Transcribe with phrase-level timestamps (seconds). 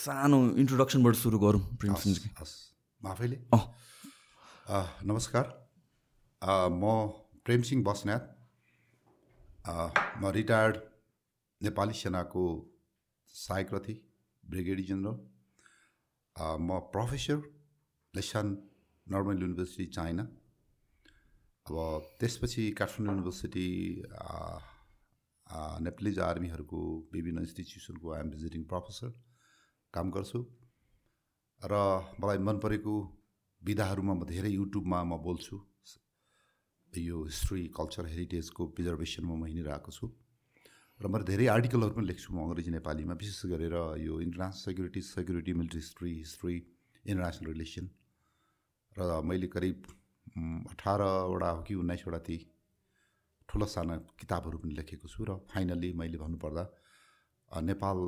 [0.00, 2.52] सानो इन्ट्रोडक्सनबाट सुरु गरौँ हस्
[3.04, 3.36] म आफैले
[5.04, 5.46] नमस्कार।
[6.72, 6.84] म
[7.44, 8.22] प्रेमसिंह बस्नेत।
[9.68, 10.76] म रिटायर्ड
[11.60, 12.44] नेपाली सेनाको
[13.34, 13.96] सहायक रथी
[14.44, 15.16] ब्रिगेडियर जेनरल।
[16.58, 17.38] म professor
[18.14, 18.46] Leshan
[19.06, 20.24] normal university China.
[21.66, 21.74] अब
[22.20, 23.68] त्यसपछि काठमाडौँ युनिभर्सिटी
[25.86, 26.80] नेपालिज आर्मीहरूको
[27.14, 29.10] विभिन्न इन्स्टिट्युसनको आइएम भिजिटिङ प्रोफेसर
[29.94, 30.40] काम गर्छु।
[31.60, 31.74] र
[32.20, 32.94] मलाई मन परेको
[33.62, 35.56] विधाहरूमा म धेरै युट्युबमा म बोल्छु।
[36.94, 40.06] यो हिस्ट्री कल्चर हेरिटेजको प्रिजर्भेसनमा म हिँडिरहेको छु।
[41.00, 45.52] र मैले धेरै आर्टिकलहरू पनि लेख्छु म अङ्ग्रेजी नेपालीमा विशेष गरेर यो international security security
[45.58, 46.54] military history history
[47.04, 47.86] international relation.
[48.96, 49.76] र मैले करिब
[50.70, 52.36] अठारवटा हो कि उन्नाइसवटा ती
[53.48, 56.64] ठुलो साना किताबहरू पनि लेखेको छु। र फाइनल्ली मैले भन्नुपर्दा
[57.50, 57.98] नेपाल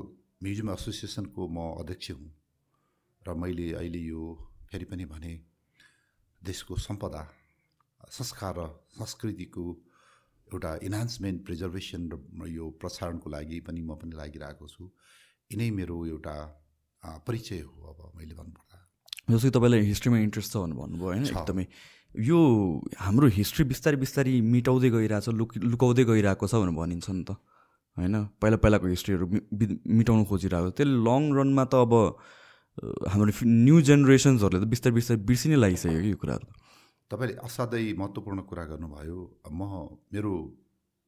[0.42, 2.30] म्युजियम एसोसिएसनको म अध्यक्ष हुँ
[3.22, 4.22] र मैले अहिले यो
[4.70, 5.32] फेरि पनि भने
[6.42, 7.22] देशको सम्पदा
[8.10, 8.66] संस्कार र
[8.98, 9.64] संस्कृतिको
[10.48, 14.90] एउटा इन्हान्समेन्ट प्रिजर्भेसन र यो प्रसारणको लागि पनि म पनि लागिरहेको छु।
[15.50, 16.34] यिनै मेरो एउटा
[17.26, 18.76] परिचय हो अब मैले भन्नुपर्दा।
[19.30, 21.66] जस्तो कि तपाईँलाई हिस्ट्रीमा इन्ट्रेस्ट छ भनेर भन्नुभयो होइन। एकदमै।
[22.28, 22.38] यो
[22.98, 27.30] हाम्रो हिस्ट्री बिस्तारै बिस्तारै मिटाउँदै गइरहेको छ लुक लुकाउँदै गइरहेको छ भनेर भनिन्छ नि त।
[27.96, 28.14] होइन?
[28.40, 29.26] पहिला पहिलाको हिस्ट्रीहरू
[29.98, 31.92] मिटाउनु खोजिरहेको छ। त्यसले लङ रनमा त अब
[33.12, 36.46] हाम्रो न्यू जेनेरेसन्सहरूले त बिस्तारै बिस्तारै बिर्सिनै लागिसक्यो कि यो कुराहरू
[37.10, 39.18] तपाईँले असाध्यै महत्त्वपूर्ण कुरा गर्नुभयो।
[39.52, 39.60] म
[40.08, 40.32] मेरो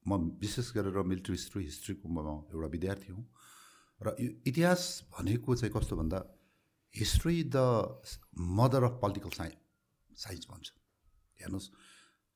[0.04, 2.16] म विशेष गरेर मिलिट्री हिस्ट्री हिस्ट्रीको म
[2.52, 3.24] एउटा विद्यार्थी हुँ।
[4.00, 4.82] र यो इतिहास
[5.16, 6.18] भनेको चाहिँ कस्तो भन्दा
[6.94, 7.56] history the
[8.36, 9.56] mother of political science
[10.20, 10.66] science भन्छ।
[11.40, 11.66] हेर्नुहोस्।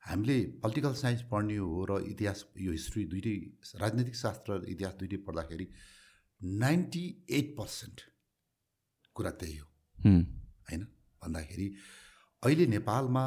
[0.03, 3.35] हामीले पोलिटिकल साइन्स पढ्ने हो र इतिहास यो हिस्ट्री दुइटै
[3.75, 5.67] राजनीतिक शास्त्र र इतिहास दुइटै पढ्दाखेरि
[6.41, 8.01] नाइन्टी एट पर्सेन्ट
[9.15, 9.67] कुरा त्यही हो।
[9.99, 10.83] होइन?
[11.21, 11.67] भन्दाखेरि
[12.43, 13.25] अहिले नेपालमा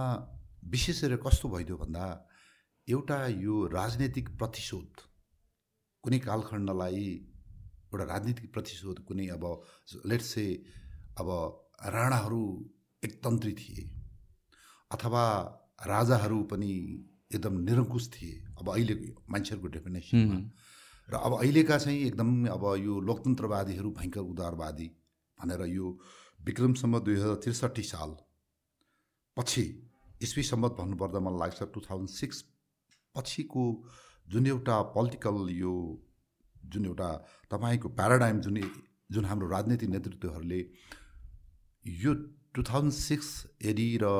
[0.73, 2.05] विशेष गरेर कस्तो भइदियो भन्दा
[2.89, 5.01] एउटा यो राजनैतिक प्रतिशोध
[6.05, 7.05] कुनै कालखण्डलाई
[7.93, 9.45] एउटा राजनीतिक प्रतिशोध कुनै अब
[10.07, 10.47] लेट्स से
[11.19, 11.29] अब
[11.87, 12.45] राणाहरू
[13.05, 13.83] एकतन्त्री थिए
[14.91, 15.25] अथवा
[15.87, 16.73] राजाहरू पनि
[17.35, 20.39] एकदम निरङ्कुश थिए। अब अहिलेको मान्छेहरूको डेफिनेसनमा
[21.09, 24.89] र अब अहिलेका चाहिँ एकदम अब यो लोकतन्त्रवादीहरू भयङ्कर उदारवादी
[25.39, 25.87] भनेर यो
[26.41, 28.17] विक्रमसम्म दुई हजार त्रिसठी साल
[29.37, 29.65] पछि
[30.23, 32.45] इस्वी सम्मत भन्नुपर्दा मलाई लाग्छ टु थाउजन्ड सिक्स
[33.15, 33.65] पछिको
[34.29, 35.75] जुन एउटा पोलिटिकल यो
[36.67, 37.11] जुन एउटा
[37.51, 38.61] तपाईँको प्याराडाइम जुन
[39.11, 40.61] जुन हाम्रो राजनीतिक नेतृत्वहरूले
[41.85, 42.15] यो
[42.55, 43.29] टु थाउजन्ड सिक्स
[43.65, 44.15] एडी र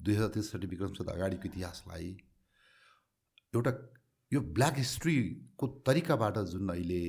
[0.00, 2.10] दुई हजार त्रिसठी विक्रमसम्म अगाडिको इतिहासलाई
[3.54, 3.72] एउटा
[4.32, 7.02] यो ब्ल्याक हिस्ट्रीको तरिकाबाट जुन अहिले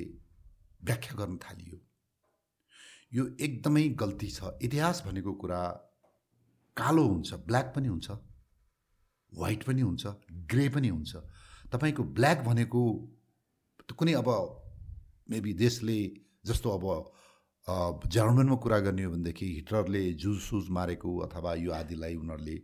[0.90, 1.78] व्याख्या गर्न थालियो
[3.14, 5.62] यो एकदमै गल्ती छ। इतिहास भनेको कुरा
[6.78, 8.10] कालो हुन्छ ब्ल्याक पनि हुन्छ
[9.32, 10.04] वाइट पनि हुन्छ
[10.52, 11.16] ग्रे पनि हुन्छ।
[11.74, 12.82] तपाईँको ब्ल्याक भनेको
[14.00, 14.30] कुनै अब
[15.30, 16.00] मेबी देशले
[16.46, 16.86] जस्तो अब
[18.08, 22.56] जर्मनमा कुरा गर्ने हो भनेदेखि हिटलरले जुज सुज मारेको अथवा यो आदिलाई उनीहरूले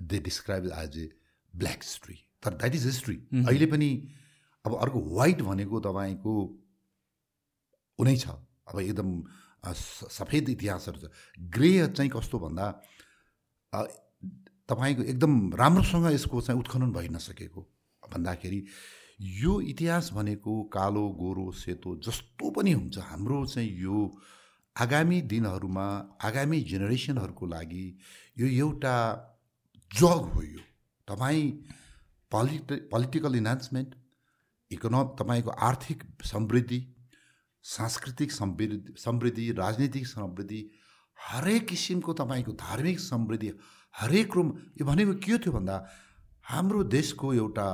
[0.00, 1.08] they describe as a
[1.54, 3.16] black history तर द्याट इज हिस्ट्री
[3.46, 3.90] अहिले पनि
[4.64, 6.34] अब अर्को वाइट भनेको तपाईँको
[7.98, 8.28] उनै छ।
[8.68, 9.10] अब एकदम
[10.10, 11.10] सफेद इतिहासहरू छ।
[11.52, 12.66] ग्रे चाहिँ कस्तो भन्दा
[14.68, 17.60] तपाईँको एकदम राम्रोसँग यसको चाहिँ उत्खनन भइ नसकेको
[18.02, 18.64] भन्दाखेरि
[19.20, 23.96] यो इतिहास भनेको कालो गोरो सेतो जस्तो पनि हुन्छ। हाम्रो चाहिँ यो
[24.76, 25.86] आगामी दिनहरूमा
[26.24, 27.84] आगामी जेनेरेसनहरूको लागि
[28.38, 28.96] यो एउटा
[29.90, 30.60] जग हो यो।
[31.08, 31.50] तपाईँ
[32.32, 33.94] पोलिट पोलिटिकल इन्हान्समेन्ट
[34.70, 36.80] इकोनोम तपाईँको आर्थिक समृद्धि
[37.64, 40.60] सांस्कृतिक समृद्धि समृद्धि राजनीतिक समृद्धि
[41.18, 43.50] हरेक किसिमको तपाईँको धार्मिक समृद्धि
[43.94, 44.48] हरेक रूम
[44.80, 45.76] यो भनेको के थियो भन्दा
[46.44, 47.66] हाम्रो देशको एउटा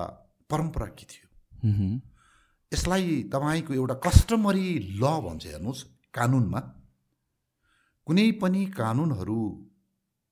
[0.50, 1.26] परम्परा के थियो?
[2.72, 4.68] यसलाई तपाईँको एउटा कस्टमरी
[4.98, 6.60] ल भन्छ हेर्नुहोस् कानुनमा।
[8.06, 9.38] कुनै पनि कानुनहरू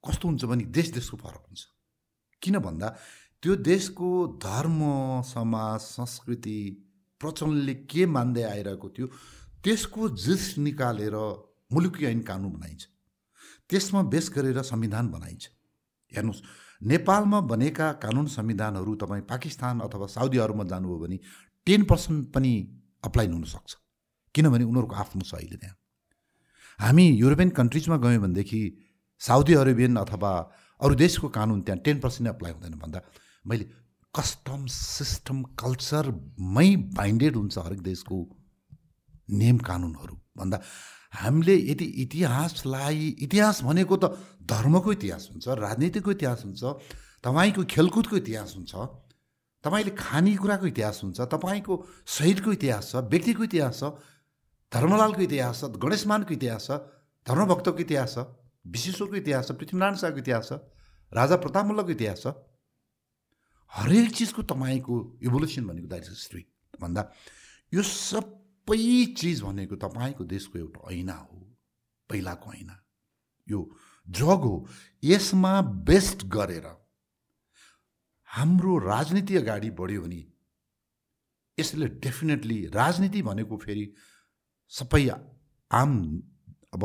[0.04, 1.62] कस्तो हुन्छ भने देश देशको फरक हुन्छ।
[2.44, 2.88] किन भन्दा
[3.42, 4.10] त्यो देशको
[4.42, 4.80] धर्म
[5.26, 6.58] समाज संस्कृति
[7.20, 9.06] प्रचलनले के मान्दै आइरहेको थियो
[9.64, 11.16] त्यसको जिस निकालेर
[11.72, 12.82] मुलुकी ऐन कानुन बनाइन्छ
[13.70, 15.44] त्यसमा बेस गरेर संविधान बनाइन्छ।
[16.12, 16.42] हेर्नुहोस्
[16.82, 21.18] नेपालमा बनेका कानुन संविधानहरू तपाईँ पाकिस्तान अथवा साउदी अरबमा जानुभयो भने
[21.66, 22.52] टेन पर्सेन्ट पनि
[23.04, 23.76] अप्लाई हुनसक्छ
[24.34, 25.76] किनभने उनीहरूको आफ्नो अहिले त्यहाँ।
[26.78, 28.60] हामी युरोपियन कन्ट्रिजमा गयौँ भनेदेखि
[29.20, 30.32] साउदी अरेबियन अथवा
[30.84, 33.00] अरू देशको कानुन त्यहाँ टेन पर्सेन्ट अप्लाई हुँदैन भन्दा
[33.44, 33.64] मैले
[34.14, 38.18] कस्टम सिस्टम कल्चरमै बाइन्डेड हुन्छ हरेक देशको
[39.32, 40.60] नियम कानुनहरू भन्दा
[41.14, 44.12] हामीले यदि इतिहासलाई इतिहास भनेको त
[44.44, 46.62] धर्मको इतिहास हुन्छ राजनीतिको इतिहास हुन्छ
[47.24, 48.72] तपाईँको खेलकुदको इतिहास हुन्छ
[49.64, 51.74] तपाईँले खानेकुराको इतिहास हुन्छ तपाईँको
[52.10, 53.92] शहीदको इतिहास छ व्यक्तिको इतिहास छ
[54.72, 56.80] धर्मलालको इतिहास छ गणेशमानको इतिहास छ
[57.26, 58.26] धर्मभक्तको इतिहास छ
[58.64, 60.52] विश्वेश्वरको इतिहास छ पृथ्वीनारायण शाहको इतिहास छ
[61.12, 62.34] राजा प्रतापमल्लको इतिहास छ।
[63.72, 66.44] हरेक चिजको तपाईँको इभोल्युसन भनेको द्याट हिस्ट्री
[66.80, 67.02] भन्दा।
[67.72, 71.38] यो सबै चिज भनेको तपाईँको देशको एउटा ऐना हो
[72.10, 72.80] पहिलाको ऐना।
[73.48, 73.60] यो
[74.08, 74.56] जग हो
[75.02, 76.66] यसमा बेस्ट गरेर
[78.28, 80.22] हाम्रो राजनीति अगाडि बढ्यो भने
[81.58, 83.86] यसले डेफिनेटली राजनीति भनेको फेरि
[84.72, 85.08] सबै
[85.70, 85.92] आम
[86.74, 86.84] अब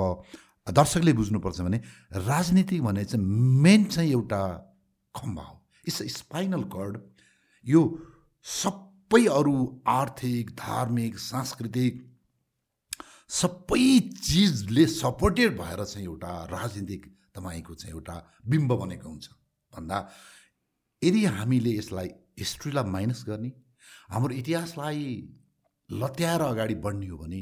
[0.71, 1.77] दर्शकले बुझ्नुपर्छ भने
[2.13, 3.25] राजनीति भने चाहिँ
[3.63, 4.41] मेन चाहिँ एउटा
[5.15, 5.55] खम्बा हो।
[5.87, 6.97] इट्स स्पाइनल कर्ड
[7.65, 7.81] यो
[8.43, 12.05] सबै अरू आर्थिक धार्मिक सांस्कृतिक
[13.29, 17.05] सबै चिजले सपोर्टेड भएर चाहिँ एउटा राजनीतिक
[17.35, 18.15] तपाईँको चाहिँ एउटा
[18.47, 19.29] बिम्ब बनेको हुन्छ।
[19.73, 19.97] भन्दा
[21.01, 23.51] यदि हामीले यसलाई हिस्ट्रीलाई माइनस गर्ने
[24.09, 25.05] हाम्रो इतिहासलाई
[25.89, 27.41] लत्याएर अगाडि बढ्ने हो भने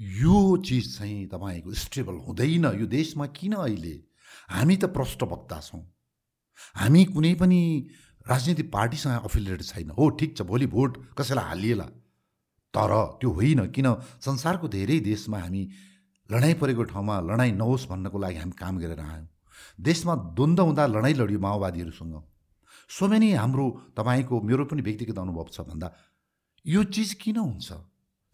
[0.00, 4.00] यो चिज चाहिँ तपाईँको स्टेबल हुँदैन। यो देशमा किन अहिले?
[4.50, 5.80] हामी त प्रष्टवक्ता छौँ।
[6.76, 7.60] हामी कुनै पनि
[8.28, 11.84] राजनीतिक पार्टीसँग अफिलिएटेड छैन। हो ठिक छ भोलि भोट कसैलाई हालिएला।
[12.74, 13.86] तर त्यो होइन किन?
[14.20, 15.68] संसारको धेरै देशमा हामी
[16.30, 19.28] लडाइँ परेको ठाउँमा लडाइँ नहोस् भन्नको लागि हामी काम गरेर आयौँ।
[19.80, 22.22] देशमा द्वन्द्व हुँदा लडाइँ लड्यो माओवादीहरूसँग।
[22.88, 25.92] सो मेनी हाम्रो तपाईँको मेरो पनि व्यक्तिगत अनुभव छ भन्दा
[26.66, 27.72] यो चिज किन हुन्छ?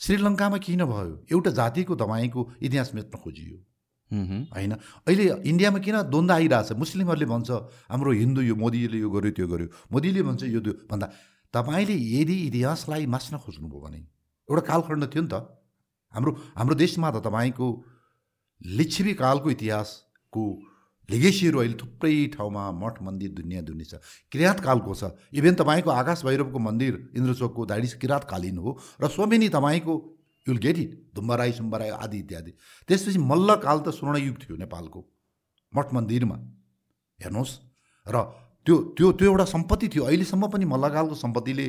[0.00, 1.12] श्रीलङ्कामा किन भयो?
[1.32, 3.56] एउटा जातिको तपाईँको इतिहास मेच्न खोजियो।
[4.54, 4.72] होइन?
[5.08, 6.72] अहिले इन्डियामा किन द्वन्द्व आइरहेछ?
[6.82, 7.50] मुस्लिमहरूले भन्छ
[7.90, 11.06] हाम्रो हिन्दू यो मोदीले यो गर्यो त्यो गर्यो। मोदीले भन्छ यो त्यो। भन्दा
[11.54, 14.00] तपाईँले यदि इतिहासलाई मास्न खोज्नुभयो भने
[14.48, 15.34] एउटा कालखण्ड थियो नि त।
[16.14, 17.66] हाम्रो हाम्रो देशमा त तपाईँको
[18.62, 20.42] लिच्छिवी कालको इतिहासको
[21.08, 23.94] लिगेसीहरू अहिले थुप्रै ठाउँमा मठ मन्दिर दुनियाँ दुनियाँ छ।
[24.32, 25.02] किराँतकालको छ?
[25.32, 28.70] इभेन तपाईँको आकाश भैरवको मन्दिर इन्द्रचोकको दाइडी किराँतकालीन हो
[29.00, 29.94] र सो मेनी तपाईँको
[30.46, 32.52] युल गेट इट धुम्बराई सुम्बराई आदि इत्यादि।
[32.88, 35.00] त्यसपछि मल्लकाल त स्वर्णयुग थियो नेपालको
[35.72, 36.36] मठ मन्दिरमा।
[37.18, 37.52] हेर्नुहोस्।
[38.06, 38.16] र
[38.66, 41.66] त्यो त्यो त्यो एउटा सम्पत्ति थियो। अहिलेसम्म पनि मल्लकालको सम्पत्तिले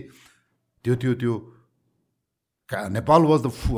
[0.86, 1.34] त्यो त्यो त्यो
[2.70, 3.70] नेपाल वाज द फु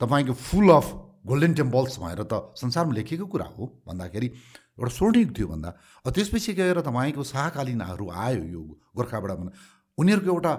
[0.00, 0.86] तपाईँको फुल अफ
[1.26, 4.28] गोल्डन टेम्पल्स भएर त संसारमा लेखिएको कुरा हो भन्दाखेरि
[4.78, 5.70] एउटा स्वर्णिक थियो भन्दा।
[6.06, 8.62] त्यसपछि गएर तपाईँको शाहकालीनहरू आयो यो
[8.96, 9.52] गोर्खाबाट भन्दा।
[9.98, 10.52] उनीहरूको एउटा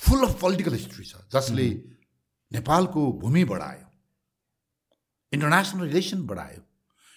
[0.00, 1.68] फुल अफ पोलिटिकल हिस्ट्री छ जसले
[2.52, 3.86] नेपालको भूमि बढायो
[5.32, 6.60] इन्टरनेसनल रिलेसन बढायो।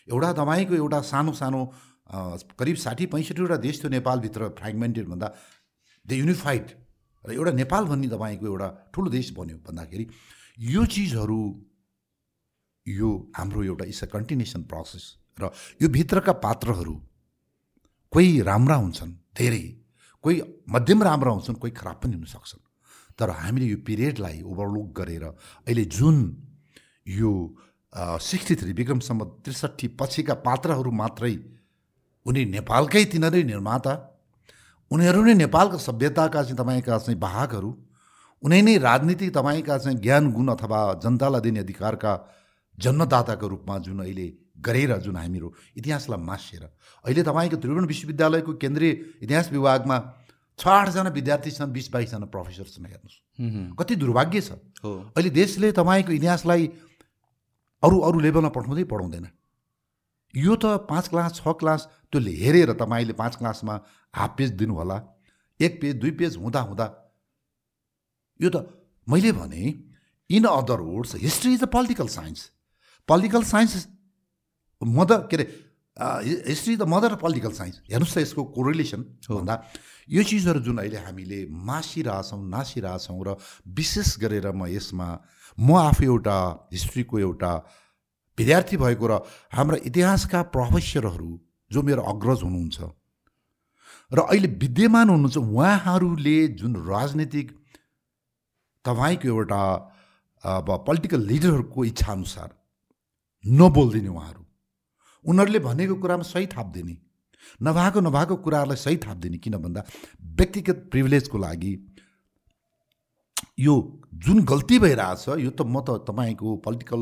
[0.08, 1.62] एउटा तपाईँको एउटा सानो सानो
[2.60, 5.28] करिब साठी पैँसठीवटा देश थियो नेपालभित्र फ्रेगमेन्टेड भन्दा।
[6.06, 6.66] द युनिफाइड
[7.26, 10.06] र एउटा नेपाल भन्ने तपाईँको एउटा ठुलो देश बन्यो भन्दाखेरि
[10.68, 11.42] यो चिजहरू
[12.88, 15.06] यो हाम्रो एउटा इट्स अ कन्टिन्युसन प्रोसेस
[15.42, 15.52] र
[15.82, 16.96] यो भित्रका पात्रहरू
[18.14, 19.64] कोही राम्रा हुन्छन् धेरै।
[20.24, 22.64] कोही मध्यम राम्रा हुन्छन् कोही खराब पनि हुनसक्छन्
[23.20, 26.18] तर हामीले यो पिरियडलाई ओभरलुक गरेर अहिले जुन
[27.08, 27.32] यो
[28.22, 31.36] सिक्सटी थ्री विक्रमसम्म त्रिसठी पछिका पात्रहरू मात्रै
[32.26, 33.94] उनी नेपालकै तिनीहरू निर्माता
[34.92, 37.72] उनीहरू नै नेपालको सभ्यताका चाहिँ तपाईँका चाहिँ वाहकहरू
[38.44, 42.14] उनी नै राजनीति तपाईँका चाहिँ ज्ञान गुण अथवा जनतालाई दिने अधिकारका
[42.78, 44.28] जन्मदाताको रूपमा जुन अहिले
[44.62, 46.64] गरेर जुन हामीहरू इतिहासलाई मासेर
[47.06, 48.92] अहिले तपाईँको त्रिभुवन विश्वविद्यालयको केन्द्रीय
[49.22, 49.98] इतिहास विभागमा
[50.60, 53.18] छ आठजना विद्यार्थी छन् बिस बाइसजना प्रोफेसर छन् हेर्नुहोस्।
[53.80, 54.50] कति दुर्भाग्य छ।
[54.84, 56.68] अहिले देशले तपाईँको इतिहासलाई
[57.84, 59.28] अरू अरू लेभलमा पठाउँदै पढाउँदैन।
[60.34, 61.82] यो त पाँच क्लास छ क्लास
[62.14, 63.74] त्यो हेरेर तपाईँले पाँच क्लासमा
[64.14, 64.98] हाफ पेज दिनु होला
[65.60, 66.88] एक पेज दुई पेज हुँदा हुँदा।
[68.40, 68.70] यो त
[69.08, 69.64] मैले भने
[70.30, 72.40] in other words history is a political science.
[73.10, 73.88] Political science
[74.84, 75.46] mother के अरे
[76.48, 79.56] history the mother of political science हेर्नुहोस् त यसको कोरिलेसन भन्दा
[80.10, 83.36] यो चिजहरू जुन अहिले हामीले मासिरहेछौँ नासिरहेछौँ र
[83.70, 85.08] विशेष गरेर म यसमा
[85.58, 86.38] म आफू एउटा
[86.74, 87.52] हिस्ट्रीको एउटा
[88.38, 89.14] विद्यार्थी भएको र
[89.54, 91.32] हाम्रा इतिहासका प्रोफेसरहरू
[91.72, 92.80] जो मेरो अग्रज हुनुहुन्छ
[94.12, 97.48] र अहिले विद्यमान हुनुहुन्छ उहाँहरूले जुन राजनीतिक
[98.86, 99.62] तपाईँको एउटा
[100.44, 102.50] अब पोलिटिकल लिडरहरूको इच्छाअनुसार
[103.44, 104.41] नबोलिदिने उहाँहरू।
[105.26, 106.96] उनीहरूले भनेको कुरामा सही थापिदिने।
[107.62, 109.82] नभएको नभएको कुराहरूलाई सही थापिदिने किन भन्दा
[110.38, 111.74] व्यक्तिगत प्रिभिलेजको लागि
[113.60, 113.74] यो
[114.26, 117.02] जुन गल्ती भइरहेछ यो त म त तपाईँको पोलिटिकल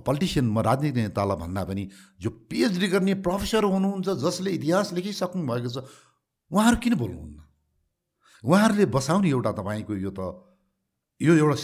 [0.00, 1.84] पोलिटिसियन म राजनीतिक नेतालाई भन्दा पनि
[2.20, 5.84] जो पिएचडी गर्ने प्रोफेसर हुनुहुन्छ जसले इतिहास लेखिसक्नु भएको छ
[6.50, 7.38] उहाँहरू किन बोल्नुहुन्न?
[8.44, 10.20] उहाँहरूले बसाउने एउटा तपाईँको यो त
[11.20, 11.56] यो एउटा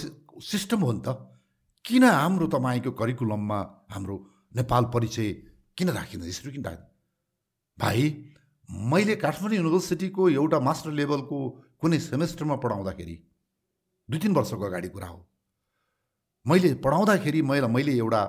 [0.43, 1.09] सिस्टम हो नि त।
[1.85, 3.59] किन हाम्रो तपाईँको करिकुलममा
[3.93, 4.17] हाम्रो
[4.57, 5.29] नेपाल परिचय
[5.79, 6.29] किन राखिँदैन?
[6.29, 6.79] यसरी किन राख
[7.79, 8.03] भाइ
[8.93, 11.39] मैले काठमाडौँ युनिभर्सिटीको एउटा मास्टर लेभलको
[11.81, 13.17] कुनै सेमेस्टरमा पढाउँदाखेरि
[14.09, 15.21] दुई तिन वर्षको अगाडि कुरा हो।
[16.47, 18.23] मैले पढाउँदाखेरि मैले मैले एउटा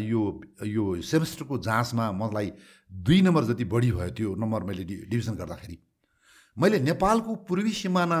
[0.00, 0.20] यो
[0.64, 2.52] यो सेमेस्टरको जाँचमा मलाई
[2.90, 5.78] दुई नम्बर जति बढी भयो त्यो नम्बर मैले डि डिभिजन गर्दाखेरि
[6.56, 8.20] मैले नेपालको पूर्वी सिमाना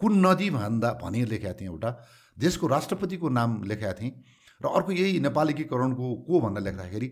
[0.00, 1.90] कुन नदी भन्दा भने लेखेको थिएँ एउटा
[2.36, 4.12] देशको राष्ट्रपतिको नाम लेखेका थिएँ।
[4.60, 7.08] र अर्को यही नेपाल एकीकरणको को भनेर लेख्दाखेरि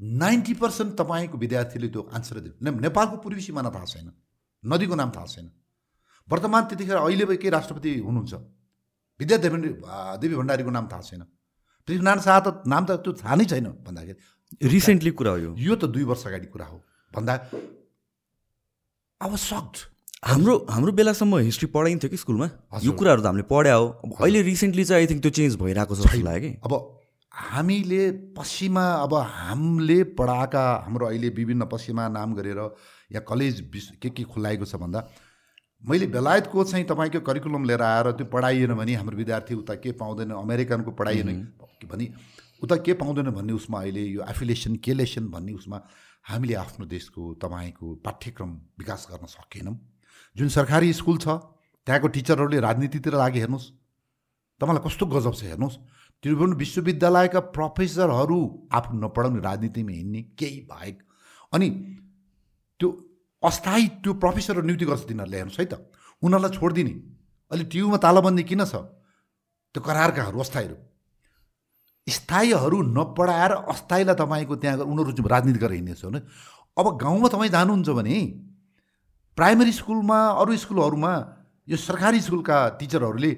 [0.00, 4.08] नाइन्टी पर्सेन्ट तपाईँको विद्यार्थीले त्यो आन्सर दिनु। नेपालको पूर्वी सिमाना थाहा छैन।
[4.62, 5.50] नदीको नाम थाहा छैन।
[6.28, 8.34] वर्तमान त्यतिखेर अहिले के राष्ट्रपति हुनुहुन्छ?
[9.20, 9.58] विद्यादेवी
[10.18, 11.22] देवी भण्डारीको नाम थाहा छैन।
[11.88, 14.18] पृथ्वीनारायण शाह त नाम त त्यो थाहा नै छैन भन्दाखेरि।
[14.66, 16.78] रिसेन्टली कुरा हो यो। यो त दुई वर्ष अगाडि कुरा हो।
[17.12, 17.34] भन्दा
[19.20, 19.76] अब सक्ड
[20.22, 22.46] हाम्रो हाम्रो बेलासम्म हिस्ट्री पढाइन्थ्यो कि स्कुलमा?
[22.82, 25.94] यो कुराहरू त हामीले पढ्या हो। अब अहिले रिसेन्टली चाहिँ आई थिङ्क त्यो चेन्ज भइरहेको
[25.94, 26.50] छ जस्तो लाग्यो कि?
[26.62, 26.72] अब
[27.34, 32.60] हामीले पश्चिमा अब हामीले पढाएका हाम्रो अहिले विभिन्न पश्चिमा नाम गरेर
[33.12, 33.60] या कलेज
[33.98, 35.00] के के खुलाएको छ भन्दा
[35.90, 40.38] मैले बेलायतको चाहिँ तपाईँको करिकुलम लिएर आएर त्यो पढाइएन भने हाम्रो विद्यार्थी उता के पाउँदैन
[40.38, 41.30] अमेरिकनको पढाइएन
[41.90, 42.12] भने
[42.62, 45.82] उता के पाउँदैन भन्ने उसमा अहिले यो एफिलिएसन केलेसन भन्ने उसमा
[46.30, 49.74] हामीले आफ्नो देशको तपाईँको पाठ्यक्रम विकास गर्न सकेनौँ।
[50.36, 51.28] जुन सरकारी स्कुल छ
[51.86, 53.66] त्यहाँको टिचरहरूले राजनीतितिर लागि हेर्नुहोस्।
[54.60, 55.76] तपाईँलाई कस्तो गजब छ हेर्नुहोस्।
[56.24, 58.38] त्रिभुवन विश्वविद्यालयका प्रोफेसरहरू
[58.72, 60.96] आफू नपढाउने राजनीतिमा हिँड्ने केही बाहेक।
[61.52, 61.68] अनि
[62.80, 62.88] त्यो
[63.42, 65.74] अस्थायी त्यो प्रोफेसरहरू नियुक्ति गर्छ तिनीहरूले हेर्नुहोस् है त।
[66.22, 66.94] उनीहरूलाई छोडिदिने।
[67.50, 68.74] अहिले टियुमा तालाबन्दी किन छ?
[69.74, 70.76] त्यो करारकाहरू अस्थायीहरू।
[72.06, 76.04] स्थायीहरू नपढाएर अस्थायीलाई तपाईँको त्यहाँ उनीहरू राजनीति गरेर हिँड्नेछ
[76.76, 78.16] अब गाउँमा तपाईँ जानुहुन्छ भने
[79.36, 81.12] प्राइमेरी स्कुलमा अरू स्कुलहरूमा
[81.68, 83.30] यो सरकारी स्कुलका टिचरहरूले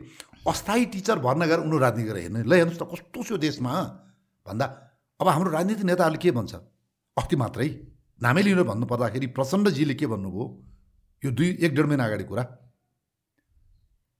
[0.48, 3.72] अस्थायी टिचर भर्ना गरेर उनीहरू राजनीति गरेर हेर्ने। ल हेर्नुहोस् त कस्तो छ देशमा
[4.46, 4.66] भन्दा
[5.20, 6.54] अब हाम्रो राजनीतिक नेताहरूले के भन्छ?
[7.16, 7.68] अस्ति मात्रै
[8.20, 10.44] नामै लिनु भन्नु पर्दाखेरि प्रचण्डजीले के भन्नुभयो?
[11.22, 12.44] यो दुई एक डेढ महिना अगाडि कुरा।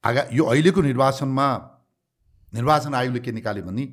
[0.05, 1.47] आगा यो अहिलेको निर्वाचनमा
[2.53, 3.85] निर्वाचन आयोगले के निकाल्यो भने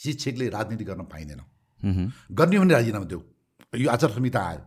[0.00, 1.40] शिक्षकले राजनीति गर्न पाइँदैन।
[2.32, 3.22] गर्ने भने राजीनामा देऊ
[3.76, 4.62] यो आचार संहिता आयो।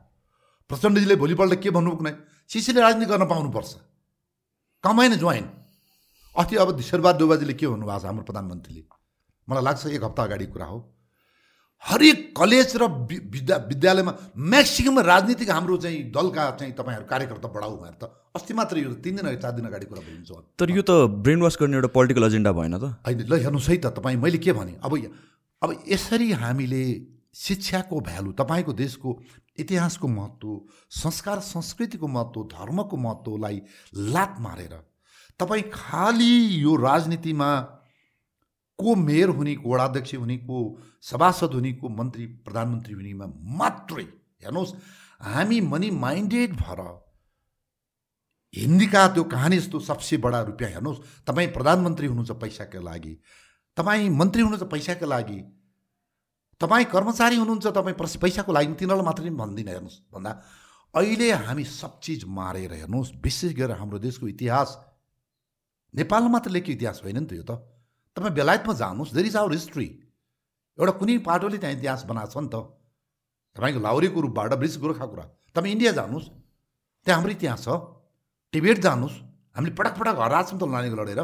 [0.69, 2.13] प्रचण्डजीले भोलिपल्ट के भन्नुभयो कुनै?
[2.49, 3.71] शिष्यले राजनीति गर्न पाउनुपर्छ।
[4.83, 5.45] कमाएन जोइन
[6.35, 8.83] अस्ति अब शेरबहादुर देउबाजीले के भन्नुभएको छ हाम्रो प्रधानमन्त्रीले?
[9.47, 10.77] मलाई लाग्छ एक हप्ता अगाडि कुरा हो।
[11.83, 12.83] हरेक कलेज र
[13.29, 18.03] विद्या विद्यालयमा म्याक्सिमम राजनीतिक हाम्रो चाहिँ दलका चाहिँ तपाईँहरू कार्यकर्ता बढाउ भनेर त
[18.35, 20.91] अस्ति मात्र यो तिन दिन चार दिन अगाडि कुरा बोलिन्छ तर यो त
[21.21, 24.37] ब्रेन वास गर्ने एउटा पोलिटिकल एजेन्डा भएन त। होइन ल हेर्नुहोस् है त तपाईँ मैले
[24.41, 24.73] के भने?
[24.81, 24.91] अब
[25.61, 26.83] अब यसरी हामीले
[27.35, 29.19] शिक्षाको भ्यालु तपाईँको देशको
[29.59, 30.59] इतिहासको महत्त्व
[30.95, 33.61] संस्कार संस्कृतिको महत्त्व धर्मको महत्त्वलाई
[34.09, 34.75] लात मारेर
[35.39, 37.49] तपाईँ खालि यो राजनीतिमा
[38.79, 40.59] को मेयर हुने को वडाध्यक्ष हुने को
[41.03, 43.25] सभासद हुने को मन्त्री प्रधानमन्त्री हुनेमा
[43.57, 44.73] मात्रै हेर्नुहोस्
[45.25, 46.81] हामी मनी माइन्डेड भएर
[48.53, 53.13] हिन्दीका त्यो कहानी जस्तो सबसे बडा रुपियाँ हेर्नुहोस् तपाईँ प्रधानमन्त्री हुनुहुन्छ पैसाको लागि
[53.77, 55.39] तपाईँ मन्त्री हुनुहुन्छ पैसाको लागि
[56.61, 60.31] तपाईँ कर्मचारी हुनुहुन्छ तपाईँ पैसाको लागि तिनीहरूलाई मात्रै भन्दिनँ हेर्नुहोस्। भन्दा
[60.93, 64.69] अहिले हामी सब चिज मारेर हेर्नुहोस् विशेष गरेर हाम्रो देशको इतिहास।
[65.93, 67.59] नेपालमा मात्र लेख्यो इतिहास होइन नि त यो त।
[68.15, 69.87] तपाईँ बेलायतमा जानुहोस् देयर इज आवर हिस्ट्री
[70.79, 72.55] एउटा कुनै पाटोले त्यहाँ इतिहास बनाएको छ नि त।
[73.55, 75.23] तपाईँको लाउरीको रूपबाट ब्रिटिस गोर्खा कुरा।
[75.55, 76.27] तपाईँ इन्डिया जानुहोस्
[77.07, 77.69] त्यहाँ हाम्रो इतिहास छ।
[78.53, 79.15] टिबेट जानुहोस्
[79.55, 81.21] हामीले पटक पटक हराएको छौँ त लडाइँ लडेर।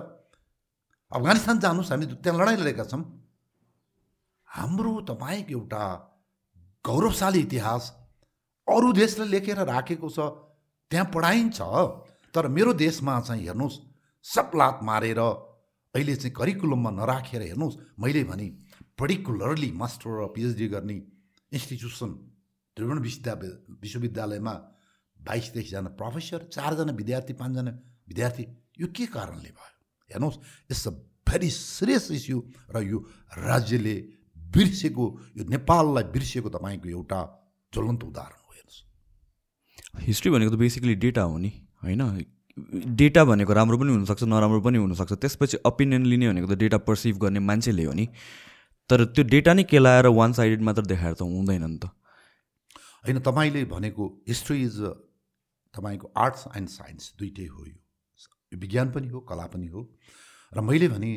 [1.11, 3.03] अफगानिस्तान जानुहोस् हामी त्यहाँ लडाइँ लडेका छौँ।
[4.51, 5.83] हाम्रो तपाईँको एउटा
[6.85, 7.83] गौरवशाली इतिहास
[8.67, 10.19] अरू देशले लेखेर राखेको छ
[10.91, 11.59] त्यहाँ पढाइन्छ
[12.33, 13.79] तर मेरो देशमा चाहिँ हेर्नुहोस्
[14.25, 18.47] सब लात मारेर अहिले चाहिँ करिकुलममा नराखेर हेर्नुहोस् मैले भने
[18.99, 20.97] पर्टिकुलरली मास्टर र पिएचडी गर्ने
[21.51, 22.11] इन्स्टिट्युसन
[22.77, 24.53] त्रिभुवन विश्वविद्यालय विश्वविद्यालयमा
[25.19, 27.71] बाइस तेइसजना प्रोफेसर चारजना विद्यार्थी पाँचजना
[28.07, 28.43] विद्यार्थी
[28.81, 29.75] यो के कारणले भयो?
[30.09, 30.39] हेर्नुहोस्
[30.71, 30.91] it's a
[31.27, 32.37] very serious issue
[32.75, 32.99] र यो
[33.39, 33.95] राज्यले
[34.51, 35.05] बिर्सेको
[35.37, 37.19] यो नेपाललाई बिर्सेको तपाईँको एउटा
[37.73, 41.51] ज्वलन्त उदाहरण हो हेर्नुहोस् हिस्ट्री भनेको त बेसिकली डेटा हो नि
[41.83, 42.01] होइन
[42.95, 47.17] डेटा भनेको राम्रो पनि हुनसक्छ नराम्रो पनि हुनसक्छ त्यसपछि ओपिनियन लिने भनेको त डेटा पर्सिभ
[47.17, 48.07] गर्ने मान्छेले हो नि
[48.89, 51.91] तर त्यो डेटा नै केलाएर वान साइडेड मात्र देखाएर त हुँदैन नि त
[53.03, 54.79] होइन तपाईँले भनेको हिस्ट्री इज
[55.73, 59.87] तपाईँको आर्ट्स एन्ड साइन्स दुइटै हो यो विज्ञान पनि हो कला पनि हो
[60.51, 61.11] र मैले भने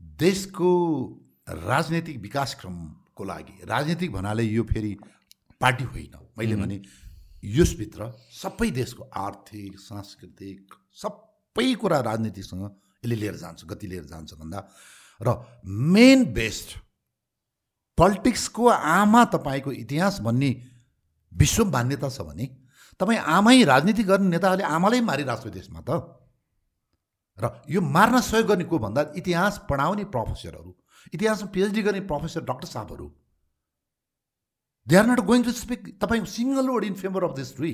[0.00, 0.70] देशको
[1.52, 4.92] राजनैतिक विकासक्रमको लागि। राजनीतिक भन्नाले यो फेरि
[5.60, 6.76] पार्टी होइन। मैले भने
[7.42, 12.64] यसभित्र सबै देशको आर्थिक सांस्कृतिक सबै कुरा राजनीतिसँग
[13.04, 14.58] यसले लिएर जान्छ गति लिएर जान्छ भन्दा।
[15.20, 15.28] र
[15.66, 16.78] मेन बेस्ट
[17.98, 20.50] पोलिटिक्सको आमा तपाईँको इतिहास भन्ने
[21.32, 22.46] विश्व मान्यता छ भने
[23.00, 25.90] तपाईँ आमै राजनीति गर्ने नेताहरूले आमालाई मारिरहेको छ देशमा त।
[27.38, 30.70] र यो मार्न सहयोग गर्ने को भन्दा इतिहास पढाउने प्रोफेसरहरू।
[31.12, 33.06] इतिहासमा पिएचडी गर्ने professor doctor साहबहरू.
[34.86, 37.72] They are not going to speak तपाईँ single word in favour of the history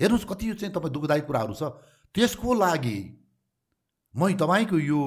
[0.00, 1.62] हेर्नुहोस् कति चाहिँ तपाईँ दुःखदायी कुराहरू छ।
[2.14, 2.98] त्यसको लागि
[4.14, 5.00] म तपाईँको यो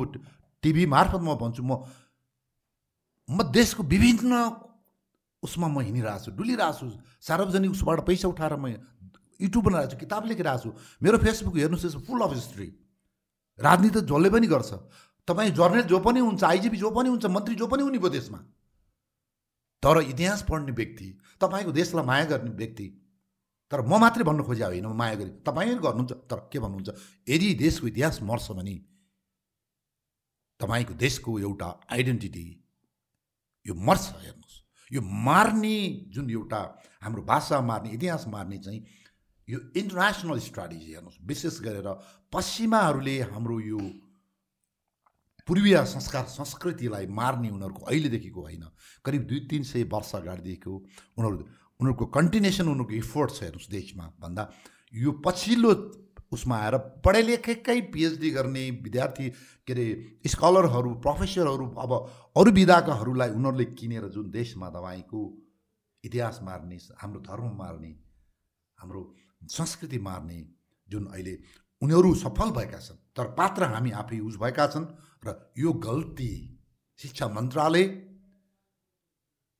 [0.63, 1.83] टिभी मार्फत म भन्छु म
[3.29, 4.33] म देशको विभिन्न
[5.43, 6.87] उसमा म हिँडिरहेको छु डुलिरहेको छु
[7.21, 8.65] सार्वजनिक उसबाट पैसा उठाएर म
[9.41, 10.69] युट्युब बनाइरहेको छु किताब लेखिरहेको छु
[11.01, 12.67] मेरो फेसबुक हेर्नुहोस् फुल अफ हिस्ट्री
[13.59, 14.71] राजनीति जसले पनि गर्छ।
[15.27, 18.37] तपाईँ जर्नलिस्ट जो पनि हुन्छ आइजिपी जो पनि हुन्छ मन्त्री जो पनि हुने भयो देशमा।
[19.83, 21.07] तर इतिहास पढ्ने व्यक्ति
[21.41, 22.87] तपाईँको देशलाई माया गर्ने व्यक्ति
[23.71, 26.89] तर म मात्रै भन्नु खोजे होइन म माया गरेँ। तपाईँ गर्नुहुन्छ तर के भन्नुहुन्छ?
[27.29, 28.75] यदि देशको इतिहास मर्छ भने
[30.59, 32.45] तपाईँको देशको एउटा आइडेन्टिटी
[33.65, 34.55] यो मर्छ हेर्नुहोस्।
[34.91, 35.77] यो मार्ने
[36.13, 36.61] जुन एउटा
[37.01, 38.81] हाम्रो भाषा मार्ने इतिहास मार्ने चाहिँ
[39.47, 41.87] यो इन्टरनेसनल स्ट्राटेजी हेर्नुहोस्। विशेष गरेर
[42.33, 43.79] पश्चिमाहरूले हाम्रो यो
[45.47, 48.63] पूर्वीय संस्कार संस्कृतिलाई मार्ने उनीहरूको अहिलेदेखिको होइन।
[49.05, 50.75] करिब दुई तिन सय वर्ष अगाडिदेखिको
[51.17, 51.37] उनीहरू
[51.79, 54.43] उनीहरूको कन्टिन्युसन उनीहरूको इफोर्ट छ हेर्नुहोस् देशमा भन्दा।
[54.93, 55.71] यो पछिल्लो
[56.31, 59.29] उसमा आएर पढे लेखेकै पिएचडी गर्ने विद्यार्थी
[59.67, 59.85] के अरे
[60.27, 61.91] स्कलरहरू प्रोफेसरहरू अब
[62.35, 65.21] अरू विधाकाहरूलाई उनीहरूले किनेर जुन देशमा तपाईँको
[66.03, 67.91] इतिहास मार्ने हाम्रो धर्म मार्ने
[68.79, 69.01] हाम्रो
[69.49, 70.39] संस्कृति मार्ने
[70.89, 71.35] जुन अहिले
[71.81, 74.85] उनीहरू सफल भएका छन् तर पात्र हामी आफै युज भएका छन्।
[75.23, 76.31] र यो गल्ती
[76.99, 77.85] शिक्षा मन्त्रालय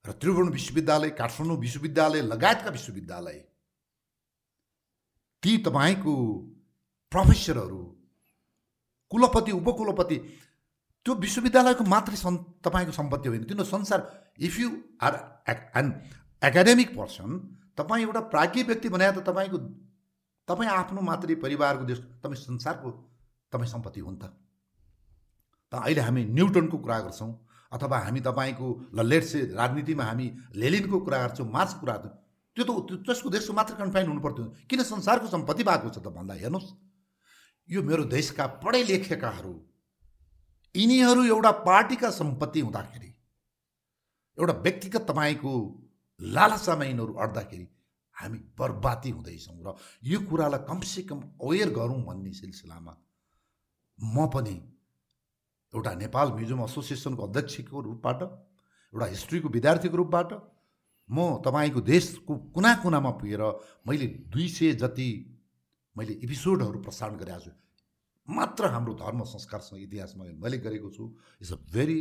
[0.05, 3.39] र त्रिभुवन विश्वविद्यालय काठमाडौँ विश्वविद्यालय लगायतका विश्वविद्यालय
[5.43, 6.13] ती तपाईँको
[7.11, 7.81] प्रोफेसरहरू
[9.11, 10.17] कुलपति उपकुलपति
[11.05, 13.99] त्यो विश्वविद्यालयको मात्रै सन् तपाईँको सम्पत्ति होइन। तिनीहरू संसार
[14.39, 14.69] if you
[15.01, 15.13] are
[15.77, 15.87] an
[16.41, 17.29] academic person
[17.77, 19.57] तपाईँ एउटा प्राज्ञ व्यक्ति भने त तपाईँको
[20.47, 22.91] तपाईँ आफ्नो मात्रै परिवारको देश तपाईँ संसारको
[23.51, 24.33] तपाईँ सम्पत्ति हो नि त।
[25.71, 27.31] त अहिले हामी न्युटनको कुरा गर्छौँ
[27.71, 32.19] अथवा हामी तपाईँको ल लेट्से राजनीतिमा हामी लेलिनको कुरा गर्छौँ मार्क्सको कुरा गर्छौँ
[32.57, 36.33] त्यो त त्यसको देशको मात्र कन्फाइन हुनु पर्थ्यो किन संसारको सम्पत्ति भएको छ त भन्दा
[36.35, 36.71] हेर्नुहोस्
[37.69, 39.53] यो मेरो देशका पढे लेखेकाहरू
[40.75, 43.13] यिनीहरू एउटा पार्टीका सम्पत्ति हुँदाखेरि
[44.37, 45.53] एउटा व्यक्तिगत तपाईँको
[46.19, 47.67] लालसामा यिनीहरू अड्दाखेरि
[48.15, 52.97] हामी बर्बादी हुँदैछौँ र यो कुरालाई कमसेकम अवेर गरौँ भन्ने सिलसिलामा
[53.99, 54.55] म पनि
[55.73, 60.33] एउटा नेपाल म्युजियम एसोसिएसनको अध्यक्षको रूपबाट एउटा हिस्ट्रीको विद्यार्थीको रूपबाट
[61.09, 63.43] म तपाईँको देशको कुना कुनामा पुगेर
[63.87, 65.09] मैले दुई सय जति
[65.95, 67.51] मैले एपिसोडहरू प्रसारण गरेको छु
[68.27, 71.03] मात्र हाम्रो धर्म संस्कारसँग इतिहासमा मैले गरेको छु।
[71.41, 71.99] It's a very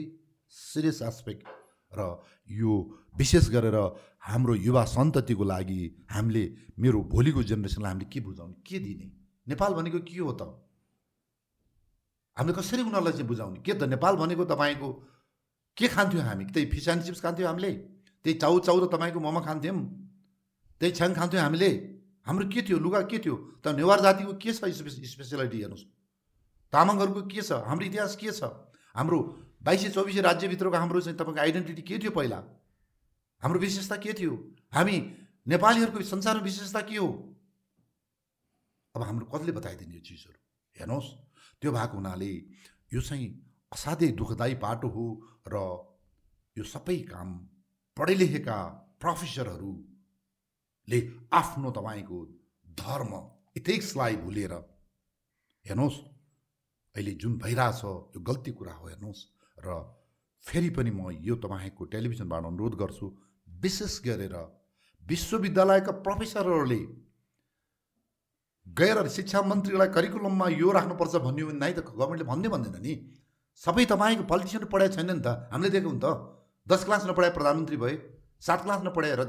[0.51, 1.47] serious aspect
[1.93, 2.07] र
[2.51, 2.73] यो
[3.19, 3.77] विशेष गरेर
[4.23, 5.81] हाम्रो युवा सन्ततिको लागि
[6.11, 6.45] हामीले
[6.79, 9.07] मेरो भोलिको जेनेरेसनलाई हामीले के बुझाउने के दिने?
[9.49, 10.43] नेपाल भनेको के हो त?
[12.41, 13.61] हामीले कसरी उनीहरूलाई चाहिँ बुझाउने?
[13.61, 14.89] के त नेपाल भनेको तपाईँको?
[15.77, 16.45] के खान्थ्यौँ हामी?
[16.49, 17.73] त्यही फिस एन्ड चिप्स खान्थ्यौँ हामीले?
[18.25, 19.77] त्यही चाउ चाउ र तपाईँको मोमो खान्थ्यौँ?
[20.81, 21.71] त्यही छ्याङ खान्थ्यौँ हामीले?
[22.25, 22.79] हाम्रो के थियो?
[22.81, 23.37] लुगा के थियो?
[23.61, 25.85] त नेवार जातिको के छ स्पेसियालिटी हेर्नुहोस्।
[26.73, 27.61] तामाङहरूको के छ?
[27.61, 28.49] हाम्रो इतिहास के छ?
[28.97, 29.19] हाम्रो
[29.61, 32.41] बाइस चौबिस राज्यभित्रको हाम्रो चाहिँ तपाईँको आइडेन्टिटी के थियो पहिला?
[33.45, 34.33] हाम्रो विशेषता के थियो?
[34.73, 34.97] हामी
[35.45, 37.09] नेपालीहरूको संसारमा विशेषता के हो?
[38.97, 40.39] अब हाम्रो कसले बताइदिने यो चिजहरू?
[40.81, 41.09] हेर्नुहोस्।
[41.63, 42.33] त्यो भएको हुनाले
[42.93, 43.29] यो चाहिँ
[43.73, 45.05] असाध्यै दुःखदायी बाटो हो
[45.47, 45.57] र
[46.57, 47.29] यो सबै काम
[47.97, 48.59] पढे लेखेका
[49.01, 50.99] प्रोफेसरहरूले
[51.33, 52.19] आफ्नो तपाईँको
[52.79, 53.13] धर्म
[53.57, 54.53] इथिक्सलाई भुलेर
[55.65, 55.99] हेर्नुहोस्
[56.95, 59.23] अहिले जुन भइरहेछ यो गल्ती कुरा हो हेर्नुहोस्
[59.59, 59.69] र
[60.45, 63.07] फेरि पनि म यो तपाईँको टेलिभिजनबाट अनुरोध गर्छु
[63.49, 64.37] विशेष गरेर
[65.03, 66.81] विश्वविद्यालयका प्रोफेसरहरूले
[68.79, 72.93] गएर शिक्षा मन्त्रीलाई करिकुलममा यो राख्नुपर्छ भन्यो भने नै त गभर्मेन्टले भन्दै भन्दैन नि।
[73.61, 76.07] सबै तपाईँको पोलिटिसियन पढाएको छैन नि त। हामीले दिएको नि त।
[76.67, 77.95] दस क्लास नपढाए प्रधानमन्त्री भए
[78.41, 79.21] सात क्लास नपढाएर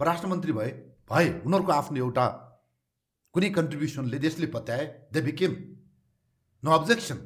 [0.00, 0.70] परराष्ट्र मन्त्री भए
[1.10, 2.26] भए उनीहरूको आफ्नो एउटा
[3.34, 5.52] कुनै कन्ट्रिब्युसनले देशले पत्याए दे बिकेम
[6.62, 7.18] नो अब्जेक्सन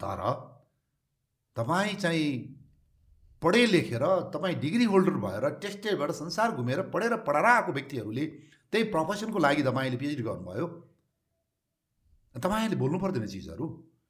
[0.00, 0.20] तर
[1.56, 2.28] तपाईँ चाहिँ
[3.42, 8.26] पढे लेखेर तपाईँ डिग्री होल्डर भएर टेस्टेबाट संसार घुमेर पढेर पढाएर आएको व्यक्तिहरूले
[8.72, 10.66] त्यही प्रोफेसनको लागि तपाईँले पिएचडी गर्नुभयो।
[12.34, 13.64] तपाईँले बोल्नु पर्दैन चिजहरू।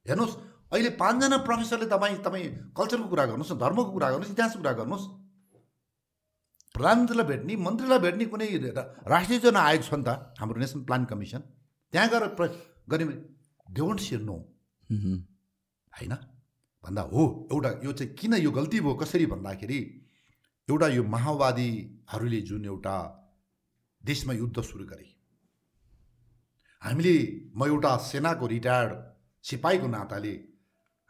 [0.05, 0.35] हेर्नुहोस्
[0.73, 2.47] अहिले पाँचजना प्रोफेसरले तपाईँ तपाईँ
[2.77, 5.05] कल्चरको कुरा गर्नुहोस् न धर्मको कुरा गर्नुहोस् इतिहासको कुरा गर्नुहोस्।
[6.75, 8.47] प्रधानमन्त्रीलाई भेट्ने मन्त्रीलाई भेट्ने कुनै
[9.05, 11.41] राष्ट्रिय योजना आयोग छ नि त हाम्रो नेसनल प्लान कमिसन।
[11.93, 12.23] त्यहाँ गएर
[12.89, 13.05] गर्ने
[13.67, 14.35] दे वन्ट सियर नो
[15.93, 16.13] होइन?
[16.83, 17.21] भन्दा हो
[17.51, 19.79] एउटा यो चाहिँ किन यो गल्ती भयो कसरी भन्दाखेरि
[20.67, 22.95] एउटा यो माओवादीहरूले जुन एउटा
[24.03, 25.07] देशमा युद्ध सुरु गरे
[26.81, 27.15] हामीले
[27.55, 28.91] म एउटा सेनाको रिटायर्ड
[29.45, 30.33] सिपाहीको नाताले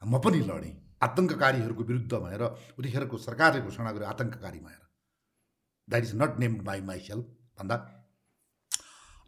[0.01, 2.43] म पनि लडेँ। आतङ्ककारीहरूको विरुद्ध भनेर
[2.79, 4.84] उतिखेरको सरकारले घोषणा गर्यो आतङ्ककारी भनेर
[5.88, 7.25] that is not named by myself
[7.60, 7.75] भन्दा।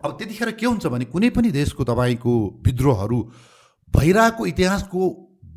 [0.02, 2.34] अब त्यतिखेर के हुन्छ भने कुनै पनि देशको तपाईँको
[2.66, 3.20] विद्रोहहरू
[3.94, 5.02] भइरहेको इतिहासको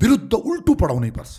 [0.01, 1.33] विरुद्ध उल्टो पढाउनै पर्छ।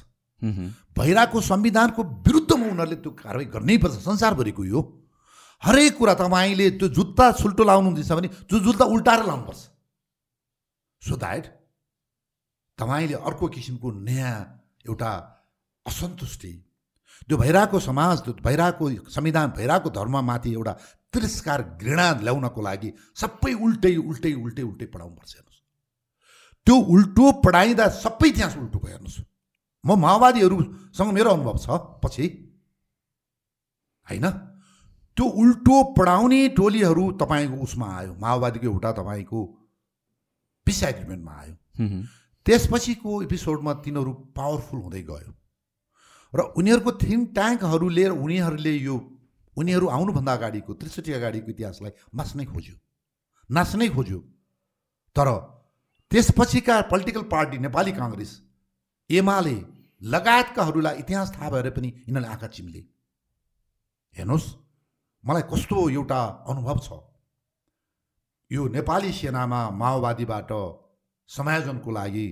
[0.95, 4.79] भइरहेको संविधानको विरुद्धमा उनीहरूले त्यो कारवाही गर्नै पर्छ। संसारभरिको यो
[5.63, 9.61] हरेक कुरा तपाईँले त्यो जुत्ता सुल्टो लाउनुहुँदैछ भने त्यो जुत्ता उल्टाएर लाउनुपर्छ।
[11.01, 11.45] सो द्याट
[12.79, 14.35] तपाईँले अर्को किसिमको नयाँ
[14.87, 15.11] एउटा
[15.85, 16.51] असन्तुष्टि
[17.27, 20.73] त्यो भइरहेको समाज त्यो भइरहेको संविधान भइरहेको धर्ममाथि एउटा
[21.13, 25.61] तिरस्कार घृणा ल्याउनको लागि सबै उल्टै उल्टै उल्टै उल्टै पढाउनुपर्छ हेर्नुहोस्।
[26.67, 29.19] त्यो उल्टो पढाइँदा सबै इतिहास उल्टो भयो हेर्नुहोस्।
[29.83, 31.67] म माओवादीहरूसँग मेरो अनुभव छ
[32.03, 32.25] पछि।
[34.07, 34.25] होइन?
[35.19, 39.39] त्यो उल्टो पढाउने टोलीहरू तपाईँको उसमा आयो माओवादीको एउटा तपाईँको
[40.65, 41.55] पिस एग्रिमेन्टमा आयो।
[42.45, 45.31] त्यसपछिको एपिसोडमा तिनीहरू पावरफुल हुँदै गयो।
[46.33, 48.95] र उनीहरूको थिङ्क ट्याङ्कहरूले उनीहरूले यो
[49.57, 52.75] उनीहरू आउनुभन्दा अगाडिको त्रिसठी अगाडिको इतिहासलाई मास्नै खोज्यो।
[53.49, 54.19] नाच्नै खोज्यो।
[55.15, 55.27] तर
[56.11, 58.31] त्यसपछिका पोलिटिकल पार्टी नेपाली काङ्ग्रेस
[59.09, 59.57] एमाले
[60.01, 62.81] लगायतकाहरूलाई इतिहास थाहा भएर पनि यिनीहरूले आँखा चिम्ले।
[64.15, 64.68] हेर्नुहोस्।
[65.23, 66.89] मलाई कस्तो एउटा अनुभव छ।
[68.51, 70.51] यो नेपाली सेनामा माओवादीबाट
[71.29, 72.27] समायोजनको लागि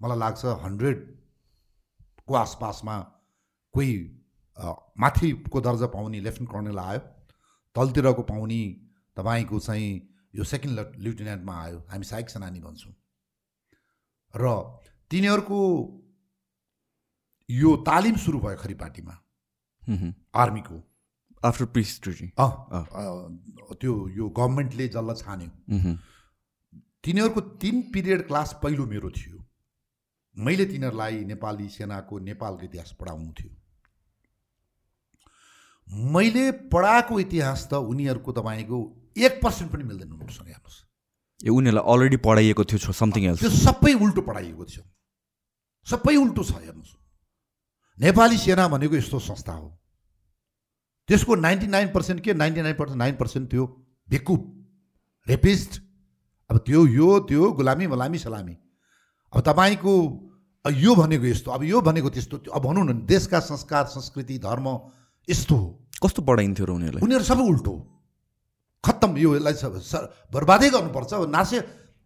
[0.00, 2.96] मलाई लाग्छ हन्ड्रेडको आसपासमा
[3.74, 3.92] कोही
[4.98, 7.00] माथिको दर्जा पाउने लेफ्टेन्ट कर्नेल आयो
[7.76, 8.62] तलतिरको पाउने
[9.16, 9.90] तपाईँको चाहिँ
[10.34, 12.94] यो सेकेन्ड लेफ्टिनेन्टमा आयो हामी सहायक सेनानी भन्छौँ।
[14.34, 14.44] र
[15.10, 15.60] तिनीहरूको
[17.48, 19.14] यो तालिम सुरु भयो खरिपाटीमा
[20.34, 20.76] आर्मीको।
[21.44, 25.50] आफ्टर पिस ट्रिटी त्यो यो गभर्मेन्टले जसलाई छान्यो।
[27.04, 29.38] तिनीहरूको तिन पिरियड क्लास पहिलो मेरो थियो।
[30.36, 33.50] मैले तिनीहरूलाई नेपाली सेनाको नेपालको इतिहास पढाउनु थियो।
[36.12, 38.78] मैले पढाएको इतिहास त उनीहरूको तपाईँको
[39.16, 40.78] एक पर्सेन्ट पनि मिल्दैन उनीहरूसँग हेर्नुहोस्।
[41.40, 44.84] ए उनीहरूलाई अलरेडी पढाइएको थियो समथिङ एल्स त्यो सबै उल्टो पढाइएको थियो।
[45.86, 46.92] सबै उल्टो छ हेर्नुहोस्।
[47.98, 49.68] नेपाली सेना भनेको यस्तो संस्था हो।
[51.08, 52.34] त्यसको नाइन्टी नाइन पर्सेन्ट के?
[52.34, 53.64] Ninety nine percent nine percent त्यो
[54.08, 54.42] बेकुप
[55.26, 55.80] रेपिस्ट।
[56.50, 58.56] अब त्यो यो त्यो गुलामी मलामी सलामी।
[59.32, 59.94] अब तपाईँको
[60.64, 64.66] यो भनेको यस्तो अब यो भनेको त्यस्तो। अब भनौँ न देशका संस्कार संस्कृति धर्म
[65.28, 65.68] यस्तो हो।
[66.04, 67.02] कस्तो पढाइन्थ्यो र उनीहरूलाई?
[67.04, 67.74] उनीहरू सबै उल्टो
[68.84, 69.54] खत्तम यो यसलाई
[70.32, 71.58] बर्बादै गर्नुपर्छ। नासे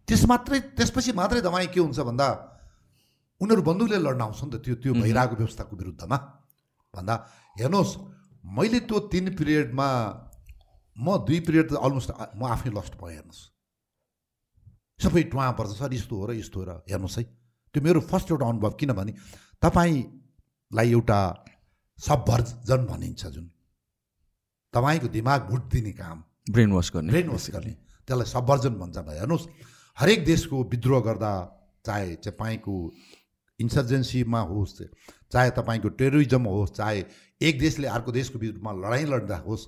[0.07, 2.27] त्यस मात्रै त्यसपछि मात्रै तपाईँ के हुन्छ भन्दा
[3.41, 6.17] उनीहरू बन्दुकले लड्न आउँछ नि त त्यो त्यो भइरहेको व्यवस्थाको विरुद्धमा।
[6.93, 7.15] भन्दा
[7.59, 7.91] हेर्नुहोस्
[8.43, 9.87] मैले त्यो तिन पिरियडमा
[10.97, 13.41] म दुई पिरियड त अलमोस्ट म आफै लस्ट भएँ हेर्नुहोस्।
[14.99, 17.23] सबै टुवा पर्छ सर यस्तो हो र यस्तो हो र हेर्नुहोस् है।
[17.75, 19.13] त्यो मेरो फर्स्ट एउटा अनुभव किनभने
[19.63, 21.19] तपाईँलाई एउटा
[21.99, 23.47] सबभर्जन भनिन्छ जुन।
[24.73, 26.17] तपाईँको दिमाग भुट दिने काम।
[26.51, 27.73] ब्रेन वास गर्ने। ब्रेन वास गर्ने।
[28.07, 29.47] त्यसलाई सबभर्जन भन्छ भाइ। हेर्नुहोस्
[29.97, 31.33] हरेक देशको विद्रोह गर्दा
[31.85, 32.75] चाहे तपाईँको
[33.59, 34.81] इन्सर्जेन्सीमा होस्
[35.33, 37.05] चाहे तपाईँको टेरोरिजम होस् चाहे
[37.41, 39.65] एक देशले अर्को देशको विरुद्धमा लडाइँ लड्दा होस्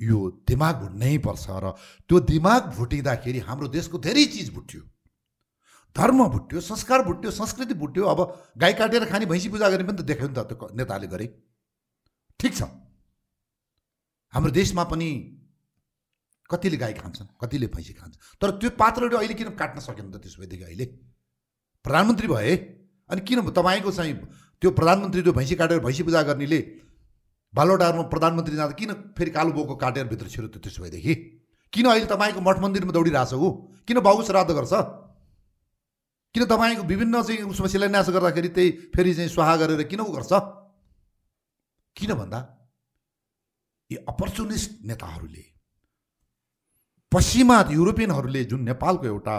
[0.00, 1.70] यो दिमाग भुट्नै पर्छ र
[2.08, 4.80] त्यो दिमाग भुटिँदाखेरि हाम्रो देशको धेरै चिज भुट्यो।
[5.96, 8.20] धर्म भुट्यो संस्कार भुट्यो संस्कृति भुट्यो अब
[8.58, 11.26] गाई काटेर खाने भैँसी पूजा गर्ने पनि त देखायो नि त त्यो नेताले गरे।
[12.40, 12.62] ठिक छ।
[14.34, 15.08] हाम्रो देशमा पनि
[16.50, 20.42] कतिले गाई खान्छन् कतिले भैँसी खान्छन् तर त्यो पात्रहरू अहिले किन काट्न सकेन त त्यसो
[20.42, 20.86] भएदेखि अहिले?
[21.84, 22.56] प्रधानमन्त्री भए
[23.10, 24.14] अनि किन तपाईँको चाहिँ
[24.62, 26.60] त्यो प्रधानमन्त्री त्यो भैँसी काटेर भैँसी पूजा गर्नेले
[27.54, 31.14] बालोडारमा प्रधानमन्त्री जाँदा किन फेरि कालो बोको काटेर भित्र छिरो त त्यसो भएदेखि?
[31.72, 33.50] किन अहिले तपाईँको मठ मन्दिरमा दौडिरहेछ ऊ
[33.86, 34.74] किन बाबु श्राद्ध गर्छ?
[36.34, 40.32] किन तपाईँको विभिन्न चाहिँ उसमा शिलान्यास गर्दाखेरि त्यही फेरि चाहिँ स्वाहा गरेर किन ऊ गर्छ?
[41.96, 42.40] किन भन्दा?
[43.90, 45.44] यी अपर्चुनिस्ट नेताहरूले
[47.12, 49.36] पश्चिमा युरोपियनहरूले जुन नेपालको एउटा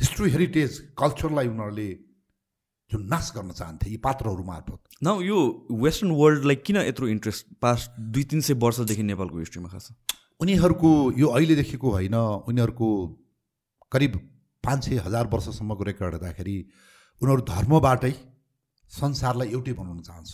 [0.00, 1.88] हिस्ट्री हेरिटेज कल्चरलाई उनीहरूले
[2.92, 5.38] जुन नाश गर्न चाहन्थे यी पात्रहरू मार्फत। न यो
[5.84, 9.88] वेस्टर्न वर्ल्डलाई किन यत्रो इन्ट्रेस्ट पास्ट दुई तिन सय वर्षदेखि नेपालको हिस्ट्रीमा खास
[10.40, 12.14] उनीहरूको यो अहिलेदेखिको होइन
[12.48, 12.88] उनीहरूको
[13.92, 14.12] करिब
[14.64, 16.56] पाँच सय हजार वर्षसम्मको रेकर्ड हेर्दाखेरि
[17.22, 18.12] उनीहरू धर्मबाटै
[18.90, 20.30] संसारलाई एउटै बनाउन चाहन्छ।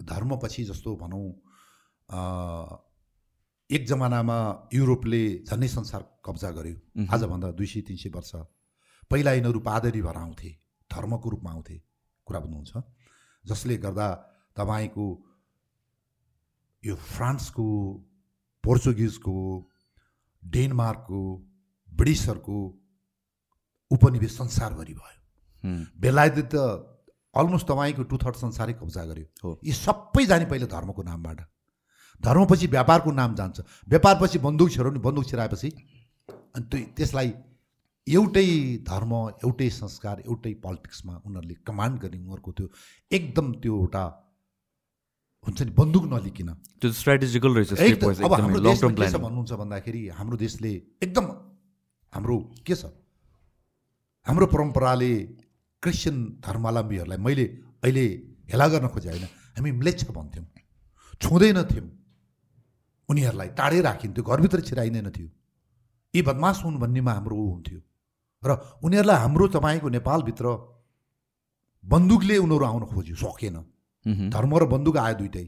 [0.00, 1.26] धर्मपछि जस्तो भनौँ
[3.70, 4.38] एक जमानामा
[4.74, 8.32] युरोपले झन्डै संसार कब्जा गर्यो। आजभन्दा दुई सय तिन सय वर्ष
[9.10, 10.50] पहिला यिनीहरू पादरी भएर आउँथे।
[10.96, 11.76] धर्मको रूपमा आउँथे
[12.26, 12.72] कुरा बुझ्नुहुन्छ?
[13.44, 14.08] जसले गर्दा
[14.56, 15.06] तपाईँको
[16.82, 17.68] यो फ्रान्सको
[18.64, 19.36] पोर्चुगिजको
[20.42, 21.20] डेनमार्कको
[21.92, 22.58] ब्रिटिसहरूको
[23.90, 25.20] उपनिवेश संसारभरि भयो।
[26.00, 26.54] बेलायतले त
[27.36, 31.40] अलमोस्ट तपाईँको टु थर्ड संसारै कब्जा गर्यो। हो। यी सबै जाने पहिले धर्मको नामबाट।
[32.22, 35.68] धर्मपछि व्यापारको नाम जान्छ। व्यापारपछि बन्दुक छिराउने बन्दुक छिराएपछि
[36.56, 37.30] अनि त्यो त्यसलाई
[38.06, 38.48] एउटै
[38.86, 39.12] धर्म
[39.44, 42.66] एउटै संस्कार एउटै पोलिटिक्समा उनीहरूले कमान्ड गर्ने उनीहरूको त्यो
[43.10, 44.04] एकदम त्यो एउटा
[45.46, 46.48] हुन्छ नि बन्दुक नलिकन।
[46.80, 47.72] त्यो स्ट्राटेजिकल रहेछ
[48.22, 51.26] अब हाम्रो देशमा के छ भन्नुहुन्छ भन्दाखेरि हाम्रो देशले एकदम
[52.12, 52.82] हाम्रो के छ?
[54.26, 55.12] हाम्रो परम्पराले
[55.82, 56.16] क्रिस्चियन
[56.46, 57.46] धर्मावलम्बीहरूलाई मैले
[57.82, 58.06] अहिले
[58.50, 60.46] हेला गर्न खोजेँ होइन। हामी म्लेच्छ भन्थ्यौँ
[61.20, 61.88] छुँदैन थियौँ।
[63.08, 65.28] उनीहरूलाई टाढै राखिन्थ्यो घरभित्र छिराइँदैन थियो।
[66.14, 67.80] यी बदमास हुन् भन्नेमा हाम्रो ऊ हुन्थ्यो।
[68.46, 70.46] र उनीहरूलाई हाम्रो तपाईँको नेपालभित्र
[71.84, 73.56] बन्दुकले उनीहरू आउन खोज्यो सकेन।
[74.34, 75.46] धर्म र बन्दुक आयो दुइटै।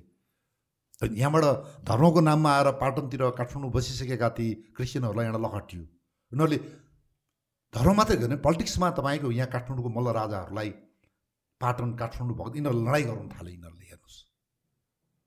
[1.03, 1.45] यहाँबाट
[1.87, 5.83] धर्मको नाममा आएर पाटनतिर काठमाडौँ बसिसकेका ती क्रिस्चियनहरूलाई यहाँ लखटियो
[6.33, 6.59] उनीहरूले
[7.75, 10.71] धर्म मात्रै गर्ने पोलिटिक्समा तपाईँको यहाँ काठमाडौँको मल्ल राजाहरूलाई
[11.61, 14.19] पाटन काठमाडौँ भएको यिनीहरू लडाइँ गराउन थाले यिनीहरूले हेर्नुहोस्।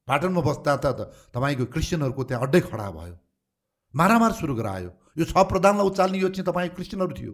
[0.07, 0.85] पाटनमा बस्दा त
[1.31, 3.15] तपाईँको क्रिस्चियनहरूको त्यहाँ अड्डै खडा भयो।
[3.93, 7.33] मारामार सुरु गरायो। यो छ प्रधानलाई उचाल्ने यो चाहिँ तपाईँको क्रिस्चियनहरू थियो।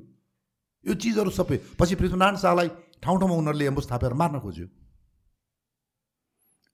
[0.87, 2.69] यो चिजहरू सबै। पछि पृथ्वीनारायण शाहलाई
[3.03, 4.67] ठाउँ ठाउँमा उनीहरूले एम्बुस थापेर मार्न खोज्यो।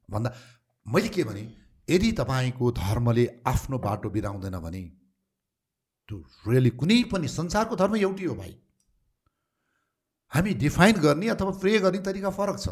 [0.09, 0.29] भन्दा
[0.85, 1.43] मैले के भने
[1.89, 4.83] यदि तपाईँको धर्मले आफ्नो बाटो बिराउँदैन भने
[6.09, 8.53] त्यो रियली कुनै पनि संसारको धर्म एउटै हो भाइ।
[10.31, 12.67] हामी डिफाइन गर्ने अथवा प्रे गर्ने तरिका फरक छ।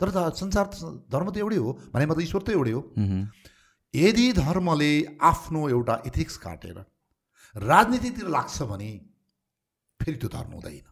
[0.00, 2.82] तर त संसार त- धर्म त एउटै हो भने मतलब ईश्वर त एउटै हो।
[3.94, 6.78] यदि धर्मले आफ्नो एउटा इथिक्स काटेर
[7.56, 8.90] राजनीतितिर लाग्छ भने
[10.02, 10.86] फेरि त्यो धर्म हुँदैन।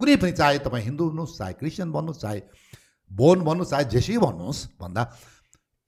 [0.00, 2.40] कुनै पनि चाहे तपाईँ हिन्दू हुनुहोस् चाहे क्रिस्चियन भन्नुहोस् चाहे
[3.10, 5.02] बोन भन्नुहोस् चाहे जेसै भन्नुहोस् भन्दा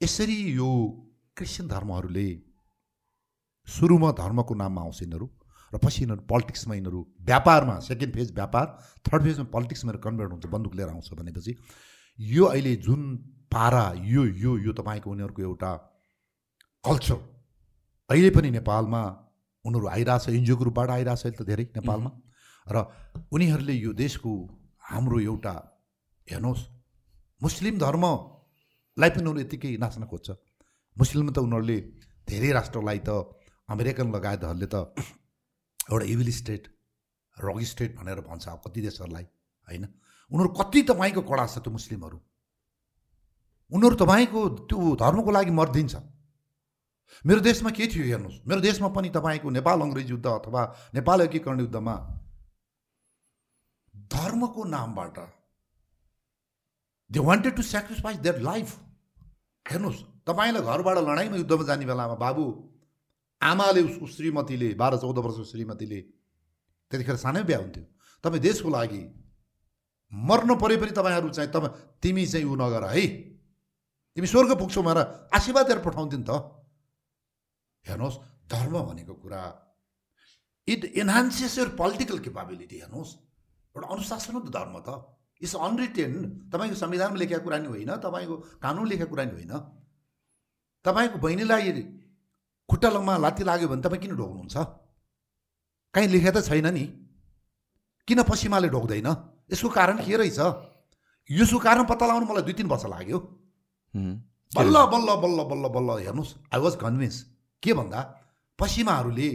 [0.00, 0.70] यसरी यो
[1.37, 2.28] क्रिस्चियन धर्महरूले
[3.68, 5.26] सुरुमा धर्मको नाममा आउँछ यिनीहरू
[5.72, 8.66] र पछि यिनीहरू पोलिटिक्समा यिनीहरू व्यापारमा सेकेन्ड फेज व्यापार
[9.06, 11.52] थर्ड फेजमा पोलिटिक्समा कन्भर्ट हुन्छ बन्दुक लिएर आउँछ भनेपछि।
[12.18, 13.02] यो अहिले जुन
[13.52, 15.70] पारा यो यो यो तपाईँको उनीहरूको एउटा
[16.85, 17.18] कल्चर
[18.11, 19.02] अहिले पनि नेपालमा
[19.64, 22.11] उनीहरू आइरहेछ एनजिओको रूपबाट आइरहेछ अहिले त धेरै नेपालमा।
[22.70, 22.76] र
[23.33, 24.33] उनीहरूले यो देशको
[24.83, 25.54] हाम्रो एउटा
[26.28, 26.64] हेर्नुहोस्
[27.40, 30.28] मुस्लिम धर्मलाई पनि उनीहरू यत्तिकै नाच्न खोज्छ।
[30.96, 31.78] मुस्लिममा त उनीहरूले
[32.28, 33.11] धेरै राष्ट्रलाई त
[33.68, 34.76] अमेरिकन लगायतहरूले त
[35.90, 36.62] एउटा इभिल स्टेट
[37.37, 39.26] रक स्टेट भनेर भन्छ अब कति देशहरूलाई
[39.68, 39.85] होइन?
[40.30, 42.18] उनीहरू कति तपाईँको कडा छ त्यो मुस्लिमहरू?
[43.72, 45.94] उनीहरू तपाईँको त्यो धर्मको लागि मर्दिन्छ।
[47.24, 48.38] मेरो देशमा के थियो हेर्नुहोस्?
[48.46, 50.62] मेरो देशमा पनि तपाईँको नेपाल अङ्ग्रेज युद्ध अथवा
[50.94, 51.94] नेपाल एकीकरण युद्धमा
[54.11, 55.18] धर्मको नामबाट.
[57.11, 58.68] They wanted to sacrifice their life
[59.66, 62.44] हेर्नुहोस् तपाईँलाई घरबाट लडाइँमा युद्धमा जाने बेलामा बाबु
[63.40, 66.01] आमाले उसको श्रीमतीले बाह्र चौध वर्षको श्रीमतीले
[66.90, 67.85] त्यतिखेर सानै बिहा हुन्थ्यो।
[68.25, 69.03] तपाईँ देशको लागि
[70.12, 73.07] मर्नु परे पनि तपाईँहरू चाहिँ तपाईँ तिमी चाहिँ ऊ नगर है।
[74.16, 76.31] तिमी स्वर्ग पुग्छौ भनेर आशीर्वाद दिएर पठाउँथ्यो नि त।
[77.87, 78.18] हेर्नुहोस्
[78.51, 79.42] धर्म भनेको कुरा
[80.68, 83.11] it enhances your political capability हेर्नुहोस्।
[83.74, 84.88] एउटा अनुशासन हो त धर्म त।
[85.40, 86.12] इट्स अनरिटेन
[86.52, 89.54] तपाईँको संविधानमा लेखेको कुरा नि होइन तपाईँको कानुन लेखेको कुरा नि होइन।
[90.85, 91.83] तपाईँको बहिनीलाई
[92.68, 94.56] खुट्टालङमा लात्ती लाग्यो भने तपाईँ किन ढोक्नुहुन्छ
[95.94, 96.85] कहीँ लेखेको त छैन नि।
[98.09, 99.09] किन पश्चिमाले ढोक्दैन
[99.50, 100.40] यसको कारण के रहेछ?
[101.30, 103.18] यसको कारण पत्ता लगाउनु मलाई दुई तिन वर्ष लाग्यो।
[104.52, 107.16] बल्ल बल्ल बल्ल बल्ल बल्ल हेर्नुहोस्। आई वाज कन्भिन्स
[107.62, 108.00] के भन्दा?
[108.59, 109.28] पश्चिमाहरूले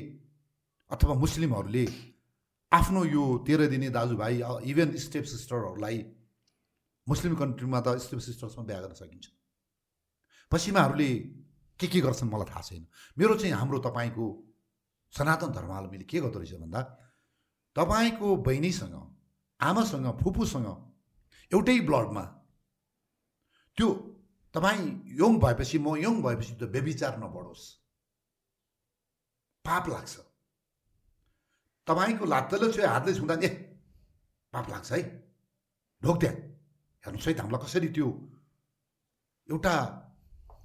[0.92, 1.86] अथवा मुस्लिमहरूले
[2.76, 5.98] आफ्नो यो तेह्र दिने दाजुभाइ इभन स्टेप सिस्टरहरूलाई
[7.08, 9.26] मुस्लिम कन्ट्रीमा त स्टेप सिस्टर्समा बिहा गर्न सकिन्छ।
[10.52, 11.10] पश्चिमाहरूले
[11.80, 12.84] के के गर्छन् मलाई थाहा छैन।
[13.18, 14.26] मेरो चाहिँ हाम्रो तपाईँको
[15.14, 16.82] सनातन धर्मावलम्बीले के गर्दो रहेछ भन्दा
[17.76, 18.96] तपाईँको बहिनीसँग
[19.60, 20.68] आमासँग फुपूसँग
[21.52, 22.24] एउटै ब्लडमा
[23.78, 23.88] त्यो
[24.56, 24.86] तपाईँ
[25.22, 27.64] यङ भएपछि म यङ भएपछि त्यो व्यविचार नबढोस्।
[29.66, 30.25] पाप लाग्छ।
[31.88, 33.48] तपाईँको लात्तले छुयो हातले छुँदा नि
[34.54, 35.02] पाप लाग्छ है।
[36.02, 36.36] ढोक त्यहाँ।
[37.04, 38.08] हेर्नुहोस् है त हामीलाई कसरी त्यो
[39.50, 39.74] एउटा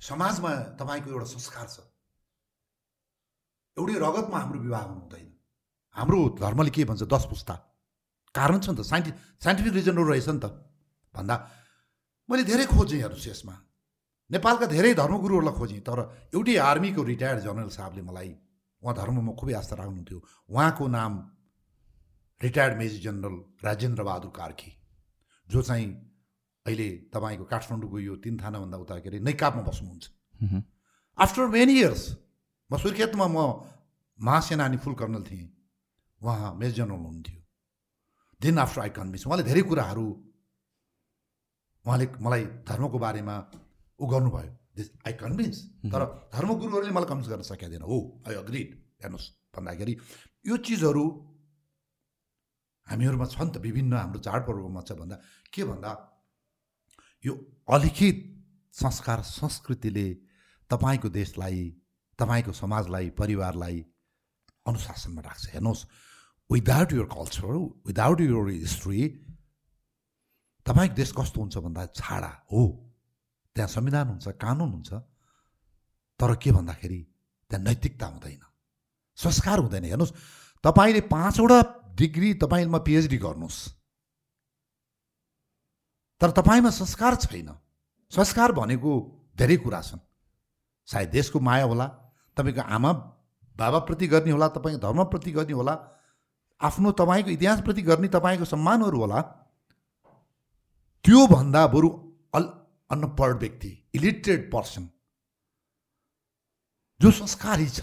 [0.00, 1.76] समाजमा तपाईँको एउटा संस्कार छ।
[3.76, 5.28] एउटै रगतमा हाम्रो विवाह हुनु हुँदैन।
[5.96, 7.54] हाम्रो धर्मले के भन्छ दस पुस्ता।
[8.34, 9.10] कारण छ नि त साइन्टि
[9.44, 10.46] साइन्टिफिक रिजनहरू रहेछ नि त।
[11.14, 11.36] भन्दा
[12.28, 13.54] मैले धेरै खोजेँ हेर्नुहोस् यसमा।
[14.30, 15.98] नेपालका धेरै धर्मगुरुहरूलाई खोजेँ तर
[16.32, 18.30] एउटै आर्मीको रिटायर्ड जनरल साहबले मलाई
[18.82, 20.18] उहाँ धर्ममा खुबै आस्था राख्नुहुन्थ्यो।
[20.50, 21.12] उहाँको नाम
[22.40, 24.70] retired major general Rajendra Bahadur Karki
[25.48, 25.88] जो चाहिँ
[26.66, 30.04] अहिले तपाईँको काठमाडौँको यो तिन थानाभन्दा उता के अरे नैकापमा बस्नुहुन्छ।
[31.18, 32.02] आफ्टर मेनी इयर्स
[32.70, 33.38] म सुर्खेतमा म
[34.18, 35.48] महासेनानी फुल कर्नल थिएँ।
[36.20, 37.40] उहाँ मेजर जनरल हुनुहुन्थ्यो।
[38.40, 40.06] देन आफ्टर आई कन्भिन्स उहाँले धेरै कुराहरू
[41.84, 43.36] उहाँले मलाई धर्मको बारेमा
[44.00, 44.52] ऊ गर्नुभयो।
[45.06, 48.68] आई कन्भिन्स तर धर्मगुरुहरूले मलाई कन्भिन्स गर्न सकिँदैन हो आई अग्रिड
[49.02, 49.96] हेर्नुहोस् भन्दाखेरि
[50.44, 51.04] यो चिजहरू
[52.86, 55.16] हामीहरूमा छ नि त विभिन्न हाम्रो चाडपर्वमा छ भन्दा
[55.52, 55.92] के भन्दा
[57.24, 57.32] यो
[57.68, 58.18] अलिखित
[58.74, 60.06] संस्कार संस्कृतिले
[60.70, 61.62] तपाईँको देशलाई
[62.18, 63.78] तपाईँको समाजलाई परिवारलाई
[64.66, 65.86] अनुशासनमा राख्छ हेर्नुहोस्
[66.50, 67.46] without your culture
[67.86, 69.02] without your history
[70.66, 72.62] तपाईँको देश कस्तो हुन्छ भन्दा छाडा हो
[73.60, 74.92] त्यहाँ संविधान हुन्छ कानुन हुन्छ
[76.20, 77.00] तर के भन्दाखेरि
[77.50, 78.40] त्यहाँ नैतिकता हुँदैन।
[79.18, 80.12] संस्कार हुँदैन। हेर्नुहोस्
[80.64, 81.58] तपाईँले पाँचवटा
[81.92, 83.58] डिग्री तपाईँमा पिएचडी गर्नुहोस्।
[86.20, 87.52] तर तपाईँमा संस्कार छैन।
[88.12, 88.92] संस्कार भनेको
[89.36, 90.00] धेरै कुरा छन्।
[90.88, 91.86] सायद देशको माया होला
[92.36, 92.92] तपाईँको आमा
[93.56, 95.74] बाबाप्रति गर्ने होला तपाईँको धर्मप्रति गर्ने होला
[96.60, 99.20] आफ्नो तपाईँको इतिहासप्रति गर्ने तपाईँको सम्मानहरू होला
[101.04, 101.88] त्योभन्दा बरु
[102.34, 102.44] अल
[102.90, 104.88] अनपढ व्यक्ति इलिटरेट पर्सन
[107.00, 107.80] जो संस्कारी छ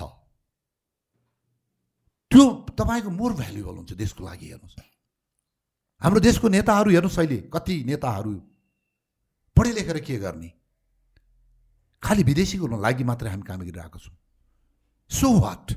[2.32, 2.44] त्यो
[2.78, 4.76] तपाईँको मोर भ्यालुएबल हुन्छ देशको लागि हेर्नुहोस्।
[6.02, 8.34] हाम्रो देशको नेताहरू हेर्नुहोस् अहिले कति नेताहरू
[9.58, 10.52] पढे लेखेर के गर्ने?
[12.04, 14.16] खालि विदेशीको लागि मात्रै हामी काम गरिरहेको छौँ।
[15.12, 15.72] सो वाट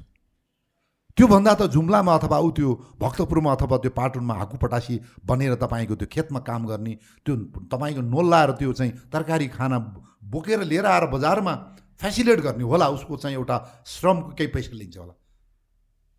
[1.21, 4.95] त्योभन्दा त जुम्लामा अथवा ऊ त्यो भक्तपुरमा अथवा त्यो पाटनमा हाकु पटासी
[5.29, 6.93] बनेर तपाईँको त्यो खेतमा काम गर्ने
[7.27, 7.37] त्यो
[7.69, 9.79] तपाईँको नोल्लाएर त्यो चाहिँ तरकारी खाना
[10.33, 11.55] बोकेर लिएर आएर बजारमा
[12.01, 13.57] फेसिलेट गर्ने होला उसको चाहिँ एउटा
[13.87, 15.15] श्रमको केही पैसा लिन्छ होला।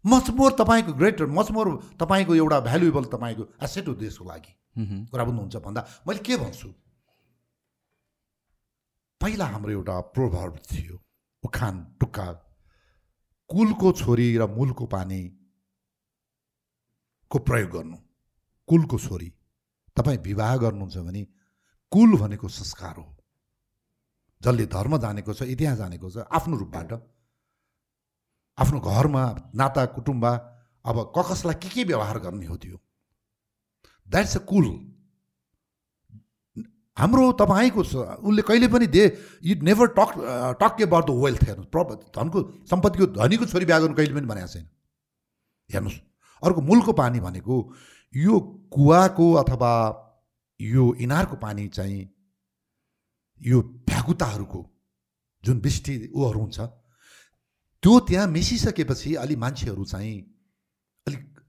[0.06, 4.54] मच मोर तपाईँको ग्रेटर मच मोर तपाईँको एउटा भ्यालुएबल तपाईँको एसेट हो देशको लागि।
[5.10, 6.70] कुरा बुझ्नुहुन्छ भन्दा मैले के भन्छु?
[9.22, 10.96] पहिला हाम्रो एउटा प्रोभर्ब थियो
[11.44, 12.26] उखान टुक्का
[13.52, 15.22] कुलको छोरी र मूलको पानी
[17.32, 17.98] को प्रयोग गर्नु।
[18.68, 19.30] कुलको छोरी।
[19.98, 21.24] तपाईँ विवाह गर्नुहुन्छ भने
[21.92, 23.18] कुल भनेको संस्कार हो।
[24.42, 26.92] जसले धर्म जानेको छ इतिहास जानेको छ आफ्नो रूपबाट।
[28.58, 29.24] आफ्नो घरमा
[29.56, 30.26] नाता कुटुम्ब
[30.86, 32.78] अब कसलाई के के व्यवहार गर्ने हो त्यो?
[34.08, 34.66] द्याट्स अ कुल
[37.02, 39.04] हाम्रो तपाईँको उसले कहिले पनि they
[39.44, 40.12] you never talk
[40.62, 41.84] talk about the wealth हेर्नुहोस् प्र
[42.18, 44.66] धनको सम्पत्तिको धनीको छोरी बिहा गर्नु कहिले पनि भनेको छैन।
[45.70, 46.00] हेर्नुहोस्
[46.44, 47.56] अर्को मूलको पानी भनेको
[48.14, 48.40] यो
[48.74, 49.74] कुवाको अथवा
[50.60, 52.02] यो इनारको पानी चाहिँ
[53.42, 54.62] यो भ्याकुताहरूको
[55.44, 56.60] जुन वृष्टि ऊहरू हुन्छ
[57.84, 60.18] त्यो त्यहाँ मिसिसकेपछि अलि मान्छेहरू चाहिँ
[61.08, 61.40] अलिक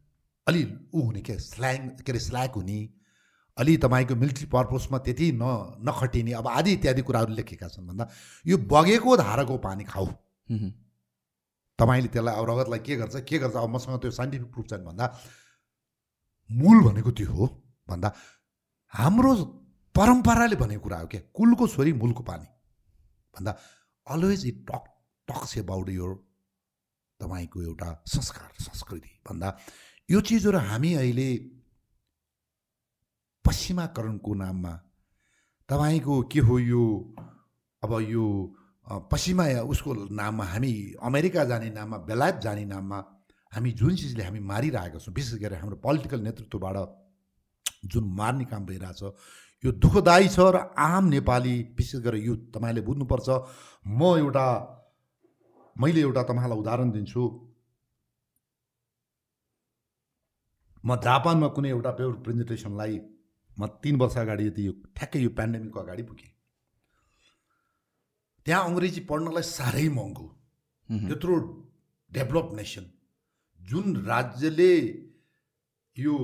[0.46, 0.62] अलि
[0.94, 2.80] ऊ हुने के स्ल्याङ के अरे स्ल्याक हुने
[3.62, 5.44] अलि तपाईँको मिलिट्री पर्पजमा त्यति न
[5.88, 8.09] नखटिने अब आदि इत्यादि कुराहरू लेखेका छन् भन्दा
[8.46, 10.07] यो बगेको धाराको पानी खाऊ।
[11.79, 15.07] तपाईँले त्यसलाई अब रगतलाई के गर्छ के गर्छ अब मसँग त्यो साइन्टिफिक प्रुफ छैन भन्दा
[16.51, 17.46] मूल भनेको त्यो हो
[17.88, 18.09] भन्दा
[18.92, 19.35] हाम्रो
[19.94, 22.46] परम्पराले भनेको कुरा हो क्या कुलको छोरी मूलको पानी।
[23.35, 23.53] भन्दा
[24.07, 24.85] always it talk
[25.29, 26.12] talks about your
[27.20, 29.48] तपाईँको एउटा संस्कार संस्कृति। भन्दा
[30.09, 31.29] यो चिजहरू हामी अहिले
[33.44, 34.72] पश्चिमाकरणको नाममा।
[35.68, 36.85] तपाईँको के हो यो?
[37.83, 38.24] अब यो
[39.11, 42.98] पश्चिमा या उसको नाममा हामी अमेरिका जाने नाममा बेलायत जाने नाममा
[43.52, 46.76] हामी जुन चिजले हामी मारिरहेका छौँ विशेष गरी हाम्रो पोलिटिकल नेतृत्वबाट
[47.92, 49.02] जुन मार्ने काम भइरहेछ
[49.64, 53.28] यो दुःखदायी छ र आम नेपाली विशेष गरेर युथ तपाईँले बुझ्नुपर्छ।
[53.87, 54.46] म एउटा
[55.76, 57.22] मैले एउटा तपाईँलाई उदाहरण दिन्छु।
[60.84, 62.95] म जापानमा कुनै एउटा पेपर प्रेजेन्टेसनलाई
[63.62, 66.30] म तिन वर्ष अगाडि यति यो ठ्याक्कै यो पेन्डेमिकको अगाडि पुगेँ।
[68.46, 70.26] त्यहाँ अङ्ग्रेजी पढ्नलाई साह्रै महँगो।
[70.88, 71.34] त्यत्रो
[72.12, 72.84] डेभलप नेसन
[73.60, 74.72] जुन राज्यले
[75.96, 76.14] यो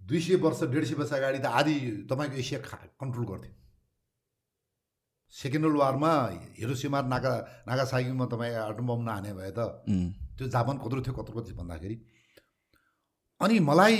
[0.00, 1.74] दुई सय वर्ष डेढ सय वर्ष अगाडि त आदि
[2.08, 3.52] तपाईँको एसिया खा कन्ट्रोल गर्थ्यो।
[5.34, 6.12] सेकेन्ड वर्ल्ड वारमा
[6.58, 7.32] हिरोसिमा नागा
[7.68, 9.60] नागासाकीमा तपाईँ बम नहाने भए त
[10.36, 11.96] त्यो जापान कत्रो थियो कत्रो थियो भन्दाखेरि।
[13.40, 13.96] अनि मलाई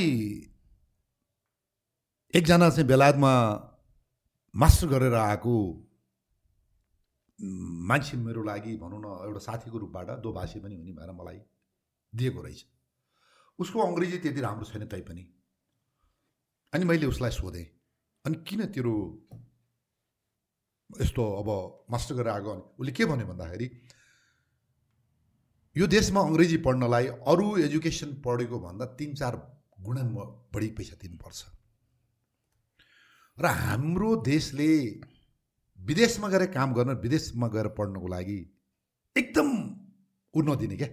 [2.34, 3.32] एकजना चाहिँ बेलायतमा
[4.54, 5.54] मास्टर गरेर आएको
[7.88, 11.40] मान्छे मेरो लागि भनौँ न एउटा साथीको रूपबाट दोभाषी पनि हुने भएर मलाई
[12.12, 12.60] दिएको रहेछ।
[13.58, 15.24] उसको अङ्ग्रेजी त्यति राम्रो छैन तैपनि
[16.72, 17.66] अनि मैले उसलाई सोधेँ
[18.24, 18.94] अनि किन तेरो
[21.00, 21.48] यस्तो अब
[21.90, 22.50] मास्टर गरेर आएको?
[22.50, 23.66] अनि उसले के भन्यो भन्दाखेरि
[25.76, 29.34] यो देशमा अङ्ग्रेजी पढ्नलाई अरू एजुकेसन पढेको भन्दा तिन चार
[29.80, 30.02] गुणा
[30.54, 31.55] बढी पैसा दिनुपर्छ।
[33.38, 34.68] र हाम्रो देशले
[35.78, 38.38] विदेशमा गएर काम गर्न विदेशमा गएर पढ्नको लागि
[39.16, 39.48] एकदम
[40.34, 40.88] उ नदिने क्या।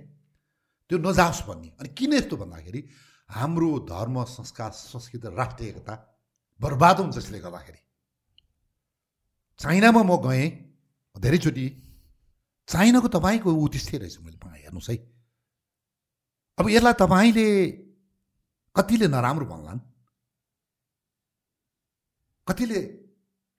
[0.89, 2.82] त्यो नजाओस् भन्ने। अनि किन यस्तो भन्दाखेरि
[3.30, 5.96] हाम्रो धर्म संस्कार संस्कृति राष्ट्रिय एकता
[6.62, 7.80] बर्बाद हुन्छ यसले गर्दाखेरि।
[9.60, 10.50] चाइनामा म गएँ
[11.16, 11.68] धेरैचोटि।
[12.68, 14.96] चाइनाको तपाईँको ऊ त्यस्तै रहेछ मैले पाएँ हेर्नुहोस् है।
[16.58, 17.48] अब यसलाई तपाईँले
[18.76, 19.80] कतिले नराम्रो भन्लान्?
[22.48, 22.80] कतिले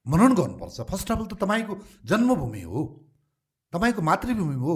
[0.05, 1.73] मनन गर्नुपर्छ। फर्स्ट अफ अल त तपाईँको
[2.05, 2.81] जन्मभूमि हो।
[3.73, 4.75] तपाईँको मातृभूमि हो।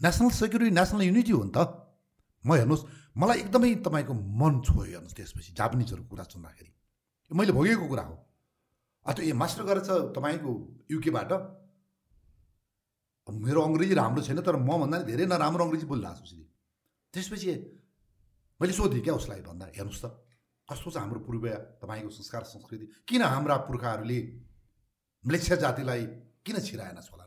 [0.00, 1.58] नेसनल सेक्युरिटी नेसनल युनिटी हो नि त।
[2.44, 2.84] म हेर्नुहोस्
[3.16, 6.72] मलाई एकदमै तपाईँको मन छोयो हेर्नुहोस् त्यसपछि जापानिजहरूको कुरा सुन्दाखेरि।
[7.30, 8.16] मैले भोगेको कुरा हो।
[9.06, 10.50] अथवा ए मास्टर गरेछ तपाईँको
[10.90, 11.32] युकेबाट
[13.28, 16.36] मेरो अङ्ग्रेजी राम्रो छैन तर मभन्दा नि धेरै नराम्रो अङ्ग्रेजी बोलिरहेको छु
[17.14, 17.50] त्यसपछि
[18.60, 20.06] मैले सोधेँ क्या उसलाई भन्दा हेर्नुहोस् त।
[20.70, 21.46] कस्तो छ हाम्रो पूर्व
[21.82, 22.86] तपाईँको संस्कार संस्कृति?
[23.08, 24.20] किन हाम्रा पुर्खाहरूले
[25.24, 26.04] म्लेच्छा जातिलाई
[26.46, 27.26] किन छिराएन होला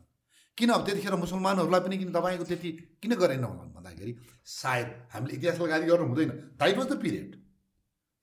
[0.58, 2.72] किन अब त्यतिखेर मुसलमानहरूलाई पनि किन तपाईँको त्यति
[3.02, 4.14] किन गरेन होला भन्दाखेरि
[4.46, 7.36] सायद हामीले इतिहासलाई गाली गर्नु हुँदैन। द्याट वाज द पिरियड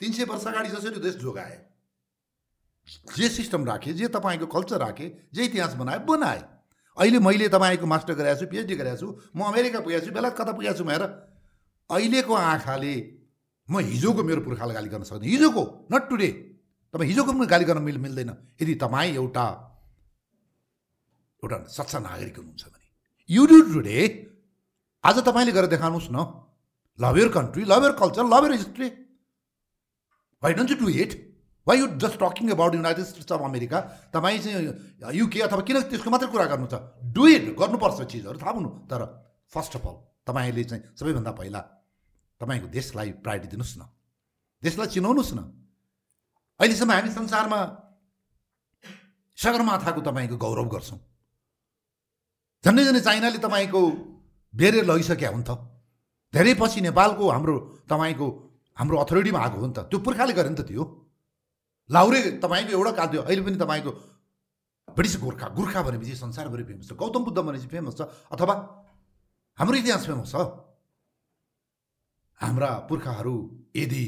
[0.00, 1.56] तिन सय वर्ष अगाडि जसरी देश जोगाए
[3.16, 6.40] जे सिस्टम राखेँ जे तपाईँको कल्चर राखेँ जे इतिहास बनाए बनाए।
[6.96, 10.52] अहिले मैले तपाईँको मास्टर गरेको छु पिएचडी गरेको छु म अमेरिका पुगेको छु बेला कता
[10.52, 11.02] पुगेको छु भनेर
[11.90, 12.94] अहिलेको आँखाले
[13.70, 15.62] म हिजोको मेरो पुर्खालाई गाली गर्न सक्दिनँ। हिजोको
[15.92, 16.28] नट टुडे
[16.94, 19.46] तपाईँ हिजोको पनि गाली गर्न मिल मिल्दैन। यदि तपाईँ एउटा
[21.42, 22.86] एउटा सच्चा नागरिक हुनुहुन्छ भने।
[23.30, 23.98] यु डु टुडे
[25.04, 26.18] आज तपाईँले गरेर देखाउनुहोस् न।
[26.98, 28.88] Love your country love your culture love your history
[30.42, 31.12] why don't you do it
[31.66, 33.78] why you just talking about United States of America
[34.12, 36.74] तपाईँ चाहिँ युके अथवा किन त्यसको मात्रै कुरा गर्नु छ
[37.14, 39.00] डु इट गर्नुपर्छ चिजहरू। थाहा हुनु। तर
[39.54, 39.96] फर्स्ट अफ अल
[40.26, 41.60] तपाईँले चाहिँ सबैभन्दा पहिला
[42.40, 43.82] तपाईँको देशलाई प्रायोरिटी दिनुहोस् न।
[44.62, 45.40] देशलाई चिनाउनुहोस् न।
[46.60, 47.60] अहिलेसम्म हामी संसारमा
[49.38, 51.00] सगरमाथाको तपाईँको गौरव गर्छौँ।
[52.64, 53.80] झन्डै झन्डै चाइनाले तपाईँको
[54.54, 55.50] बेरेर लगिसक्यो हुन् त।
[56.34, 57.54] धेरै पछि नेपालको हाम्रो
[57.88, 58.26] तपाईँको
[58.76, 60.84] हाम्रो अथोरिटीमा आएको हो नि त। त्यो पुर्खाले गरे नि त त्यो।
[61.90, 63.90] लाउरे तपाईँको एउटा काल थियो अहिले पनि तपाईँको
[64.96, 68.00] ब्रिटिस गोर्खा गोर्खा भनेपछि संसारभरि फेमस छ। गौतम बुद्ध भनेपछि फेमस छ।
[68.32, 68.54] अथवा
[69.58, 70.69] हाम्रो इतिहास फेमस छ।
[72.40, 73.36] हाम्रा पुर्खाहरू
[73.76, 74.04] यदि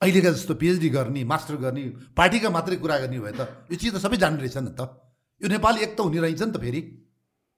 [0.00, 1.82] अहिलेका जस्तो पिएचडी गर्ने मास्टर गर्ने
[2.16, 3.40] पार्टीका मात्रै कुरा गर्ने भए त
[3.70, 4.80] यो चिज त सबै जान्ने रहेछ नि त।
[5.40, 6.80] यो नेपाली एक त हुने रहेछ नि त फेरि।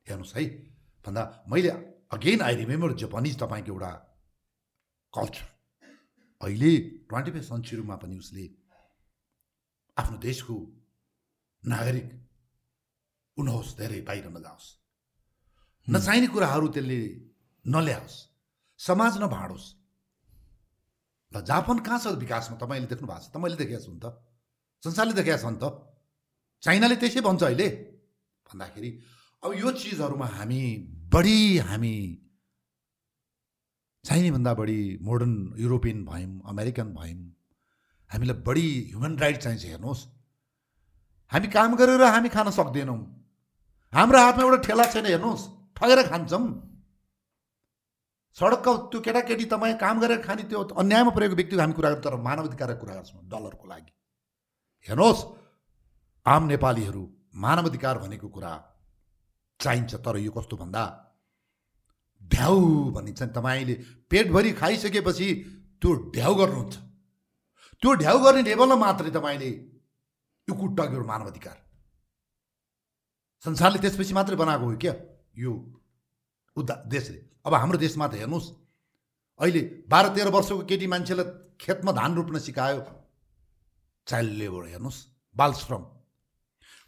[0.07, 0.45] हेर्नुहोस् है
[1.05, 1.71] भन्दा मैले
[2.17, 3.91] अगेन आई रिमेम्बर जापानिज तपाईँको एउटा
[5.13, 5.45] कल्चर।
[6.41, 6.73] अहिले
[7.09, 8.45] ट्वेन्टी फाइभ सेन्चुरीमा पनि उसले
[9.97, 10.57] आफ्नो देशको
[11.63, 12.09] नागरिक
[13.37, 14.67] हुनुहोस् धेरै बाहिर नजाओस्।
[15.87, 17.01] नचाहिने कुराहरू त्यसले
[17.65, 18.15] नल्याओस्।
[18.85, 19.67] समाज नभाँडोस्।
[21.33, 22.57] ल जापान कहाँ छ विकासमा?
[22.61, 24.07] तपाईँले देख्नु भएको छ। तपाईँले देखेको छु नि त।
[24.83, 25.65] संसारले देखेका छ नि त।
[26.63, 27.69] चाइनाले त्यसै भन्छ अहिले।
[28.47, 28.91] भन्दाखेरि
[29.43, 30.63] अब यो चिजहरूमा हामी
[31.09, 31.95] बढी हामी
[34.05, 37.25] चाहिनेभन्दा बढी मोडर्न युरोपियन भयौँ अमेरिकन भयौँ।
[38.11, 40.01] हामीलाई बढी ह्युमन राइट चाहिन्छ हेर्नुहोस्।
[41.33, 43.01] हामी काम गरेर हामी खान सक्दैनौँ।
[43.93, 45.43] हाम्रो हातमा एउटा ठेला छैन हेर्नुहोस्।
[45.77, 46.74] ठगेर खान्छौँ।
[48.37, 52.17] सडकको त्यो केटाकेटी तपाईँ काम गरेर खाने त्यो अन्यायमा परेको व्यक्तिको हामी कुरा गर्छौँ तर
[52.23, 53.93] मानव अधिकारको कुरा गर्छौँ डलरको लागि।
[54.87, 55.23] हेर्नुहोस्
[56.27, 57.03] आम नेपालीहरू
[57.45, 58.53] मानव अधिकार भनेको कुरा
[59.61, 60.83] चाहिन्छ तर यो कस्तो भन्दा?
[62.23, 62.59] ढ्याउ
[62.97, 63.75] भनिन्छ नि तपाईँले।
[64.11, 65.29] पेटभरि खाइसकेपछि
[65.81, 66.75] त्यो ढ्याउ गर्नुहुन्छ।
[67.83, 69.51] त्यो ढ्याउ गर्ने लेभलमा मात्रै तपाईँले
[70.49, 71.57] यो कुट्टग्यो मानव अधिकार
[73.45, 74.95] संसारले त्यसपछि मात्रै बनाएको हो क्या
[75.37, 75.53] यो
[76.57, 78.49] उद्धा देशले। अब हाम्रो देशमा त हेर्नुहोस्।
[79.41, 81.27] अहिले बाह्र तेह्र वर्षको केटी मान्छेलाई
[81.61, 82.81] खेतमा धान रोप्न सिकायो
[84.07, 85.01] चाइल्ड लेबर हेर्नुहोस्
[85.37, 85.83] बाल श्रम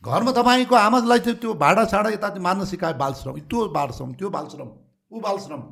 [0.05, 4.13] घरमा तपाईँको आमालाई चाहिँ त्यो भाडा छाडा यता मान्न सिकायो बाल श्रम त्यो बाल श्रम
[4.15, 4.69] त्यो बाल श्रम
[5.11, 5.63] ऊ बाल श्रम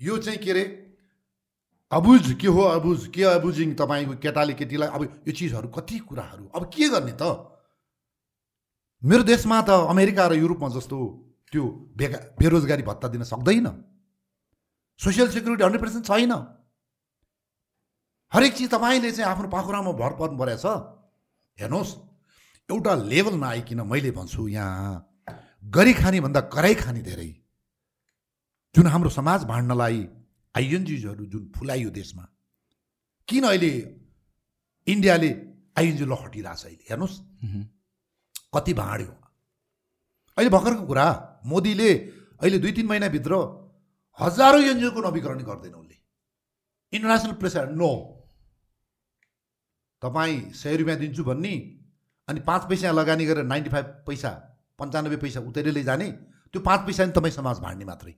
[0.00, 0.64] यो चाहिँ के अरे
[1.92, 4.88] अबुझ के हो अबुझ के अबुझिङ तपाईँको केटाले केटीलाई?
[4.88, 6.44] अब यो चिजहरू कति कुराहरू?
[6.54, 7.22] अब के गर्ने त?
[9.02, 10.98] मेरो देशमा त अमेरिका र युरोपमा जस्तो
[11.52, 11.62] त्यो
[11.96, 13.66] बेगा बेरोजगारी भत्ता दिन सक्दैन।
[15.00, 16.32] सोसियल सेक्युरिटी हन्ड्रेड पर्सेन्ट छैन।
[18.32, 20.64] हरेक चिज तपाईँले चाहिँ आफ्नो पाखुरामा भर पर्नु परेछ।
[21.58, 21.92] हेर्नुहोस्
[22.68, 25.04] एउटा लेभल नआइकन मैले भन्छु यहाँ
[25.64, 27.30] गरी खाने भन्दा कराई खाने धेरै।
[28.74, 29.98] जुन हाम्रो समाज भाँड्नलाई
[30.54, 32.24] आइएनजिजहरू जुन फुलाइयो देशमा
[33.28, 33.72] किन अहिले
[34.86, 35.30] इन्डियाले
[35.78, 36.84] आइएनजी ल हटिरहेछ अहिले?
[36.90, 37.16] हेर्नुहोस्
[38.54, 39.12] कति भाँड्यो
[40.36, 41.06] अहिले भर्खरको कुरा
[41.44, 41.92] मोदीले
[42.40, 43.34] अहिले दुई तिन महिनाभित्र
[44.20, 45.96] हजारौँ एनजिओको नवीकरण गर्दैन उसले
[46.92, 47.90] इन्टरनेसनल प्रेसर नो
[50.02, 51.54] तपाईँ सय रुपियाँ दिन्छु भन्ने
[52.28, 54.30] अनि पाँच पैसा लगानी गरेर नाइन्टी फाइभ पैसा
[54.78, 56.10] पन्चानब्बे पैसा उतैले लैजाने
[56.54, 58.14] त्यो पाँच पैसा नि तपाईँ समाज भाँड्ने मात्रै।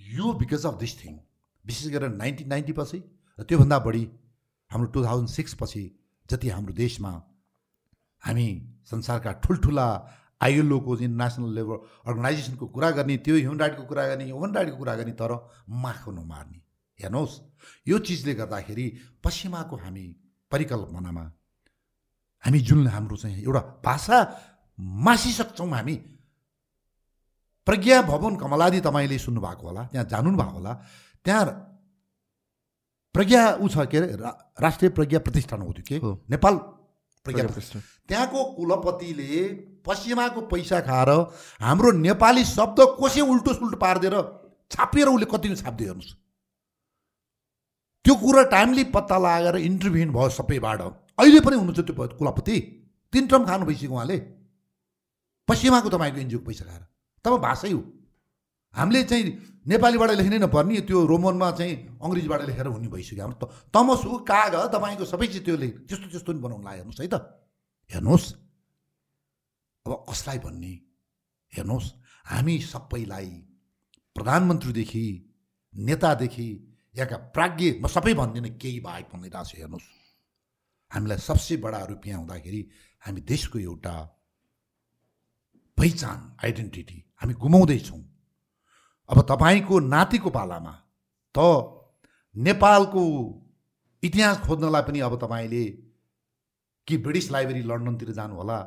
[0.00, 1.18] यो बिकज अफ दिस थिङ
[1.64, 2.98] विशेष गरेर नाइन्टिन नाइन्टी पछि
[3.38, 4.04] र त्योभन्दा बढी
[4.70, 5.84] हाम्रो टु थाउजन्ड सिक्स पछि
[6.30, 7.12] जति हाम्रो देशमा
[8.22, 8.48] हामी
[8.90, 9.86] संसारका ठुल्ठुला
[10.42, 11.76] आइएलओको इन्टरनेसनल लेभल
[12.06, 15.32] अर्गनाइजेसनको कुरा गर्ने त्यो ह्युमन राइटको कुरा गर्ने ह्युमन राइटको कुरा गर्ने तर
[15.68, 16.58] माखो नमार्ने।
[17.00, 17.34] हेर्नुहोस्
[17.88, 18.86] यो चिजले गर्दाखेरि
[19.24, 20.04] पश्चिमाको हामी
[20.50, 21.24] परिकल्पनामा
[22.44, 24.18] हामी जुन हाम्रो चाहिँ एउटा भाषा
[25.06, 25.94] मासिसक्छौँ हामी
[27.66, 30.72] प्रज्ञा भवन कमलादी तपाईँले सुन्नुभएको होला त्यहाँ जानुनुभएको होला
[31.24, 31.44] त्यहाँ
[33.14, 34.16] प्रज्ञा ऊ छ के अरे
[34.58, 36.30] राष्ट्रिय प्रज्ञा प्रतिष्ठान हो त्यो के?
[36.30, 36.54] नेपाल
[37.24, 37.44] प्रज्ञा
[38.08, 41.10] त्यहाँको कुलपतिले पश्चिमाको पैसा खाएर
[41.60, 44.16] हाम्रो नेपाली शब्द कसै उल्टो सुल्टो पारिदिएर
[44.70, 46.16] छापिएर उसले कति छापिदियो हेर्नुहोस्।
[48.04, 50.80] त्यो कुरा टाइमली पत्ता लगाएर इन्टरभ्युन भयो सबैबाट।
[51.20, 52.56] अहिले पनि हुनुहुन्छ त्यो कुलपति।
[53.12, 54.18] तिन टर्म खानु भइसक्यो उहाँले।
[55.48, 56.82] पश्चिमाको तपाईँको एनजिओको पैसा खाएर।
[57.24, 57.82] तब भाषै हो।
[58.74, 59.24] हामीले चाहिँ
[59.66, 65.04] नेपालीबाट लेख्नै नपर्ने त्यो रोमनमा चाहिँ अङ्ग्रेजीबाट लेखेर हुने भइसक्यो। हाम्रो तमस हो काग तपाईँको
[65.04, 67.14] सबै चिज त्यो लेख त्यस्तो त्यस्तो पनि बनाउनु लाग्यो हेर्नुहोस् है त।
[67.90, 68.24] हेर्नुहोस्।
[69.86, 70.72] अब कसलाई भन्ने?
[71.52, 71.88] हेर्नुहोस्
[72.26, 73.30] हामी सबैलाई
[74.16, 75.04] प्रधानमन्त्रीदेखि
[75.74, 76.48] नेतादेखि
[76.94, 79.88] यहाँका प्राज्ञ म सबै भन्दिनँ केही बाहेक भनिरहेको छु हेर्नुहोस्।
[80.92, 82.60] हामीलाई सबसे बडा रुपियाँ हुँदाखेरि
[83.02, 83.94] हामी देशको एउटा
[85.78, 88.02] पहिचान आइडेन्टिटी हामी गुमाउँदैछौँ।
[89.10, 90.74] अब तपाईँको नातिको पालामा
[91.34, 91.38] त
[92.36, 93.02] नेपालको
[94.02, 95.64] इतिहास खोज्नलाई पनि अब तपाईँले
[96.88, 98.58] कि ब्रिटिस लाइब्रेरी लन्डनतिर जानु होला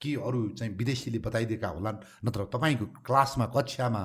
[0.00, 4.02] कि अरू चाहिँ विदेशीले बताइदिएका होलान् नत्र तपाईँको क्लासमा कक्षामा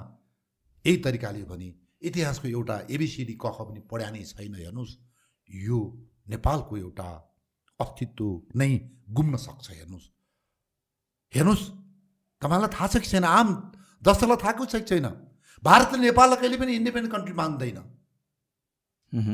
[0.85, 1.69] यही तरिकाले भने
[2.01, 4.97] इतिहासको एउटा एबिसिडी कख पनि पढ्या नै छैन हेर्नुहोस्।
[5.49, 5.79] यो
[6.29, 7.09] नेपालको एउटा
[7.79, 8.25] अस्तित्व
[8.55, 8.69] नै
[9.09, 10.07] गुम्न सक्छ हेर्नुहोस्।
[11.33, 11.65] हेर्नुहोस्
[12.41, 13.23] तपाईँलाई थाहा छ कि छैन?
[13.23, 13.47] आम
[14.03, 15.07] दसलाई थाहा छ कि छैन?
[15.63, 17.79] भारतले नेपाललाई कहिले पनि इन्डिपेन्डेन्ट कन्ट्री मान्दैन।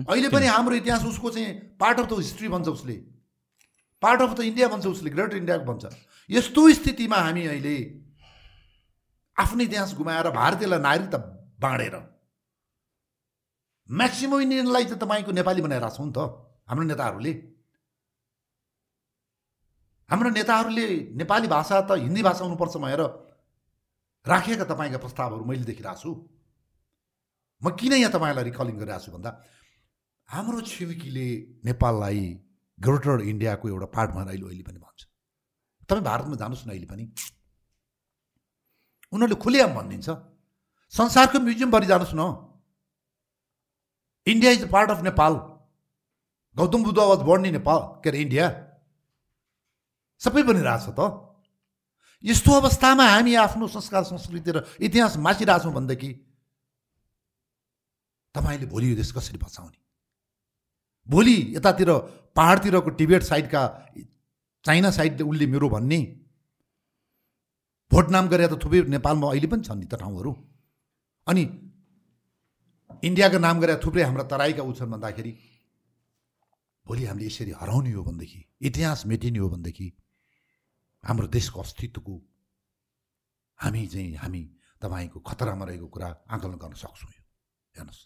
[0.06, 2.96] अहिले पनि हाम्रो इतिहास उसको चाहिँ पार्ट अफ द हिस्ट्री भन्छ उसले।
[4.04, 5.84] पार्ट अफ द इन्डिया भन्छ उसले ग्रेटर इन्डियाको भन्छ।
[6.30, 7.78] यस्तो स्थितिमा हामी अहिले
[9.38, 11.18] आफ्नो इतिहास गुमाएर भारतीयलाई नागरिकता
[11.64, 11.96] बाँडेर
[13.90, 16.20] म्याक्सिमम् इन्डियनलाई चाहिँ तपाईँको नेपाली बनाइरहेको छौँ नि त
[16.70, 17.34] हाम्रो नेताहरूले।
[20.10, 23.02] हाम्रो नेताहरूले नेपाली भाषा त हिन्दी भाषा हुनुपर्छ भनेर
[24.26, 26.12] राखेका तपाईँका प्रस्तावहरू मैले देखिरहेको छु।
[27.62, 29.32] म किन यहाँ तपाईँलाई रिकलिङ गरिरहेको छु भन्दा
[30.30, 31.28] हाम्रो छिमेकीले
[31.66, 32.22] नेपाललाई
[32.78, 35.09] ग्रेटर इन्डियाको एउटा पार्ट भनेर अहिले अहिले पनि भन्छ।
[35.90, 37.06] तपाईँ भारतमा जानुहोस् न अहिले पनि।
[39.14, 40.10] उनीहरूले खुलेआम भनिदिन्छ।
[40.94, 42.24] संसारको म्युजियमभरि जानुहोस् न।
[44.28, 45.34] India is the part of Nepal.
[46.56, 48.46] Gautam Buddha was born in Nepal के अरे इन्डिया।
[50.22, 51.02] सबै बनिरहेछ त।
[52.24, 56.10] यस्तो अवस्थामा हामी आफ्नो संस्कार संस्कृति र इतिहास मासिरहेछौँ भनेदेखि
[58.36, 59.78] तपाईँले भोलि यो देश कसरी बचाउने?
[61.08, 61.90] भोलि यतातिर
[62.36, 63.62] पाहाडतिरको टिबेट साइडका
[64.66, 66.00] चाइना साइडले उसले मेरो भन्ने।
[67.92, 70.32] भोट नाम गरे त थुप्रै नेपालमा अहिले पनि छन् नि त ठाउँहरू।
[71.28, 71.44] अनि
[73.04, 75.32] इन्डियाको नाम गरे थुप्रै हाम्रा तराईका ऊ छन् भन्दाखेरि
[76.86, 79.88] भोलि हामीले यसरी हराउने हो भनेदेखि इतिहास मेटिने हो भनेदेखि
[81.04, 82.16] हाम्रो देशको अस्तित्वको
[83.60, 84.42] हामी चाहिँ हामी
[84.82, 87.24] तपाईँको खतरामा रहेको कुरा आकलन गर्न सक्छौँ यो।
[87.76, 88.02] हेर्नुहोस्।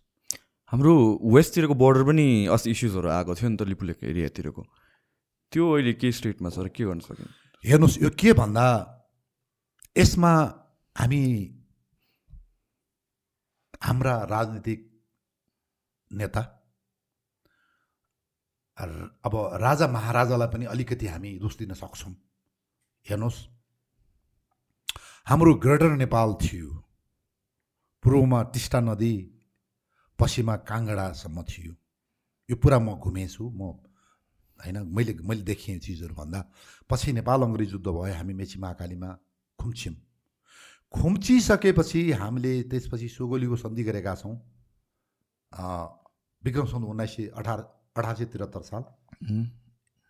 [0.72, 0.94] हाम्रो
[1.36, 4.62] वेस्टतिरको बोर्डर पनि अस्ति इस्युजहरू आएको थियो नि त लिपुलेक एरियातिरको।
[5.54, 7.28] त्यो अहिले के स्टेटमा छ र के गर्न सक्यो
[7.64, 8.66] हेर्नुहोस् यो के भन्दा
[9.96, 10.34] यसमा
[10.96, 11.24] हामी
[13.86, 14.80] हाम्रा राजनीतिक
[16.12, 16.44] नेता
[18.78, 22.14] अब राजा महाराजालाई पनि अलिकति हामी दोष दिन सक्छौँ।
[23.06, 23.40] हेर्नुहोस्
[25.28, 26.70] हाम्रो ग्रेटर नेपाल थियो
[28.04, 29.14] पूर्वमा टिस्टा नदी
[30.20, 31.74] पश्चिममा काङ्गडासम्म थियो।
[32.50, 33.62] यो पुरा म घुमेछु म
[34.64, 34.78] होइन?
[34.96, 36.40] मैले मैले देखेँ चिजहरू भन्दा
[36.90, 39.10] पछि नेपाल अङ्ग्रेज युद्ध भयो हामी मेची महाकालीमा
[39.60, 39.96] खुम्च्यौँ।
[40.94, 44.36] खुम्चिसकेपछि हामीले त्यसपछि सोगोलीको सन्धि गरेका छौँ।
[46.44, 47.60] विक्रम सन् उन्नाइस सय अठार
[47.98, 48.84] अठार सय त्रिहत्तर साल।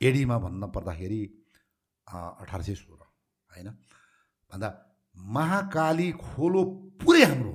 [0.01, 1.21] एडीमा भन्न पर्दाखेरि
[2.07, 3.01] अठार सय सोह्र
[3.49, 3.69] होइन?
[4.51, 4.69] भन्दा
[5.15, 6.63] महाकाली खोलो
[7.01, 7.53] पुरै हाम्रो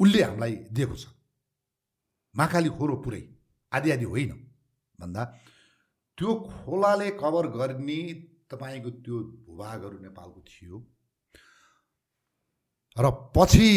[0.00, 1.06] उसले हामीलाई दिएको छ।
[2.34, 3.22] महाकाली खोलो पुरै
[3.72, 4.32] आदि आदि होइन।
[5.00, 5.24] भन्दा
[6.18, 8.00] त्यो खोलाले कभर गर्ने
[8.50, 9.16] तपाईँको त्यो
[9.46, 10.76] भूभागहरू नेपालको थियो।
[12.96, 13.72] र पछि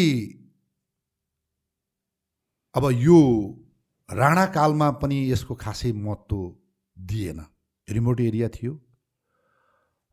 [2.74, 3.18] अब यो
[4.08, 6.38] राणाकालमा पनि यसको खासै महत्त्व
[6.96, 7.40] दिएन।
[7.88, 8.72] रिमोट एरिया थियो।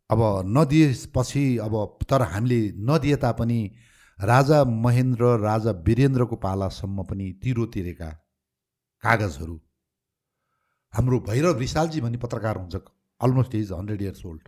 [0.09, 1.73] अब नदिएपछि अब
[2.09, 3.59] तर हामीले नदिए तापनि
[4.19, 8.09] राजा महेन्द्र राजा वीरेन्द्रको पालासम्म पनि तिरो तिरेका
[9.03, 9.55] कागजहरू
[10.93, 12.75] हाम्रो भैरव विशालजी भन्ने पत्रकार हुन्छ
[13.21, 14.47] almost is hundred years old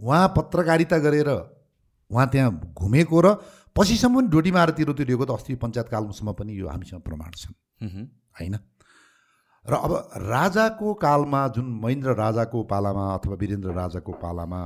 [0.00, 3.34] उहाँ पत्रकारिता गरेर उहाँ त्यहाँ घुमेको र
[3.76, 8.08] पछिसम्म पनि डोटी मारेर तिरो तिरेको त अस्ति पञ्चायत कालसम्म पनि यो हामीसँग प्रमाण छन्।
[8.40, 8.54] होइन?
[9.66, 9.92] र अब
[10.24, 14.60] राजाको कालमा जुन महेन्द्र राजाको पालामा अथवा वीरेन्द्र राजाको पालामा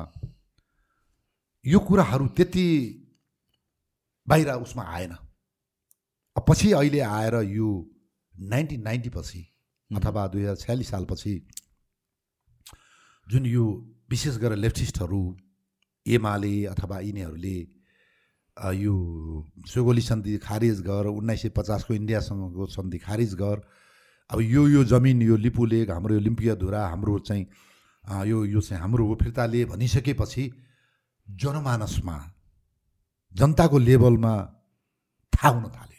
[1.64, 2.66] यो कुराहरू त्यति
[4.28, 5.14] बाहिर उसमा आएन।
[6.36, 7.68] पछि अहिले आएर यो
[8.34, 9.46] नाइन्टिन नाइन्टी पछि
[9.90, 11.34] अथवा दुई हजार छ्यालिस सालपछि
[13.26, 13.64] जुन यो
[14.10, 15.22] विशेष गरेर लेफ्टिस्टहरू
[16.06, 17.58] एमाले अथवा यिनीहरूले
[18.76, 18.94] यो
[19.68, 23.60] सोगोली सन्धि खारिज गर उन्नाइस सय पचासको इन्डियासँगको सन्धि खारिज गर।
[24.30, 27.46] अब यो यो जमिन यो लिपु लेक हाम्रो यो लिम्पिया धुरा हाम्रो चाहिँ
[28.28, 30.44] यो यो चाहिँ हाम्रो हो फिर्ता लिए भनिसकेपछि
[31.28, 32.16] जनमानसमा
[33.34, 34.34] जनताको लेभलमा
[35.32, 35.89] थाहा हुन थाल्यो।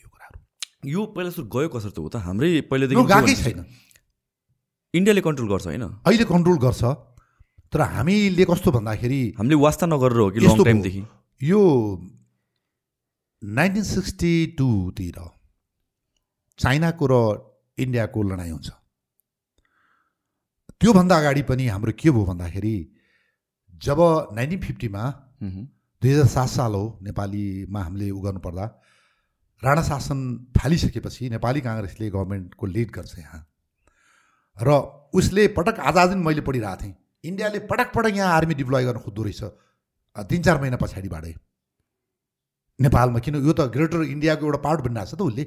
[0.83, 2.15] यो पहिला सुरु गयो कसरी त हो त?
[2.25, 3.59] हाम्रै पहिलादेखि गएकै छैन।
[4.93, 5.83] इन्डियाले कन्ट्रोल गर्छ होइन?
[6.05, 6.81] अहिले कन्ट्रोल गर्छ
[7.73, 11.01] तर हामीले कस्तो भन्दाखेरि हामीले वास्ता नगरेर हो कि लङ टाइमदेखि
[11.41, 11.61] यो
[13.41, 15.17] नाइन्टिन सिक्सटी टूतिर
[16.59, 17.13] चाइनाको र
[17.77, 18.69] इन्डियाको लडाइँ हुन्छ।
[20.81, 22.75] त्योभन्दा अगाडि पनि हाम्रो के भयो भन्दाखेरि
[23.85, 23.99] जब
[24.35, 25.03] नाइन्टिन फिफ्टीमा
[26.01, 28.65] दुई हजार सात साल हो नेपालीमा हामीले उ गर्नुपर्दा
[29.63, 30.19] राणा शासन
[30.57, 33.41] थालिसकेपछि नेपाली काङ्ग्रेसले गभर्मेन्टको लिड गर्छ यहाँ।
[34.57, 34.69] र
[35.13, 38.99] उसले पटक आज आज दिन मैले पढिरहेको थिएँ। इन्डियाले पटक पटक यहाँ आर्मी डिप्लोय गर्न
[39.05, 39.41] खोज्दो रहेछ।
[40.29, 41.33] तिन चार महिना पछाडिबाटै
[42.79, 43.35] नेपालमा किन?
[43.45, 45.43] यो त ग्रेटर इन्डियाको एउटा पार्ट बनिरहेको छ त उसले।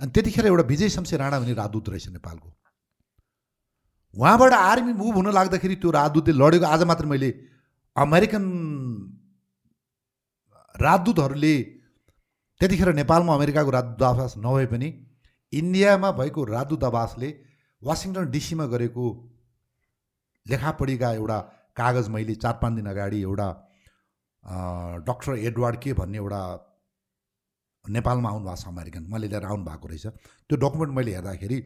[0.00, 2.48] अनि त्यतिखेर एउटा विजय शमशेर राणा भन्ने राजदूत रहेछ नेपालको।
[4.14, 7.30] उहाँबाट आर्मी मुभ हुन लाग्दाखेरि त्यो राजदूतले लडेको आज मात्र मैले
[7.96, 8.44] अमेरिकन
[10.74, 11.54] राजदूतहरूले
[12.62, 14.88] त्यतिखेर नेपालमा अमेरिकाको राजदूत आवास नभए पनि
[15.52, 17.30] इन्डियामा भएको राजदूत आवासले
[17.82, 19.06] वासिङटन डिसीमा गरेको
[20.46, 21.38] लेखापढीका एउटा
[21.74, 23.48] कागज मैले चार पाँच दिन अगाडि एउटा
[25.08, 26.42] डक्टर एडवार्ड के भन्ने एउटा
[27.84, 30.06] नेपालमा आउनु भएको छ अमेरिकन। उहाँले लिएर आउनु भएको रहेछ।
[30.46, 31.58] त्यो डकुमेन्ट मैले हेर्दाखेरि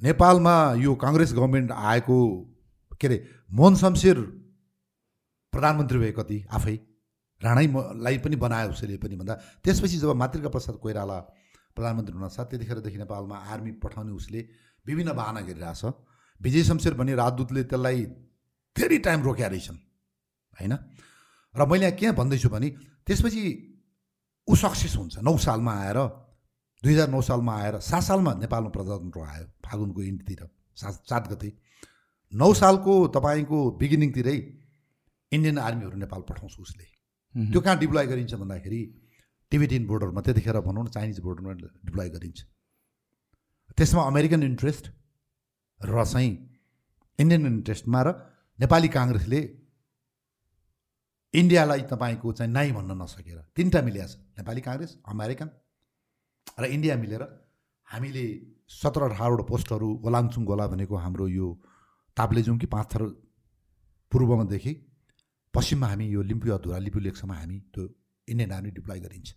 [0.00, 2.18] नेपालमा यो काङ्ग्रेस गभर्मेन्ट आएको
[3.00, 3.18] के अरे
[3.52, 4.16] मोहन शमशेर
[5.52, 6.42] प्रधानमन्त्री भए कति?
[6.48, 6.76] आफै।
[7.40, 11.18] राणैलाई पनि बनायो उसले पनि भन्दा त्यसपछि जब मातृका प्रसाद कोइराला
[11.76, 14.40] प्रधानमन्त्री हुनासाथ त्यतिखेरदेखि नेपालमा आर्मी पठाउने उसले
[14.86, 15.82] विभिन्न बाहना गरिरहेछ।
[16.40, 18.04] विजय शमशेर भन्ने राजदूतले त्यसलाई
[18.76, 19.78] धेरै टाइम रोक्या रहेछन्
[20.58, 20.72] होइन?
[21.54, 22.68] र मैले यहाँ के भन्दैछु भने
[23.06, 23.42] त्यसपछि
[24.48, 25.98] ऊ सक्सेस हुन्छ नौ सालमा आएर
[26.82, 30.40] दुई हजार नौ सालमा आएर सात सालमा नेपालमा प्रजातन्त्र आयो फागुनको इन्डतिर
[30.76, 31.50] सात सात गते।
[32.32, 34.36] नौ सालको तपाईँको बिगिनिङतिरै
[35.32, 36.93] इन्डियन आर्मीहरू नेपाल पठाउँछ उसले।
[37.34, 38.80] त्यो कहाँ डिप्लोय गरिन्छ भन्दाखेरि
[39.52, 41.52] टिबेटियन बोर्डरमा त्यतिखेर भनौँ न चाइनिज बोर्डरमा
[41.86, 42.40] डिप्लोय गरिन्छ।
[43.78, 44.84] त्यसमा अमेरिकन इन्ट्रेस्ट
[45.80, 46.32] र चाहिँ
[47.18, 48.08] इन्डियन इन्ट्रेस्टमा र
[48.58, 49.40] नेपाली काङ्ग्रेसले
[51.34, 55.48] इन्डियालाई तपाईँको चाहिँ नाइ भन्न नसकेर तिनवटा मिलिया छ नेपाली काङ्ग्रेस अमेरिकन
[56.60, 57.22] र इन्डिया मिलेर
[57.88, 58.24] हामीले
[58.70, 61.46] सत्र अठारवटा पोस्टहरू गोलाङचुङ गोला भनेको हाम्रो यो
[62.16, 63.02] ताप्लेजुङ कि पाँच थर
[64.12, 64.72] पूर्वमा देखि।
[65.54, 67.88] पश्चिममा हामी यो लिम्पु अधुरा लिपु लेकसम्म हामी त्यो
[68.28, 69.34] इन्डियन आर्मी डिप्लोय गरिन्छ।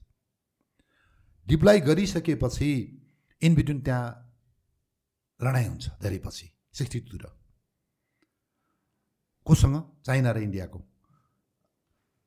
[1.48, 2.70] डिप्लोय गरिसकेपछि
[3.42, 4.34] इन बिट्विन त्यहाँ
[5.40, 7.26] लडाइँ हुन्छ धेरै पछि सिक्सटी टूतिर।
[9.48, 9.84] कोसँग?
[10.06, 10.80] चाइना र इन्डियाको।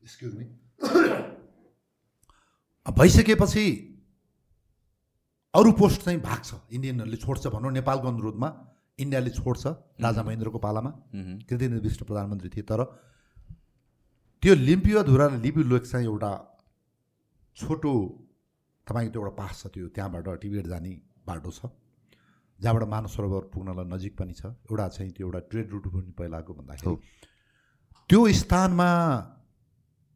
[0.03, 0.45] एक्सक्युज मी
[2.99, 3.87] भइसकेपछि
[5.55, 8.67] अरू पोस्ट चाहिँ भाग्छ इन्डियनहरूले छोड्छ भनौँ नेपालको अनुरोधमा
[8.99, 9.67] इन्डियाले छोड्छ
[10.01, 10.91] राजा महेन्द्रको पालामा।
[11.49, 13.11] कृतिन्द्र विष्ट प्रधानमन्त्री थिए तर
[14.43, 16.33] त्यो लिम्पियो धुरा र लिपि लोक चाहिँ एउटा
[17.57, 17.93] छोटो
[18.87, 20.93] तपाईँको त्यो एउटा पास छ त्यो त्यहाँबाट टिबेट जाने
[21.27, 21.69] बाटो छ
[22.61, 26.53] जहाँबाट मानव सरोवर पुग्नलाई नजिक पनि छ। एउटा चाहिँ त्यो एउटा ट्रेड रुट पनि पहिलाको
[26.55, 26.97] भन्दाखेरि।
[28.11, 28.89] त्यो स्थानमा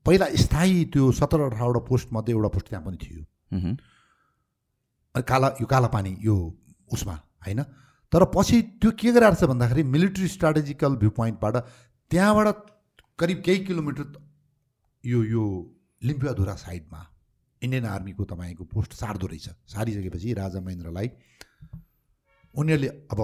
[0.07, 3.22] पहिला स्थायी त्यो सत्र अठारवटा पोस्टमध्ये एउटा पोस्ट त्यहाँ पनि थियो।
[5.14, 6.37] काला यो काला पानी यो
[6.93, 7.14] उसमा
[7.45, 7.61] होइन?
[8.12, 11.57] तर पछि त्यो के गरिरहेको छ भन्दाखेरि मिलिट्री स्ट्राटेजिकल भ्यू पोइन्टबाट
[12.11, 12.49] त्यहाँबाट
[13.19, 14.07] करिब केही किलोमिटर
[15.05, 15.45] यो यो
[16.03, 17.01] लिम्पियाधुरा साइडमा
[17.62, 21.11] इन्डियन आर्मीको तपाईँको पोस्ट सार्दो रहेछ। सारिसकेपछि राजा महेन्द्रलाई
[22.55, 23.21] उनीहरूले अब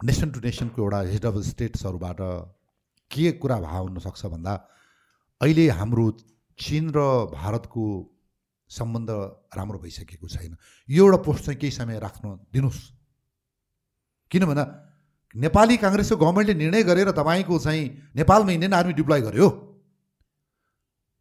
[0.00, 2.20] नेसन टु नेसनको एउटा हेड अफ स्टेट्सहरूबाट
[3.10, 4.54] के कुरा भाव हुनसक्छ भन्दा
[5.40, 6.04] अहिले हाम्रो
[6.58, 7.00] चिन र
[7.32, 7.84] भारतको
[8.70, 9.10] सम्बन्ध
[9.56, 10.56] राम्रो भइसकेको छैन।
[10.88, 12.80] यो एउटा पोस्ट चाहिँ केही समय राख्न दिनुहोस्।
[14.30, 14.64] किनभने
[15.34, 17.84] नेपाली काङ्ग्रेसको गभर्मेन्टले निर्णय गरेर तपाईँको चाहिँ
[18.16, 19.48] नेपालमा इन्डियन आर्मी डिप्लोय गर्यो।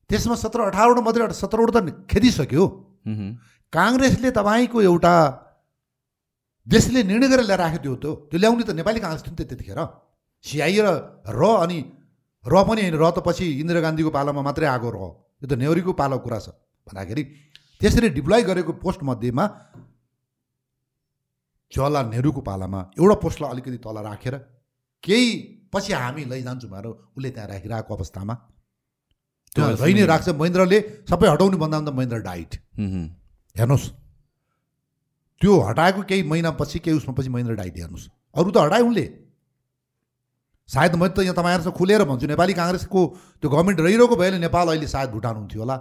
[0.09, 2.63] त्यसमा सत्र अठारवटा मात्रै सत्रवटा त खेदिसक्यो।
[3.73, 5.13] काङ्ग्रेसले तपाईँको एउटा
[6.67, 9.49] देशले निर्णय गरेर ल्याएर राखेको थियो त त्यो ल्याउने त नेपाली काङ्ग्रेस थियो नि त
[9.49, 9.79] त्यतिखेर।
[10.45, 10.87] सिआई र
[11.25, 11.77] र अनि
[12.45, 14.97] र पनि होइन र त पछि इन्दिरा गान्धीको पालामा मात्रै आएको र
[15.41, 16.47] यो त नेहरीको पालाको कुरा छ।
[16.87, 17.23] भन्दाखेरि
[17.81, 19.45] त्यसरी डिप्लोय गरेको पोस्टमध्येमा
[21.71, 24.35] जवाहरलाल नेहरूको पालामा एउटा पोस्टलाई अलिकति तल राखेर
[25.03, 25.27] केही
[25.73, 28.33] पछि हामी लैजान्छौँ भनेर उसले त्यहाँ राखिरहेको अवस्थामा।
[29.55, 32.51] त्यो जै नै राख्छ महेन्द्रले सबै हटाउनु भन्दा भन्दा महेन्द्र डाइट
[33.55, 33.85] हेर्नुहोस्।
[35.41, 39.05] त्यो हटाएको केही महिनापछि केही उसमा पछि महेन्द्र डाइट हेर्नुहोस्। अरू त हटायो उनले।
[40.69, 43.01] सायद मैले त यहाँ तपाईँहरूसँग खुलेर भन्छु नेपाली काङ्ग्रेसको
[43.41, 45.77] त्यो गभर्मेन्ट रहिरहेको भएले नेपाल अहिले सायद भुटान हुन्थ्यो होला।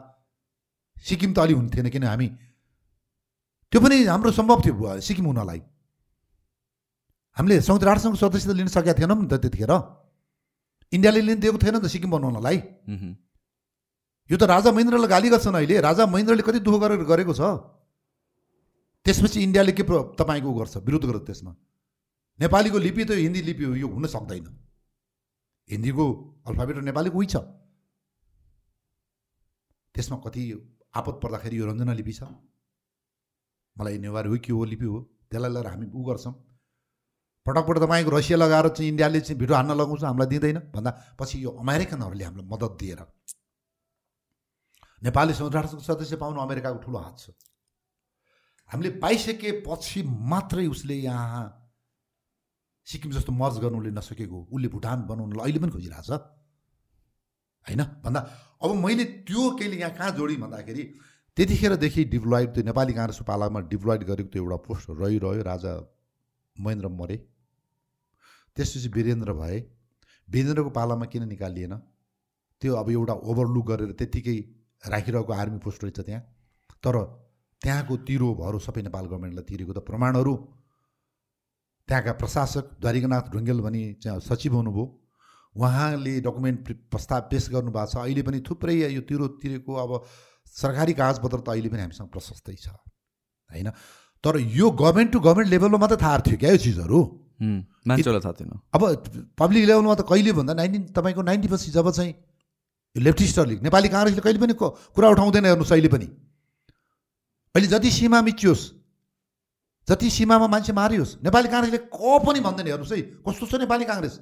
[0.97, 2.28] सिक्किम त अलि हुन्थेन किन हामी
[3.72, 5.61] त्यो पनि हाम्रो सम्भव थियो सिक्किम हुनलाई।
[7.37, 9.72] हामीले संयुक्त राष्ट्रसङ्घ सदस्यता लिन सकेका थिएनौँ नि त त्यतिखेर।
[10.93, 12.57] इन्डियाले लिन दिएको थिएन नि त सिक्किम बनाउनलाई।
[14.30, 17.43] यो त राजा महेन्द्रलाई गाली गर्छन् अहिले। राजा महेन्द्रले कति दुःख गरेर गरेको छ?
[19.05, 20.74] त्यसपछि इन्डियाले के तपाईँको गर्छ?
[20.87, 21.53] विरोध गर्छ त्यसमा।
[22.41, 24.47] नेपालीको लिपि त हिन्दी लिपि हो यो हुन सक्दैन।
[25.70, 26.05] हिन्दीको
[26.49, 27.37] अल्फाबेट र नेपालीको उही छ।
[29.95, 30.43] त्यसमा कति
[30.95, 32.22] आपत पर्दाखेरि यो रञ्जना लिपि छ।
[33.76, 34.99] मलाई नेवार हो कि हो लिपि हो
[35.30, 36.35] त्यसलाई लिएर हामी उ गर्छौँ।
[37.47, 40.90] पटक पटक तपाईँको रसिया लगाएर चाहिँ इन्डियाले चाहिँ भिडियो हान्न लगाउँछ हामीलाई दिँदैन। भन्दा
[41.20, 43.01] पछि यो अमेरिकनहरूले हामीलाई मद्दत दिएर
[45.03, 47.30] नेपाली संविधानको सदस्य पाउनु अमेरिकाको ठुलो हात छ।
[48.70, 51.45] हामीले पाइसकेपछि मात्रै उसले यहाँ
[52.86, 56.11] सिक्किम जस्तो मर्ज गर्नु उसले नसकेको उसले भुटान बनाउनुलाई अहिले पनि खोजिरहेछ।
[57.66, 57.82] होइन?
[58.05, 58.20] भन्दा
[58.64, 60.82] अब मैले त्यो केले यहाँ कहाँ जोडेँ भन्दाखेरि
[61.36, 65.72] त्यतिखेरदेखि डिप्लोइड त्यो नेपाली काङ्ग्रेसको पालामा डिप्लोइड गरेको त्यो एउटा पोस्ट रहिरह्यो राजा
[66.57, 67.16] महेन्द्र मरे।
[68.57, 69.59] त्यसपछि वीरेन्द्र भए।
[70.28, 71.74] वीरेन्द्रको पालामा किन निकालिएन?
[72.62, 74.36] त्यो अब एउटा ओभरलुक गरेर त्यत्तिकै
[74.88, 76.22] राखिरहेको आर्मी पोस्ट रहेछ त्यहाँ।
[76.84, 76.94] तर
[77.62, 80.34] त्यहाँको तिरोहरू सबै नेपाल गभर्मेन्टलाई तिरेको त प्रमाणहरू।
[81.88, 84.84] त्यहाँका प्रशासक द्वारिकानाथ ढुङ्गेल भनी चाहिँ सचिव हुनुभयो।
[85.57, 89.90] उहाँले डकुमेन्ट प्रस्ताव पेस गर्नुभएको छ। अहिले पनि थुप्रै यो तिरो तिरेको अब
[90.46, 92.68] सरकारी कागजपत्र त अहिले पनि हामीसँग प्रशस्तै छ।
[93.50, 93.68] होइन?
[94.24, 97.00] तर यो गभर्मेन्ट टु गभर्मेन्ट लेभलमा मात्रै थाहा थियो क्या यो चिजहरू?
[97.41, 98.82] मान्छेलाई थाहा थिएन। अब
[99.39, 102.12] पब्लिक लेभलमा त कहिले भन्दा नाइन्टिन तपाईँको नाइन्टी पछि जब चाहिँ
[102.97, 106.07] लेफ्टिस्टहरूले नेपाली काङ्ग्रेसले कहिले पनि कुरा उठाउँदैन हेर्नुहोस् अहिले पनि।
[107.55, 108.64] अहिले जति सीमा मिचियोस्
[109.89, 114.14] जति सीमामा मान्छे मारियोस् नेपाली काङ्ग्रेसले क पनि भन्दैन हेर्नुहोस् है। कस्तो छ नेपाली काङ्ग्रेस?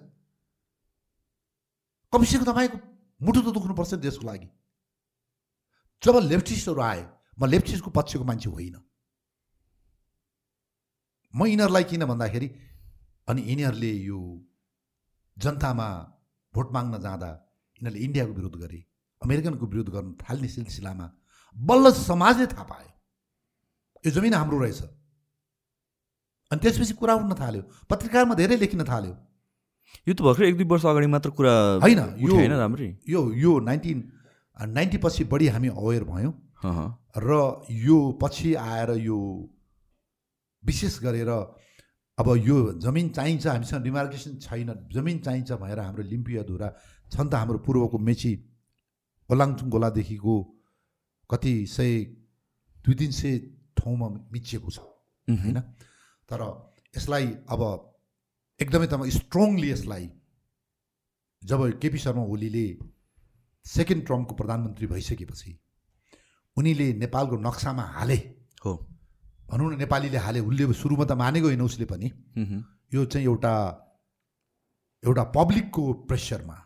[2.12, 2.76] कमसेकम तपाईँको
[3.20, 4.48] मुटु त दुख्नुपर्छ देशको लागि।
[6.02, 7.02] जब लेफ्टिस्टहरू आए
[7.38, 8.76] म लेफ्टिस्टको पक्षको मान्छे होइन।
[11.34, 12.48] म यिनीहरूलाई किन भन्दाखेरि
[13.32, 14.20] अनि यिनीहरूले यो
[15.36, 15.88] जनतामा
[16.54, 17.30] भोट माग्न जाँदा
[17.78, 18.80] यिनीहरूले इन्डियाको विरोध गरे
[19.22, 21.06] अमेरिकनको विरोध गर्न थाल्ने सिलसिलामा
[21.56, 22.90] बल्ल समाजले थाहा पायो।
[24.04, 24.80] यो जमिन हाम्रो रहेछ।
[26.50, 29.14] अनि त्यसपछि कुरा उठ्न थाल्यो। पत्रिकामा धेरै लेखिन थाल्यो।
[30.08, 31.54] यो त भर्खर एक दुई वर्ष अगाडि मात्र कुरा
[31.84, 33.98] होइन यो होइन राम्रै। यो यो नाइन्टिन
[34.76, 36.34] नाइन्टी पछि बढी हामी अवेर भयौँ।
[37.18, 37.30] र
[37.86, 39.18] यो पछि आएर यो
[40.64, 41.30] विशेष गरेर
[42.18, 46.68] अब यो जमिन चाहिन्छ हामीसँग डिमार्केसन छैन जमिन चाहिन्छ भनेर हाम्रो लिम्पियाधुरा
[47.12, 48.32] छन् त हाम्रो पूर्वको मेची
[49.30, 50.34] ओलाङचुङ गोलादेखिको
[51.30, 52.04] कति सय
[52.84, 53.38] दुई तिन सय
[53.78, 55.60] ठाउँमा मिचिएको छ होइन?
[56.28, 56.40] तर
[56.96, 57.62] यसलाई अब
[58.60, 60.10] एकदमै तपाईँ स्ट्रङली यसलाई
[61.42, 62.66] जब केपी शर्मा ओलीले
[63.64, 65.58] सेकेन्ड ट्रम्पको प्रधानमन्त्री भइसकेपछि
[66.56, 68.18] उनीले नेपालको नक्सामा हाले।
[69.52, 72.08] भनौँ न नेपालीले हाले उसले सुरुमा त मानेको होइन उसले पनि।
[72.94, 73.54] यो चाहिँ एउटा
[75.02, 76.56] एउटा पब्लिकको प्रेसरमा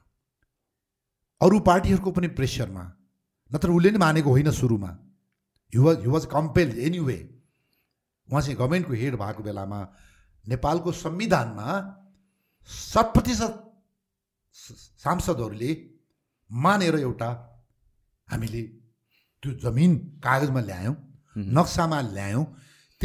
[1.40, 2.84] अरू पार्टीहरूको पनि प्रेसरमा
[3.50, 4.90] नत्र उसले नै मानेको होइन सुरुमा।
[5.72, 7.18] He was he was compel anyway
[8.28, 9.80] उहाँ चाहिँ गभर्मेन्टको हेड भएको बेलामा
[10.44, 11.68] नेपालको संविधानमा
[12.68, 13.52] शत प्रतिशत
[15.02, 15.70] सांसदहरूले
[16.50, 17.30] मानेर एउटा
[18.28, 18.62] हामीले
[19.42, 20.94] त्यो जमिन कागजमा ल्यायौँ
[21.36, 22.44] नक्सामा ल्यायौँ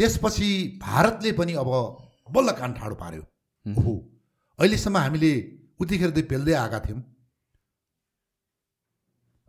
[0.02, 0.50] त्यसपछि
[0.82, 1.70] भारतले पनि अब
[2.34, 3.22] बल्ल कान ठाडो पार्यो।
[3.66, 3.94] ओहो।
[4.58, 5.32] अहिलेसम्म हामीले
[5.78, 7.02] उतिखेर चाहिँ पेल्दै आएका थियौँ।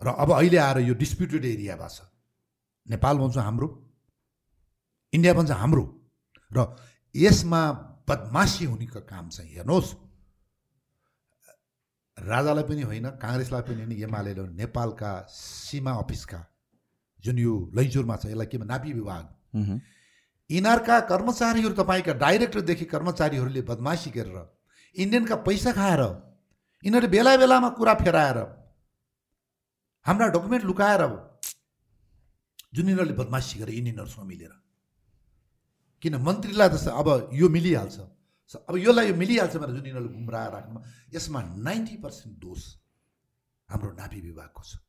[0.01, 2.05] र अब अहिले आएर यो डिस्प्युटेड एरिया भएको छ।
[2.87, 3.67] नेपाल भन्छ हाम्रो।
[5.13, 5.83] इन्डिया भन्छ हाम्रो।
[6.51, 6.57] र
[7.15, 7.61] यसमा
[8.05, 9.89] बदमासी हुनेको काम चाहिँ हेर्नुहोस्।
[12.17, 16.39] राजालाई पनि होइन काङ्ग्रेसलाई पनि होइन एमाले नेपालका सीमा अफिसका
[17.23, 19.25] जुन यो लैजोरमा छ यसलाई के नापी विभाग।
[20.49, 24.37] यिनीहरूका कर्मचारीहरू तपाईँका डाइरेक्टरदेखि कर्मचारीहरूले बदमासी गरेर
[24.95, 26.01] इन्डियनका पैसा खाएर
[26.83, 28.37] यिनीहरू बेला बेलामा कुरा फेराएर
[30.05, 31.03] हाम्रा डकुमेन्ट लुकाएर
[32.75, 34.53] जुन यिनीहरूले बदमासी गरे इन्डियनहरूसँग मिलेर।
[36.03, 37.97] किन मन्त्रीलाई त अब यो मिलिहाल्छ।
[38.67, 40.81] अब यसलाई यो मिलिहाल्छ भनेर जुन यिनीहरूले गुमराह राख्नुमा
[41.15, 42.61] यसमा नाइन्टी पर्सेन्ट दोष
[43.69, 44.82] हाम्रो नापी विभागको छ।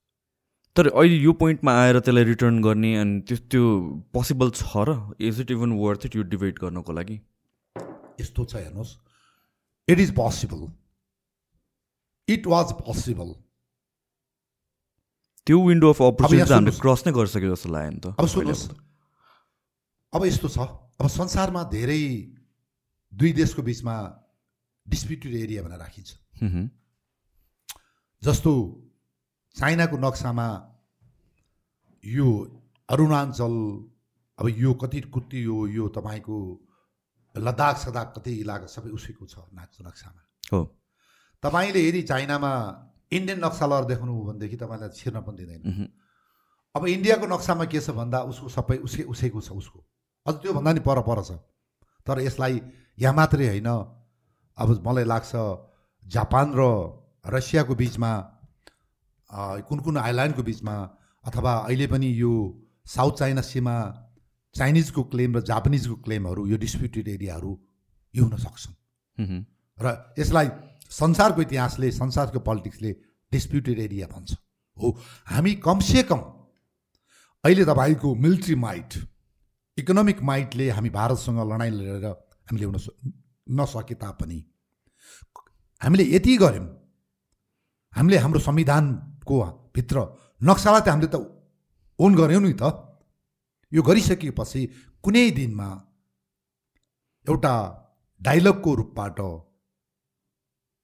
[0.77, 3.65] तर अहिले यो पोइन्टमा आएर त्यसलाई रिटर्न गर्ने अनि त्यो त्यो
[4.11, 5.15] पोसिबल छ र?
[5.21, 7.17] Is it even worth it यो डिबेट गर्नको लागि।
[8.21, 8.93] यस्तो छ हेर्नुहोस्।
[9.89, 10.67] It is possible
[12.29, 13.35] it was possible
[15.47, 18.65] त्यो विन्डो अफ अपर्च्युनिटी हामीले। क्रस नै गरिसक्यो जस्तो लाग्यो नि त। अब सुन्नुहोस्।
[20.13, 20.59] अब यस्तो छ।
[20.99, 22.03] अब संसारमा धेरै
[23.13, 23.95] दुई देशको बिचमा
[24.87, 26.11] डिस्प्युटेड एरिया भनेर राखिन्छ।
[28.23, 28.51] जस्तो
[29.57, 30.47] चाइनाको नक्सामा
[32.05, 32.29] यो
[32.89, 33.55] अरुणाञ्चल
[34.39, 36.39] अब यो कति कुति यो यो तपाईँको
[37.35, 40.21] लद्दाख सदाख कति इलाका सबै उसैको छ नाक नक्सामा।
[40.53, 40.61] हो।
[41.43, 42.53] तपाईँले यदि चाइनामा
[43.13, 45.89] इन्डियन नक्सा लगाएर देखाउनु हो भनेदेखि तपाईँलाई छिर्न पनि दिँदैन।
[46.75, 49.79] अब इन्डियाको नक्सामा के छ भन्दा उसको सबै उसै उसैको छ उसको।
[50.27, 51.39] अझ त्योभन्दा नि पर पर छ।
[52.07, 52.61] तर यसलाई
[52.99, 53.71] यहाँ मात्रै होइन।
[54.59, 55.33] अब मलाई लाग्छ
[56.03, 56.63] जापान र
[57.27, 58.11] रसियाको बिचमा
[59.33, 62.33] कुन कुन आइल्यान्डको बिचमा अथवा अहिले पनि यो
[62.87, 64.01] साउथ चाइना सीमा
[64.55, 67.61] चाइनिजको क्लेम र जापानिजको क्लेमहरू यो डिस्प्युटेड एरियाहरू
[68.15, 68.75] यो हुन सक्छन्।
[69.81, 70.49] र यसलाई
[70.91, 72.93] संसारको इतिहासले संसारको पोलिटिक्सले
[73.33, 74.37] डिस्प्युटेड एरिया भन्छ।
[74.83, 76.19] हो हामी कमसे कम
[77.45, 79.09] अहिले तपाईँको मिलिट्री माइट
[79.79, 83.11] इकोनोमिक माइटले हामी भारतसँग लडाइँ लडेर हामीले हुन स-
[83.51, 84.45] नसके तापनि
[85.83, 86.67] हामीले यति गऱ्यौँ।
[87.93, 88.41] हामीले हाम्रो
[89.25, 89.97] संविधानको भित्र
[90.43, 91.17] नक्सालाई त हामीले त
[91.99, 92.65] ओन गऱ्यौँ नि त।
[93.73, 94.61] यो गरिसकेपछि
[95.05, 95.69] कुनै दिनमा
[97.27, 97.55] एउटा
[98.21, 99.19] डाइलगको रूपबाट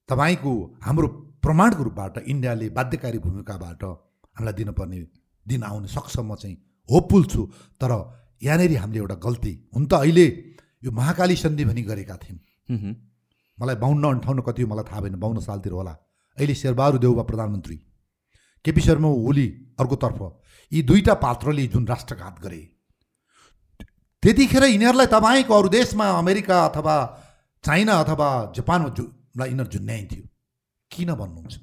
[0.09, 0.51] तपाईँको
[0.83, 1.07] हाम्रो
[1.43, 3.83] प्रमाणको रूपबाट इन्डियाले बाध्यकारी भूमिकाबाट
[4.35, 4.99] हामीलाई दिनुपर्ने
[5.45, 6.57] दिन आउन सक्छ म चाहिँ
[6.89, 7.41] होपफुल छु।
[7.81, 7.91] तर
[8.43, 10.25] यहाँनिर हामीले एउटा गल्ती हुन त अहिले
[10.83, 12.39] यो महाकाली सन्धि भनी गरेका थियौँ।
[13.59, 15.93] मलाई बाहन्न अन्ठाउन्न कति हो मलाई थाहा भएन बाहन्न सालतिर होला।
[16.37, 17.77] अहिले शेरबहादुर देउबा प्रधानमन्त्री।
[18.65, 19.47] केपी शर्मा ओली
[19.79, 20.19] अर्कोतर्फ।
[20.71, 22.61] यी दुईटा पात्रले जुन राष्ट्रघात गरे।
[24.23, 26.95] त्यतिखेर यिनीहरूलाई तपाईँको अरू देशमा अमेरिका अथवा
[27.63, 29.03] चाइना अथवा जापानमा जु
[29.37, 30.23] लाई यिनीहरू झुन्याइन्थ्यो
[30.91, 31.53] किन भन्नुहुन्छ?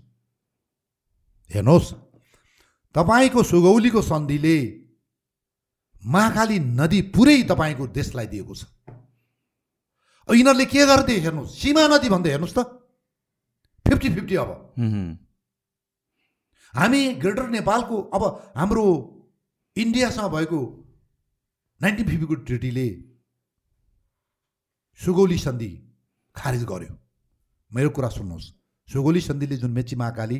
[1.51, 1.93] हेर्नुहोस्
[2.95, 4.57] तपाईँको सुगौलीको सन्धिले
[6.03, 8.65] महाकाली नदी पुरै तपाईँको देशलाई दिएको छ।
[10.29, 12.61] यिनीहरूले के गर्थे हेर्नुहोस् सीमा नदी भन्दै हेर्नुहोस् त।
[13.87, 14.51] फिफ्टी फिफ्टी अब।
[16.75, 18.23] हामी ग्रेटर नेपालको अब
[18.57, 18.85] हाम्रो
[19.77, 20.61] इन्डियासँग भएको
[21.81, 22.89] नाइन्टिन फिफ्टीको ट्रिटीले
[25.01, 25.71] सुगौली सन्धि
[26.37, 26.95] खारेज गर्यो।
[27.71, 28.47] मेरो कुरा सुन्नुहोस्।
[28.89, 30.39] सुगौली सन्धिले जुन मेची महाकाली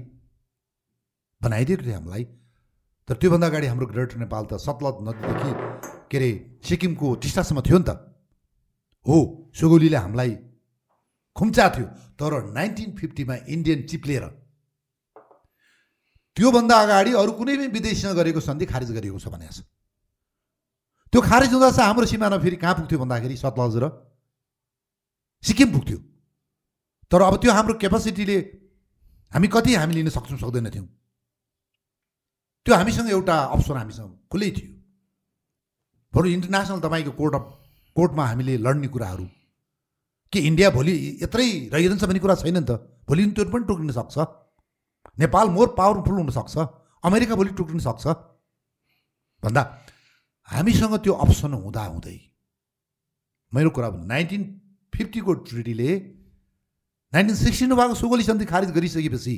[1.41, 2.25] बनाइदिएको थियो हामीलाई
[3.09, 5.53] तर त्योभन्दा अगाडि हाम्रो ग्रेटर नेपाल त सतलज नदीदेखि
[6.11, 6.31] के अरे
[6.65, 7.91] सिक्किमको टिस्टासम्म थियो नि त।
[9.07, 9.17] हो
[9.55, 10.33] सुगौलीले हामीलाई
[11.37, 11.87] खुम्चा थियो।
[12.19, 14.25] तर नाइन्टिन फिफ्टीमा इन्डियन चिप्लेर
[16.39, 19.67] त्योभन्दा अगाडि अरू कुनै पनि विदेशीसँग गरेको सन्धि खारेज गरिएको छ भनेको छ।
[21.13, 23.85] त्यो खारेज हुँदा चाहिँ हाम्रो सिमाना फेरि कहाँ पुग्थ्यो भन्दाखेरि सतलज र
[25.45, 25.99] सिक्किम पुग्थ्यो।
[27.11, 28.39] तर अब त्यो हाम्रो क्यापासिटीले
[29.33, 30.87] हामी कति हामी लिन सक्छौँ सक्दैनथ्यौँ।
[32.67, 34.71] त्यो हामीसँग एउटा अप्सन हामीसँग खुलै थियो।
[36.15, 37.45] बरु इन्टरनेसनल तपाईँको कोर्ट अफ
[37.97, 39.27] कोर्टमा हामीले लड्ने कुराहरू
[40.33, 42.79] के इन्डिया भोलि यत्रै रहिरहन्छ भन्ने कुरा छैन नि त।
[43.09, 44.17] भोलि त्यो पनि टुक्रिन सक्छ।
[45.17, 46.57] नेपाल मोर पावरफुल हुनसक्छ
[47.05, 48.07] अमेरिका भोलि टुक्रिन सक्छ।
[49.43, 49.63] भन्दा
[50.51, 52.19] हामीसँग त्यो अप्सन हुँदा हुँदै
[53.53, 54.43] मेरो कुरा भन्नु नाइन्टिन
[54.93, 55.91] फिफ्टीको ट्रिटीले
[57.13, 59.37] नाइन्टिन सिक्सटिनमा भएको सुगोली सन्धि खारिज गरिसकेपछि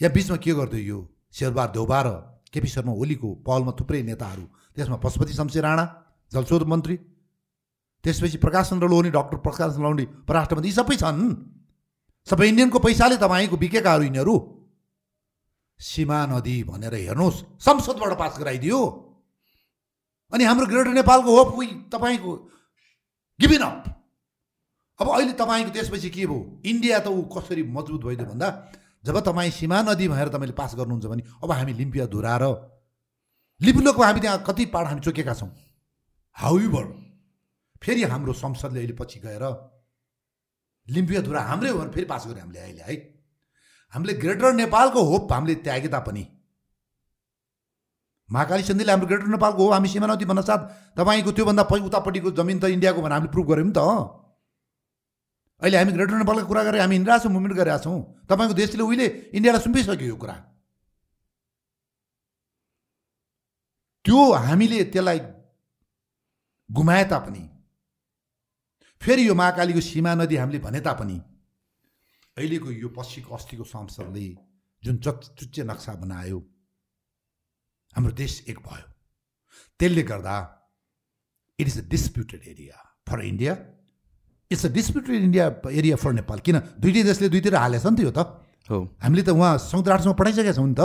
[0.00, 0.98] यहाँ बिचमा के गर्दै यो
[1.34, 2.08] शेरबहादुर देउबा र
[2.52, 4.44] केपी शर्मा ओलीको पहलमा थुप्रै नेताहरू
[4.76, 5.84] त्यसमा पशुपति शमशेर राणा
[6.32, 6.96] जलस्रोत मन्त्री
[8.04, 11.20] त्यसपछि प्रकाश चन्द्र लोहनी डक्टर प्रकाश लोहनी परराष्ट्रमन्त्री यी सबै छन्।
[12.26, 14.36] सबै इन्डियनको पैसाले तपाईँको बिकेकाहरू यिनीहरू।
[15.80, 18.78] सीमा नदी भनेर हेर्नुहोस् संसदबाट पास गराइदियो।
[20.32, 22.32] अनि हाम्रो ग्रेटर नेपालको होप उही तपाईँको
[23.40, 23.84] गिभिन अप।
[25.00, 26.40] अब अहिले तपाईँको त्यसपछि के भयो?
[26.64, 28.48] इन्डिया त ऊ कसरी मजबुत भइदियो भन्दा
[29.04, 32.44] जब तपाईँ सीमा नदी भएर तपाईँले पास गर्नुहुन्छ भने अब हामी लिम्पिया धुराएर
[33.60, 35.50] लिपुलोकमा हामी त्यहाँ कति पाड हामी चोकेका छौँ?
[36.36, 36.84] हाउबर
[37.82, 39.44] फेरि हाम्रो संसदले अहिले पछि गएर
[40.88, 42.96] लिम्पिया धुरा हाम्रै हो भने फेरि पास गऱ्यो हामीले अहिले है?
[43.94, 46.24] हामीले ग्रेटर नेपालको होप हामीले त्यागे तापनि
[48.28, 50.62] महाकाली सन्धिले हाम्रो ग्रेटर नेपालको हो हामी सीमा नदी भन्नासाथ
[50.98, 53.78] तपाईँको त्योभन्दा उतापट्टिको जमिन त इन्डियाको भनेर हामीले प्रुभ गऱ्यौँ नि त
[55.62, 59.06] अहिले हामी ग्रेटर नेपालको कुरा गरेर हामी हिँडिरहेको छौँ मुभमेन्ट गरिरहेको छौँ तपाईँको देशले उहिले
[59.32, 60.34] इन्डियालाई सुम्पिसक्यो यो कुरा।
[64.04, 65.18] त्यो हामीले त्यसलाई
[66.70, 67.42] गुमाए तापनि
[69.02, 71.16] फेरि यो महाकालीको सीमा नदी हामीले भने तापनि
[72.36, 74.28] अहिलेको यो पश्चिमको अस्तिको संसदले
[74.82, 76.38] जुन चुच्चे नक्सा बनायो
[77.94, 78.86] हाम्रो देश एक भयो।
[79.80, 80.36] त्यसले गर्दा
[81.58, 82.76] it is a disputed area
[83.08, 83.52] for India
[84.50, 86.58] it's a disputed India area for Nepal किन?
[86.80, 88.20] दुइटै देशले दुईतिर हालेछ नि त यो त।
[88.70, 90.82] हो। हामीले त उहाँ संयुक्त राष्ट्रमा पठाइसकेका छौँ नि त।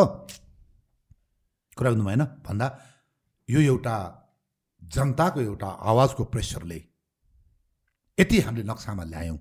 [1.78, 2.68] कुरा गर्नु भएन भन्दा
[3.49, 3.95] यो एउटा
[4.82, 6.80] जनताको एउटा आवाजको प्रेसरले
[8.18, 9.39] यति हामीले नक्सामा ल्यायौँ।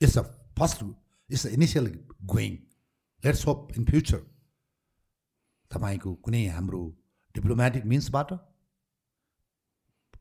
[0.00, 0.22] It's a
[0.58, 0.82] first
[1.30, 1.86] it's a initial
[2.32, 2.52] going
[3.22, 4.20] let's hope in future
[5.70, 6.82] तपाईँको कुनै हाम्रो
[7.34, 8.32] डिप्लोमेटिक मिन्सबाट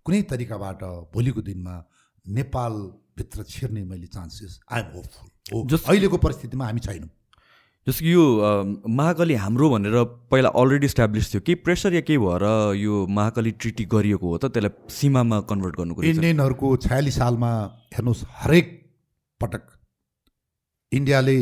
[0.05, 0.83] कुनै तरिकाबाट
[1.13, 1.75] भोलिको दिनमा
[2.25, 7.09] नेपालभित्र छिर्ने मैले चान्सेस आई एम होपफुल अहिलेको परिस्थितिमा हामी छैनौँ।
[7.87, 8.23] जस्तो कि यो
[8.87, 9.95] महाकाली हाम्रो भनेर
[10.31, 12.43] पहिला अलरेडी इस्टाब्लिस थियो। केही प्रेसर या केही भएर
[12.79, 14.45] यो महाकाली ट्रिटी गरिएको हो त?
[14.55, 15.99] त्यसलाई सीमामा कन्भर्ट गर्नुको?
[16.01, 17.51] इन्डियनहरूको छयालिस सालमा
[17.93, 18.67] हेर्नुहोस् हरेक
[19.41, 19.63] पटक
[20.91, 21.37] इन्डियाले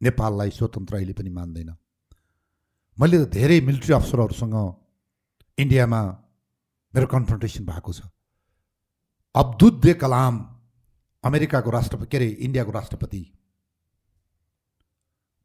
[0.00, 1.70] नेपाललाई स्वतन्त्र अहिले पनि मान्दैन।
[2.96, 4.56] मैले त धेरै मिलिट्री अफसरहरूसँग
[5.58, 6.00] इन्डियामा
[6.94, 8.00] मेरो कन्फ्रन्टेसन भएको छ।
[9.34, 10.34] अब्दुद्दे कलाम
[11.24, 13.20] अमेरिकाको राष्ट्रपति के अरे इन्डियाको राष्ट्रपति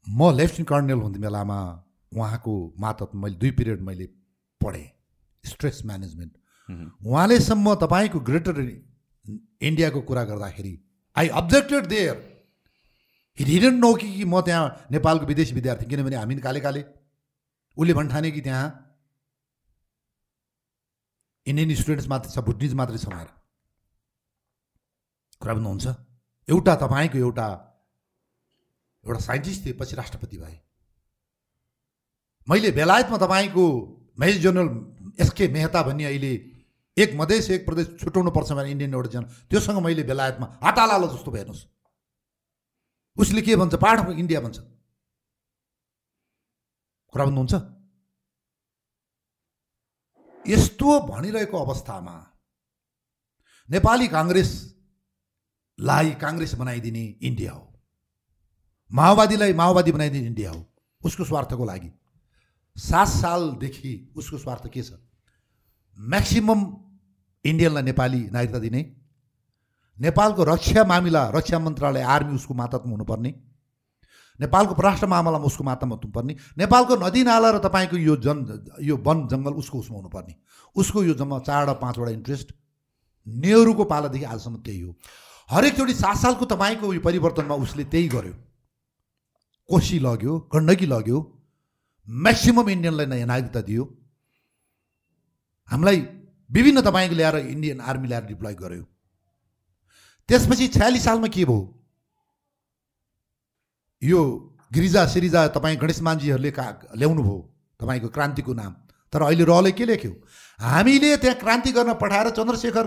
[0.08, 1.60] म लेफ्टिनेन्ट कर्नेल हुने बेलामा
[2.12, 4.06] उहाँको मातहत मैले दुई पिरियड मैले
[4.62, 4.88] पढेँ।
[5.44, 6.34] Stress management.
[7.06, 8.60] उहाँलेसम्म तपाईँको ग्रेटर
[9.62, 10.74] इन्डियाको कुरा गर्दाखेरि
[11.18, 12.16] I objected there
[13.38, 16.84] he didn't know कि कि म त्यहाँ नेपालको विदेशी विद्यार्थी किनभने हामी काले काले।
[17.78, 18.68] उसले भन्ठाने कि त्यहाँ
[21.48, 23.30] इन्डियन स्टुडेन्ट्स मात्रै छ भुटनिज मात्रै छ भनेर।
[25.42, 25.86] कुरा बुझ्नुहुन्छ?
[26.48, 27.48] एउटा तपाईँको एउटा
[29.08, 30.60] एउटा साइन्टिस्ट थिए पछि राष्ट्रपति भए।
[32.50, 33.68] मैले बेलायतमा तपाईँको
[34.20, 36.52] मेजर जनरल एसके मेहता भन्ने अहिले
[36.98, 41.32] एक मधेस एक प्रदेश छुट्याउनु पर्छ भने इन्डियन एउटा जन त्योसँग मैले बेलायतमा हाटालालो जस्तो
[41.32, 41.68] हेर्नुहोस्।
[43.18, 43.76] उसले के भन्छ?
[43.76, 44.60] पाहाड इन्डिया भन्छ।
[47.10, 47.54] कुरा बुझ्नुहुन्छ?
[50.48, 52.28] यस्तो भनिरहेको अवस्थामा
[53.70, 57.71] नेपाली काङ्ग्रेसलाई काङ्ग्रेस बनाइदिने इन्डिया हो।
[58.92, 60.66] माओवादीलाई माओवादी बनाइदिने इन्डिया हो
[61.02, 61.92] उसको स्वार्थको लागि।
[62.76, 64.92] सात सालदेखि उसको स्वार्थ के छ?
[65.98, 66.60] म्याक्सिमम
[67.46, 68.82] इन्डियनलाई नेपाली नागरिकता दिने
[69.98, 73.32] नेपालको रक्षा मामिला रक्षा मन्त्रालय आर्मी उसको मातहतमा हुनुपर्ने
[74.40, 78.38] नेपालको परराष्ट्र मामलामा उसको मातहतमा हुनुपर्ने नेपालको नदी नाला र तपाईँको यो जन
[78.82, 80.36] यो वन जङ्गल उसको उसमा हुनुपर्ने।
[80.76, 82.48] उसको यो जम्मा चारवटा पाँचवटा इन्ट्रेस्ट
[83.28, 84.96] नेहरूको पालादेखि आजसम्म त्यही हो।
[85.50, 88.34] हरेकचोटि सात सालको तपाईँको यो परिवर्तनमा उसले त्यही गर्यो।
[89.72, 91.18] कोसी लग्यो गण्डकी लग्यो
[92.08, 93.84] म्याक्सिमम इन्डियनलाई नयाँ नागरिकता दियो।
[95.70, 96.00] हामीलाई
[96.50, 98.84] विभिन्न तपाईँको ल्याएर इन्डियन आर्मी ल्याएर डिप्लोय गर्यो।
[100.30, 101.60] त्यसपछि छयालिस सालमा के भयो?
[104.02, 104.20] यो
[104.74, 106.66] गिरिजा सिरिजा तपाईँ गणेश मान्जीहरूले का
[106.96, 107.40] ल्याउनु भयो
[107.80, 108.74] तपाईँको क्रान्तिको नाम।
[109.14, 110.12] तर अहिले रहले के लेख्यो?
[110.60, 112.86] हामीले त्यहाँ क्रान्ति गर्न पठाएर चन्द्रशेखर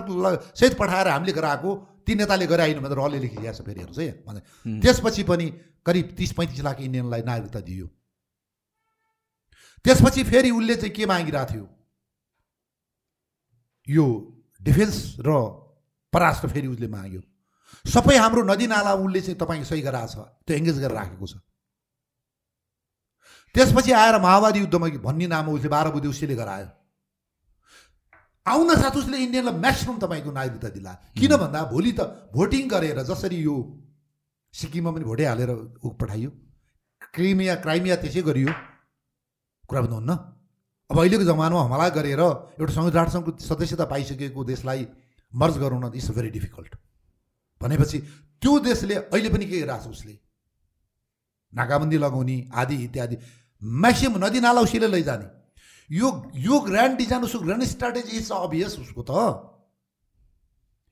[0.53, 1.69] सहित पठाएर हामीले गराएको
[2.05, 4.41] ती नेताले गरे आइन भनेर रहले लेखिदिएको छ फेरि हेर्नुहोस् है। भने
[4.81, 5.47] त्यसपछि पनि
[5.85, 7.87] करिब तिस पैँतिस लाख इन्डियनलाई नागरिकता दियो।
[9.85, 11.65] त्यसपछि फेरि उसले चाहिँ के मागिरहेको थियो?
[13.87, 14.05] यो
[14.61, 15.29] डिफेन्स र
[16.13, 17.21] परराष्ट्र फेरि उसले माग्यो।
[17.85, 21.37] सबै हाम्रो नदी नाला उसले चाहिँ तपाईँको सही गराएको छ त्यो एङ्गेज गरेर राखेको छ।
[23.55, 26.67] त्यसपछि आएर माओवादी युद्धमा भन्ने नाममा उसले बाह्र बुधे उसले गरायो।
[28.45, 32.01] आउन साथ उसले इन्डियनलाई म्याक्सिमम् तपाईँको नागरिकता दिला। किन भन्दा भोलि त
[32.33, 33.55] भोटिङ गरेर जसरी यो
[34.55, 35.51] सिक्किममा पनि भोटै हालेर
[35.83, 36.29] ऊ पठाइयो।
[37.13, 38.51] क्रिमिया क्राइमिया त्यसै गरियो।
[39.67, 40.11] कुरा बुझ्नुहुन्न?
[40.89, 42.21] अब अहिलेको जमानामा हमला गरेर
[42.59, 44.87] एउटा संयुक्त राष्ट्रसङ्घको सदस्यता पाइसकेको देशलाई
[45.33, 46.71] मर्ज गराउन इट्स भेरी डिफिकल्ट।
[47.61, 47.97] भनेपछि
[48.41, 50.13] त्यो देशले अहिले पनि के गरिरहेको छ उसले?
[51.53, 53.15] नाकाबन्दी लगाउने आदि इत्यादि।
[53.61, 55.27] म्याक्सिमम् नदी नाला उसले लैजाने।
[55.89, 59.11] यो यो ग्रान्ड डिजाइन उसको ग्रान्ड स्ट्राटेजी इज अभियस उसको त।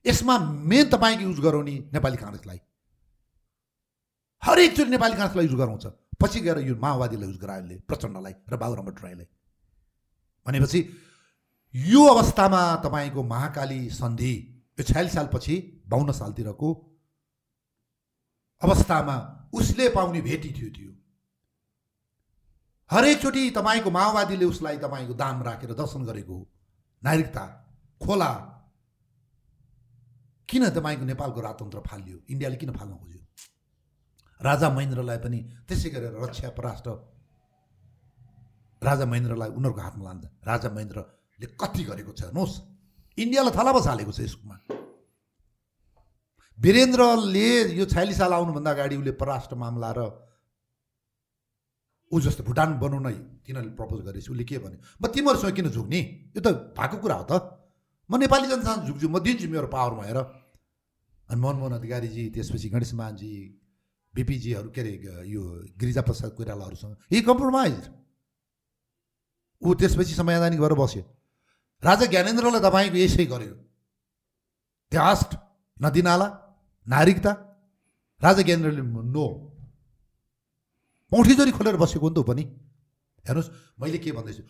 [0.04, 0.34] यसमा
[0.68, 2.60] मेन तपाईँको युज गराउने नेपाली काङ्ग्रेसलाई।
[4.44, 5.86] हरेकचोटि नेपाली काङ्ग्रेसलाई युज गराउँछ।
[6.20, 9.26] पछि गएर यो माओवादीलाई युज गरायो यसले प्रचण्डलाई र बाबुराम भट्टराईलाई
[10.46, 10.80] भनेपछि
[11.74, 14.34] यो अवस्थामा तपाईँको महाकाली सन्धि
[14.78, 15.56] यो छयालिस सालपछि
[15.88, 16.68] बाहन्न सालतिरको
[18.62, 19.16] अवस्थामा
[19.54, 20.92] उसले पाउने भेटी थियो त्यो।
[22.90, 26.36] हरेकचोटि तपाईँको माओवादीले उसलाई तपाईँको दाम राखेर दर्शन गरेको
[27.02, 27.44] नागरिकता
[28.00, 28.30] खोला
[30.48, 32.18] किन तपाईँको नेपालको राजतन्त्र फालियो?
[32.28, 33.23] इन्डियाले किन फाल्न खोज्यो?
[34.40, 36.90] राजा महेन्द्रलाई पनि त्यसै गरेर रक्षा पराष्ट्र
[38.82, 42.54] राजा महेन्द्रलाई उनीहरूको हातमा लान्छ। राजा महेन्द्रले कति गरेको छ हेर्नुहोस्।
[43.18, 44.56] इन्डियालाई थला बसालेको छ यसमा।
[46.58, 50.00] वीरेन्द्रले यो छयालिस साल आउनुभन्दा अगाडि उसले परराष्ट्र मामला र
[52.12, 53.06] ऊ जस्तो भुटान बनाउन
[53.42, 56.00] तिनीहरूले प्रपोज गरेपछि उसले के भन्यो म तिमीहरूसँग किन झुक्ने?
[56.36, 57.32] यो त भएको कुरा हो त।
[58.10, 60.18] म नेपाली जनतासँग झुक्छु म दिन्छु मेरो पावरमा हेर।
[61.28, 63.32] अनि मनमोहन अधिकारीजी त्यसपछि गणेश मानजी
[64.14, 64.92] बिपीजीहरू के अरे
[65.26, 65.42] यो
[65.78, 67.90] गिरिजाप्रसाद कोइरालाहरूसँग हि कम्प्रोमाइज
[69.62, 71.02] ऊ त्यसपछि समाधानी गरेर बस्यो
[71.82, 73.54] राजा ज्ञानेन्द्रलाई तपाईँको यसै गर्यो
[74.92, 75.36] त्यास्ट
[75.80, 76.28] नदीनाला
[76.86, 77.32] नागरिकता
[78.20, 79.26] राजा ज्ञानेन्द्रले नो
[81.12, 82.44] पौठीजोरी खोलेर बसेको नि त पनि
[83.24, 83.50] हेर्नुहोस्
[83.80, 84.42] मैले के भन्दैछु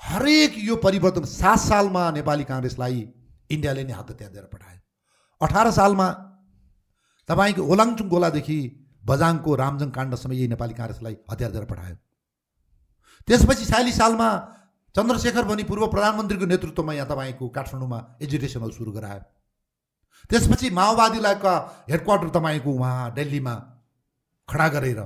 [0.00, 3.00] हरेक यो परिवर्तन सात सालमा नेपाली काङ्ग्रेसलाई
[3.50, 4.80] इन्डियाले नै हात दिएर पठायो
[5.40, 6.08] अठार सालमा
[7.28, 8.58] तपाईँको ओलाङचुङ गोलादेखि
[9.08, 11.96] बजाङको रामजङ काण्डसम्म यही नेपाली काङ्ग्रेसलाई हतियार दिएर पठायो।
[13.28, 14.28] त्यसपछि छयालिस सालमा
[14.94, 19.22] चन्द्रशेखर भनी पूर्व प्रधानमन्त्रीको नेतृत्वमा यहाँ तपाईँको काठमाडौँमा एजुकेसनहरू सुरु गरायो।
[20.30, 21.34] त्यसपछि माओवादीलाई
[21.90, 23.54] हेडक्वार्टर तपाईँको उहाँ दिल्लीमा
[24.48, 25.00] खडा गरेर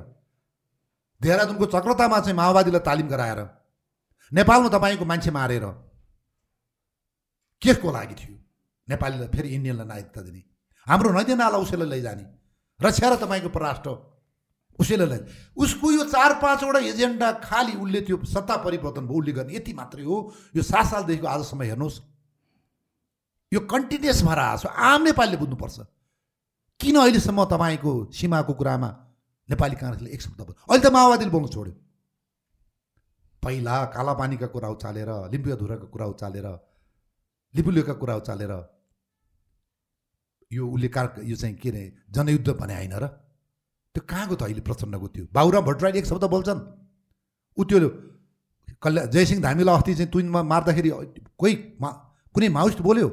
[1.21, 3.41] देहरादुनको चक्रतामा चाहिँ माओवादीलाई तालिम गराएर
[4.33, 5.65] नेपालमा तपाईँको मान्छे मारेर
[7.63, 8.37] के को लागि थियो?
[8.89, 10.43] नेपालीलाई फेरि इन्डियनलाई नागरिकता दिने।
[10.87, 12.25] हाम्रो नदी नाला उसैलाई लैजाने।
[12.83, 13.91] रक्षा र तपाईँको परराष्ट्र
[14.79, 15.19] उसैले लै
[15.57, 20.05] उसको यो चार पाँचवटा एजेन्डा खालि उसले त्यो सत्ता परिवर्तन भयो उसले गर्ने यति मात्रै
[20.05, 20.17] हो।
[20.57, 22.01] यो सात सालदेखिको आजसम्म हेर्नुहोस्।
[23.53, 25.79] यो कन्टिन्युस भएर आएको छ। आम नेपालीले बुझ्नुपर्छ।
[26.81, 28.91] किन अहिलेसम्म तपाईँको सीमाको कुरामा
[29.49, 31.75] नेपाली काङ्ग्रेसले एक शब्द बोल्यो अहिले त माओवादीले बोल्नु छोड्यो।
[33.43, 36.47] पहिला कालापानीका कुरा उचालेर लिम्बुया धुराका कुरा उचालेर
[37.55, 38.53] लिपुलियोका कुरा उचालेर
[40.53, 43.07] यो उसले कार यो चाहिँ के अरे जनयुद्ध भने होइन र?
[43.95, 45.25] त्यो कहाँको त अहिले प्रचण्डको त्यो?
[45.33, 46.61] बाबुराम भट्टराईले एक शब्द बोल्छन्।
[47.59, 47.89] ऊ त्यो
[48.83, 50.91] कल्या जयसिंह धामीलाई अस्ति चाहिँ तुइनमा मार्दाखेरि
[51.39, 51.89] कोही मा
[52.35, 53.09] कुनै माओिस्ट बोल्यो?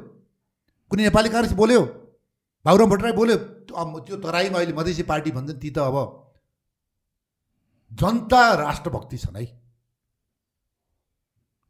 [0.90, 1.82] कुनै नेपाली काङ्ग्रेस बोल्यो?
[2.64, 3.36] बाबुराम भट्टराई बोल्यो
[3.70, 5.96] अब त्यो तराईमा अहिले मधेसी पार्टी भन्छन् ती त अब।
[7.90, 9.46] जनता राष्ट्रभक्ति छन् है।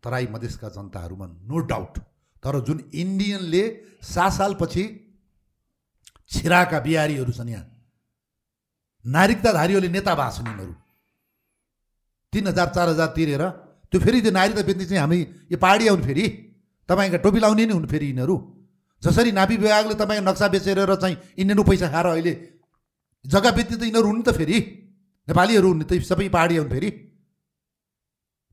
[0.03, 1.99] तराई मधेसका जनताहरूमा नो डाउट
[2.43, 3.63] तर जुन इन्डियनले
[4.03, 4.83] सात सालपछि
[6.31, 7.67] छिराका बिहारीहरू छन् यहाँ
[9.05, 10.75] नागरिकताधारीहरूले नेता भएको छन् यिनीहरू
[12.33, 13.45] तिन हजार चार हजार तिरेर
[13.93, 15.19] त्यो फेरि त्यो नागरिकता बेच्ने चाहिँ हामी
[15.51, 16.25] यो पहाडी आउनु फेरि
[16.89, 18.37] तपाईँका टोपी लाउने नै हुनु फेरि यिनीहरू
[19.03, 22.35] जसरी नापी विभागले तपाईँको नक्सा बेचेर र चाहिँ इन्डियनको पैसा खाएर अहिले
[23.25, 24.59] जग्गा बेच्ने त यिनीहरू हुनु त फेरि
[25.29, 26.91] नेपालीहरू हुने त सबै पहाडी आउनु फेरि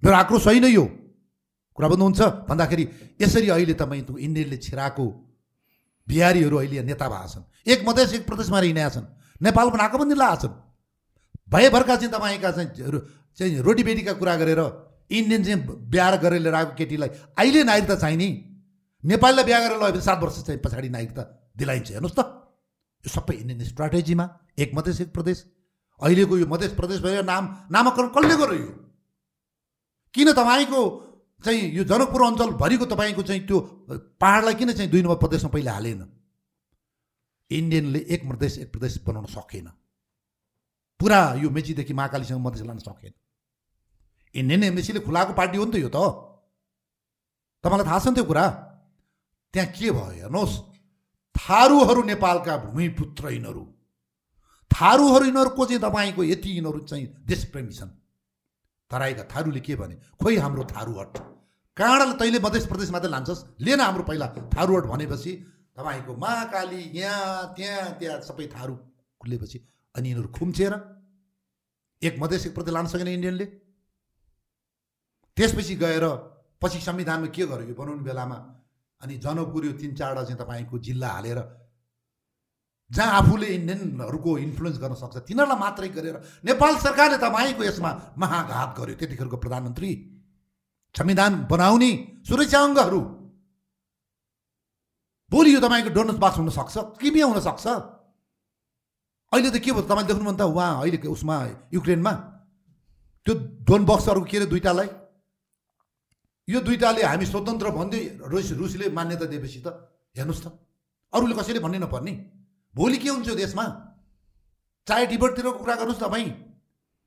[0.04, 0.86] मेरो आक्रोश होइन यो
[1.78, 2.84] कुरा बुझ्नुहुन्छ भन्दाखेरि
[3.22, 5.06] यसरी अहिले तपाईँको इन्डियनले छिराएको
[6.08, 9.06] बिहारीहरू अहिले नेता भएको छन्। एक मधेस एक प्रदेशमा हिँडेका छन्।
[9.42, 10.56] नेपालको नाकाबन्दी लगाएको छन्।
[11.52, 12.70] भएभरका चाहिँ तपाईँका चाहिँ
[13.38, 14.62] चाहिँ रोटीबेटीका कुरा गरेर
[15.10, 18.28] इन्डियन चाहिँ बिहा गरेर लिएर आएको केटीलाई अहिले नागरिकता चाहिने
[19.04, 21.24] नेपालीलाई बिहा गरेर लगेपछि सात वर्ष चाहिँ पछाडि नागरिकता
[21.58, 22.20] दिलाइन्छ। हेर्नुहोस् त।
[23.06, 24.26] यो सबै इन्डियन स्ट्राटेजीमा
[24.60, 25.38] एक मधेस एक प्रदेश।
[26.02, 28.68] अहिलेको यो मध्य प्रदेश भएर नाम नामाकरण कसले गर्यो?
[30.14, 30.82] किन तपाईँको
[31.44, 33.60] चाहिँ यो जनकपुर अञ्चलभरिको तपाईँको चाहिँ त्यो
[34.22, 36.02] पाहाडलाई किन चाहिँ दुई नम्बर प्रदेशमा पहिले हालेन?
[37.52, 39.68] इन्डियनले एक प्रदेश एक प्रदेश बनाउन सकेन।
[41.00, 43.14] पुरा यो मेचीदेखि महाकालीसँग मधेस लान सकेन।
[44.36, 45.98] इन्डियन एमएसीले खुलाएको पार्टी हो नि त यो त।
[47.64, 48.46] तपाईँलाई थाहा छ नि त्यो कुरा?
[49.54, 50.06] त्यहाँ के भयो?
[50.26, 50.56] हेर्नुहोस्
[51.36, 53.64] थारूहरू नेपालका भूमिपुत्र यिनीहरू।
[54.72, 57.92] थारूहरू यिनीहरूको चाहिँ तपाईँको यति यिनीहरू चाहिँ देशप्रेमी छन्।
[58.92, 61.18] तराईका थारूले के भने खोइ हाम्रो थारूहट
[61.78, 64.28] काँडाले तैँले मध्य प्रदेश मात्रै लान्छस् लिएन हाम्रो पहिला
[64.58, 65.34] थारूहट भनेपछि
[65.78, 68.76] तपाईँको महाकाली यहाँ त्यहाँ त्यहाँ सबै थारू
[69.22, 69.60] खुलेपछि
[69.96, 70.74] अनि यिनीहरू खुम्चेर
[72.02, 73.46] एक मधेस प्रदेश लान सकेन इन्डियनले।
[75.38, 76.06] त्यसपछि गएर
[76.62, 78.38] पछि संविधानमा के गर्यो यो बनाउने बेलामा?
[79.02, 81.40] अनि जनकपुर यो तिन चारवटा चाहिँ तपाईँको जिल्ला हालेर
[82.92, 86.16] जहाँ आफूले इन्डियनहरूको इन्फ्लुएन्स गर्न सक्छ। तिनीहरूलाई मात्रै गरेर
[86.46, 89.90] नेपाल सरकारले तपाईँको यसमा महाघात गर्यो। त्यतिखेरको प्रधानमन्त्री
[90.96, 91.92] संविधान बनाउने
[92.28, 93.02] सुरक्षा अङ्गहरू।
[95.32, 100.42] भोलि यो तपाईँको डोनस बाक्स हुनसक्छ किमिया हुनसक्छ अहिले त के भयो तपाईँले देख्नुभयो त?
[100.48, 101.36] उहाँ अहिले उसमा
[101.76, 102.14] युक्रेनमा?
[103.28, 103.34] त्यो
[103.68, 104.88] डोन बक्सहरू के अरे दुइटालाई
[106.48, 108.02] यो दुइटाले हामी स्वतन्त्र भन्दै
[108.32, 109.68] रुस रुसले मान्यता दिएपछि त
[110.16, 110.56] हेर्नुहोस् त।
[111.12, 112.14] अरूले कसैले भन्नै नपर्ने।
[112.78, 113.66] भोलि के हुन्छ देशमा।
[114.88, 116.30] चाहे टिबटतिरको कुरा गर्नुहोस् तपाईँ।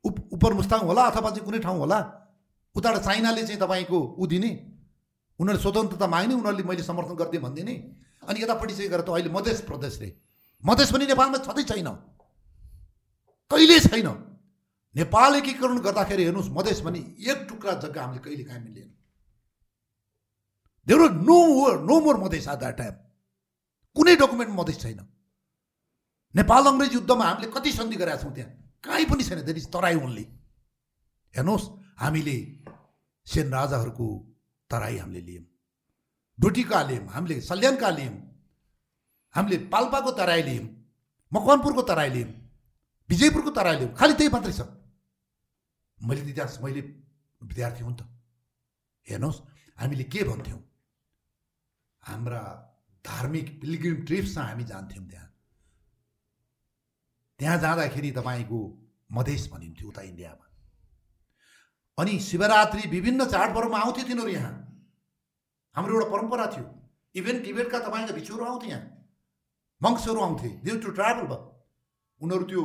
[0.04, 1.98] उप उपर मुस्ताङ होला अथवा चाहिँ कुनै ठाउँ होला।
[2.74, 4.50] उताबाट चाइनाले चाहिँ तपाईँको ऊ दिने।
[5.40, 7.74] उनीहरूले स्वतन्त्रता माग्ने उनीहरूले मैले समर्थन गरिदिएँ भनिदिने
[8.28, 10.08] अनि यतापट्टि चाहिँ गएर त अहिले मध्य प्रदेश रे
[10.62, 11.88] मधेस पनि नेपालमा छँदै छैन।
[13.50, 14.08] कहिले छैन?
[14.96, 18.88] नेपाल एकीकरण गर्दाखेरि हेर्नुहोस् मधेस पनि एक टुक्रा जग्गा हामीले कहिले काहीँ मिलेन
[20.86, 21.38] there were no
[21.88, 22.94] no more Madhes at that time
[23.96, 25.00] कुनै डकुमेन्ट मधेस छैन।
[26.34, 28.50] नेपाल अङ्ग्रेज युद्धमा हामीले कति सन्धि गरेका छौँ त्यहाँ?
[28.84, 30.24] कहीँ पनि छैन। देट इज तराई ओन्ली
[31.34, 31.66] हेर्नुहोस्
[32.00, 32.36] हामीले
[33.26, 34.06] सेन राजाहरूको
[34.70, 35.44] तराई हामीले लियौँ।
[36.38, 38.14] डोटीका लियौँ हामीले सल्यानका लियौँ।
[39.34, 40.66] हामीले पाल्पाको तराई लियौँ
[41.32, 42.30] मकवानपुरको तराई लियौँ
[43.10, 44.60] विजयपुरको तराई लियौँ। खालि त्यही मात्रै छ।
[45.98, 46.80] मैले इतिहास मैले
[47.40, 48.06] विद्यार्थी हुँ त।
[49.06, 49.40] हेर्नुहोस्
[49.78, 50.60] हामीले के भन्थ्यौँ?
[52.02, 52.42] हाम्रा
[53.04, 55.29] धार्मिक पिलग्रिम ट्रिप्समा हामी जान्थ्यौँ त्यहाँ।
[57.40, 58.60] त्यहाँ जाँदाखेरि तपाईँको
[59.12, 60.46] मधेस भनिन्थ्यो उता इन्डियामा।
[61.98, 64.52] अनि शिवरात्रि विभिन्न चाडपर्वमा आउँथे तिनीहरू यहाँ।
[65.74, 66.66] हाम्रो एउटा परम्परा थियो।
[67.14, 68.84] इभेन टिबेटका तपाईँका भिक्षुहरू आउँथे यहाँ।
[69.80, 71.40] मङ्क्सहरू आउँथे। दे टु ट्राभल भयो
[72.20, 72.62] उनीहरू त्यो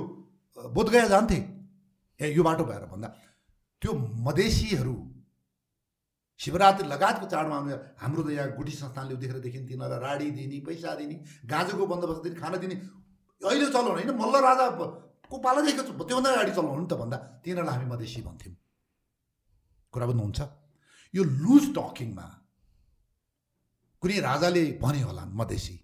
[0.58, 1.40] बोधगया जान्थे।
[2.20, 3.08] ए यो बाटो भएर भन्दा
[3.82, 3.92] त्यो
[4.28, 4.96] मधेसीहरू
[6.40, 10.96] शिवरात्रि लगायतको चाडमा आउने हाम्रो त यहाँ गुठी संस्थानले देखेर देखिन् तिनीहरूलाई राडी दिने पैसा
[10.96, 11.16] दिने
[11.48, 12.76] गाजोको बन्दोबस्त दिने खाना दिने
[13.42, 18.22] अहिले चलाउनु होइन मल्ल राजाको पालादेखिको त्योभन्दा अगाडि चलाउनु नि त भन्दा तिनीहरूलाई हामी मधेसी
[18.28, 18.56] भन्थ्यौँ।
[19.94, 20.40] कुरा बुझ्नुहुन्छ?
[21.14, 22.28] यो लुज टकिङमा
[24.02, 25.76] कुनै राजाले भने होला मधेसी।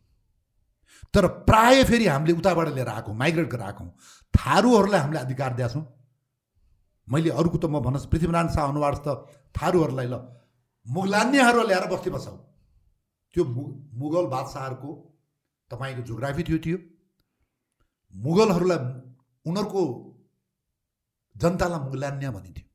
[1.14, 3.84] तर प्राय फेरि हामीले उताबाट लिएर आएको माइग्रेट गरेर आएको
[4.34, 5.86] थारूहरूलाई हामीले अधिकार दिएका छौँ।
[7.07, 9.07] मैले अरूको त म भन्नुहोस् पृथ्वीनारायण शाह अनुवाद त
[9.57, 10.15] थारूहरूलाई ल
[10.86, 12.36] मुगलान्यहरू ल्याएर बस्ती बसाउ
[13.36, 13.64] त्यो मु
[13.99, 14.90] मुगल बादशाहहरूको
[15.72, 16.78] तपाईँको जोग्राफी थियो थियो।
[18.13, 18.79] मुगलहरूलाई
[19.45, 19.81] उनीहरूको
[21.35, 22.65] जनतालाई मुगलान्य भनिन्थ्यो।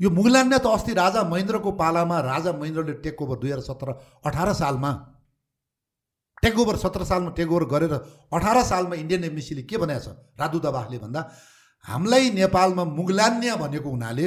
[0.00, 3.88] यो मुगलान्य त अस्ति राजा महेन्द्रको पालामा राजा महेन्द्रले टेक ओभर दुई हजार सत्र
[4.26, 4.90] अठार सालमा
[6.42, 7.94] टेक ओभर सत्र सालमा टेक ओभर गरेर
[8.32, 10.08] अठार सालमा इन्डियन एमबिसीले के भनेको छ?
[10.38, 11.20] राजु दबाहले भन्दा
[11.84, 14.26] हामीलाई नेपालमा मुगलान्य भनेको हुनाले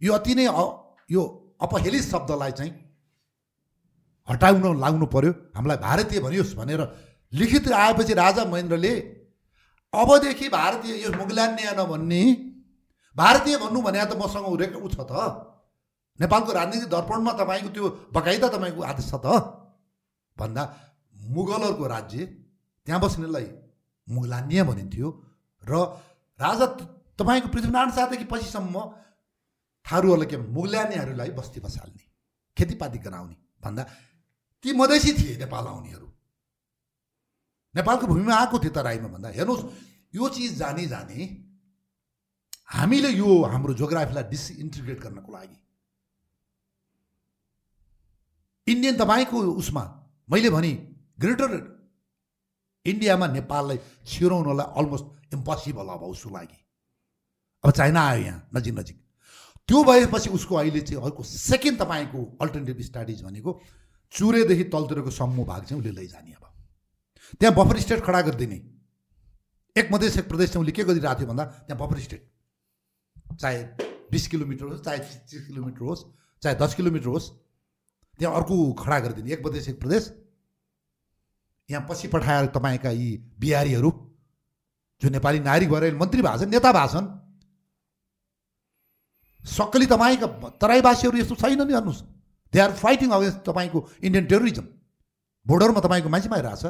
[0.00, 0.44] यो अति नै
[1.10, 1.22] यो
[1.60, 2.72] अपहेलित शब्दलाई चाहिँ
[4.28, 6.80] हटाउन लाग्नु पर्यो। हामीलाई भारतीय भनियोस् भनेर
[7.32, 8.94] लिखित आएपछि राजा महेन्द्रले
[9.92, 12.22] अबदेखि भारतीय यो मुगलान्य नभन्ने
[13.16, 15.12] भारतीय भन्नु भने त मसँग उ छ त।
[16.20, 17.84] नेपालको राजनीतिक दर्पणमा तपाईँको त्यो
[18.14, 19.26] बकाइदा तपाईँको आदेश छ त।
[20.36, 20.62] भन्दा
[21.14, 22.18] मुगलहरूको राज्य
[22.86, 23.48] त्यहाँ बस्नेलाई
[24.08, 25.08] मुगलान्य भनिन्थ्यो
[25.62, 25.72] र
[26.40, 26.66] राजा
[27.18, 28.74] तपाईँको पृथ्वीनारायण शाहदेखि पछिसम्म
[29.86, 32.04] थारूहरूलाई के मुगल्यानीहरूलाई बस्ती बसाल्ने
[32.56, 33.82] खेतीपाती गराउने। भन्दा
[34.64, 36.05] ती मधेसी थिए नेपाल आउनेहरू।
[37.76, 39.64] नेपालको भूमिमा आएको थियो तराईमा भन्दा। हेर्नुहोस्
[40.14, 41.18] यो चिज जाने जाने
[42.66, 45.58] हामीले यो हाम्रो जोग्राफीलाई डिसइन्टिग्रेट गर्नको लागि।
[48.66, 49.82] इन्डियन तपाईँको उसमा
[50.28, 50.72] मैले भने
[51.20, 51.52] ग्रेटर
[52.86, 56.58] इन्डियामा नेपाललाई छिराउनलाई अलमोस्ट इम्पोसिबल अब उसको लागि।
[57.64, 58.96] अब चाइना आयो यहाँ नजिक नजिक
[59.68, 63.60] त्यो भएपछि उसको अहिले चाहिँ अर्को सेकेन्ड तपाईँको अल्टरनेटिभ स्टडिज भनेको
[64.12, 66.44] चुरेदेखि तलतिरको समूह भाग चाहिँ उसले लैजाने अब।
[67.34, 68.58] त्यहाँ बफर स्टेट खडा गरिदिने।
[69.76, 72.22] एक मधेस एक प्रदेश उसले के गरिरहेको थियो भन्दा त्यहाँ बफर स्टेट।
[73.40, 73.62] चाहे
[74.10, 74.98] बिस किलोमिटर होस् चाहे
[75.28, 76.04] तिस किलोमिटर होस्
[76.42, 77.30] चाहे दस किलोमिटर होस्
[78.18, 80.12] त्यहाँ अर्को खडा गरिदिने। एक प्रदेश एक प्रदेश।
[81.68, 83.08] यहाँ पछि पठाएर तपाईँका यी
[83.38, 83.90] बिहारीहरू
[85.02, 87.08] जो नेपाली नागरिक भएर मन्त्री छन् नेता भएको छन्
[89.44, 90.26] सक्कली तपाईँका
[90.62, 92.02] तराईवासीहरू यस्तो छैन नि हेर्नुहोस्।
[92.54, 94.66] दे आर फाइटिङ अगेन्स्ट तपाईँको इन्डियन टेरोरिजम
[95.46, 96.64] बोर्डरमा तपाईँको मान्छे मारिरहेछ।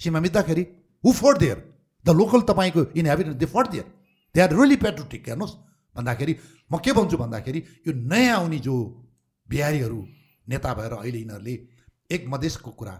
[0.00, 0.62] सीमा मिच्दाखेरि
[1.04, 1.58] who fought there
[2.04, 3.86] the local तपाईँको inhabitant they fought there
[4.34, 5.54] they are really patriotic हेर्नुहोस्
[5.96, 6.34] भन्दाखेरि
[6.70, 8.76] म के भन्छु भन्दाखेरि यो नयाँ आउने जो
[9.46, 10.00] बिहारीहरू
[10.46, 11.54] नेता भएर अहिले यिनीहरूले
[12.10, 12.94] एक मधेसको कुरा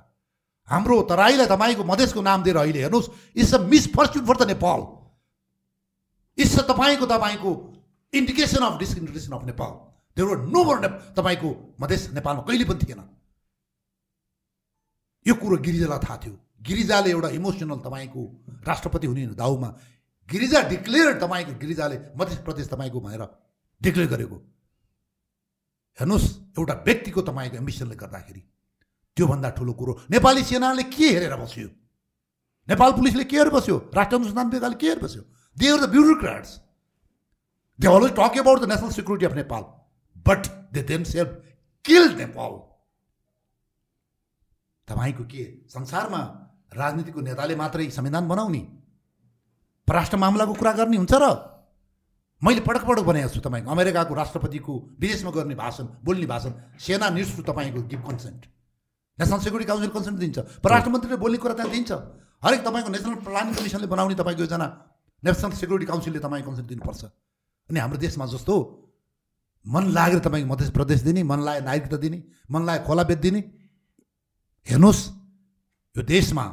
[0.69, 4.81] हाम्रो तराईलाई तपाईँको मधेसको नाम दिएर अहिले हेर्नुहोस् it's a misfortune for the Nepal
[6.39, 7.53] it's a तपाईँको तपाईँको
[8.13, 9.73] indication of disintegration of Nepal
[10.17, 11.51] there were no ने तपाईँको
[11.81, 13.03] मधेस नेपालमा कहिले पनि थिएन
[15.27, 16.35] यो कुरो गिरिजालाई थाहा थियो
[16.67, 18.23] गिरिजाले एउटा इमोसनल तपाईँको
[18.67, 19.69] राष्ट्रपति हुने दाउमा
[20.29, 23.23] गिरिजा डिक्लेयर तपाईँको गिरिजाले मध्य प्रदेश तपाईँको भनेर
[23.81, 24.37] डिक्लेयर गरेको।
[25.99, 26.29] हेर्नुहोस्
[26.59, 28.43] एउटा व्यक्तिको तपाईँको एम्बिसनले गर्दाखेरि
[29.17, 31.69] त्योभन्दा ठुलो कुरो। नेपाली सेनाले के हेरेर बस्यो?
[32.69, 33.77] नेपाल पुलिसले के हेरेर बस्यो?
[33.95, 35.23] राष्ट्र अनुसन्धान विभागले के हेरेर बस्यो?
[35.57, 36.51] They are the bureaucrats
[37.79, 39.63] they always talk about the national security of Nepal
[40.27, 41.31] but they themself
[41.85, 42.53] kill Nepal
[44.89, 45.45] तपाईँको के?
[45.69, 46.21] संसारमा
[46.73, 48.63] राजनीतिको नेताले मात्रै संविधान बनाउने
[49.89, 51.27] परराष्ट्र मामलाको कुरा गर्ने हुन्छ र?
[52.43, 57.43] मैले पटक पटक भनेको छु तपाईँको अमेरिकाको राष्ट्रपतिको विदेशमा गर्ने भाषण बोल्ने भाषण सेना निर्सु
[57.43, 58.41] तपाईँको give consent.
[59.19, 61.93] National security council consent दिन्छ परराष्ट्र मन्त्रीले बोल्ने कुरा त्यहाँ दिन्छ।
[62.45, 64.67] हरेक तपाईँको नेसनल प्लानिङ कमिसनले बनाउने तपाईँको एकजना
[65.23, 67.03] नेसनल सेक्युरिटी काउन्सिलले तपाईँको कन्सेन्ट दिनुपर्छ।
[67.71, 68.55] अनि हाम्रो देशमा जस्तो
[69.65, 72.19] मन लागेर तपाईँको मध्य प्रदेश दिने मन लागे नागरिकता दिने
[72.53, 73.41] मन लागे खोला बेच दिने
[74.67, 75.01] हेर्नुहोस्।
[75.97, 76.45] यो देशमा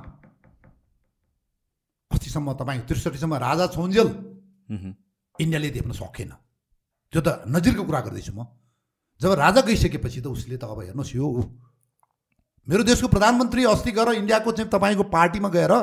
[2.12, 4.08] अस्तिसम्म तपाईँको त्रिसठीसम्म राजा छौन्जेल
[5.40, 6.32] इन्डियाले देख्न सकेन।
[7.14, 8.48] त्यो त नजिरको कुरा गर्दैछु म।
[9.22, 11.28] जब राजा गइसकेपछि त उसले त अब हेर्नुहोस् यो
[12.68, 15.74] मेरो देशको प्रधानमन्त्री अस्ति गएर इन्डियाको चाहिँ तपाईँको पार्टीमा गएर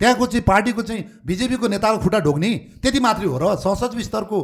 [0.00, 4.38] त्यहाँको चाहिँ पार्टीको चाहिँ बिजेपीको नेताको खुट्टा ढोक्ने त्यति मात्रै हो र संसद स्तरको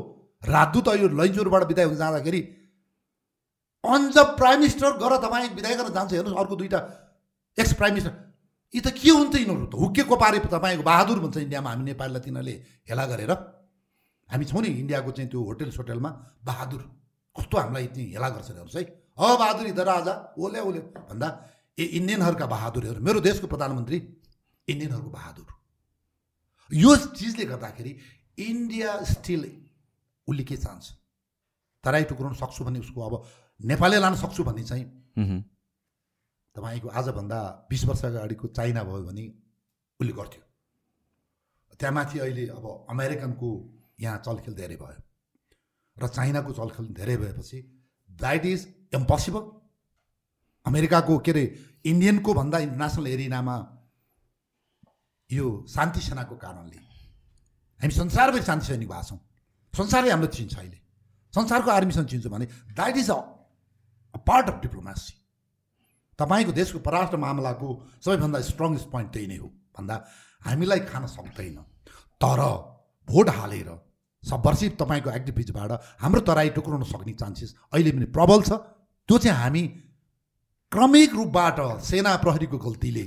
[0.44, 2.40] राजदूत यो लैन्चुरबाट बिदाय हुन जाँदाखेरि
[3.84, 6.78] अन द प्राइम मिनिस्टर गएर तपाईँ बिदाय गर्न जान्छ हेर्नुहोस् अर्को दुइटा
[7.58, 8.27] एक्स प्राइम मिनिस्टर।
[8.74, 9.74] यी त के हुन्छ यिनीहरू त?
[9.74, 12.54] हुक्केको पारे तपाईँको बहादुर भन्छ इन्डियामा हामी नेपाललाई तिनीहरूले
[12.88, 13.32] हेला गरेर।
[14.28, 16.10] हामी छौँ नि इन्डियाको चाहिँ त्यो होटेल सोटेलमा
[16.44, 16.82] बहादुर।
[17.36, 18.84] कस्तो हामीलाई चाहिँ हेला गर्छ हेर्नुहोस् है
[19.16, 21.28] ह बहादुर इधर राजा ओले ओले। भन्दा
[21.78, 23.98] ए इन्डियनहरूका बहादुरहरू मेरो देशको प्रधानमन्त्री
[24.68, 25.48] इन्डियनहरूको बहादुर।
[26.70, 27.92] यो चिजले गर्दाखेरि
[28.38, 29.42] इन्डिया स्टिल
[30.28, 30.86] उसले के चाहन्छ
[31.84, 33.14] तराई टुक्राउन सक्छु भन्ने उसको अब
[33.60, 34.84] नेपालले लान सक्छु भन्ने चाहिँ
[36.58, 37.40] तपाईँको आजभन्दा
[37.70, 39.24] बिस वर्ष अगाडिको चाइना भयो भने
[40.00, 40.42] उसले गर्थ्यो।
[41.80, 43.48] त्यहाँ माथि अहिले अब अमेरिकनको
[44.00, 45.02] यहाँ चलखेल धेरै भयो
[45.96, 47.58] र चाइनाको चलखेल धेरै भएपछि
[48.10, 49.42] द्याट इज इम्पोसिबल
[50.66, 51.44] अमेरिकाको के अरे
[51.84, 53.56] इन्डियनको भन्दा इन्टरनेसनल एरिनामा
[55.30, 56.82] यो शान्ति सेनाको कारणले
[57.80, 59.18] हामी संसारभरि शान्ति सैनिक भएको छौँ।
[59.74, 60.78] संसारै हाम्रो चिन्छ अहिले।
[61.34, 63.18] संसारको आर्मीसँग चिन्छौँ भने that is a
[64.26, 65.14] part of diplomacy
[66.18, 67.68] तपाईँको देशको परराष्ट्र मामलाको
[68.04, 69.96] सबैभन्दा स्ट्रङ्गेस्ट पोइन्ट त्यही नै हो। भन्दा
[70.42, 71.56] हामीलाई खान सक्दैन।
[72.20, 72.40] तर
[73.08, 73.68] भोट हालेर
[74.22, 75.70] सबवर्षी तपाईँको एक्टिभिटीबाट
[76.00, 78.50] हाम्रो तराई टुक्राउन सक्ने चान्सेस अहिले पनि प्रबल छ।
[79.08, 79.62] त्यो चाहिँ हामी
[80.72, 83.06] क्रमिक रूपबाट सेना प्रहरीको गल्तीले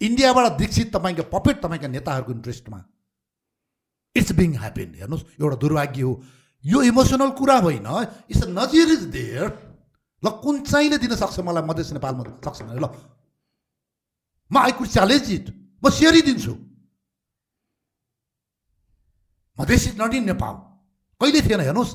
[0.00, 2.78] इन्डियाबाट दीक्षित तपाईँको पपेट तपाईँका नेताहरूको इन्ट्रेस्टमा
[4.16, 6.12] इट्स बिङ ह्यापन हेर्नुहोस् एउटा दुर्भाग्य हो।
[6.64, 7.86] यो इमोसनल कुरा होइन।
[8.30, 9.46] इट्स नजिर इज देयर
[10.24, 12.88] ल कुन चाहिँले दिन सक्छ मलाई मधेस नेपालमा सक्छ भने ल।
[14.50, 15.46] म आई कुड च्यालेन्ज इट
[15.84, 16.54] म सेरी दिन्छु।
[19.58, 20.54] Madhes is not in Nepal.
[21.20, 21.92] कहिले थिएन हेर्नुहोस्।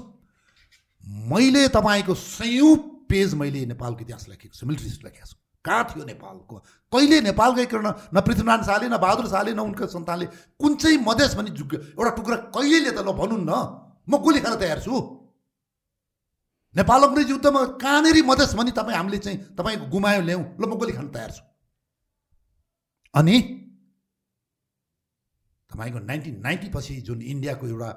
[1.31, 2.75] मैले तपाईँको सयौँ
[3.09, 5.35] पेज मैले नेपालको इतिहास लेखेको छु मिलिट्री लेखेको छु।
[5.65, 6.55] कहाँ थियो नेपालको?
[6.93, 10.25] कहिले नेपाल गइकन न पृथ्वीनारायण शाहले न बहादुर शाहले न उनको सन्तानले
[10.55, 13.51] कुन चाहिँ मधेस भनी जुग एउटा टुक्रा कहिलेले त ल भनौँ न।
[14.07, 15.18] म गोली खान तयार छु?
[16.75, 20.93] नेपाल अङ्ग्रेज युद्धमा कहाँनिर मधेस भनी तपाईँ हामीले चाहिँ तपाईँको गुमायो ल्याउँ। ल म गोली
[20.93, 21.43] खान तयार छु।
[23.13, 23.35] अनि
[25.71, 27.89] तपाईँको नाइन्टिन नाइन्टी पछि जुन इन्डियाको एउटा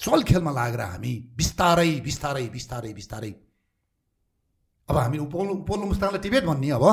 [0.00, 3.32] चल खेलमा लागेर हामी बिस्तारै बिस्तारै बिस्तारै बिस्तारै
[4.88, 6.84] अब हामी उपल्लो उपल्लो मुस्ताङलाई टिबेट भन्ने अब।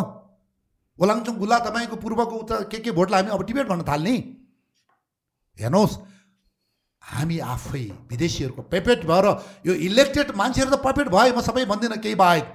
[0.99, 4.15] ओलाङचुङ गुल्ला तपाईँको पूर्वको उता के के भोटलाई हामी अब टिबेट भन्न थाल्ने।
[5.59, 5.93] हेर्नुहोस्
[7.03, 9.25] हामी आफै विदेशीहरूको पेपेट भएर
[9.67, 12.45] यो इलेक्टेड मान्छेहरू त पपेट भयो म सबै भन्दिनँ केही बाहेक।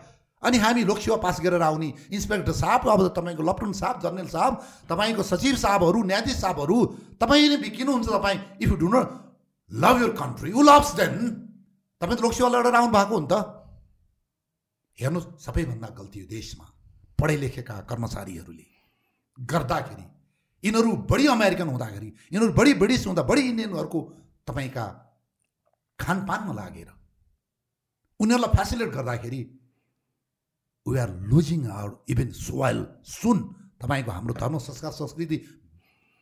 [0.42, 4.52] अनि हामी लोकसेवा पास गरेर आउने इन्सपेक्टर साहब अब तपाईँको लप्टन साहब जर्नल साहब
[4.88, 6.76] तपाईँको सचिव साहबहरू न्यायाधीश साहबहरू
[7.20, 9.08] तपाईँले किन्नुहुन्छ तपाईँ। If you do not
[9.70, 11.14] love your country you loves then
[12.00, 13.34] तपाईँ त लोकसेवा लडेर आउनु भएको हो नि त।
[14.98, 16.66] हेर्नुहोस् सबैभन्दा गल्ती हो देशमा
[17.18, 18.66] पढे लेखेका कर्मचारीहरूले
[19.38, 20.06] गर्दाखेरि
[20.64, 24.00] यिनीहरू बढी अमेरिकन हुँदाखेरि यिनीहरू बढी ब्रिटिस हुँदा बढी इन्डियनहरूको
[24.48, 24.86] तपाईँका
[25.98, 26.90] खानपानमा लागेर
[28.20, 29.42] उनीहरूलाई फेसिलेट गर्दाखेरि
[30.86, 33.38] we are losing our even soil सुन
[33.82, 35.38] तपाईँको हाम्रो धर्म संस्कार संस्कृति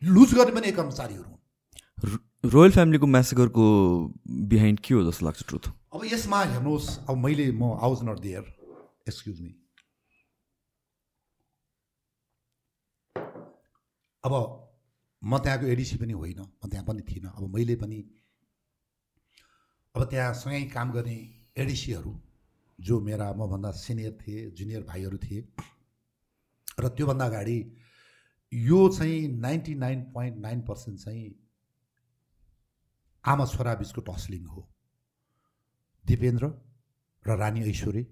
[0.02, 3.64] लुज गर्ने पनि कर्मचारीहरू हुन्। रोयल फ्यामिलीको म्यासेगरको
[4.48, 8.52] बिहाइन्ड के हो जस्तो लाग्छ ट्रुथ अब यसमा हेर्नुहोस् अब मैले म was not there
[9.08, 9.54] excuse me
[14.24, 14.34] अब
[15.22, 17.98] म त्यहाँको एडिसी पनि होइन म त्यहाँ पनि थिइनँ। अब मैले पनि
[19.94, 21.16] अब त्यहाँ सँगै काम गर्ने
[21.56, 22.12] एडिसीहरू
[22.78, 25.40] जो मेरा मभन्दा सिनियर थिए जुनियर भाइहरू थिए
[26.80, 27.58] र त्योभन्दा अगाडि
[28.52, 31.34] यो चाहिँ ninety nine point nine percent चाहिँ
[33.24, 34.68] आमा छोरा बिचको टस्लिङ हो।
[36.04, 36.46] दिपेन्द्र
[37.24, 38.02] र रानी ऐश्वरी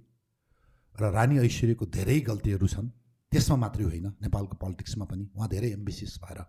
[0.95, 2.89] र रानी ऐश्वर्यको धेरै गल्तीहरू छन्
[3.33, 6.41] त्यसमा मात्रै होइन नेपालको पोलिटिक्समा पनि उहाँ धेरै एम्बिसियस भएर।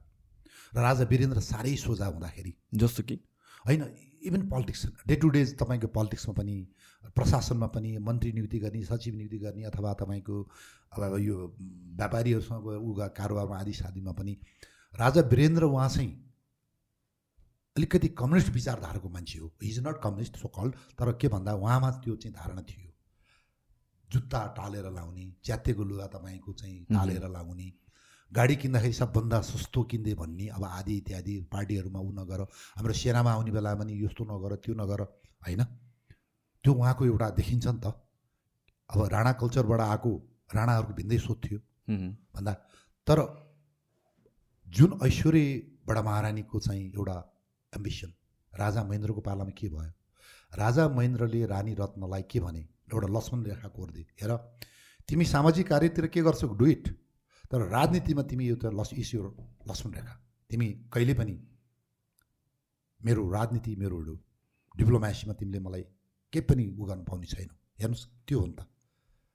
[0.75, 3.15] र राजा वीरेन्द्र साह्रै सोझा हुँदाखेरि। जस्तो कि?
[3.65, 3.81] होइन
[4.25, 6.55] even politics day to day तपाईँको पोलिटिक्समा पनि
[7.15, 10.41] प्रशासनमा पनि मन्त्री नियुक्ति गर्ने सचिव नियुक्ति गर्ने अथवा तपाईँको
[10.93, 11.35] अब यो
[11.97, 14.37] व्यापारीहरूसँग उ कारोबारमा आदि सादीमा पनि
[14.93, 16.11] राजा वीरेन्द्र उहाँ चाहिँ
[17.75, 20.69] अलिकति कम्युनिस्ट विचारधाराको मान्छे हो। Is not communist so call
[20.99, 22.91] तर के भन्दा उहाँमा त्यो चाहिँ धारणा थियो।
[24.09, 27.67] जुत्ता टालेर लाउने च्यातेको लुगा तपाईँको चाहिँ टालेर लाउने
[28.31, 32.41] गाडी किन्दाखेरि सबभन्दा सस्तो किन्दे भन्ने अब आदि इत्यादि पार्टीहरूमा ऊ नगर
[32.77, 35.01] हाम्रो सेनामा आउने बेला पनि यस्तो नगर त्यो नगर
[35.45, 35.63] होइन?
[36.63, 37.85] त्यो उहाँको एउटा देखिन्छ नि त।
[38.89, 40.11] अब राणा कल्चरबाट आएको
[40.55, 41.59] राणाहरूको भिन्दै सोच थियो।
[42.35, 42.53] भन्दा
[43.07, 43.19] तर
[44.67, 45.45] जुन ऐश्वर्य
[45.87, 47.17] बडा महारानीको चाहिँ एउटा
[47.73, 48.11] एम्बिसन
[48.53, 49.91] राजा महेन्द्रको पालामा के भयो?
[50.53, 52.61] राजा महेन्द्रले रानी रत्नलाई के भने
[52.91, 54.31] एउटा लक्ष्मण रेखा कोर्दे हेर
[55.09, 56.47] तिमी सामाजिक कार्यतिर के गर्छौ?
[56.49, 56.85] डु इट
[57.51, 59.23] तर राजनीतिमा तिमी एउटा लस इस यो
[59.69, 60.15] लक्ष्मण रेखा
[60.49, 61.35] तिमी कहिले पनि
[63.01, 63.97] मेरो राजनीति मेरो
[64.75, 65.83] डिप्लोमेसीमा तिमीले मलाई
[66.33, 68.65] केही पनि उ गर्न पाउने छैनौ। हेर्नुहोस् त्यो हो नि त।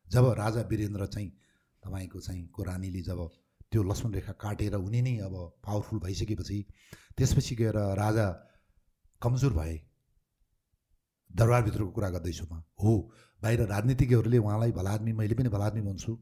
[0.08, 1.30] जब राजा वीरेन्द्र चाहिँ
[1.82, 3.20] तपाईँको चाहिँ को रानीले जब
[3.70, 5.34] त्यो लक्ष्मण रेखा काटेर उनी नै अब
[5.64, 6.58] पावरफुल भइसकेपछि
[7.16, 8.26] त्यसपछि गएर राजा
[9.22, 9.74] कमजोर भए
[11.30, 12.92] दरबारभित्रको कुरा गर्दैछु म। हो
[13.42, 16.12] बाहिर राजनीतिज्ञहरूले उहाँलाई भलादमी मैले पनि भलादमी भन्छु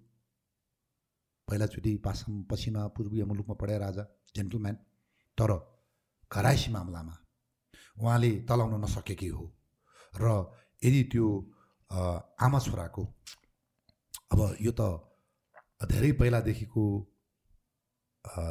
[1.48, 4.04] पहिलाचोटि पासम पश्चिमा पूर्वीय मुलुकमा पढाए राजा
[4.36, 4.76] जेन्टलम्यान
[5.38, 5.50] तर
[6.30, 7.14] घराइसी मामलामा
[7.98, 9.44] उहाँले तलाउन नसकेकै हो।
[10.14, 10.26] र
[10.82, 11.26] यदि त्यो
[11.90, 13.02] आमा छोराको
[14.32, 14.82] अब यो त
[15.88, 16.84] धेरै पहिलादेखिको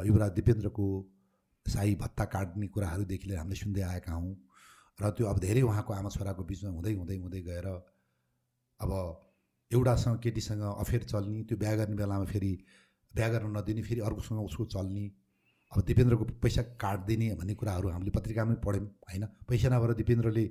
[0.06, 0.86] युवराज दिपेन्द्रको
[1.66, 4.34] साई भत्ता काट्ने कुराहरूदेखि लिएर हामीले सुन्दै आएका हौँ।
[4.98, 7.68] र त्यो अब धेरै उहाँको आमा छोराको बिचमा हुँदै हुँदै हुँदै गएर
[8.80, 8.92] अब
[9.70, 12.52] एउटासँग केटीसँग अफेयर चल्ने त्यो बिहा गर्ने बेलामा फेरि
[13.14, 15.04] बिहा गर्न नदिने फेरि अर्कोसँग उसको चल्ने।
[15.72, 19.24] अब दिपेन्द्रको पैसा काटिदिने भन्ने कुराहरू हामीले पत्रिकामै पढ्यौँ होइन?
[19.48, 20.44] पैसा नभएर दिपेन्द्रले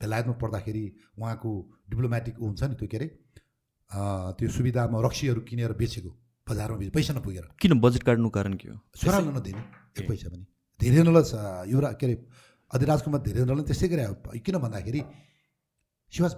[0.00, 0.84] बेलायतमा पढ्दाखेरि
[1.18, 1.50] उहाँको
[1.90, 3.06] डिप्लोमेटिक हुन्छ नि त्यो के अरे?
[4.34, 6.10] त्यो सुविधामा रक्सीहरू किनेर बेचेको
[6.46, 8.76] बजारमा बेच पैसा नपुगेर। किन बजेट काट्नु कारण के हो?
[8.98, 9.62] छोरालाई नदिने
[9.98, 10.44] एक पैसा पनि।
[10.80, 12.16] धीरेन्द्रलाई युवरा के अरे
[12.70, 14.04] अधिराज कुमार धीरेन्द्रलाई त्यस्तै गरे
[14.42, 15.00] किन भन्दाखेरि
[16.12, 16.34] she was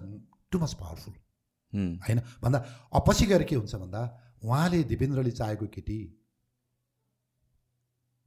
[0.53, 1.15] too much powerful
[2.05, 2.19] होइन?
[2.43, 2.59] भन्दा
[2.93, 4.01] अब पछि गएर के हुन्छ भन्दा
[4.43, 5.99] उहाँले दिपेन्द्रले चाहेको केटी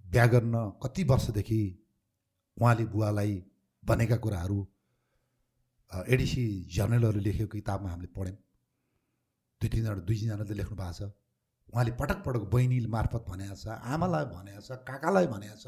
[0.05, 1.61] बिहा गर्न कति वर्षदेखि
[2.57, 3.33] उहाँले बुवालाई
[3.83, 4.59] भनेका कुराहरू
[5.91, 6.45] एडिसी
[6.75, 8.37] जर्नलहरू लेखेको किताबमा हामीले पढ्यौँ।
[9.61, 11.11] दुई तिनजना दुई तिनजनाले लेख्नु भएको छ।
[11.73, 15.65] उहाँले पटक पटक बहिनी मार्फत भनेको छ आमालाई भनेको छ काकालाई भनेको छ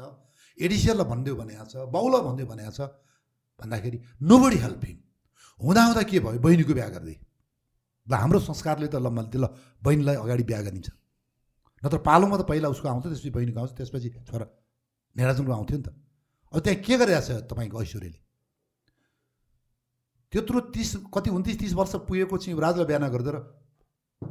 [0.58, 2.80] एडिसियरलाई भनिदियो भनेको छ बाउलाई भनिदियो भनेको छ।
[3.60, 4.98] भन्दाखेरि नो बडी हेल्प हिम
[5.60, 6.38] हुँदा हुँदा के भयो?
[6.38, 7.18] बहिनीको बिहा गरिदिए।
[8.08, 9.46] ल हाम्रो संस्कारले त ल ल
[9.82, 10.88] बहिनीलाई अगाडि बिहा गरिन्छ
[11.82, 14.46] नत्र पालोमा त पहिला उसको आउँथ्यो त्यसपछि बहिनीको आउँछ त्यसपछि छोरा
[15.16, 15.88] नेराजुनको आउँथ्यो नि त।
[16.52, 18.18] अब त्यहाँ के गरिरहेको छ तपाईँको ऐश्वर्यले?
[20.32, 23.36] त्यत्रो तिस कति उन्तिस तिस वर्ष पुगेको चाहिँ राजलाई बिहा नगरिदिएर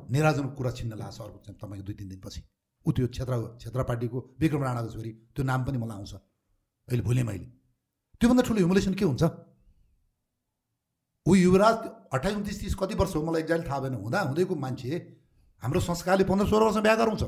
[0.09, 2.41] नेराजुनको कुरा छिन्न लाग्छ अर्को चाहिँ तपाईँको दुई तिन दिनपछि।
[2.85, 7.23] ऊ त्यो क्षेत्र क्षेत्र पार्टीको विक्रम राणाको छोरी त्यो नाम पनि मलाई आउँछ। अहिले भुलेँ
[7.23, 7.47] मैले।
[8.17, 9.23] त्योभन्दा ठुलो ह्युमुलेसन के हुन्छ?
[11.25, 11.75] ऊ युवराज
[12.13, 13.21] अठाइस उन्तिस तिस कति वर्ष हो?
[13.25, 14.97] मलाई एक्ज्याक्ट थाहा भएन। हुँदा हुँदैको मान्छे।
[15.63, 17.23] हाम्रो संस्कारले पन्ध्र सोह्र वर्ष बिहा गराउँछ।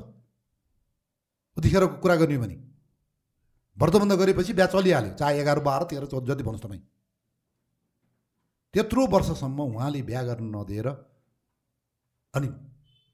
[1.57, 2.55] उतिखेरको कुरा गर्ने भने।
[3.77, 6.81] व्रतबन्ध गरेपछि बिहा चलिहाल्यो। चाहे एघार बाह्र तेह्र चौध जति भन्नुहोस् तपाईँ।
[8.73, 10.87] त्यत्रो वर्षसम्म उहाँले बिहा गर्न नदिएर
[12.33, 12.47] अनि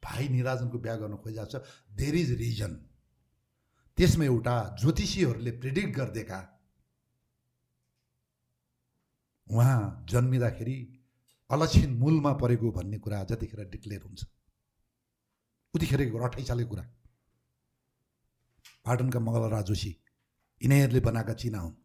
[0.03, 1.61] भाइ निराजनको बिहा गर्न खोजिरहेको छ।
[1.91, 2.72] देयर इज रिजन
[3.97, 6.39] त्यसमा एउटा ज्योतिषीहरूले प्रिडिक्ट गरिदिएका
[9.49, 10.77] उहाँ जन्मिँदाखेरि
[11.49, 14.26] अलक्षिण मूलमा परेको भन्ने कुरा जतिखेर डिक्लेयर हुन्छ।
[15.73, 16.84] उतिखेरको सालको कुरा।
[18.85, 19.91] पाटनका मङ्गलराज जोशी
[20.61, 21.76] यिनीहरूले बनाएका चिना हुन्।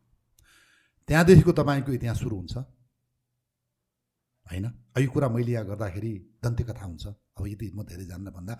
[1.08, 2.56] त्यहाँदेखिको तपाईँको इतिहास सुरु हुन्छ।
[4.46, 4.64] होइन?
[4.98, 6.12] यो कुरा मैले यहाँ गर्दाखेरि
[6.42, 8.54] दन्त्य कथा हुन्छ। अब यति म धेरै जान्न भन्दा।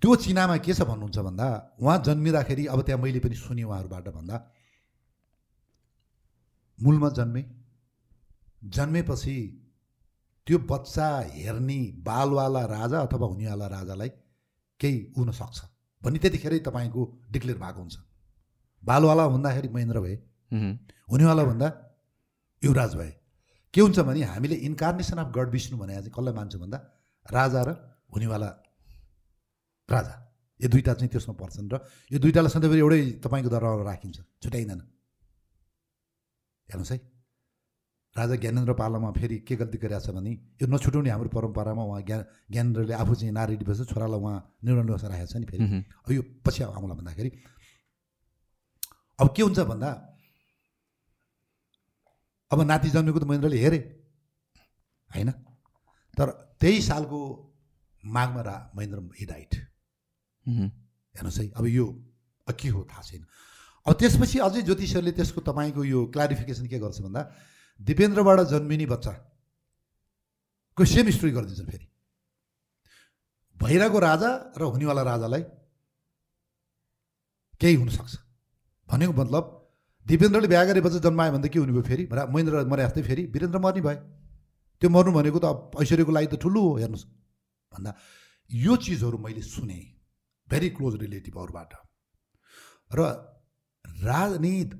[0.00, 4.36] त्यो चिनामा के छ भन्नुहुन्छ भन्दा उहाँ जन्मिँदाखेरि अब त्यहाँ मैले पनि सुनेँ उहाँहरूबाट भन्दा।
[6.82, 7.42] मूलमा जन्मे
[8.64, 9.36] जन्मेपछि
[10.46, 14.08] त्यो बच्चा हेर्ने बालवाला राजा अथवा हुनेवाला राजालाई
[14.80, 15.58] केही हुन सक्छ।
[16.02, 17.96] भन्ने त्यतिखेरै तपाईँको डिक्लेयर भएको हुन्छ।
[18.82, 20.16] बालवाला भन्दाखेरि महेन्द्र भए
[21.10, 21.68] हुनेवाला भन्दा
[22.62, 23.12] युवराज भए।
[23.74, 26.78] के हुन्छ भने हामीले इन्कार्नेसन अफ गड विष्णु भनेर चाहिँ कसलाई मान्छौँ भन्दा
[27.26, 27.70] राजा र
[28.14, 28.48] हुनेवाला
[29.88, 30.14] राजा।
[30.60, 31.80] यो दुइटा चाहिँ त्यसमा पर्छन् र
[32.12, 34.80] यो दुइटालाई सधैँभरि एउटै तपाईँको दरबारमा राखिन्छ। छुट्याइँदैन।
[36.68, 37.13] हेर्नुहोस् है।
[38.16, 40.30] राजा ज्ञानेन्द्र पालामा फेरि के गल्ती गरिरहेको छ भने
[40.62, 45.26] यो नछुटाउने हाम्रो परम्परामा उहाँ ज्ञान ज्ञानेन्द्रले आफू चाहिँ नारी डिपेपछि छोरालाई उहाँ निर्णय राखेको
[45.26, 45.64] छ नि फेरि।
[46.06, 47.30] अब यो पछि आउँला भन्दाखेरि।
[49.18, 49.90] अब के हुन्छ भन्दा
[52.50, 53.78] अब नाति जन्मेको त महेन्द्रले हेरे
[55.10, 55.30] होइन?
[56.14, 56.26] तर
[56.60, 57.18] त्यही सालको
[58.04, 59.52] माघमा रा महेन्द्र ही डाइट
[60.46, 60.70] उम्,
[61.14, 61.86] हेर्नुहोस् है अब यो
[62.46, 63.26] के हो थाहा छैन।
[63.86, 67.22] अब त्यसपछि अझै ज्योतिषहरूले त्यसको तपाईँको यो क्लारिफिकेसन के गर्छ भन्दा
[67.80, 71.86] दिपेन्द्रबाट जन्मिने बच्चाको सेम स्टोरी गरिदिन्छ फेरि।
[73.56, 75.42] भैराको राजा र हुनेवाला राजालाई
[77.60, 78.14] केही हुनसक्छ।
[78.88, 79.44] भनेको मतलब
[80.06, 83.58] दिपेन्द्रले बिहा गरेपछि जन्मायो भने त के हुने भयो फेरि महेन्द्र मरे जस्तै फेरि वीरेन्द्र
[83.58, 84.00] मर्ने भयो
[84.82, 85.46] त्यो मर्नु भनेको त
[85.80, 87.06] ऐश्वर्यको लागि त ठुलो हो हेर्नुहोस्।
[87.72, 87.90] भन्दा
[88.50, 89.80] यो चिजहरू मैले सुने
[90.48, 91.72] भेरी क्लोज रिलेटिभहरूबाट
[92.90, 93.00] र
[94.04, 94.70] राजनीत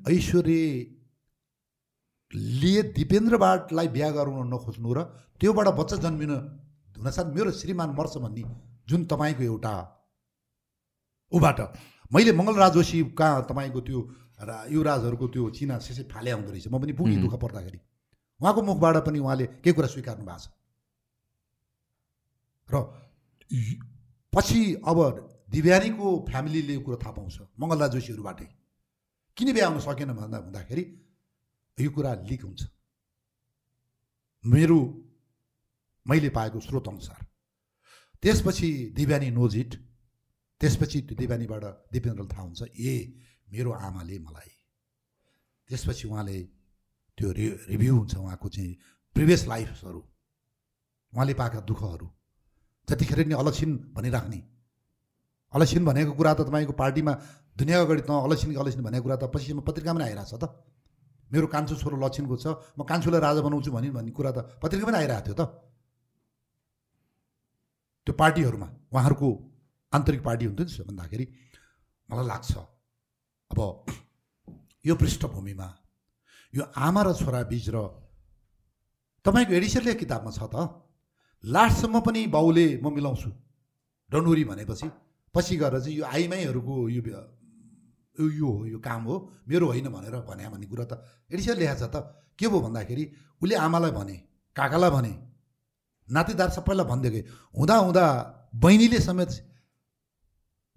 [2.34, 5.02] ऐश्वर्यले दिपेन्द्रबाटलाई बिहा गराउन नखोज्नु र
[5.40, 6.30] त्योबाट बच्चा जन्मिन
[6.98, 8.42] हुनसाथ मेरो श्रीमान मर्छ भन्ने
[8.88, 9.74] जुन तपाईँको एउटा
[11.32, 11.58] ऊबाट
[12.10, 14.00] मैले मङ्गलराज जोशी कहाँ तपाईँको त्यो
[14.70, 17.78] युवराजहरूको त्यो चिना सेसे फाले आउँदो रहेछ। म पनि पुगेँ दुःख पर्दाखेरि
[18.40, 20.46] उहाँको मुखबाट पनि उहाँले केही कुरा स्वीकार्नु भएको छ?
[22.68, 22.74] र
[24.32, 24.98] पछि अब
[25.50, 28.46] दिव्यानीको फ्यामिलीले यो कुरो थाहा पाउँछ मङ्गलराज जोशीहरूबाटै।
[29.36, 30.84] किन बिहा आउनु सकेन भन्दा हुँदाखेरि
[31.78, 32.62] यो कुरा लिक हुन्छ।
[34.44, 34.78] मेरो
[36.06, 37.20] मैले पाएको स्रोत अनुसार।
[38.22, 39.74] त्यसपछि दिव्यानी नोज इट
[40.60, 42.92] त्यसपछि त्यो दिव्यानीबाट दिपेन्द्रलाई थाहा हुन्छ ए
[43.52, 44.52] मेरो आमाले मलाई
[45.70, 46.38] त्यसपछि उहाँले
[47.18, 48.72] त्यो रि रिभ्यू हुन्छ उहाँको चाहिँ
[49.16, 50.00] प्रिभियस लाइफहरू
[51.12, 52.06] उहाँले पाएका दुःखहरू।
[52.88, 54.40] जतिखेर नि अलक्षिन भनिराख्ने।
[55.52, 57.12] अलक्षिन भनेको कुरा त तपाईँको पार्टीमा
[57.56, 60.44] दुनियाँ अगाडि त अलक्षिन अलक्षिन भनेको कुरा त पछिसम्म पत्रिकामा पनि आइरहेको छ त।
[61.34, 62.46] मेरो कान्छो छोरो लक्षिनको छ
[62.78, 65.42] म कान्छोलाई राजा बनाउँछु भने भन्ने कुरा त पत्रिका पनि आइरहेको थियो त।
[68.06, 69.28] त्यो पार्टीहरूमा उहाँहरूको
[69.92, 71.24] आन्तरिक पार्टी हुन्थ्यो नि भन्दाखेरि
[72.08, 72.52] मलाई लाग्छ
[73.50, 73.60] अब
[74.86, 75.68] यो पृष्ठभूमिमा
[76.54, 77.78] यो आमा र छोरा बिच र
[79.24, 80.56] तपाईँको एडिसनले किताबमा छ त
[81.44, 83.30] लास्टसम्म पनि बाउले म मिलाउँछु।
[84.10, 84.86] डन्डुरी भनेपछि
[85.34, 87.02] पछि गएर चाहिँ यो आइमाईहरूको यो
[88.18, 89.14] यो हो यो काम हो
[89.48, 90.92] मेरो होइन भनेर भने भन्ने कुरा त
[91.32, 91.96] एडिसन लेखाएको छ त।
[92.38, 93.04] के भयो भन्दाखेरि
[93.42, 94.16] उसले आमालाई भने
[94.56, 95.12] काकालाई भने
[96.08, 97.22] नातेदार सबैलाई भनिदिएकै
[97.58, 98.04] हुँदा हुँदा
[98.54, 99.30] बहिनीले समेत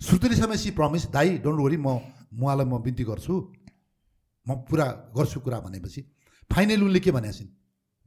[0.02, 1.88] श्रुतिले समेत सी प्रमिस दाई डोन्ट वरी म
[2.38, 3.34] उहाँलाई म बिन्ती गर्छु।
[4.46, 4.86] म पुरा
[5.18, 6.02] गर्छु कुरा भनेपछि
[6.52, 7.50] फाइनल उनले के भनेको छिन्?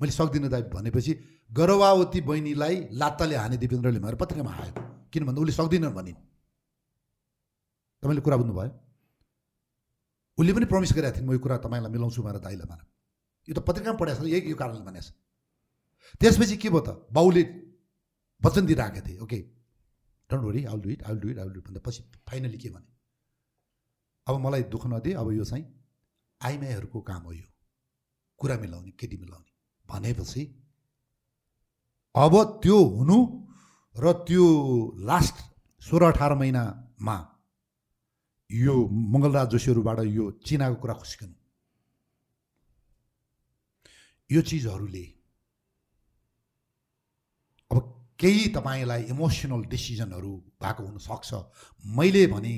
[0.00, 1.12] मैले सक्दिनँ दाइ भनेपछि
[1.50, 4.72] गर्भावती बहिनीलाई लात्ताले हाने दिपेन्द्रले भनेर पत्रिकामा आयो।
[5.12, 6.18] किन भन्दा उसले सक्दिनँ भनिन्।
[8.02, 8.70] तपाईँले कुरा बुझ्नुभयो?
[10.40, 12.86] उसले पनि प्रमिस गरेका थिइन् म यो कुरा तपाईँलाई मिलाउँछु भनेर दाइलाई भनेर।
[13.48, 15.12] यो त पत्रिकामा पढाएको छ यही यो कारणले भनेको छ।
[16.20, 16.88] त्यसपछि के भयो त?
[17.12, 17.42] बाउले
[18.42, 19.38] वचन दिइरहेको थिएँ okay
[20.30, 22.88] don't worry I'll do it I'll do it I'll भन्दा पछि फाइनली के भने?
[24.26, 25.64] अब मलाई दुःख नदिए अब यो चाहिँ
[26.40, 27.48] आइमाईहरूको काम हो यो।
[28.40, 29.50] कुरा मिलाउने केटी मिलाउने।
[29.84, 30.42] भनेपछि
[32.14, 33.18] अब त्यो हुनु
[33.96, 34.46] र त्यो
[35.04, 35.36] लास्ट
[35.82, 37.16] सोह्र अठार महिनामा
[38.50, 38.74] यो
[39.12, 41.34] मङ्गलराज जोशीहरूबाट यो चिनाको कुरा खुस्किनु।
[44.30, 45.04] यो चिजहरूले
[47.70, 47.78] अब
[48.18, 50.32] केही तपाईँलाई इमोसनल डिसिजनहरू
[50.62, 51.30] भएको हुनसक्छ।
[51.96, 52.54] मैले भने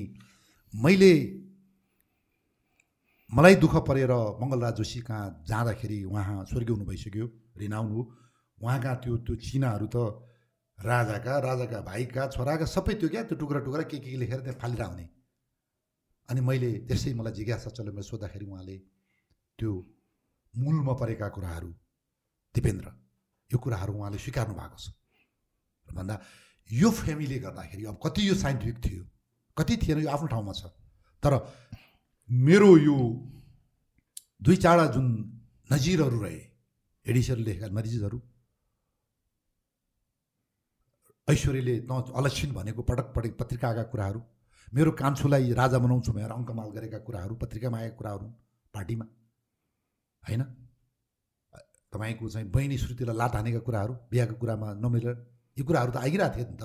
[0.75, 1.13] मैले
[3.33, 7.27] मलाई दुःख परेर मङ्गलराज जोशी कहाँ जाँदाखेरि उहाँ स्वर्गीय हुनु भइसक्यो
[7.59, 8.01] रिनाउन। हो
[8.59, 9.97] उहाँका त्यो त्यो चिनाहरू त
[10.79, 14.87] राजाका राजाका भाइका छोराका सबै त्यो क्या त्यो टुक्रा टुक्रा के के लेखेर त्यहाँ फालिरह
[14.87, 15.07] हुने
[16.29, 18.77] अनि मैले त्यसै मलाई जिज्ञासा चल्यो मैले सोद्धाखेरि उहाँले
[19.59, 19.73] त्यो
[20.55, 21.71] मूलमा परेका कुराहरू
[22.55, 22.89] दिपेन्द्र
[23.51, 24.87] यो कुराहरू उहाँले स्वीकार्नु भएको छ।
[25.89, 26.15] भन्दा
[26.71, 29.05] यो फेमिलीले गर्दाखेरि अब कति यो साइन्टिफिक थियो
[29.57, 30.73] कति थिएन यो आफ्नो ठाउँमा छ।
[31.23, 31.33] तर
[32.31, 32.97] मेरो यो
[34.43, 35.07] दुई चारवटा जुन
[35.73, 36.41] नजिरहरू रहे
[37.07, 38.19] एडिसरले लेखेका नजिरहरू
[41.29, 44.21] ऐश्वर्यले न अलक्षिन भनेको पटक पटक पत्रिकाका कुराहरू
[44.73, 48.27] मेरो कान्छुलाई राजा बनाउँछु भनेर अङ्कमाल गरेका कुराहरू पत्रिकामा आएका कुराहरू
[48.75, 49.05] पार्टीमा।
[50.23, 50.43] होइन?
[51.93, 55.17] तपाईँको चाहिँ बहिनी श्रुतिलाई लात हानेका कुराहरू बिहाको कुरामा नमिलेर
[55.57, 56.65] यो कुराहरू त आइरहेको थियो नि त।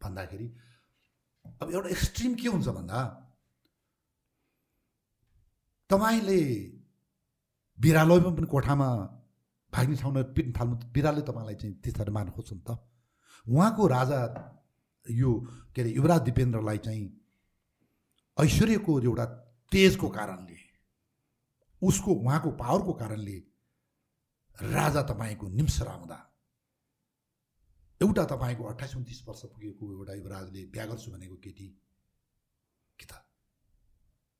[0.00, 0.46] भन्दाखेरि
[1.60, 2.98] अब एउटा एक्सट्रिम के हुन्छ भन्दा
[5.90, 6.40] तपाईँले
[7.78, 8.88] बिरालोमा पनि कोठामा
[9.72, 12.70] भाग्ने ठाउँमा पिट्न थाल्नु बिरालो तपाईँलाई चाहिँ त्यस्तोहरू मार्न खोज्छ नि त।
[13.46, 14.20] उहाँको राजा
[15.06, 15.32] यो
[15.74, 17.06] के अरे युवराज दिपेन्द्रलाई चाहिँ
[18.38, 19.24] ऐश्वर्यको एउटा
[19.72, 20.58] तेजको कारणले
[21.82, 23.36] उसको उहाँको पावरको कारणले
[24.56, 26.18] राजा तपाईँको निम्सरा हुँदा
[28.00, 31.66] एउटा तपाईँको अठाइस उन्तिस वर्ष पुगेको एउटा युवराजले बिहा गर्छु भनेको केटी
[32.98, 33.12] कि त?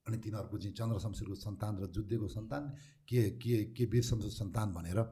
[0.06, 2.68] अनि तिनीहरूको चाहिँ चन्द्र शमशेरको सन्तान र जुद्धेको सन्तान
[3.08, 5.02] के के के वीर शमशेर सन्तान भनेर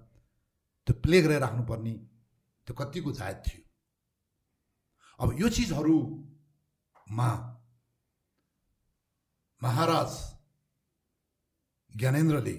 [0.86, 1.92] त्यो प्ले गरेर राख्नुपर्ने
[2.66, 3.67] त्यो कतिको जायज थियो।
[5.18, 7.30] अब यो चिजहरूमा
[9.62, 10.10] महाराज
[11.92, 12.56] ज्ञानेन्द्रले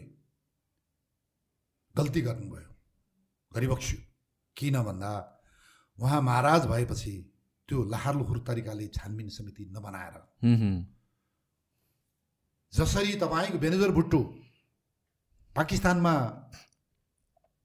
[1.95, 2.69] गल्ती गर्नुभयो।
[3.51, 3.99] गरिबक्स्यो
[4.57, 5.11] किन भन्दा
[5.99, 7.13] उहाँ महाराज भएपछि
[7.69, 10.15] त्यो लहार लुहुर तरिकाले छानबिन समिति नबनाएर।
[12.73, 14.19] जसरी तपाईँको बेनेजर भुट्टो
[15.55, 16.13] पाकिस्तानमा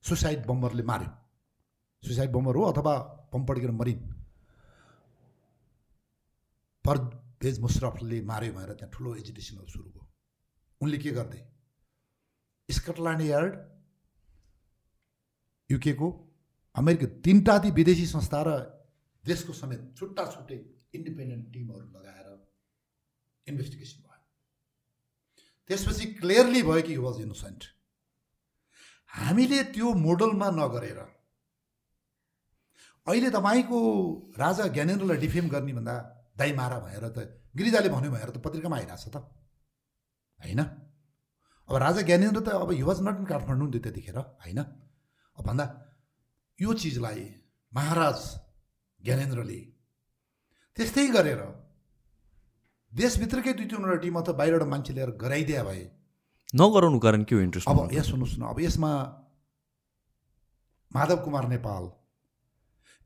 [0.04, 1.10] सुसाइड बम्बरले मार्यो।
[2.02, 2.94] सुसाइड बम्बर हो अथवा
[3.32, 4.00] बम पड्केर मरिन्।
[6.84, 10.04] परवेज मुशरफले मार्यो भनेर त्यहाँ ठुलो एजुटेसनल सुरु भयो
[10.80, 11.42] उनले के गर्दै
[12.68, 13.52] स्कटल्यान्ड यार्ड
[15.70, 16.08] युकेको
[16.74, 18.56] अमेरिका तिनवटा ती विदेशी संस्था र
[19.24, 20.58] देशको समेत छुट्टा छुट्टै
[20.94, 22.26] इन्डिपेन्डेन्ट टिमहरू लगाएर
[23.46, 24.20] इन्भेस्टिगेसन भयो
[25.70, 27.70] त्यसपछि क्लियरली भयो कि वाज इनोसेन्ट
[29.10, 31.00] हामीले त्यो मोडलमा नगरेर
[33.06, 33.78] अहिले तपाईँको
[34.38, 35.96] राजा ज्ञानेन्द्रलाई डिफेम गर्ने भन्दा
[36.36, 37.18] दाइ मारा भएर त
[37.56, 39.16] गिरिजाले भन्यो भएर त पत्रिकामा आइरहेछ त।
[40.40, 40.60] होइन?
[41.68, 44.60] अब राजा ज्ञानेन्द्र त अब he was not in Kathmandu नि त्यतिखेर होइन?
[45.38, 45.64] अब भन्दा
[46.58, 47.22] यो चिजलाई
[47.72, 48.18] महाराज
[49.00, 49.60] ज्ञानेन्द्रले
[50.76, 51.42] त्यस्तै गरेर
[52.92, 55.84] देशभित्रकै दुई तिनवटा टिम अथवा बाहिरबाट मान्छे लिएर गराइदिया भए।
[56.54, 58.90] नगराउनु कारण के हो इन्ट्रेस्ट अब यहाँ सुन्नुहोस् न अब यसमा
[60.92, 61.84] माधव कुमार नेपाल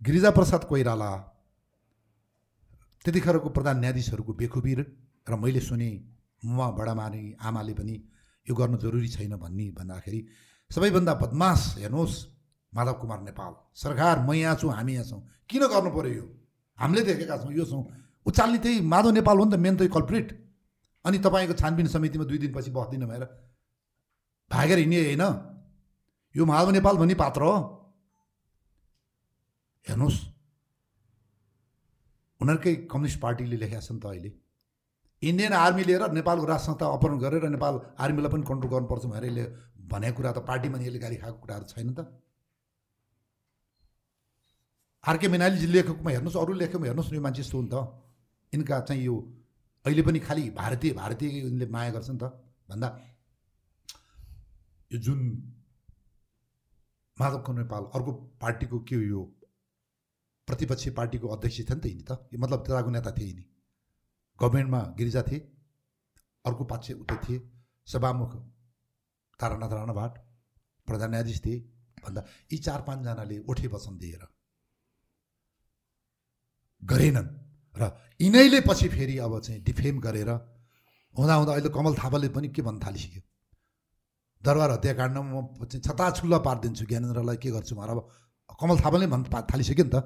[0.02, 1.10] गिरिजाप्रसाद कोइराला
[3.04, 5.90] त्यतिखेरको प्रधान न्यायाधीशहरूको बेखुबी र मैले सुने
[6.44, 7.94] मुवा बडामानी आमाले पनि
[8.46, 10.20] यो गर्नु जरुरी छैन भन्ने भन्दाखेरि
[10.70, 12.16] सबैभन्दा बदमास हेर्नुहोस्
[12.72, 16.26] माधव कुमार नेपाल। सरकार म यहाँ छु हामी यहाँ छौँ। किन गर्नु पऱ्यो यो?
[16.78, 17.84] हामीले देखेका छौँ यो छौँ।
[18.26, 20.28] उचाल्ने त्यही माधव नेपाल हो नि त मेन त कल्प्रिट।
[21.04, 23.24] अनि तपाईँको छानबिन समितिमा दुई दिनपछि बस्दिनँ भएर
[24.50, 25.24] भागेर हिँड्ने होइन?
[26.34, 27.56] यो माधव नेपाल भन्ने पात्र हो।
[29.86, 30.16] हेर्नुहोस्।
[32.40, 34.30] उनीहरूकै कम्युनिस्ट पार्टीले लेखेका छन् त अहिले।
[35.22, 39.44] इन्डियन आर्मी लिएर नेपालको राज संस्था अपहरण गरेर नेपाल आर्मीलाई पनि कन्ट्रोल गर्नुपर्छ भनेर यसले
[39.90, 42.00] भनेको कुरा त पार्टीमा यसले गाली खाएको कुराहरू छैन त।
[45.04, 47.76] आरके मेनालीजी लेखेकोमा हेर्नुहोस् अरू लेखेकोमा हेर्नुहोस् न यो मान्छे यस्तो हो नि त।
[48.52, 49.16] यिनका चाहिँ यो
[49.84, 52.24] अहिले पनि खालि भारतीय भारतीय यिनले माया गर्छ नि त।
[52.70, 52.88] भन्दा
[54.90, 55.18] यो जुन
[57.16, 58.12] माधव नेपाल अर्को
[58.42, 59.22] पार्टीको के हो यो?
[60.48, 63.44] प्रतिपक्षी पार्टीको अध्यक्ष थियो नि त यिनी त। यो मतलब त्यताको नेता थिए यिनी।
[64.40, 65.40] गभर्मेन्टमा गिरिजा थिए
[66.46, 67.38] अर्को पक्ष उता थिए
[67.86, 68.32] सभामुख
[69.40, 70.12] तारानाथ राणा भाट
[70.86, 71.58] प्रधान न्यायाधीश थिए
[72.04, 74.22] भन्दा यी चार पाँचजनाले ओठे वचन दिएर
[76.82, 77.28] गरेनन्।
[77.76, 77.82] र
[78.20, 80.30] यिनैले पछि फेरि अब चाहिँ डिफेम गरेर
[81.14, 83.22] हुँदा हुँदा अहिले कमल थापाले पनि के भन्न थालिसक्यो?
[84.44, 88.00] दरबार हत्याकाण्डमा म चाहिँ छताछुल्ला पारिदिन्छु। ज्ञानेन्द्रलाई के गर्छु भनेर अब
[88.60, 89.96] कमल थापाले भन् पा- थालिसक्यो नि त।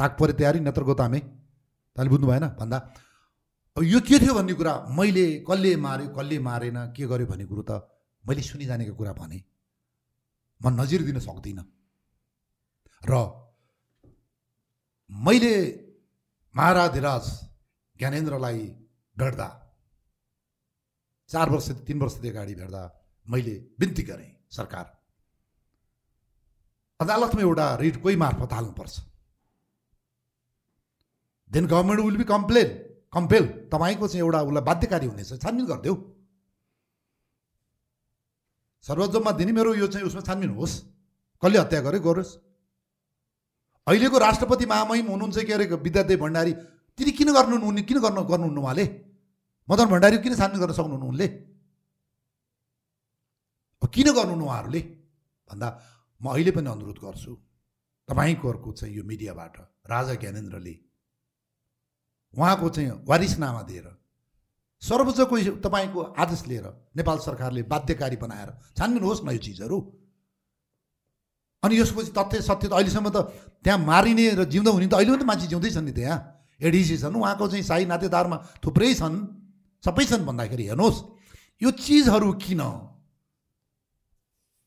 [0.00, 1.20] ताक परे तयारी नेत्र गोतामे।
[1.96, 2.46] तैँले बुझ्नु भएन?
[2.56, 2.78] भन्दा
[3.76, 7.62] अब यो के थियो भन्ने कुरा मैले कसले माऱ्यो कसले मारेन के गर्यो भन्ने कुरो
[7.68, 7.84] त
[8.24, 9.38] मैले सुनिजानेको कुरा भने
[10.60, 11.64] म नजिर दिन सक्दिनँ।
[13.02, 13.12] र
[15.10, 15.54] मैले
[16.54, 17.24] महाराधिराज
[17.96, 18.60] ज्ञानेन्द्रलाई
[19.16, 19.48] भेट्दा
[21.30, 22.82] चार वर्ष तिन वर्षदेखि अगाडि भेट्दा
[23.28, 24.86] मैले बिन्ती गरेँ सरकार।
[27.00, 28.94] अदालतमा एउटा रिट कोही मार्फत हाल्नुपर्छ।
[31.50, 32.68] Then government will be complain
[33.12, 35.94] compel तपाईँको चाहिँ एउटा उसलाई बाध्यकारी हुनेछ छानबिन गरिदेऊ।
[38.84, 40.74] सर्वोच्चमा दिने मेरो यो चाहिँ उसमा छानबिन होस्।
[41.42, 42.30] कसले हत्या गर्यो गरोस्।
[43.86, 46.52] अहिलेको राष्ट्रपति महामहिम हुनुहुन्छ के अरे विद्यादेव भण्डारी
[46.98, 48.84] तिनी किन गर्नु किन गर्नु गर्नुहुन्न उहाँले?
[49.68, 51.26] मदन भण्डारी किन छानबिन गर्न सक्नुहुन्न उनले?
[53.94, 54.80] किन गर्नुहुन्न उहाँहरूले?
[55.50, 55.68] भन्दा
[56.20, 57.32] म अहिले पनि अनुरोध गर्छु
[58.08, 59.54] तपाईँकोहरूको चाहिँ यो मिडियाबाट
[59.90, 60.74] राजा ज्ञानेन्द्रले
[62.34, 63.86] उहाँको चाहिँ वारिसनामा दिएर
[64.82, 66.66] सर्वोच्चको तपाईँको आदेश लिएर
[66.96, 69.78] नेपाल सरकारले बाध्यकारी बनाएर छानबिन होस् न यो चिजहरू।
[71.62, 73.16] अनि यसपछि तथ्य सत्य त अहिलेसम्म त
[73.60, 76.18] त्यहाँ मारिने र जिउँदो हुने त अहिले पनि त मान्छे जिउँदै छन् नि त्यहाँ।
[76.60, 79.16] एडिसी छन् उहाँको चाहिँ साई नातेदारमा थुप्रै छन्
[79.84, 80.98] सबै छन् भन्दाखेरि हेर्नुहोस्
[81.60, 82.62] यो चिजहरू किन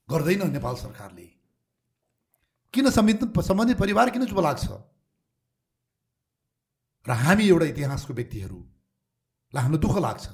[0.10, 1.27] गर्दैन नेपाल सरकारले?
[2.73, 4.65] किन सम्बन्धित सम्बन्धित परिवार किन चुप लाग्छ?
[7.05, 10.25] र हामी एउटा इतिहासको व्यक्तिहरूलाई हामीलाई दुःख लाग्छ।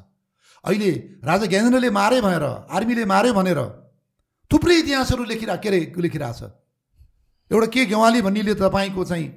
[0.64, 0.90] अहिले
[1.24, 3.60] राजा ज्ञानेन्द्रले मारे भनेर आर्मीले मारे भनेर
[4.52, 6.42] थुप्रै इतिहासहरू लेखिरह के अरे लेखिरहेछ।
[7.52, 9.28] एउटा के गेवाली भन्नेले तपाईँको चाहिँ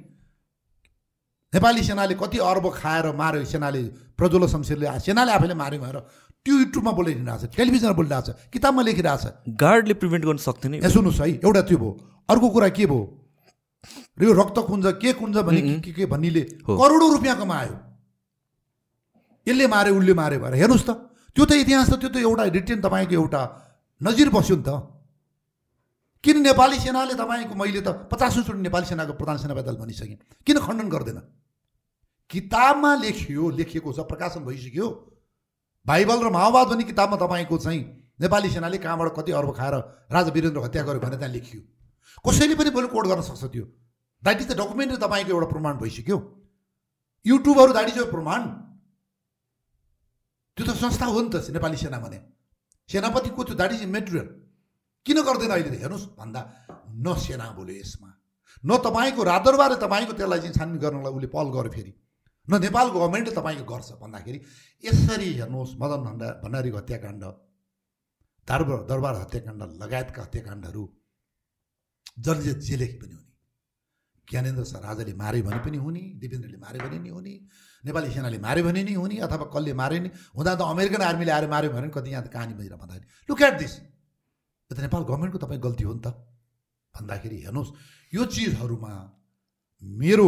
[1.53, 3.81] नेपाली सेनाले कति अर्ब खाएर मार्यो सेनाले
[4.17, 5.99] प्रज्वल शमशेरले सेनाले आफैले मार्यो भनेर
[6.45, 9.23] त्यो युट्युबमा बोलिरहेको छ टेलिभिजनमा बोलिरहेको छ किताबमा लेखिरहेछ।
[9.61, 11.91] गार्डले प्रिभेन्ट गर्न सक्थेन यहाँ सुन्नुहोस् है एउटा त्यो भयो
[12.29, 13.01] अर्को कुरा के भयो?
[14.17, 17.75] र यो रक्त कुञ्ज के कुञ्ज भन्ने के के भन्नेले। करोडौँ रुपियाँ कमायो
[19.47, 20.91] यसले मारे उसले मारे भएर हेर्नुहोस् त
[21.35, 23.41] त्यो त इतिहास त त्यो त एउटा रिटेन तपाईँको एउटा
[24.01, 24.69] नजिर बस्यो नि त
[26.23, 30.17] किन नेपाली सेनाले तपाईँको मैले त पचासौँचोटि नेपाली सेनाको प्रधान सेना दल भनिसकेँ
[30.47, 31.19] किन खण्डन गर्दैन
[32.31, 34.87] किताबमा लेखियो लेखिएको छ प्रकाशन भइसक्यो
[35.85, 37.81] बाइबल र माओवाद भन्ने किताबमा तपाईँको चाहिँ
[38.21, 39.75] नेपाली सेनाले कहाँबाट कति अर्ब खाएर
[40.13, 41.61] राजा वीरेन्द्र हत्या गर्यो भनेर त्यहाँ लेखियो
[42.23, 43.65] कसैले पनि भोलि कोड गर्न सक्छ त्यो
[44.23, 46.17] द्याट इज द डकुमेन्ट्री तपाईँको एउटा प्रमाण भइसक्यो
[47.25, 48.47] युट्युबहरू द्याट इज प्रमाण
[50.57, 52.19] त्यो त संस्था हो नि त नेपाली सेना भने
[52.89, 54.27] सेनापतिको त्यो द्याट इज मेटेरियल
[55.05, 56.41] किन गर्दैन अहिले हेर्नुहोस् भन्दा
[56.97, 58.09] न सेना बोल्यो यसमा
[58.63, 61.93] न तपाईँको रादरबारे तपाईँको त्यसलाई चाहिँ छानबिन गर्नलाई उसले पहल गर्यो फेरि
[62.47, 64.39] न नेपाल गभर्मेन्टले तपाईँको गर्छ भन्दाखेरि
[64.83, 67.23] यसरी हेर्नुहोस् मदन भण्डा भण्डारीको हत्याकाण्ड
[68.47, 70.83] दरबार दरबार हत्याकाण्ड लगायतका हत्याकाण्डहरू
[72.19, 73.32] जसले जे लेखे पनि हुने
[74.27, 77.33] ज्ञानेन्द्र राजाले मारे भने पनि हुने दिपेन्द्रले मारे भने नि हुने
[77.83, 81.47] नेपाली सेनाले माऱ्यो भने नि हुने अथवा कसले मारे नि हुँदा त अमेरिकन आर्मीले आएर
[81.49, 85.39] माऱ्यो भने कति यहाँ त कहानी बजेर भन्दाखेरि लुक एट दिस यो त नेपाल गभर्मेन्टको
[85.43, 86.07] तपाईँ गल्ती हो नि त।
[86.93, 87.71] भन्दाखेरि हेर्नुहोस्
[88.13, 88.93] यो चिजहरूमा
[89.83, 90.27] मेरो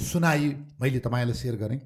[0.00, 0.48] सुनाइ
[0.80, 1.78] मैले तपाईँलाई सेयर गरेँ।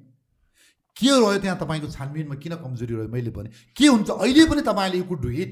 [0.95, 4.97] के रह्यो त्यहाँ तपाईँको छानबिनमा किन कमजोरी रह्यो मैले भने के हुन्छ अहिले पनि तपाईँले
[4.97, 5.51] यु कुड डु इट?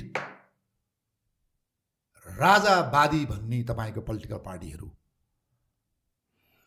[2.28, 4.88] राजावादी भन्ने तपाईँको पोलिटिकल पार्टीहरू।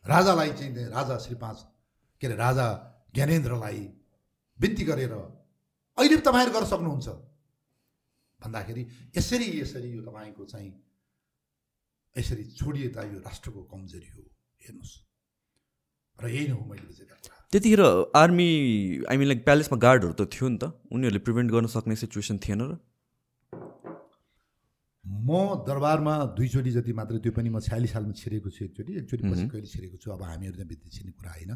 [0.06, 1.58] राजालाई चाहिँ राजा श्री पाँच
[2.20, 2.66] के अरे राजा
[3.14, 3.82] ज्ञानेन्द्रलाई
[4.58, 7.08] बिन्ती गरेर अहिले पनि तपाईँहरू गर्न सक्नुहुन्छ।
[8.40, 8.82] भन्दाखेरि
[9.16, 10.72] यसरी यसरी यो तपाईँको चाहिँ
[12.16, 14.22] यसरी छोडिए त यो राष्ट्रको कमजोरी हो।
[14.62, 14.94] हेर्नुहोस्।
[16.16, 17.82] र यही नै हो मैले बुझेका कुरा। त्यतिखेर
[18.16, 18.48] आर्मी
[19.10, 22.60] आई मिन लाइक प्यालेसमा गार्डहरू त थियो नि त। उनीहरूले प्रिभेन्ट गर्न सक्ने सिचुएसन थिएन
[22.62, 22.72] र
[25.06, 29.46] म दरबारमा दुईचोटि जति मात्र त्यो पनि म छयालिस सालमा छिरेको छु एकचोटि। एकचोटि पछि
[29.48, 31.52] कहिले छिरेको छु अब हामीहरू त्यहाँ बित्दै छिर्ने कुरा होइन।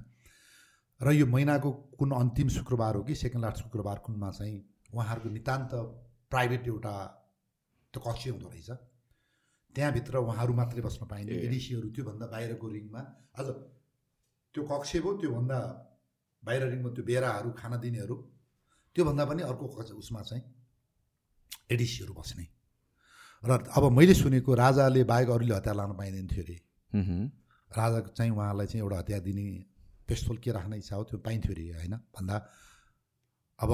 [1.01, 4.56] र यो महिनाको कुन अन्तिम शुक्रबार हो कि सेकेन्ड लास्ट शुक्रबार कुनमा चाहिँ
[4.94, 5.70] उहाँहरूको नितान्त
[6.31, 6.94] प्राइभेट एउटा
[7.94, 8.70] त्यो कक्ष हुँदो रहेछ।
[9.74, 13.02] त्यहाँभित्र उहाँहरू मात्रै बस्न पाइने एडिसीहरू त्योभन्दा बाहिरको रिङमा।
[13.35, 13.47] अझ
[14.55, 15.59] त्यो कक्ष भयो त्योभन्दा
[16.43, 18.16] बाहिर रिङमा त्यो बेराहरू खाना दिनेहरू
[18.97, 20.44] त्योभन्दा पनि अर्को कक्ष उसमा चाहिँ
[21.70, 22.47] एडिसीहरू बस्ने।
[23.43, 26.57] र अब मैले सुनेको राजाले बाहेक अरूले हतियार लान पाइँदैन थियो अरे।
[27.71, 29.45] राजा चाहिँ उहाँलाई चाहिँ एउटा हतियार दिने
[30.09, 31.95] पेस्तोल के राख्ने इच्छा हो त्यो पाइन्थ्यो अरे होइन?
[32.15, 32.37] भन्दा
[33.59, 33.71] अब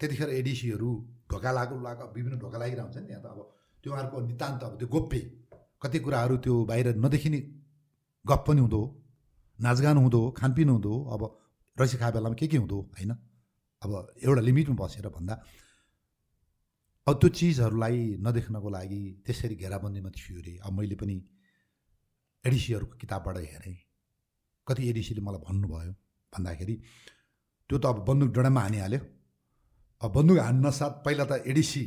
[0.00, 0.90] त्यतिखेर एडिसीहरू
[1.30, 3.38] ढोका लागु लाग विभिन्न ढोका लागिरहन्छ नि त्यहाँ त अब
[3.84, 5.18] त्यो उहाँहरूको नितान्त अब त्यो गोप्य
[5.82, 7.38] कति कुराहरू त्यो बाहिर नदेखिने
[8.24, 8.80] गफ पनि हुँदो
[9.58, 11.22] नाचगान हुँदो खानपिन हुँदो अब
[11.76, 13.12] रसी खाए बेलामा के के हुँदो होइन?
[13.82, 13.90] अब
[14.24, 15.34] एउटा लिमिटमा बसेर भन्दा
[17.06, 21.16] अब त्यो चिजहरूलाई नदेख्नको लागि त्यसरी घेराबन्दीमा थियो अरे। अब मैले पनि
[22.44, 23.76] एडिसीहरूको किताबबाट हेरेँ।
[24.66, 25.92] कति एडिसीले मलाई भन्नुभयो
[26.32, 26.74] भन्दाखेरि
[27.70, 29.00] त्यो त अब बन्दुक डडामा हानिहाल्यो।
[30.02, 31.82] अब बन्दुक हान्न साथ पहिला त एडिसी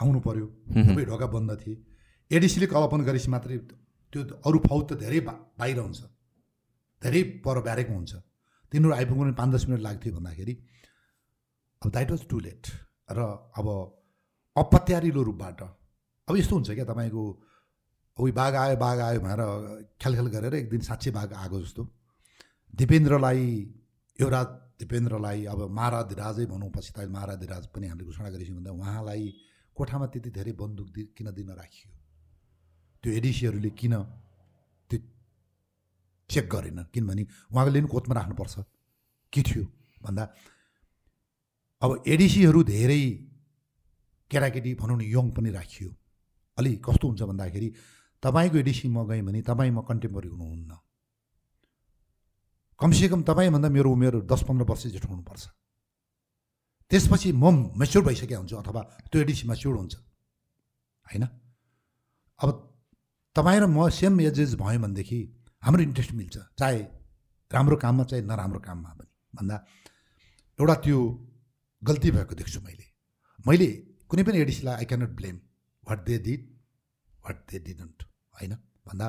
[0.00, 0.46] आउनु पऱ्यो
[0.88, 1.76] सबै ढोका बन्द थिए।
[2.30, 3.56] एडिसीले कल्पन गरेपछि मात्रै
[4.12, 6.00] त्यो अरू फौज त धेरै बाहिर हुन्छ।
[7.02, 8.12] धेरै पर ब्यारेकमा हुन्छ।
[8.72, 10.54] तिनीहरू आइपुग्नु पाँच दस मिनट लाग्थ्यो भन्दाखेरि
[11.82, 12.64] अब द्याट वाज टु लेट
[13.12, 13.18] र
[13.60, 13.68] अब
[14.56, 15.60] अपत्यारिलो रूपबाट
[16.28, 17.22] अब यस्तो हुन्छ क्या तपाईँको
[18.18, 19.40] उयो बाघ आयो बाघ आयो भनेर
[20.00, 21.82] ख्यालख्याल गरेर एक दिन साँच्चै बाघ आएको जस्तो।
[22.74, 23.42] दिपेन्द्रलाई
[24.18, 24.46] युवराज
[24.80, 29.24] दिपेन्द्रलाई अब महाराधिराजै भनौँ पछि त महाराधिराज पनि हामीले घोषणा गरिसक्यौँ भन्दा उहाँलाई
[29.76, 31.90] कोठामा त्यति धेरै बन्दुक दि किन दिन राखियो?
[33.02, 33.94] त्यो एडिसीहरूले किन
[34.90, 34.98] त्यो
[36.30, 36.78] चेक गरेन?
[36.94, 38.54] किनभने उहाँले पनि कोतमा राख्नुपर्छ?
[39.32, 39.64] के थियो
[40.02, 40.24] भन्दा
[41.82, 43.02] अब एडिसीहरू धेरै
[44.34, 45.90] केटाकेटी भनौँ न यङ पनि राखियो।
[46.58, 47.68] अलि कस्तो हुन्छ भन्दाखेरि
[48.22, 50.72] तपाईँको एडिसी म गएँ भने तपाईँ म कन्टेम्पोरी हुनुहुन्न।
[52.80, 55.44] कमसेकम तपाईँभन्दा मेरो उमेर दस पन्ध्र वर्ष जेठो हुनुपर्छ।
[56.90, 57.44] त्यसपछि म
[57.78, 58.80] मेच्योर भइसकेको हुन्छु अथवा
[59.10, 59.94] त्यो एडिसी मेच्योर हुन्छ।
[61.06, 61.24] होइन?
[62.40, 62.48] अब
[63.36, 65.18] तपाईँ र म सेम एजेज भयो भनेदेखि
[65.62, 66.80] हाम्रो इन्ट्रेस्ट मिल्छ चाहे
[67.50, 69.56] राम्रो काममा चाहे नराम्रो काममा पनि। भन्दा
[70.58, 70.98] एउटा त्यो
[71.82, 72.86] गल्ती भएको देख्छु मैले।
[73.46, 73.68] मैले
[74.14, 75.36] कुनै पनि एडिसीलाई I cannot blame
[75.84, 76.42] what they did
[77.24, 78.02] what they didn't
[78.34, 78.52] होइन?
[78.86, 79.06] भन्दा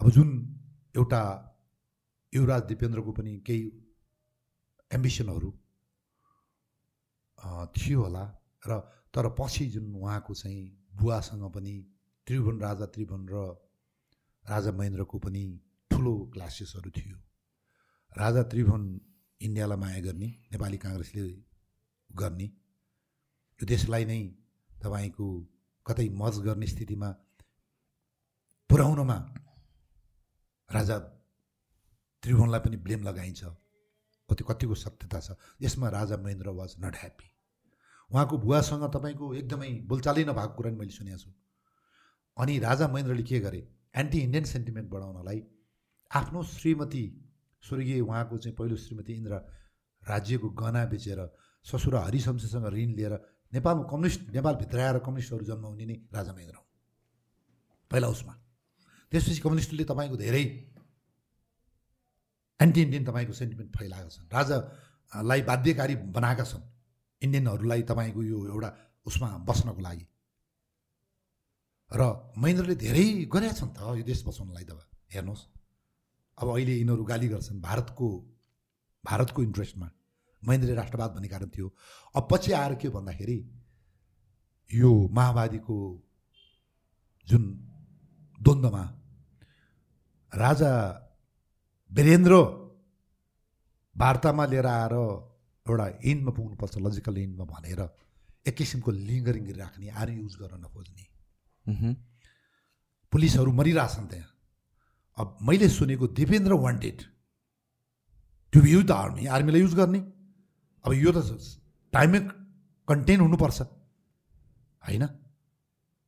[0.00, 0.28] अब जुन
[0.96, 1.20] एउटा
[2.32, 3.66] युवराज दिपेन्द्रको पनि केही
[4.90, 5.50] एम्बिसनहरू
[7.76, 8.24] थियो होला
[8.68, 8.78] र
[9.14, 10.64] तर पछि जुन उहाँको चाहिँ
[10.94, 11.74] बुवासँग पनि
[12.26, 13.44] त्रिभुवन राजा त्रिभुवन र
[14.44, 15.44] राजा महेन्द्रको पनि
[15.90, 17.18] ठुलो क्लासेसहरू थियो।
[18.16, 18.88] राजा त्रिभुवन
[19.40, 21.28] इन्डियालाई माया गर्ने नेपाली काङ्ग्रेसले
[22.10, 22.48] गर्ने।
[23.60, 24.20] यो देशलाई नै
[24.82, 25.26] तपाईँको
[25.86, 27.08] कतै मज गर्ने स्थितिमा
[28.70, 29.16] पुर्याउनमा
[30.68, 30.96] राजा
[32.22, 33.42] त्रिभुवनलाई पनि ब्लेम लगाइन्छ।
[34.28, 35.28] त्यो कतिको सत्यता छ।
[35.60, 37.28] यसमा राजा महेन्द्र वाज नट ह्याप्पी
[38.10, 41.30] उहाँको बुवासँग तपाईँको एकदमै बोलचालै नभएको कुरा मैले सुनेको छु।
[42.36, 43.60] अनि राजा महेन्द्रले के गरे
[43.94, 45.42] एन्टी इन्डियन सेन्टिमेन्ट बढाउनलाई
[46.10, 47.04] आफ्नो श्रीमती
[47.64, 49.34] स्वर्गीय उहाँको चाहिँ पहिलो श्रीमती इन्द्र
[50.02, 51.20] राज्यको गहना बेचेर
[51.66, 53.14] ससुरा हरिशंससँग ऋण लिएर
[53.52, 56.68] नेपालमा कम्युनिस्ट नेपालभित्र आएर कम्युनिस्टहरू जन्माउने नै राजा महेन्द्र हुन्
[57.90, 58.34] पहिला उसमा
[59.12, 60.44] त्यसपछि कम्युनिस्टले तपाईँको धेरै
[62.60, 66.64] एन्टी इन्डियन तपाईँको सेन्टिमेन्ट फैलाएका छन् राजालाई बाध्यकारी बनाएका छन्
[67.22, 68.70] इन्डियनहरूलाई तपाईँको यो एउटा
[69.06, 70.06] उसमा बस्नको लागि
[71.90, 72.02] र
[72.36, 74.78] महेन्द्रले धेरै गरेका छन् त यो देश बचाउनलाई त
[75.10, 75.44] हेर्नुहोस्
[76.38, 78.08] अब अहिले यिनीहरू गाली गर्छन् भारतको
[79.04, 79.88] भारतको इन्ट्रेस्टमा
[80.42, 81.66] महेन्द्रले राष्ट्रवाद भन्ने कारण थियो।
[82.14, 83.38] अब पछि आएर के भन्दाखेरि
[84.70, 85.76] यो माओवादीको
[87.28, 87.42] जुन
[88.38, 88.84] द्वन्द्वमा
[90.32, 90.72] राजा
[91.90, 92.34] वीरेन्द्र
[93.96, 94.94] वार्तामा लिएर आएर
[95.66, 97.80] एउटा इन्डमा पुग्नुपर्छ लजिकल इन्डमा भनेर
[98.48, 101.04] एक किसिमको लिङ्गरिङ राख्ने आर्मी युज गर्न नखोज्ने
[103.12, 104.30] पुलिसहरू मरिरहेछन् त्यहाँ।
[105.18, 106.98] अब मैले सुनेको Dipendra wanted
[108.52, 110.00] to use the army आर्मीलाई use गर्ने।
[110.84, 111.18] अब यो त
[111.92, 112.20] टाइममै
[112.88, 113.60] कन्टेन हुनुपर्छ।
[114.82, 115.04] होइन?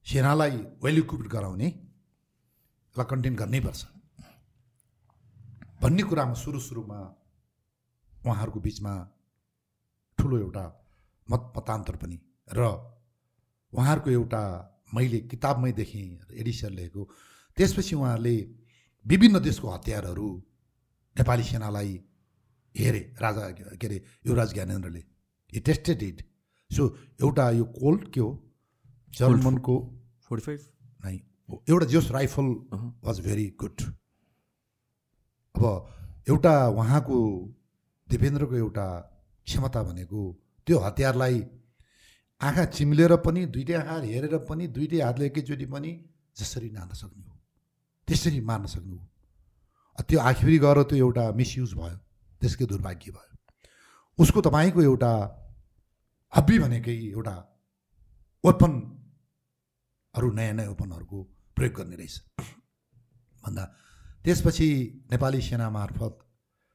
[0.07, 3.83] सेनालाई वेल इक्विप्ड गराउने यसलाई कन्टेन गर्नैपर्छ।
[5.83, 6.99] भन्ने कुरामा सुरु सुरुमा
[8.27, 8.93] उहाँहरूको बिचमा
[10.19, 10.65] ठुलो एउटा
[11.31, 12.19] मत मतान्तर पनि
[12.53, 12.61] र
[13.73, 14.43] उहाँहरूको एउटा
[14.95, 17.03] मैले किताबमै देखेँ एडिसन लेखेको।
[17.57, 18.37] त्यसपछि उहाँहरूले
[19.07, 20.29] विभिन्न देशको हतियारहरू
[21.17, 21.93] नेपाली सेनालाई
[22.75, 25.03] हेरे राजा के अरे युवराज ज्ञानेन्द्रले।
[25.53, 26.23] हि टेस्टेड इट
[26.71, 26.83] सो
[27.23, 28.31] एउटा यो कोल्ड के हो?
[29.09, 29.75] जर्मनको
[30.25, 30.61] फोर्टी फाइभ?
[31.05, 31.15] नै
[31.69, 32.47] एउटा जोस राइफल
[33.05, 33.81] वाज भेरी गुड।
[35.55, 35.65] अब
[36.29, 37.19] एउटा उहाँको
[38.09, 38.87] दिपेन्द्रको एउटा
[39.47, 40.21] क्षमता भनेको
[40.67, 41.43] त्यो हतियारलाई
[42.41, 45.93] आँखा चिम्लेर पनि दुइटै आँखा हेरेर पनि दुइटै हातले एकैचोटि पनि
[46.37, 47.37] जसरी नार्न सक्नु हो।
[48.09, 49.07] त्यसरी मार्न सक्नु हो।
[50.09, 51.99] त्यो आखिरी गएर त्यो एउटा मिसयुज भयो।
[52.43, 53.31] त्यसकै दुर्भाग्य भयो।
[54.19, 55.13] उसको तपाईँको एउटा
[56.33, 57.35] हब्बी भनेकै एउटा
[58.45, 61.19] वेपनहरू नयाँ नयाँ वेपनहरूको
[61.57, 62.17] प्रयोग गर्ने रहेछ।
[63.43, 63.65] भन्दा
[64.25, 64.69] त्यसपछि
[65.11, 66.15] नेपाली सेना मार्फत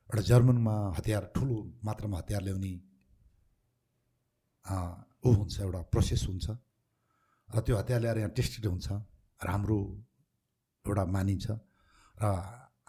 [0.10, 2.74] एउटा जर्मनमा हतियार ठुलो मात्रामा हतियार ल्याउने
[5.26, 6.48] ऊ हुन्छ एउटा प्रोसेस हुन्छ।
[7.50, 8.88] र त्यो हतियार ल्याएर यहाँ टेस्टेड हुन्छ
[9.42, 9.80] राम्रो
[10.86, 11.46] एउटा मानिन्छ।
[12.18, 12.24] र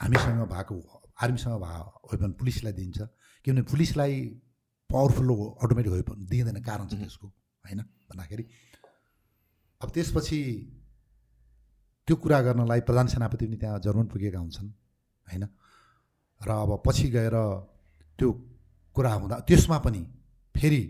[0.00, 0.76] हामीसँग भएको
[1.19, 2.99] आर्मीसँग भएको वेपन पुलिसलाई दिन्छ।
[3.45, 4.15] किनभने पुलिसलाई
[4.90, 5.28] पावरफुल
[5.62, 7.27] अटोमेटिक वेपन दिँदैन कारण छ त्यसको
[7.65, 7.81] होइन?
[8.11, 8.45] भन्दाखेरि
[9.81, 10.39] अब त्यसपछि
[12.09, 14.70] त्यो कुरा गर्नलाई प्रधान सेनापति पनि त्यहाँ जर्मन पुगेका हुन्छन्
[15.27, 15.45] होइन?
[16.40, 17.36] र अब पछि गएर
[18.19, 18.28] त्यो
[18.97, 20.03] कुरा हुँदा त्यसमा पनि
[20.55, 20.82] फेरि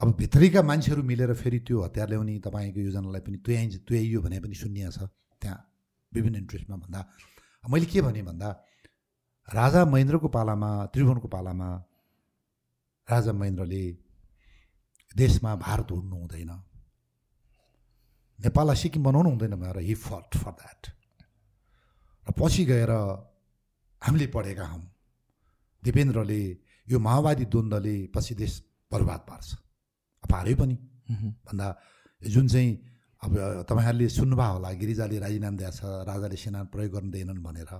[0.00, 4.54] अब भित्रीका मान्छेहरू मिलेर फेरि त्यो हतियार ल्याउने तपाईँको योजनालाई पनि तुयाइ तुयाइयो भने पनि
[4.54, 5.08] शून्य छ
[5.42, 5.58] त्यहाँ
[6.12, 7.00] विभिन्न इन्ट्रेस्टमा भन्दा।
[7.64, 8.48] मैले के भने भन्दा
[9.48, 11.68] राजा महेन्द्रको पालामा त्रिभुवनको पालामा
[13.08, 13.82] राजा महेन्द्रले
[15.14, 16.50] देशमा भारत हुनु हुँदैन।
[18.38, 20.82] नेपाललाई सिक्किम बनाउनु हुँदैन भनेर हि फट फर द्याट
[22.26, 22.90] र पछि गएर
[24.02, 24.82] हामीले पढेका हौँ
[25.82, 26.42] दिपेन्द्रले
[26.88, 28.52] यो माओवादी द्वन्द्वले पछि देश
[28.90, 29.48] बर्बाद पार्छ।
[30.26, 30.76] पार्यो पनि।
[31.46, 31.66] भन्दा
[32.22, 32.70] जुन चाहिँ
[33.22, 33.32] अब
[33.70, 37.72] तपाईँहरूले सुन्नुभयो होला गिरिजाले राजीनामा दिएको छ राजाले सेना प्रयोग गर्दैनन् भनेर।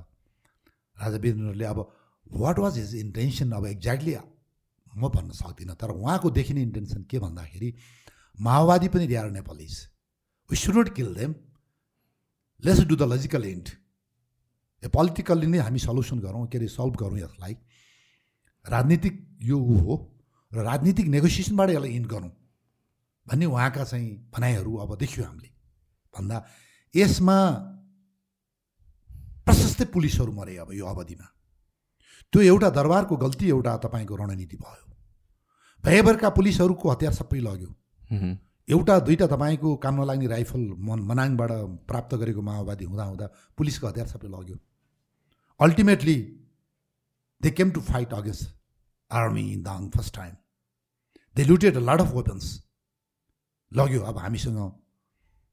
[0.99, 1.79] राजा वीरेन्द्रले अब
[2.33, 4.17] वाट वाज हिज इन्टेन्सन अब एक्ज्याक्टली
[4.93, 7.75] म भन्न सक्दिनँ तर उहाँको देखिने इन्टेन्सन के भन्दाखेरि
[8.41, 9.75] माओवादी पनि they are Nepalese
[10.51, 11.35] we should not kill them
[12.63, 13.69] let's do the logical and
[14.83, 17.55] a politically नै हामी सल्युसन गरौँ के अरे सल्भ गरौँ यसलाई।
[18.65, 19.95] राजनीतिक यो ऊ हो
[20.53, 22.33] र राजनीतिक नेगोसिएसनबाट यसलाई इन्ड गरौँ
[23.27, 25.51] भन्ने उहाँका चाहिँ भनाइहरू अब देख्यो हामीले।
[26.15, 26.37] भन्दा
[26.95, 27.39] यसमा
[29.47, 31.27] प्रशस्तै पुलिसहरू मरे अब यो अवधिमा।
[32.33, 34.85] त्यो एउटा दरबारको गल्ती एउटा तपाईँको रणनीति भयो।
[35.85, 37.71] भयभरका पुलिसहरूको हतियार सबै लग्यो।
[38.69, 41.51] एउटा दुईवटा तपाईँको काम नलाग्ने राइफल मन मनाङबाट
[41.89, 43.27] प्राप्त गरेको माओवादी हुँदा हुँदा
[43.59, 44.57] पुलिसको हतियार सबै लग्यो।
[45.61, 46.17] Ultimately
[47.41, 48.45] they came to fight against
[49.11, 50.35] army in Dang first time
[51.37, 52.47] they looted lot of weapons
[53.73, 54.59] लग्यो अब हामीसँग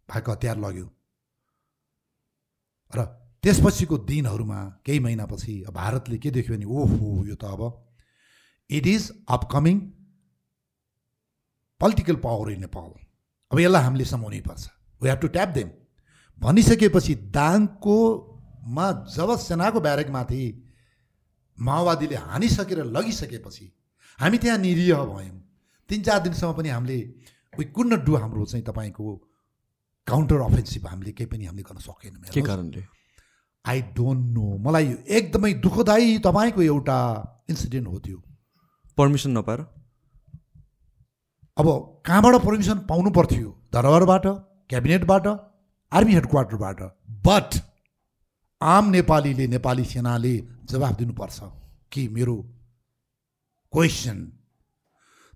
[0.10, 0.88] भएको हतियार लग्यो।
[2.92, 3.06] र
[3.44, 7.62] त्यसपछिको दिनहरूमा केही महिनापछि भारतले के देख्यो भने ओहो यो त अब
[8.70, 9.80] it is upcoming
[11.82, 12.92] political power in Nepal
[13.52, 14.64] अब यसलाई हामीले समाउनै पर्छ।
[15.02, 15.70] We have to tap them
[16.42, 20.42] भनिसकेपछि दाङकोमा जब सेनाको ब्यारेकमाथि
[21.58, 23.66] माओवादीले हानिसकेर लगिसकेपछि
[24.20, 25.38] हामी त्यहाँ निरीह भयौँ।
[25.90, 26.98] तिन चार दिनसम्म पनि हामीले
[27.54, 29.06] वी कुन डु हाम्रो चाहिँ तपाईँको
[30.08, 32.82] काउन्टर अफेन्सिभ हामीले केही पनि हामीले गर्न सकेनौँ। के कारणले?
[33.66, 36.98] आई डोन्ट नो मलाई एकदमै दुःखदायी तपाईँको एउटा
[37.50, 38.18] इन्सिडेन्ट हो त्यो।
[38.98, 39.60] पर्मिसन नपाएर?
[41.58, 41.68] अब
[42.06, 43.50] कहाँबाट पर्मिसन पाउनु पर्थ्यो?
[43.74, 44.26] दरबारबाट
[44.70, 45.28] क्याबिनेटबाट
[45.92, 46.82] आर्मी हेड क्वार्टरबाट
[47.28, 47.60] बट
[48.62, 50.36] आम नेपालीले नेपाली सेनाले
[50.70, 51.40] जवाफ दिनुपर्छ।
[51.92, 52.36] कि मेरो
[53.74, 54.20] क्वेसन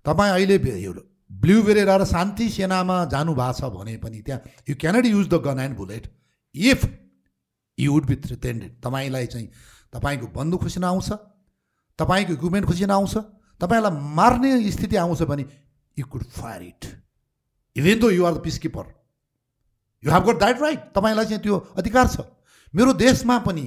[0.04, 5.28] तपाईँ अहिले ब्लु बेरेर शान्ति सेनामा जानु भएको छ भने पनि त्यहाँ you cannot use
[5.28, 6.04] the gun and bullet
[6.54, 6.84] if
[7.78, 9.48] you would be threatened तपाईँलाई चाहिँ
[9.92, 11.10] तपाईँको बन्दुक खुसिन आउँछ
[11.98, 13.16] तपाईँको इक्विपमेन्ट खुसिन आउँछ
[13.60, 15.44] तपाईँलाई मार्ने स्थिति आउँछ भने
[15.96, 16.86] you could fire it
[17.76, 18.94] even though you are the peace keeper
[20.02, 22.26] you have got that right तपाईँलाई चाहिँ त्यो अधिकार छ
[22.74, 23.66] मेरो देशमा पनि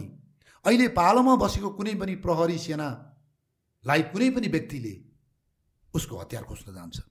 [0.66, 4.94] अहिले पालोमा बसेको कुनै पनि प्रहरी सेनालाई कुनै पनि व्यक्तिले
[5.94, 7.02] उसको हतियार खोज्न जान्छ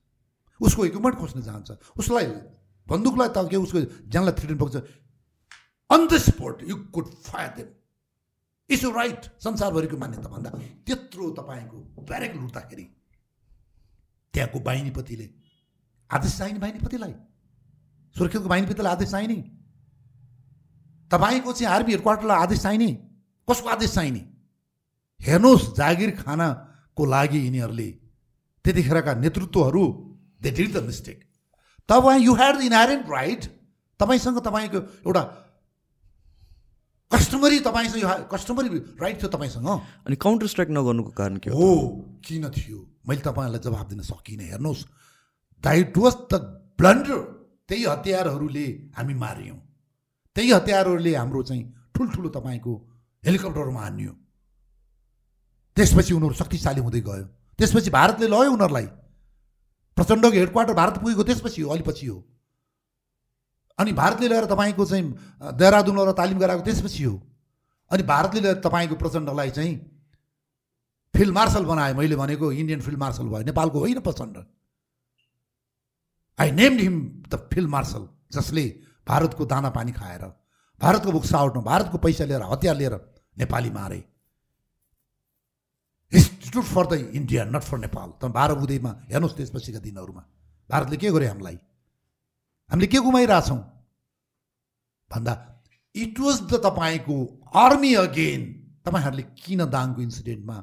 [0.61, 2.25] उसको इक्विपमेन्ट खोज्न जान्छ उसलाई
[2.87, 4.75] बन्दुकलाई त के उसको ज्यानलाई थ्रिटन पुग्छ
[5.91, 7.69] on the spot you could fire them
[8.69, 10.49] you right संसारभरिको मान्यता भन्दा
[10.87, 11.77] त्यत्रो तपाईँको
[12.09, 12.83] ब्यारेक लुट्दाखेरि
[14.33, 15.29] त्यहाँको बाहिनीपतिले
[16.09, 17.13] आदेश चाहिने बाहिनीपतिलाई
[18.15, 19.35] सुरक्षाको बाहिनीपतिलाई आदेश चाहिने?
[21.11, 22.91] तपाईँको चाहिँ आर्मी हेडक्वार्टरलाई आदेश चाहिने?
[23.47, 24.21] कसको आदेश चाहिने?
[25.19, 27.89] हेर्नुहोस् जागिर खानाको लागि यिनीहरूले
[28.65, 29.83] त्यतिखेरका नेतृत्वहरू
[30.41, 31.19] दे डिड द मिस्टेक
[31.89, 33.45] तपाईँ you had the inherent right
[33.99, 35.23] तपाईँसँग तपाईँको एउटा
[37.11, 38.67] कस्टमरी तपाईँसँग यो कस्टमरी
[39.01, 39.67] राइट थियो तपाईँसँग?
[40.07, 41.69] अनि काउन्टर स्ट्राइक नगर्नुको कारण के हो?
[42.25, 42.79] किन थियो?
[43.07, 44.83] मैले तपाईँहरूलाई जवाब दिन सकिनँ। हेर्नुहोस्
[45.63, 46.33] द्याट वाज द
[46.79, 47.17] ब्लन्डर
[47.67, 48.65] त्यही हतियारहरूले
[48.97, 49.59] हामी मार्यौँ।
[50.35, 51.63] त्यही हतियारहरूले हाम्रो चाहिँ
[51.95, 52.73] ठुल्ठुलो तपाईँको
[53.25, 54.11] हेलिकप्टरमा हान्यो।
[55.77, 57.25] त्यसपछि उनीहरू शक्तिशाली हुँदै गयो।
[57.59, 58.87] त्यसपछि भारतले लयो उनीहरूलाई।
[59.97, 62.17] प्रचण्डको हेडक्वार्टर भारत पुगेको त्यसपछि हो अलिपछि हो।
[63.81, 65.05] अनि भारतले लिएर तपाईँको चाहिँ
[65.57, 67.15] देहरादुन तालिम गराएको त्यसपछि हो।
[67.91, 69.73] अनि भारतले लिएर तपाईँको प्रचण्डलाई चाहिँ
[71.13, 74.37] फिल्ड मार्सल बनायो मैले भनेको इन्डियन फिल्ड मार्सल भयो। नेपालको होइन Prachanda.
[76.39, 76.95] I named him
[77.27, 78.63] the field marshal जसले
[79.07, 80.23] भारतको दाना पानी खाएर
[80.81, 82.93] भारतको बुक साउटमा भारतको पैसा लिएर हतियार लिएर
[83.37, 84.03] नेपाली मारे।
[86.13, 90.23] Institute for the India not for Nepal त बाह्र बुधैमा हेर्नुहोस् त्यसपछिका दिनहरूमा।
[90.69, 91.57] भारतले के गर्यो हामीलाई?
[92.69, 93.59] हामीले के गुमाइरहेछौँ?
[95.11, 95.33] भन्दा
[95.95, 97.17] इट वाज द तपाईँको
[97.55, 98.41] आर्मी अगेन
[98.85, 100.57] तपाईँहरूले किन दाङको इन्सिडेन्टमा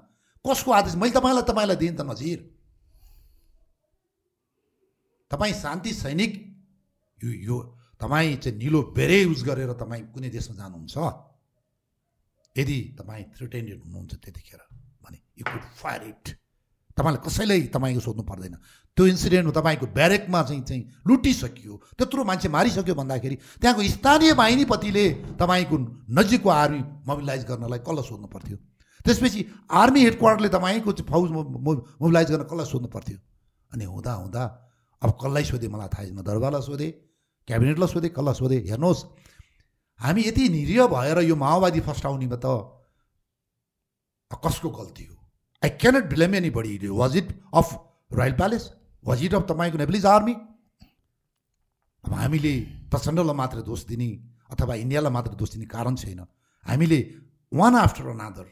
[0.45, 0.95] कसको आदेश?
[0.97, 2.39] मैले तपाईँलाई तपाईँलाई दिएँ त नजिर।
[5.31, 6.33] तपाईँ शान्ति सैनिक
[7.19, 7.57] यो यो
[8.01, 10.97] तपाईँ चाहिँ निलो बेरै युज गरेर तपाईँ कुनै देशमा जानुहुन्छ?
[12.57, 14.61] यदि तपाईँ थ्रिटेन्डेड हुनुहुन्छ त्यतिखेर
[15.05, 16.25] भने यु कुड फायर इट
[16.99, 18.55] तपाईँलाई कसैलाई तपाईँको सोध्नु पर्दैन।
[18.97, 25.05] त्यो इन्सिडेन्ट तपाईँको ब्यारेकमा चाहिँ चाहिँ लुटिसकियो। त्यत्रो मान्छे मारिसक्यो भन्दाखेरि त्यहाँको स्थानीय बाहिनीपतिले
[25.39, 25.77] तपाईँको
[26.11, 28.57] नजिकको आर्मी मोबिलाइज गर्नलाई कसलाई सोध्नु पर्थ्यो?
[29.07, 33.19] त्यसपछि आर्मी हेड क्वार्टरले तपाईँको फौज मोबिलाइज गर्न कसलाई सोध्नु पर्थ्यो?
[33.71, 34.43] अनि हुँदा हुँदा
[35.03, 36.91] अब कसलाई सोधेँ मलाई थाहा छैन। दरबारलाई सोधेँ
[37.49, 38.61] क्याबिनेटलाई सोधेँ कसलाई सोधेँ?
[38.67, 39.05] हेर्नुहोस्
[40.01, 42.47] हामी यति निरीह भएर यो माओवादी फस्टाउनेमा त
[44.31, 45.18] कसको गल्ती हो?
[45.63, 47.75] I cannot blame anybody was it of
[48.13, 48.71] royal palace
[49.05, 50.35] was it of तपाईँको नेप्लिज आर्मी
[52.05, 52.55] अब हामीले
[52.91, 54.09] प्रचण्डलाई मात्र दोष दिने
[54.51, 56.21] अथवा इन्डियालाई मात्र दोष दिने कारण छैन।
[56.67, 56.99] हामीले
[57.53, 58.47] वान आफ्टर अनादर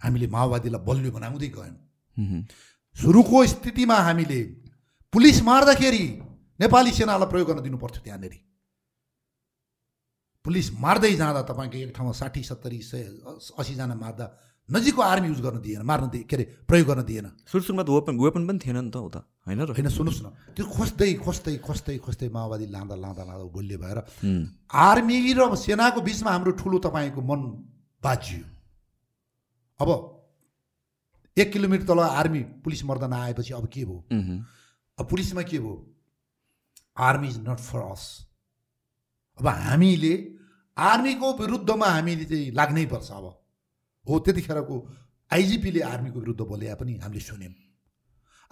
[0.00, 2.42] हामीले माओवादीलाई बलियो बनाउँदै गयौँ।
[2.96, 4.40] सुरुको स्थितिमा हामीले
[5.12, 6.04] पुलिस मार्दाखेरि
[6.60, 8.34] नेपाली सेनालाई प्रयोग गर्न दिनु पर्थ्यो त्यहाँनिर।
[10.44, 13.02] पुलिस मार्दै जाँदा तपाईँको एक ठाउँमा साठी सत्तरी सय
[13.58, 14.26] असीजना मार्दा
[14.68, 17.88] नजिकको आर्मी युज गर्न दिएन मार्न दिए के अरे प्रयोग गर्न दिएन। सुरु सुरुमा त
[17.88, 19.72] वेपन वेपन पनि थिएन नि त उता होइन र?
[19.72, 23.98] होइन सुन्नुहोस् न त्यो खोज्दै खोज्दै खोज्दै खोज्दै माओवादी लाँदा लाँदा लाँदा बोल्य भएर
[24.68, 27.40] आर्मी र सेनाको बिचमा हाम्रो ठुलो तपाईँको मन
[28.02, 28.44] बाजियो
[29.80, 29.90] अब
[31.36, 33.98] एक किलोमिटर तल आर्मी पुलिस मर्दा नआएपछि अब के भयो?
[34.98, 35.76] अब पुलिसमा के भयो?
[36.98, 38.04] Army is not for us
[39.38, 40.14] अब हामीले
[40.76, 43.26] आर्मीको विरुद्धमा हामीले चाहिँ लाग्नै पर्छ अब।
[44.08, 44.76] हो त्यतिखेरको
[45.30, 47.54] आइजिपीले आर्मीको विरुद्ध बोले पनि हामीले सुन्यौँ।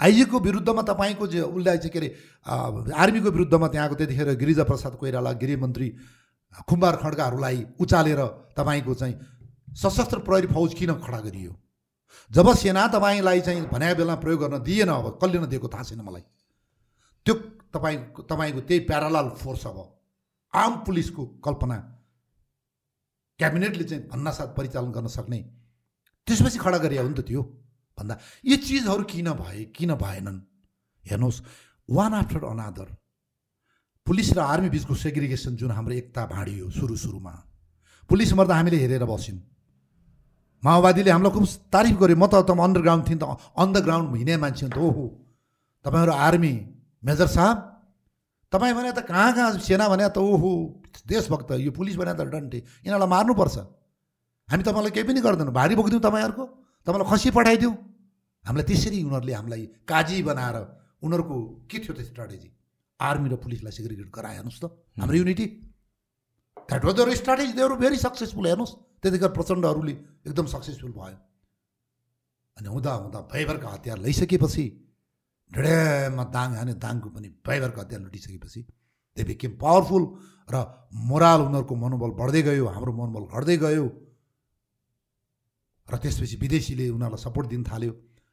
[0.01, 5.33] आइजीको विरुद्धमा तपाईँको चाहिँ उसलाई चाहिँ के अरे आर्मीको विरुद्धमा त्यहाँको त्यतिखेर गिरिजा प्रसाद कोइराला
[5.33, 5.89] गृहमन्त्री
[6.69, 8.20] खुम्बार खड्काहरूलाई उचालेर
[8.57, 9.15] तपाईँको चाहिँ
[9.74, 11.53] सशस्त्र प्रहरी फौज किन खडा गरियो?
[12.31, 16.23] जब सेना तपाईँलाई चाहिँ भनेको बेलामा प्रयोग गर्न दिएन अब कसले नदिएको थाहा छैन मलाई।
[17.27, 17.35] त्यो
[17.73, 19.78] तपाईँको तपाईँको त्यही प्यारालाल फोर्स अब
[20.55, 21.77] आम पुलिसको कल्पना
[23.39, 25.41] क्याबिनेटले चाहिँ भन्नासाथ परिचालन गर्न सक्ने
[26.27, 27.43] त्यसपछि खडा गरे हो नि त त्यो
[27.99, 28.15] भन्दा।
[28.45, 30.39] यी चिजहरू किन भए किन भएनन्?
[31.05, 31.41] हेर्नुहोस्
[31.89, 32.89] वान आफ्टर अनादर
[34.07, 37.35] पुलिस र आर्मी बिचको सेग्रिगेसन जुन हाम्रो एकता भाँडियो सुरु सुरुमा।
[38.11, 39.39] पुलिस मर्दा हामीले हेरेर बस्यौँ।
[40.63, 44.37] माओवादीले हामीलाई खुब तारिफ गर्यो। म त त अन्डरग्राउन्ड थिएँ त अन द ग्राउन्ड हिँड्ने
[44.37, 45.07] मान्छे हो त ओहो।
[45.85, 46.55] तपाईँहरू आर्मी
[47.05, 47.57] मेजर साहब
[48.57, 50.51] तपाईँ भने त कहाँ कहाँ सेना भने त ओहो
[51.05, 52.59] देशभक्त यो पुलिस भने त डन्टे।
[52.89, 53.57] यिनीहरूलाई मार्नुपर्छ
[54.49, 56.45] हामी तपाईँलाई केही पनि गर्दैनौँ। भारी बोकिदिउँ तपाईँहरूको।
[56.87, 57.74] तपाईँलाई खसी पठाइदिउँ।
[58.45, 60.57] हामीलाई त्यसरी उनीहरूले हामीलाई काजी बनाएर
[61.05, 61.37] उनीहरूको
[61.69, 62.49] के थियो त्यो स्ट्राटेजी
[63.01, 64.65] आर्मी र पुलिसलाई सेग्रिगेट गराइहाल्नुहोस् त।
[64.97, 65.47] हाम्रो unity
[66.65, 68.73] that was their strategy they were very successful हेर्नुहोस्।
[69.03, 71.19] त्यतिखेर प्रचण्डहरूले एकदम सक्सेसफुल भयो।
[72.57, 74.65] अनि हुँदा हुँदा भयभरका हतियार लैसकेपछि
[75.52, 78.60] ढेडेमा दाङ हाने दाङको पनि भयभरका हतियार लुटिसकेपछि
[79.16, 80.05] दे बिकेम पावरफुल
[80.48, 80.56] र
[81.09, 83.86] मोराल उनीहरूको मनोबल बढ्दै गयो हाम्रो मनोबल घट्दै गयो।
[85.89, 87.93] र त्यसपछि विदेशीले उनीहरूलाई सपोर्ट दिन थाल्यो।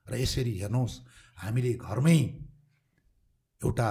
[0.09, 0.95] र यसरी हेर्नुहोस्
[1.37, 2.17] हामीले घरमै
[3.61, 3.89] एउटा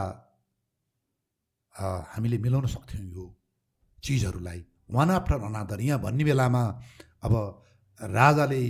[2.12, 3.24] हामीले मिलाउन सक्थ्यौँ यो
[4.02, 4.60] चिजहरूलाई।
[4.92, 5.80] One after another.
[5.80, 6.62] यहाँ भन्ने बेलामा
[7.24, 7.32] अब
[8.00, 8.60] राजाले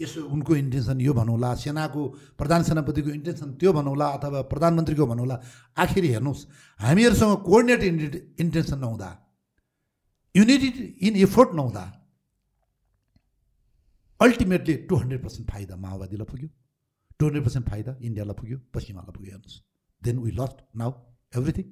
[0.00, 2.02] यसो उनको इन्टेन्सन यो भनौँला सेनाको
[2.38, 5.36] प्रधान सेनापतिको इन्टेन्सन त्यो भनौँला अथवा प्रधानमन्त्रीको भनौँला
[5.78, 6.46] आखिर हेर्नुहोस्
[6.80, 9.10] हामीहरूसँग कोअर्डिनेट इन्टेन्सन नहुँदा
[10.34, 10.68] युनिटी
[11.06, 11.84] इन एफोर्ट नहुँदा
[14.20, 16.48] अल्टिमेटली टु हन्ड्रेड पर्सेन्ट फाइदा माओवादीलाई पुग्यो
[17.18, 19.60] टु हन्ड्रेड पर्सेन्ट फाइदा इन्डियालाई पुग्यो पश्चिमालाई पुग्यो हेर्नुहोस्।
[20.02, 20.90] Then we lost now
[21.36, 21.64] everything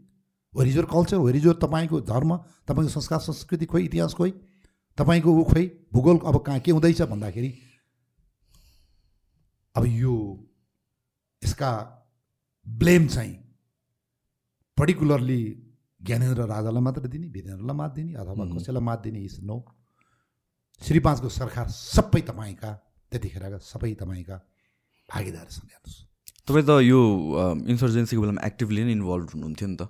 [0.55, 2.37] where is your culture where is your तपाईँको धर्म?
[2.69, 4.31] तपाईँको संस्कार संस्कृति खोइ इतिहास खोइ?
[4.99, 7.51] तपाईँको ऊ खोइ भूगोल अब कहाँ के हुँदैछ भन्दाखेरि
[9.77, 10.15] अब यो
[11.43, 11.71] यसका
[12.67, 13.35] ब्लेम चाहिँ
[14.79, 15.43] पर्टिकुलरली
[16.01, 19.57] ज्ञानेन्द्र राजालाई मात्र दिने वीरेन्द्रलाई मात दिने अथवा कसैलाई मात दिने इज नो।
[20.83, 22.71] श्री पाँचको सरकार सबै तपाईँका
[23.13, 24.37] त्यतिखेरका सबै तपाईँका
[25.09, 25.99] भागीदार छन् हेर्नुहोस्।
[26.49, 27.01] तपाईँ त यो
[27.71, 29.83] इन्सर्जेन्सीको बेलामा एक्टिभली नै इन्भल्भ हुनुहुन्थ्यो नि त।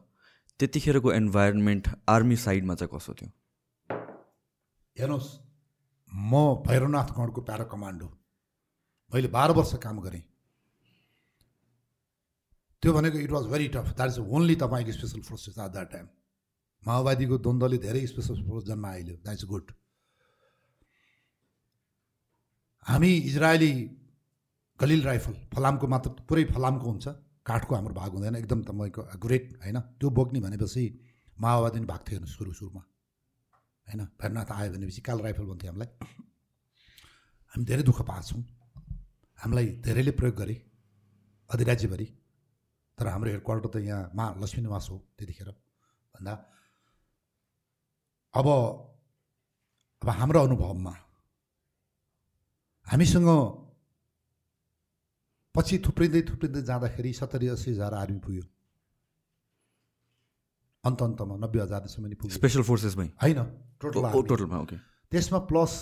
[0.60, 3.30] त्यतिखेरको इन्भाइरोमेन्ट आर्मी साइडमा चाहिँ कसो थियो?
[4.96, 5.30] हेर्नुहोस्
[6.10, 6.32] म
[6.66, 8.06] भैरवनाथ गणको प्यारा कमान्डो।
[9.12, 10.22] मैले बाह्र वर्ष काम गरेँ।
[12.82, 16.06] त्यो भनेको it was very tough that is only तपाईँको special forces at that time
[16.82, 19.72] माओवादीको द्वन्द्वले धेरै स्पेसल फोर्स जन्म आइल्यो। द्याट इज गुड
[22.86, 23.72] हामी इजरायली
[24.80, 27.08] गलिल राइफल फलामको मात्र पुरै फलामको हुन्छ।
[27.46, 29.78] काठको हाम्रो भाग हुँदैन। एकदम तपाईँको ग्रेट होइन?
[29.98, 30.84] त्यो बोक्ने भनेपछि
[31.36, 32.82] माओवादी पनि भएको थियो सुरु सुरुमा।
[33.88, 34.00] होइन?
[34.20, 35.90] भैरनाथ आयो भनेपछि काल राइफल भन्थ्यो हामीलाई।
[37.52, 38.40] हामी धेरै दुःख पाएको
[39.40, 40.56] हामीलाई धेरैले प्रयोग गरे
[41.50, 42.06] अधिराज्यभरि
[42.98, 45.48] तर हाम्रो हेडक्वार्टर त यहाँ मा लक्ष्मी निवास हो त्यतिखेर।
[46.14, 46.32] भन्दा
[48.34, 48.46] अब
[50.02, 50.94] अब हाम्रो अनुभवमा
[52.86, 53.28] हामीसँग
[55.54, 58.44] पछि थुप्रिँदै थुप्रिँदै जाँदाखेरि सत्तरी अस्सी हजार आर्मी पुग्यो।
[60.84, 63.40] अन्त अन्तमा नब्बे हजारसम्म नि पुग्यो। स्पेसल फोर्सेसमै होइन
[63.80, 64.76] टोटल टोटलमा ओके
[65.12, 65.72] त्यसमा प्लस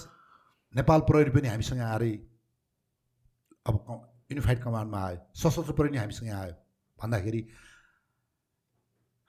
[0.74, 2.12] नेपाल प्रहरी पनि हामीसँग आएरै
[3.69, 3.74] अब
[4.31, 6.55] युनिफाइड कमान्डमा आयो। सशस्त्र प्रहरी हामीसँग आयो।
[6.99, 7.40] भन्दाखेरि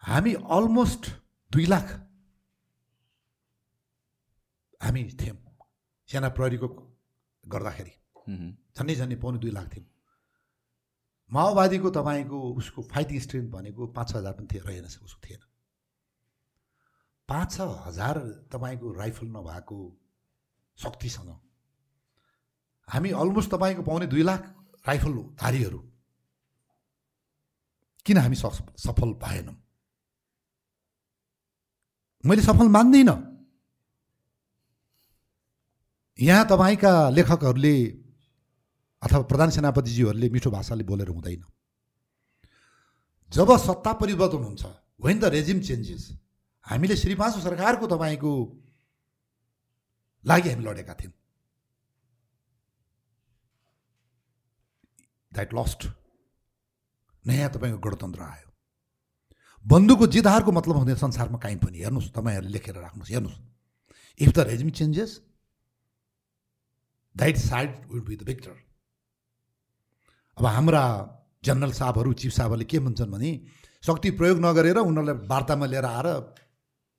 [0.04, 1.04] हामी अलमोस्ट
[1.52, 1.88] दुई लाख
[4.82, 5.38] हामी थियौँ
[6.10, 6.68] सेना प्रहरीको
[7.44, 7.94] गर्दाखेरि।
[8.78, 9.88] झन्डै झन्डै पाउने दुई लाख थियौँ।
[11.32, 15.44] माओवादीको तपाईँको उसको फाइटिङ स्ट्रेन्थ भनेको पाँच छ हजार पनि थिए रहेनछ उसको थिएन।
[17.30, 18.16] पाँच छ हजार
[18.52, 19.78] तपाईँको राइफल नभएको
[20.78, 21.30] शक्तिसँग
[22.90, 24.42] हामी अलमोस्ट तपाईँको पाउने दुई लाख
[24.86, 25.80] राइफल धारीहरू।
[28.06, 29.56] किन हामी सफल भएनौँ?
[32.24, 33.18] मैले सफल मान्दिनँ।
[36.20, 37.76] यहाँ तपाईँका लेखकहरूले
[39.04, 41.44] अथवा प्रधान सेनापतिज्यूहरूले मिठो भाषाले बोलेर हुँदैन।
[43.32, 44.66] जब सत्ता परिवर्तन हुन्छ
[45.02, 46.04] वेन द रेजिम चेन्जेस
[46.66, 48.32] हामीले श्रीपाँचो सरकारको तपाईँको
[50.24, 51.14] लागि हामी लडेका थियौँ।
[55.32, 55.88] द्याट लस्ट
[57.26, 58.48] नयाँ तपाईँको गणतन्त्र आयो।
[59.66, 63.40] बन्धुको जितहारको मतलब हुँदैन संसारमा काहीँ पनि हेर्नुहोस् तपाईँहरूले लेखेर राख्नुहोस् हेर्नुहोस्।
[64.20, 65.12] If the regime changes
[67.16, 68.56] that side will be the victor
[70.38, 70.84] अब हाम्रा
[71.46, 73.32] जनरल साहबहरू चिफ साहबहरूले के भन्छन् भने
[73.84, 76.08] शक्ति प्रयोग नगरेर उनीहरूलाई वार्तामा लिएर आएर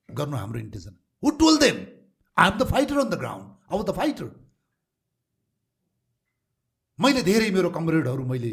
[0.08, 1.76] गर्नु हाम्रो intention who told them
[2.36, 4.28] I am the fighter on the ground अब द फाइटर
[7.00, 8.52] मैले धेरै मेरो कमरेडहरू मैले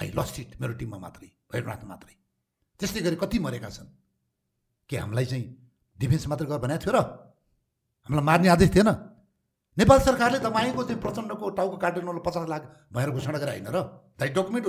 [0.00, 2.14] आई लस्ट इट मेरो टिममा मात्रै भैरनाथ मात्रै।
[2.80, 3.88] त्यस्तै गरी कति मरेका छन्?
[4.90, 5.46] के हामीलाई चाहिँ
[5.98, 6.98] डिफेन्स मात्रै गर भनेको थियो र?
[8.06, 8.90] हामीलाई मार्ने आदेश थिएन?
[9.76, 13.78] नेपाल सरकारले तपाईँको चाहिँ प्रचण्डको टाउको काट्नुलाई पचास लाख भनेर घोषणा गरे होइन र?
[14.18, 14.66] दाइ document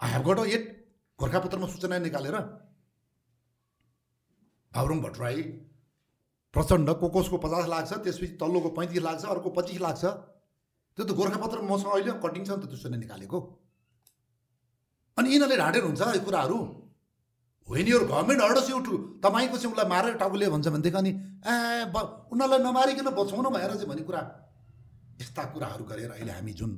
[0.00, 0.64] I have got at
[1.18, 2.36] गोर्खापत्रमा सूचना निकालेर
[4.72, 5.42] बाबुरङ भट्टराई
[6.54, 10.04] प्रचण्ड को कसको पचास लाख छ त्यसपछि तल्लोको पैँतिस लाख छ अर्को पच्चिस लाख छ।
[10.96, 13.38] त्यो त गोर्खापत्र मसँग अहिले कटिङ छ नि त त्यो सूचना निकालेको।
[15.18, 16.58] अनि यिनीहरूले ढाँटेर हुन्छ यो कुराहरू?
[17.68, 18.92] When your government orders you to
[19.24, 21.54] तपाईँको चाहिँ उसलाई मारेर टाउले भन्छ भनेदेखि अनि ए
[21.94, 21.96] ब
[22.32, 24.22] उनीहरूलाई नमारिकन बचाउन भएर चाहिँ भन्ने कुरा।
[25.20, 26.72] यस्ता कुराहरू गरेर अहिले हामी जुन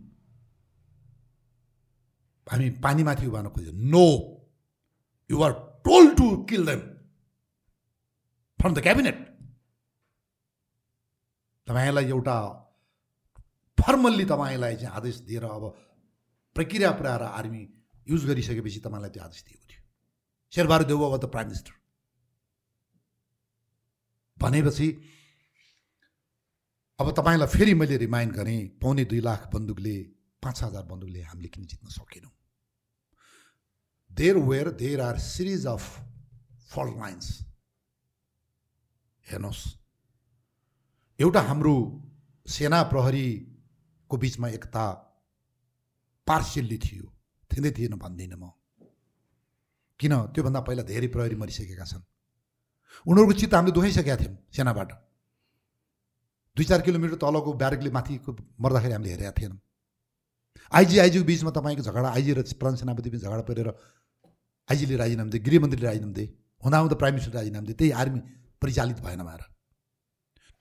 [2.47, 4.07] हामी पानीमाथि उभार्न खोज्यो। No
[5.31, 5.53] you are
[5.87, 6.81] told to kill them
[8.59, 9.17] from the cabinet
[11.67, 12.37] तपाईँलाई एउटा
[13.79, 15.65] फर्मल्ली तपाईँलाई चाहिँ आदेश दिएर अब
[16.57, 17.63] प्रक्रिया पुऱ्याएर आर्मी
[18.07, 19.83] युज गरिसकेपछि तपाईँलाई त्यो आदेश दिएको थियो।
[20.53, 21.73] Sher Bahadur Deuba the prime minister
[24.39, 24.89] भनेपछि
[26.99, 29.97] अब तपाईँलाई फेरि मैले रिमाइन्ड गरेँ पाउने दुई लाख बन्दुकले
[30.43, 32.31] पाँच हजार बन्दुकले हामीले किन जित्न सकेनौँ?
[34.11, 35.83] There were there are series of
[36.71, 37.27] fault lines
[39.27, 39.63] हेर्नुहोस्।
[41.19, 41.75] एउटा हाम्रो
[42.47, 42.83] सेना
[44.15, 44.85] प्रहरीको बिचमा एकता
[46.27, 47.05] पार्सियल्ली थियो।
[47.51, 48.51] थिँदै थिएन भन्दिनँ म।
[50.01, 50.13] किन?
[50.35, 52.03] त्योभन्दा पहिला धेरै प्रहरी मरिसकेका छन्।
[53.07, 54.91] उनीहरूको चित्त हामीले दुखाइसकेका थियौँ सेनाबाट।
[56.57, 58.31] दुई चार किलोमिटर तलको ब्यारेकले माथिको
[58.63, 59.59] मर्दाखेरि हामीले हेरेका थिएनौँ।
[60.73, 63.69] आइजी आइजीको बिचमा तपाईँको झगडा आइजी र प्रधान सेनापति बिच झगडा परेर
[64.71, 66.27] आइजीले राजीनामा दिए गृहमन्त्रीले राजीनामा दिए
[66.63, 68.21] हुँदा हुँदा प्राइम मिनिस्टर राजीनामा दिए त्यही आर्मी
[68.63, 69.43] परिचालित भएन भएर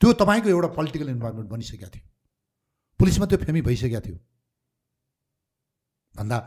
[0.01, 2.05] त्यो तपाईँको एउटा पोलिटिकल इन्भाइरोमेन्ट बनिसकेको थियो।
[2.99, 4.17] पुलिसमा त्यो फेमी भइसकेको थियो।
[6.15, 6.37] भन्दा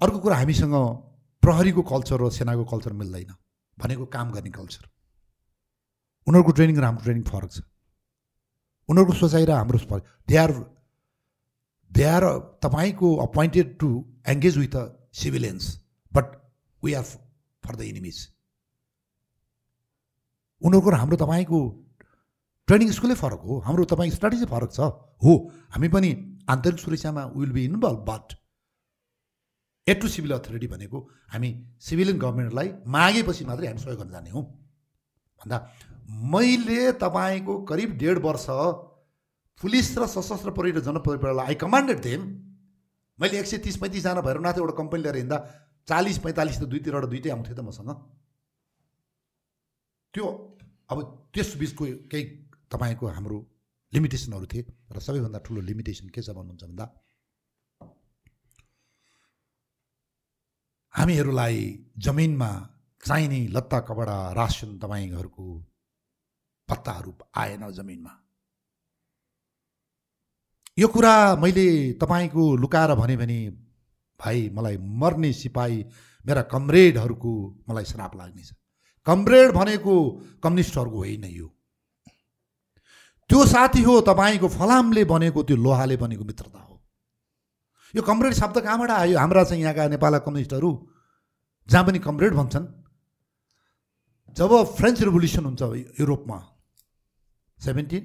[0.00, 0.74] अर्को कुरा हामीसँग
[1.42, 3.32] प्रहरीको कल्चर र सेनाको कल्चर मिल्दैन।
[3.78, 4.84] भनेको काम गर्ने कल्चर।
[6.26, 7.58] उनीहरूको ट्रेनिङ र हाम्रो ट्रेनिङ फरक छ।
[8.88, 9.78] उनीहरूको सोचाइ र हाम्रो
[10.28, 10.52] दे आर
[11.90, 12.24] दे आर
[12.62, 13.88] तपाईँको appointed to
[14.28, 15.64] engage with the civilians
[16.12, 16.26] but
[16.82, 17.04] we are
[17.64, 18.18] for the enemies
[20.62, 21.60] उनीहरूको र हाम्रो तपाईँको
[22.68, 24.80] ट्रेनिङ स्कुलै फरक हो। हाम्रो तपाईँको स्ट्राटेजी फरक छ।
[25.22, 25.32] हो।
[25.70, 26.10] हामी पनि
[26.50, 28.26] आन्तरिक सुरक्षामा will be involve but
[29.86, 30.98] a to civil authority भनेको
[31.30, 34.44] हामी सिभिलियन गभर्मेन्टलाई मागेपछि मात्रै हामी सहयोग गर्न जाने हौँ।
[35.40, 35.56] भन्दा
[36.32, 38.46] मैले तपाईँको करिब डेढ वर्ष
[39.60, 42.22] पुलिस र सशस्त्र प्रहरी र आई कमान्डेड देम।
[43.18, 45.38] मैले एक सय तिस पैँतिसजना भएर नाथे एउटा कम्पनी लिएर हिँड्दा
[45.88, 47.90] चालिस पैँतालिस त दुईतिरबाट दुइटै आउँथ्यो त मसँग।
[50.14, 50.26] त्यो
[50.90, 50.98] अब
[51.34, 52.24] त्यस बिचको केही
[52.70, 53.46] तपाईँको हाम्रो
[53.94, 56.86] लिमिटेसनहरू थिए र सबैभन्दा ठुलो लिमिटेसन के छ भन्नुहुन्छ भन्दा
[60.94, 62.50] हामीहरूलाई जमिनमा
[63.04, 65.64] चाहिने लत्ता कपडा रासन तपाईँहरूको
[66.68, 68.12] पत्ताहरू आएन जमिनमा।
[70.78, 73.16] यो कुरा मैले तपाईँको लुकाएर भने
[74.20, 75.84] भाइ मलाई मर्ने सिपाही
[76.26, 77.32] मेरा कमरेडहरूको
[77.68, 78.52] मलाई श्राप लाग्नेछ।
[79.06, 79.94] कमरेड भनेको
[80.42, 81.55] कम्युनिस्टहरूको होइन यो।
[83.30, 86.74] त्यो साथी हो तपाईँको फलामले बनेको त्यो लोहाले बनेको मित्रता हो।
[87.94, 89.18] यो कमरेड शब्द कहाँबाट आयो?
[89.18, 90.70] हाम्रा चाहिँ यहाँका नेपालका कम्युनिस्टहरू
[91.68, 92.66] जहाँ पनि कमरेड भन्छन्।
[94.36, 95.62] जब फ्रेन्च रेभोल्युसन हुन्छ
[96.00, 96.38] युरोपमा
[97.60, 98.04] सेभेन्टिन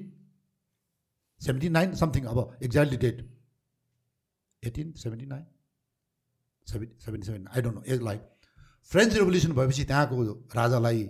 [1.40, 3.16] सेभेन्टी नाइन समथिङ अब exactly date
[4.62, 5.46] eighteen seventy nine
[6.66, 8.18] seventy seventy seven I don't know यसलाई
[8.90, 10.16] फ्रेन्च रेभोल्युसन भएपछि त्यहाँको
[10.56, 11.02] राजालाई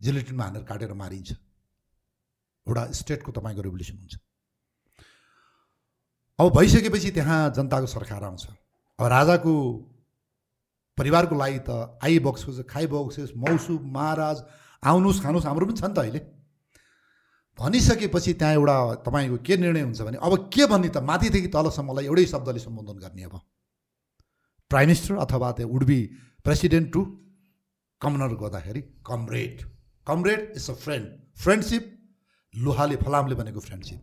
[0.00, 1.30] जिलेटिनमा हानेर काटेर मारिन्छ।
[2.66, 4.14] एउटा स्टेटको तपाईँको रेभोल्युसन हुन्छ।
[6.38, 8.46] अब भइसकेपछि त्यहाँ जनताको सरकार आउँछ।
[8.98, 9.52] अब राजाको
[10.98, 14.38] परिवारको लागि त आइ बक्सोस् खाइ मौसु महाराज
[14.82, 16.20] आउनुहोस् खानुहोस् हाम्रो पनि छ नि त अहिले।
[17.58, 18.76] भनिसकेपछि त्यहाँ एउटा
[19.06, 23.22] तपाईँको के निर्णय हुन्छ भने अब के भन्ने त माथिदेखि तलसम्मलाई एउटै शब्दले सम्बोधन गर्ने
[23.24, 23.40] अब।
[24.70, 25.98] प्राइम मिनिस्टर अथवा त्यो would be
[26.44, 27.02] president to
[28.00, 29.62] commoner गर्दाखेरि comrade.
[30.06, 31.06] Comrade is a friend.
[31.38, 31.93] Friendship
[32.54, 34.00] लोहाले फलामले बनेको फ्रेन्डसिप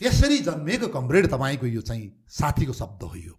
[0.00, 3.34] त्यसरी जन्मिएको कमरेड तपाईँको यो चाहिँ साथीको शब्द हो यो।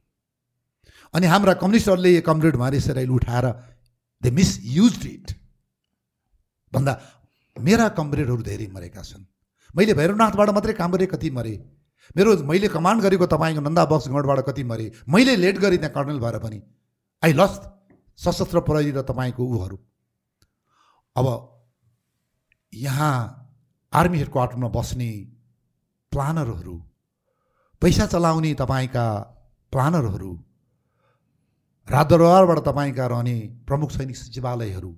[1.13, 3.45] अनि हाम्रा कम्युनिस्टहरूले यो कमरेड भनेर यसरी उठाएर
[4.21, 5.31] दे मिसयुज इट
[6.73, 6.93] भन्दा
[7.57, 9.25] मेरा कमरेडहरू धेरै मरेका छन्।
[9.75, 11.53] मैले भैरवनाथबाट मात्रै काम गरेँ कति मरे।
[12.15, 16.19] मेरो मैले कमान्ड गरेको तपाईँको नन्दा बक्स गढबाट कति मरे। मैले लेट गरेँ त्यहाँ कर्नल
[16.19, 16.61] भएर पनि।
[17.23, 17.61] आई लस्ट
[18.19, 19.77] सशस्त्र प्रहरी र तपाईँको ऊहरू।
[21.15, 21.27] अब
[22.73, 23.49] यहाँ
[23.93, 25.27] आर्मी हेड क्वार्टरमा बस्ने
[26.11, 26.83] प्लानरहरू
[27.81, 29.19] पैसा चलाउने तपाईँका
[29.71, 30.33] प्लानरहरू
[31.91, 34.95] राजदरबारबाट तपाईँका रहने प्रमुख सैनिक सचिवालयहरू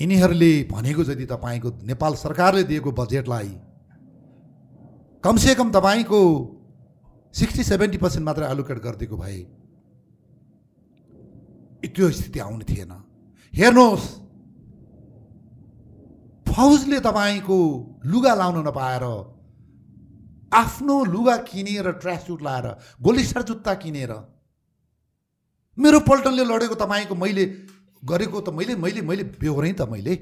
[0.00, 3.60] यिनीहरूले भनेको जति तपाईँको नेपाल सरकारले दिएको बजेटलाई
[5.24, 6.20] कमसेकम तपाईँको
[7.34, 9.38] सिक्सटी सेभेन्टी पर्सेन्ट मात्र एलोकेट गरिदिएको भए
[11.84, 12.92] त्यो स्थिति आउने थिएन।
[13.54, 14.23] हेर्नुहोस्
[16.54, 17.58] फौजले तपाईँको
[18.06, 19.04] लुगा लाउन नपाएर
[20.54, 22.66] आफ्नो लुगा किनेर ट्र्याक सुट लाएर
[23.02, 24.12] गोलिस्टर जुत्ता किनेर
[25.78, 27.44] मेरो पल्टनले लडेको तपाईँको मैले
[28.02, 30.14] गरेको त मैले मैले मैले बेहोरेँ त मैले।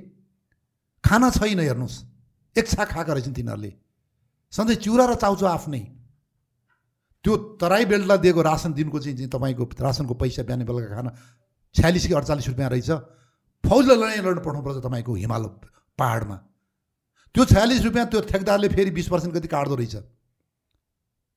[1.05, 1.99] खाना छैन हेर्नुहोस्
[2.57, 3.73] एक छाक खाएका रहेछन् तिनीहरूले।
[4.53, 5.81] सधैँ चिउरा र चाउचो आफ्नै।
[7.25, 11.11] त्यो तराई बेल्टलाई दिएको रासन दिनको चाहिँ तपाईँको रासनको पैसा बिहान बेलुका खाना
[11.75, 12.91] छ्यालिस कि अडचालिस रुपियाँ रहेछ।
[13.65, 15.45] फौजलाई लडाइँ लड्न पठाउनुपर्छ तपाईँको हिमाल
[15.99, 16.37] पाहाडमा।
[17.35, 19.97] त्यो छयालिस रुपियाँ त्यो ठेकदारले फेरि बिस पर्सेन्ट कति काट्दो रहेछ।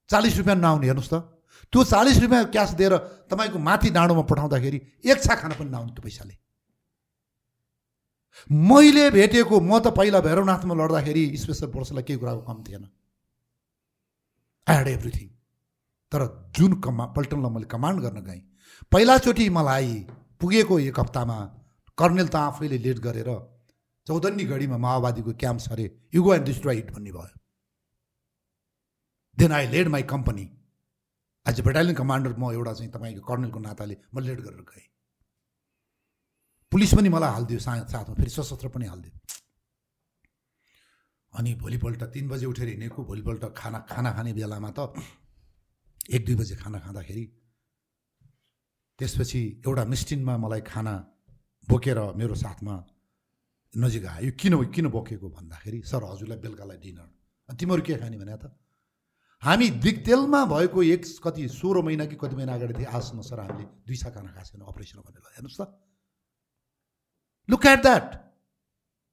[0.09, 1.15] चालिस रुपियाँ नआउने हेर्नुहोस् त।
[1.73, 2.93] त्यो चालिस रुपियाँ क्यास दिएर
[3.31, 6.35] तपाईँको माथि डाँडोमा पठाउँदाखेरि एक छा खाना पनि नआउने त्यो पैसाले।
[8.49, 12.83] मैले भेटेको म त पहिला भैरवनाथमा लड्दाखेरि स्पेसल फोर्सलाई केही कुराको कम थिएन।
[14.67, 15.27] आई ह्याड एभ्रिथिङ
[16.11, 16.21] तर
[16.53, 18.41] जुन कमा पल्टनलाई मैले कमान्ड गर्न गएँ।
[18.91, 19.89] पहिलाचोटि मलाई
[20.37, 21.37] पुगेको एक हप्तामा
[21.97, 23.29] कर्नेल त आफैले लेट गरेर
[24.07, 27.37] चौधन्नी घडीमा माओवादीको क्याम्प सरे युगो एन्ड डिस्ट्रोइड इट भन्ने भयो।
[29.37, 30.45] Then I led my company
[31.45, 34.87] as a battalion commander म एउटा चाहिँ तपाईँको कर्नेलको नाताले म लेड गरेर गएँ।
[36.71, 39.13] पुलिस पनि मलाई हालिदियो सा साथमा फेरि सशस्त्र पनि हालिदियो।
[41.33, 44.79] अनि भोलिपल्ट तिन बजे उठेर हिँडेको भोलिपल्ट खाना खाना खाने बेलामा त
[46.15, 47.25] एक दुई बजे खाना खाँदाखेरि
[48.99, 50.93] त्यसपछि एउटा मिस्टिनमा मलाई खाना
[51.67, 52.75] बोकेर मेरो साथमा
[53.77, 57.07] नजिक आयो। किन किन बोकेको भन्दाखेरि सर हजुरलाई बेलुकालाई डिनर।
[57.49, 58.17] तिमीहरू के खाने?
[58.17, 58.51] भने त
[59.43, 63.65] हामी दिगतेलमा भएको एक कति सोह्र महिना कि कति महिना अगाडि थिएँ आजसम्म सर हामीले
[63.85, 65.63] दुई सा खाना खाएको छैन अपरेसन भनेर हेर्नुहोस् त
[67.49, 68.07] लुक एट द्याट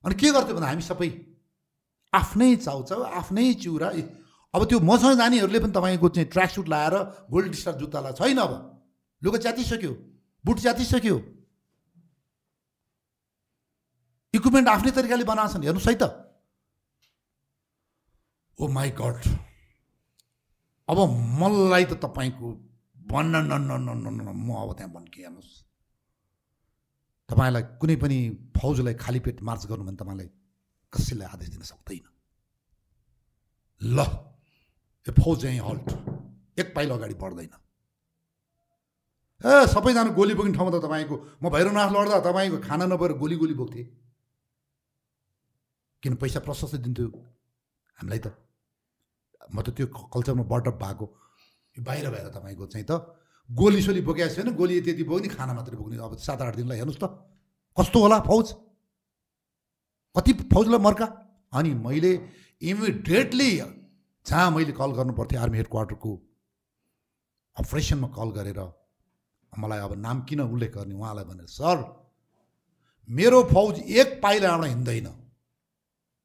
[0.04, 1.10] अनि के गर्थ्यो भन्दा हामी सबै
[2.12, 3.88] आफ्नै चाउचाउ आफ्नै चिउरा
[4.54, 6.94] अब त्यो मसँग जानेहरूले पनि तपाईँको चाहिँ ट्र्याक सुट लाएर
[7.28, 8.52] गोल्ड स्टार जुत्ता छैन अब।
[9.22, 9.92] लुगा च्यातिसक्यो
[10.44, 11.16] बुट च्यातिसक्यो
[14.34, 16.04] इक्विपमेन्ट आफ्नै तरिकाले बनाएको हेर्नुहोस् है त।
[18.58, 19.16] ओ माई गड
[20.88, 20.98] अब
[21.40, 22.48] मलाई त तपाईँको
[22.96, 25.52] भन्न न न न म अब त्यहाँ भन्के हेर्नुहोस्।
[27.28, 28.18] तपाईँलाई कुनै पनि
[28.56, 30.28] फौजलाई खाली पेट मार्च गर्नु भने तपाईँलाई
[30.92, 32.04] कसैलाई आदेश दिन सक्दैन।
[33.80, 33.98] ल
[35.06, 35.88] यो फौज चाहिँ हल्ट
[36.60, 37.52] एक पाइलो अगाडि बढ्दैन।
[39.44, 43.54] ए सबैजना गोली बोक्ने ठाउँमा त तपाईँको म भैरवनाथ लड्दा तपाईँको खाना नभएर गोली गोली
[43.60, 43.86] बोक्थेँ।
[46.02, 47.08] किन पैसा प्रशस्त दिन्थ्यो?
[47.98, 48.28] हामीलाई त
[49.54, 51.06] म त त्यो कल्चरमा बटअप भएको
[51.76, 52.92] यो बाहिर भएर तपाईँको चाहिँ त
[53.50, 57.02] गोली सोली बोकेको छैन। गोली त्यति बोक्ने खाना मात्रै बोक्ने अब सात आठ दिनलाई हेर्नुहोस्
[57.02, 57.06] त
[57.76, 58.46] कस्तो होला फौज?
[60.16, 61.06] कति फौजलाई मर्का?
[61.52, 62.12] अनि मैले
[62.62, 63.50] इमिडिएटली
[64.26, 66.12] जहाँ मैले कल गर्नु पर्थ्यो आर्मी हेड क्वार्टरको
[67.56, 68.60] अपरेसनमा कल गरेर
[69.52, 71.76] मलाई अब नाम किन उल्लेख गर्ने उहाँलाई भनेर सर
[73.08, 75.08] मेरो फौज एक पाइला एउटा हिँड्दैन।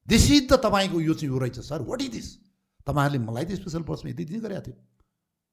[0.08, 2.28] दिस इज त तपाईँको यो चाहिँ यो रहेछ सर। वाट इज दिस
[2.88, 4.76] तपाईँहरूले मलाई त स्पेसल फोर्समा यति दिन गरेको थियो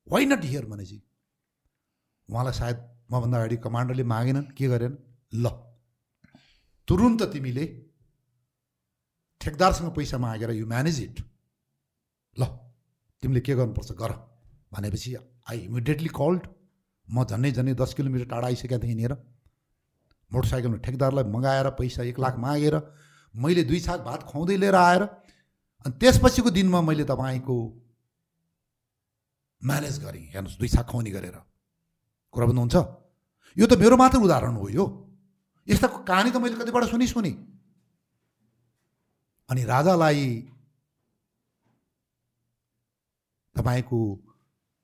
[0.09, 0.99] वाइ नट हियर भनेपछि?
[2.29, 2.79] उहाँलाई सायद
[3.13, 4.99] मभन्दा अगाडि कमान्डरले मागेनन् के गरेन
[5.35, 5.47] ल
[6.89, 7.65] तुरुन्त तिमीले
[9.41, 11.17] ठेकदारसँग पैसा मागेर यु म्यानेज इट
[12.37, 12.43] ल
[13.23, 13.93] तिमीले के गर्नुपर्छ?
[13.93, 14.13] गर।
[14.73, 15.15] भनेपछि
[15.51, 16.43] आई इमिडिएटली कल्ड
[17.09, 19.13] म झन्डै झन्डै दस किलोमिटर टाढा आइसकेको थिएँ यहाँनिर
[20.33, 22.75] मोटरसाइकलमा ठेकदारलाई मगाएर पैसा एक लाख मागेर
[23.35, 27.57] मैले दुई छाक भात खुवाउँदै लिएर आएर अनि त्यसपछिको दिनमा मैले तपाईँको
[29.65, 31.37] म्यानेज गरेँ। हेर्नुहोस् दुई छाक खुवाउने गरेर।
[32.33, 32.77] कुरा बुझ्नुहुन्छ?
[33.57, 34.85] यो त मेरो मात्र उदाहरण हो यो।
[35.69, 37.33] यस्ता कहानी त मैले कतिबाट सुनि सुने।
[39.49, 40.25] अनि राजालाई
[43.57, 43.99] तपाईँको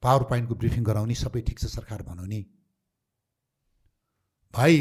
[0.02, 2.40] पावर पोइन्टको ब्रिफिङ गराउने सबै ठिक छ सरकार नि।
[4.54, 4.74] भाइ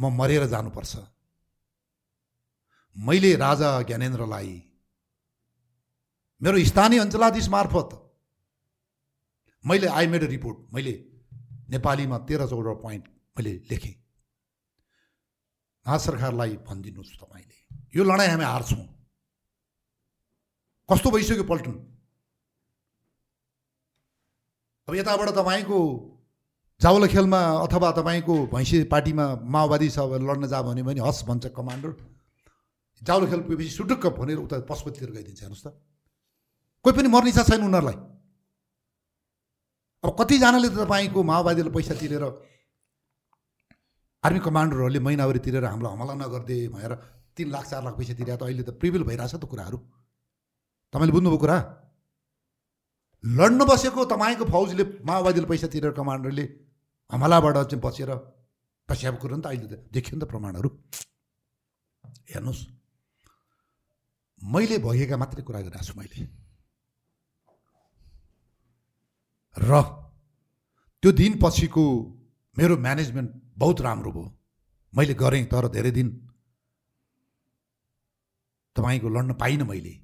[0.00, 0.96] म मरेर जानुपर्छ।
[2.96, 4.62] मैले राजा ज्ञानेन्द्रलाई
[6.40, 7.90] मेरो स्थानीय अञ्चलाधीश मार्फत
[9.64, 10.94] मैले आई मेड रिपोर्ट मैले
[11.70, 13.04] नेपालीमा तेह्र चौध पोइन्ट
[13.38, 13.94] मैले लेखेँ।
[15.86, 17.56] भारत सरकारलाई भनिदिनुहोस् तपाईँले।
[17.96, 18.84] यो लडाइँ हामी हार्छौँ।
[20.88, 21.74] कस्तो भइसक्यो पल्टन?
[24.88, 25.78] अब यताबाट तपाईँको
[26.80, 29.24] चाउल खेलमा अथवा तपाईँको भैँसी पार्टीमा
[29.54, 31.90] माओवादी छ लड्न जा भन्यो भने हस् भन्छ कमान्डर।
[33.02, 35.68] चाउल खेल पुगेपछि सुटुक्क भनेर उता पशुपतितिर गइदिन्छ हेर्नुहोस् त।
[36.84, 37.96] कोही पनि मर्ने इच्छा छैन उनीहरूलाई।
[40.04, 42.24] अब कतिजनाले त तपाईँको माओवादीले पैसा तिरेर
[44.24, 46.92] आर्मी कमान्डरहरूले महिनावरी तिरेर हामीलाई हमला नगरिदिए भनेर
[47.34, 49.78] तिन लाख चार लाख पैसा तिरेको त अहिले त प्रिभिल भइरहेछ त कुराहरू।
[50.94, 51.58] तपाईँले बुझ्नुभयो कुरा?
[53.24, 56.44] लड्न बसेको तपाईँको फौजले माओवादीले पैसा तिरेर कमान्डरले
[57.10, 58.10] हमलाबाट चाहिँ बचेर
[58.88, 60.68] पस्याएको कुरो नि त अहिले त देखियो नि त प्रमाणहरू।
[62.30, 62.77] हेर्नुहोस्।
[64.42, 66.26] मैले भएका मात्रै कुरा गरिरहेको छु मैले।
[69.56, 69.70] र
[71.02, 71.84] त्यो दिन पछिको
[72.56, 74.26] मेरो म्यानेजमेन्ट बहुत राम्रो भयो।
[74.92, 76.08] मैले गरेँ तर धेरै दिन
[78.76, 79.94] तपाईँको लड्न पाइनँ मैले।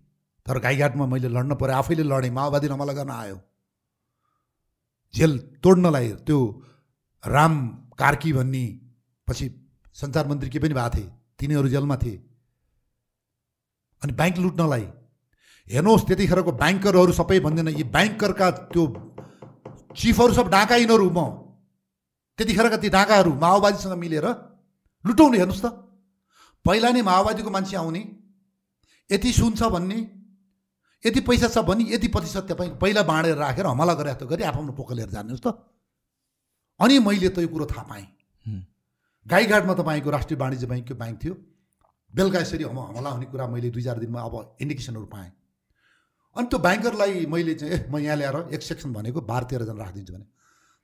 [0.47, 3.39] तर गाईघाटमा मैले लड्न पऱ्यो आफैले लडेँ माओवादी हमला गर्न आयो।
[5.15, 5.32] जेल
[5.62, 6.39] तोड्नलाई त्यो
[7.24, 7.55] राम
[7.98, 8.65] कार्की भन्ने
[9.28, 9.47] पछि
[9.97, 12.16] सञ्चार मन्त्री के पनि भएको थिए तिनीहरू जेलमा थिए।
[14.02, 14.84] अनि ब्याङ्क लुट्नलाई।
[15.68, 18.82] हेर्नुहोस् त्यतिखेरको ब्याङ्करहरू सबै भन्दैन यी ब्याङ्करका त्यो
[19.96, 21.20] चिफहरू सब डाका यिनीहरू म।
[22.38, 24.26] त्यतिखेरका ती डाकाहरू माओवादीसँग मिलेर
[25.04, 25.68] लुटाउने हेर्नुहोस् त।
[26.64, 28.02] पहिला नै माओवादीको मान्छे आउने
[29.10, 29.98] यति सुन छ भन्ने
[31.04, 34.72] यति पैसा छ भने यति प्रतिशत तपाईँ पहिला बाँडेर राखेर हमला गरे जस्तो गरी आफ्नो
[34.72, 35.48] पोका लिएर जानुहोस् त।
[36.80, 38.06] अनि मैले त यो कुरो थाहा पाएँ।
[39.26, 41.34] गाईघाटमा तपाईँको राष्ट्रिय वाणिज्य ब्याङ्कको ब्याङ्क थियो।
[42.14, 45.30] बेलुका यसरी हम हमला हुने कुरा मैले दुई चार दिनमा अब इन्डिकेसनहरू पाएँ।
[46.36, 50.12] अनि त्यो ब्याङ्करलाई मैले चाहिँ ए म यहाँ ल्याएर एक सेक्सन भनेको बाह्र तेह्रजना राखिदिन्छु
[50.14, 50.26] भने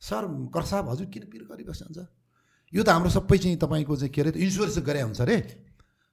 [0.02, 0.22] सर
[0.54, 1.98] कर साहब हजुर किन पिर गरिबस्नुहुन्छ
[2.72, 5.36] यो त हाम्रो सबै चाहिँ तपाईँको चाहिँ के अरे इन्सुरेन्स गरे हुन्छ अरे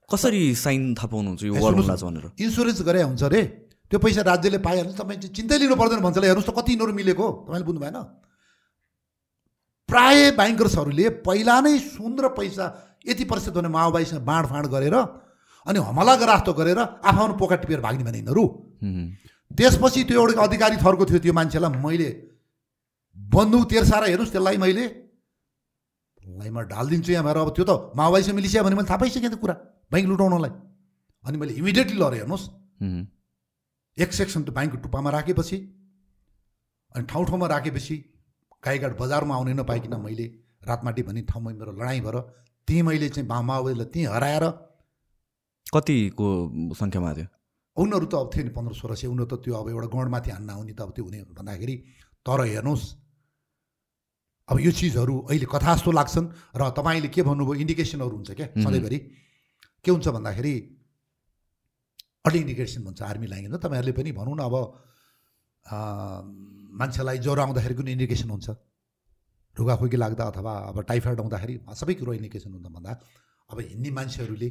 [0.10, 2.26] कसरी साइन थाहा पाउनुहुन्छ यो भनेर?
[2.38, 3.42] इन्सुरेन्स गरे हुन्छ अरे
[3.90, 7.26] त्यो पैसा राज्यले पाइहाल्छ तपाईँ चाहिँ चिन्तै लिनु पर्दैन भन्छ हेर्नुहोस् त कति यिनीहरू मिलेको।
[7.46, 7.98] तपाईँले बुझ्नु भएन
[9.90, 12.66] प्राय ब्याङ्कर्सहरूले पहिला नै सुन र पैसा
[13.06, 14.96] यति प्रतिशत भने माओवादीसँग बाँडफाँड गरेर
[15.66, 18.44] अनि हमला गरास्तो गरेर आफ्नो पोका टिपेर भाग्ने भने यिनीहरू
[19.52, 22.10] त्यसपछि त्यो एउटा अधिकारी थरको थियो त्यो मान्छेलाई मैले
[23.18, 24.86] बन्दुक तेर्साएर हेर्नुहोस् त्यसलाई मैले
[26.24, 29.40] लाई म ढालिदिन्छु यहाँ भएर अब त्यो त माओवादीसँग मिलिसिया भने मैले थाहा पाइसकेँ त
[29.40, 29.56] कुरा
[29.92, 30.52] ब्याङ्क लुटाउनलाई।
[31.26, 32.46] अनि मैले इमिडिएटली लडेँ हेर्नुहोस्।
[33.98, 35.58] एक सेक्सन त्यो ब्याङ्कको टुप्पामा राखेपछि
[36.96, 37.96] अनि ठाउँ ठाउँमा राखेपछि
[38.64, 40.26] गाईघाट बजारमा आउनै नपाइकन मैले
[40.68, 42.18] रातमाटी भन्ने ठाउँमा मेरो लडाइँ भएर
[42.68, 44.46] त्यहीँ मैले चाहिँ माओवादीलाई त्यहीँ हराएर
[45.74, 46.28] कतिको
[46.80, 47.28] सङ्ख्यामा थियो
[47.78, 50.50] उनीहरू त अब थियो नि पन्ध्र सोह्र सय उनीहरू त त्यो अब एउटा गणमाथि हान्न
[50.50, 51.76] आउने त अब त्यो हुने भन्दाखेरि
[52.26, 52.86] तर हेर्नुहोस्
[54.50, 58.48] अब यो चिजहरू अहिले कथा जस्तो लाग्छन् र तपाईँले के भन्नुभयो इन्डिकेसनहरू हुन्छ क्या.
[58.64, 58.98] सधैँभरि?
[59.84, 60.54] के हुन्छ भन्दाखेरि
[62.26, 64.56] अर्ली इन्डिकेसन भन्छ आर्मी लाइनमा तपाईँहरूले पनि भनौँ न अब
[66.80, 68.48] मान्छेलाई ज्वरो आउँदाखेरि कुनै इन्डिकेसन हुन्छ।
[69.58, 72.92] ढुगाखुकी लाग्दा अथवा अब टाइफाइड आउँदाखेरि सबै कुरो इन्डिकेसन हुन्छ भन्दा
[73.50, 74.50] अब हिन्दी मान्छेहरूले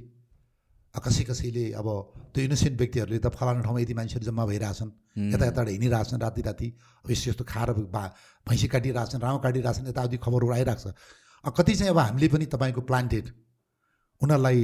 [0.94, 1.88] कसै कसैले अब
[2.32, 4.90] त्यो इनोसेन्ट व्यक्तिहरूले त फलाना ठाउँमा यति मान्छेहरू जम्मा भइरहेछन्
[5.32, 6.68] यता यताबाट हिँडिरहेछन् राति राति
[7.04, 8.02] अब यस्तो यस्तो खाएर बा
[8.46, 10.94] भैँसी काटिरहेछन् राउँ काटिरहेछन् यताउति खबरहरू आइरहेको छ।
[11.44, 13.26] कति चाहिँ अब हामीले पनि तपाईँको प्लान्टेड
[14.20, 14.60] उनीहरूलाई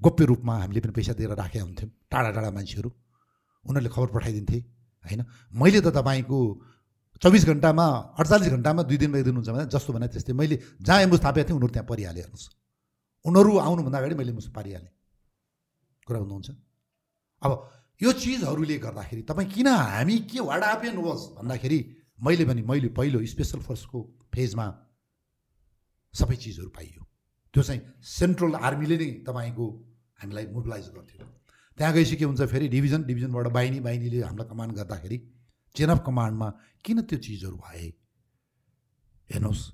[0.00, 2.90] गोप्य रूपमा हामीले पनि पैसा दिएर राखेका हुन्थ्यौँ टाढा टाढा मान्छेहरू।
[3.64, 4.58] उनीहरूले खबर पठाइदिन्थे
[5.04, 5.20] होइन?
[5.54, 6.38] मैले त तपाईँको
[7.22, 7.86] चौबिस घन्टामा
[8.18, 11.46] अडचालिस घन्टामा दुई दिनमा एक दिन हुन्छ भने जस्तो भने त्यस्तै मैले जहाँ एम्बुस थापेको
[11.48, 12.46] थिएँ उनीहरू त्यहाँ परिहालेँ हेर्नुहोस्।
[13.24, 14.92] उनीहरू आउनुभन्दा अगाडि मैले एम्बुस पारिहालेँ।
[16.06, 16.48] कुरा बुझ्नुहुन्छ?
[17.42, 17.50] अब
[18.00, 21.78] यो चिजहरूले गर्दाखेरि तपाईँ किन हामी के वाट वाज भन्दाखेरि
[22.22, 23.98] मैले भने मैले पहिलो स्पेसल फोर्सको
[24.34, 24.66] फेजमा
[26.14, 27.02] सबै चिजहरू पाइयो।
[27.54, 29.66] त्यो चाहिँ सेन्ट्रल आर्मीले नै तपाईँको
[30.22, 31.26] हामीलाई मोबिलाइज गर्थ्यो।
[31.78, 35.18] त्यहाँ गएपछि के हुन्छ फेरि डिभिजन डिभिजनबाट बाहिनी बाहिनीले हामीलाई कमान्ड गर्दाखेरि
[35.76, 36.48] चेन अफ कमान्डमा
[36.84, 37.86] किन त्यो चिजहरू भए
[39.30, 39.64] हेर्नुहोस्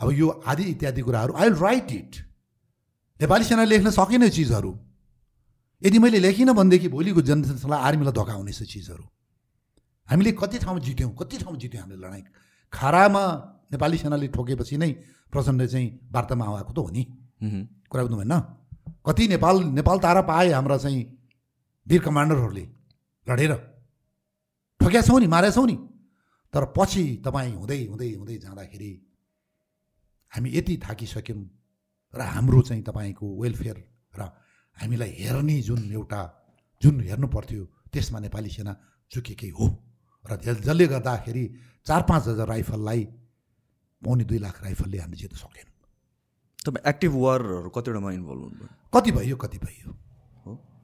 [0.00, 2.16] अब यो आदि इत्यादि कुराहरू आई विल राइट इट
[3.20, 4.72] नेपाली सेना लेख्न सकेन यो चिजहरू
[5.82, 9.04] यदि मैले लेखिनँ भनेदेखि भोलिको जनतालाई आर्मीलाई धोका हुनेछ चिजहरू
[10.08, 12.24] हामीले कति ठाउँमा जित्यौँ कति ठाउँमा जित्यौँ हामीले लडाइँ
[12.72, 13.24] खारामा
[13.72, 14.90] नेपाली सेनाले ठोकेपछि नै
[15.32, 17.02] प्रचण्ड चाहिँ वार्तामा आएको त हो नि
[17.88, 18.34] कुरा बुझ्नु भएन
[19.04, 21.02] कति नेपाल नेपाल तारा पाए हाम्रा चाहिँ
[21.86, 22.64] वीर कमान्डरहरूले
[23.26, 23.52] लडेर
[24.88, 25.76] ठोक्या छौँ नि मारेका छौँ नि।
[26.54, 28.92] तर पछि तपाईँ हुँदै हुँदै हुँदै जाँदाखेरि
[30.32, 31.42] हामी यति थाकिसक्यौँ
[32.16, 33.78] र हाम्रो चाहिँ तपाईँको वेलफेयर
[34.16, 34.20] र
[34.80, 36.20] हामीलाई हेर्ने जुन एउटा
[36.82, 37.62] जुन हेर्नु पर्थ्यो
[37.92, 38.72] त्यसमा नेपाली सेना
[39.12, 39.66] चुकेकै हो।
[40.24, 41.44] र जस- जसले गर्दाखेरि
[41.84, 43.04] चार पाँच हजार राइफललाई
[44.02, 45.76] पौने दुई लाख राइफलले हामीले जित्न सकेनौँ
[46.64, 48.68] तपाईँ एक्टिभ वारहरू कतिवटामा इन्भल्भ हुनुभयो?
[48.94, 49.90] कति भयो कति भयो?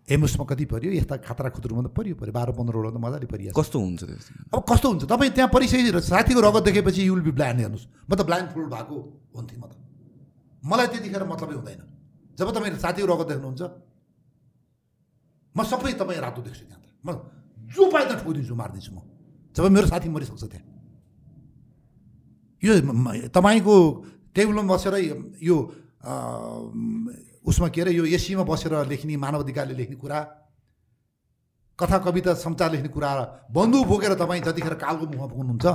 [0.05, 3.57] हो एमुसमा कति पऱ्यो यस्ता खतरा खुतरुमा त पऱ्यो पऱ्यो बाह्र पन्ध्रवटा त मजाले परिहाल्छ
[3.57, 4.03] कस्तो हुन्छ
[4.51, 8.21] अब कस्तो हुन्छ तपाईँ त्यहाँ परिसकेर साथीको रगत देखेपछि युल बी ब्लाइन्ड हेर्नुहोस् म त
[8.23, 8.97] ब्लाइन्ड फुल भएको
[9.33, 9.73] हुन्थेँ म त
[10.63, 11.81] मलाई त्यतिखेर मतलबै हुँदैन
[12.37, 13.63] जब तपाईँ साथीको रगत देख्नुहुन्छ
[15.55, 17.09] म सबै तपाईँ रातो देख्छु त्यहाँ त म
[17.73, 19.01] जो पाए त ठोकिदिन्छु मारिदिन्छु म
[19.57, 20.69] जब मेरो साथी मरिसक्छ त्यहाँ
[22.63, 22.73] यो
[23.33, 23.77] तपाईँको
[24.37, 24.95] टेबलमा बसेर
[25.41, 25.57] यो
[27.45, 30.19] उसमा के अरे यो एसीमा बसेर लेख्ने मानव अधिकारले लेख्ने कुरा
[31.79, 33.11] कथा कविता समाचार लेख्ने कुरा
[33.53, 35.67] बन्दुक बोकेर तपाईँ जतिखेर कालको मुखमा पुग्नुहुन्छ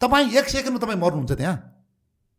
[0.00, 1.56] तपाईँ एक सेकेन्डमा तपाईँ मर्नुहुन्छ त्यहाँ।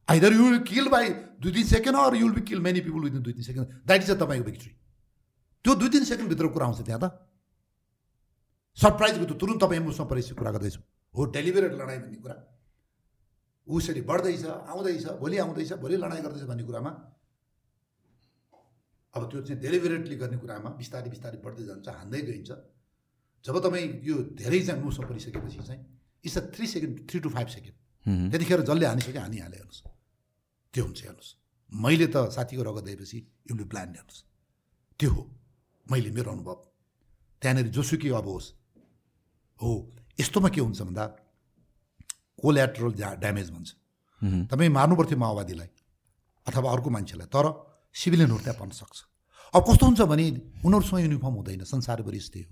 [0.07, 1.09] Either you will kill by
[1.41, 4.11] दुई तिन second or you'll be kill many people within दुई तिन सेकेन्ड। द्याट इज
[4.11, 4.71] अ तपाईँको भिक्ट्री
[5.65, 7.05] त्यो दुई तिन सेकेन्डभित्र कुरा आउँछ त्यहाँ त।
[8.77, 10.81] सरप्राइजको त तुरन्त तपाईँ मुसँग परिचय कुरा गर्दैछु।
[11.15, 12.35] हो डेलिभरेट लडाइँ भन्ने कुरा।
[13.67, 16.91] उसरी बढ्दैछ आउँदैछ भोलि आउँदैछ भोलि लडाइँ गर्दैछ भन्ने कुरामा
[19.15, 22.51] अब त्यो चाहिँ डेलिभरेटली गर्ने कुरामा बिस्तारै बिस्तारै बढ्दै जान्छ हान्दै गइन्छ।
[23.45, 25.81] जब तपाईँ यो धेरै चाहिँ मुसमा परिसकेपछि चाहिँ
[26.25, 27.75] it's a three second three to five second
[28.31, 29.81] त्यतिखेर जसले हानिसक्यो हानिहाल्यो हेर्नुहोस्।
[30.73, 31.31] त्यो हुन्छ हेर्नुहोस्।
[31.71, 33.17] मैले त साथीको रगत दिएपछि
[33.49, 34.19] युल प्लान हेर्नुहोस्।
[34.99, 35.21] त्यो हो
[35.87, 36.57] मैले मेरो अनुभव।
[37.41, 38.47] त्यहाँनिर जोसुकै अब होस्
[39.61, 39.69] हो
[40.19, 41.05] यस्तोमा के हुन्छ भन्दा
[42.41, 42.91] कोल्याट्रल
[43.23, 43.69] ड्यामेज भन्छ।
[44.51, 45.69] तपाईँ मार्नु पर्थ्यो माओवादीलाई
[46.47, 47.45] अथवा अर्को मान्छेलाई तर
[47.95, 48.97] सिभिलियनहरू त्यहाँ पर्न सक्छ।
[49.53, 50.25] अब कस्तो हुन्छ भने
[50.65, 52.51] उनीहरूसँग युनिफर्म हुँदैन संसारभरि यस्तै हो।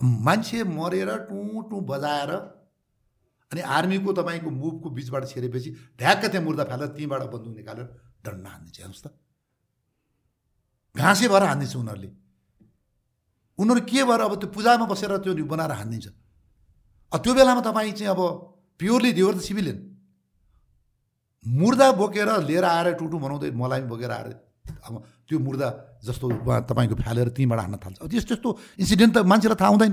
[0.00, 2.30] मान्छे मरेर टुँ टुँ बजाएर
[3.50, 7.86] अनि आर्मीको तपाईँको मुभको बिचबाट छिरेपछि ढ्याक्क त्यहाँ मुर्दा फालेर त्यहीँबाट बन्दुक निकालेर
[8.24, 9.06] डन्डा हानिदिन्छ हेर्नुहोस् त।
[10.94, 12.10] घाँसे भएर हानिदिन्छ उनीहरूले।
[13.58, 16.06] उनीहरू के भएर अब त्यो पूजामा बसेर त्यो बनाएर हानिदिन्छ?
[17.12, 18.20] त्यो बेलामा तपाईँ चाहिँ अब
[18.80, 19.78] प्योरली दियो त सिभिलियन।
[21.44, 24.28] मुर्दा बोकेर लिएर आएर टुटु बनाउँदै मलाई बोकेर आएर
[24.84, 24.94] अब
[25.26, 25.68] त्यो मुर्दा
[26.04, 26.26] जस्तो
[26.68, 29.92] तपाईँको फ्यालेर त्यहीँबाट हान्न थाल्छ। यस्तो यस्तो इन्सिडेन्ट त मान्छेलाई थाहा हुँदैन।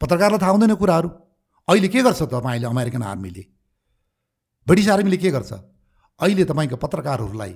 [0.00, 1.08] पत्रकारलाई थाहा हुँदैन कुराहरू।
[1.68, 3.42] अहिले के गर्छ तपाईँले अमेरिकन आर्मीले?
[4.66, 5.52] ब्रिटिस आर्मीले के गर्छ?
[6.20, 7.54] अहिले तपाईँको पत्रकारहरूलाई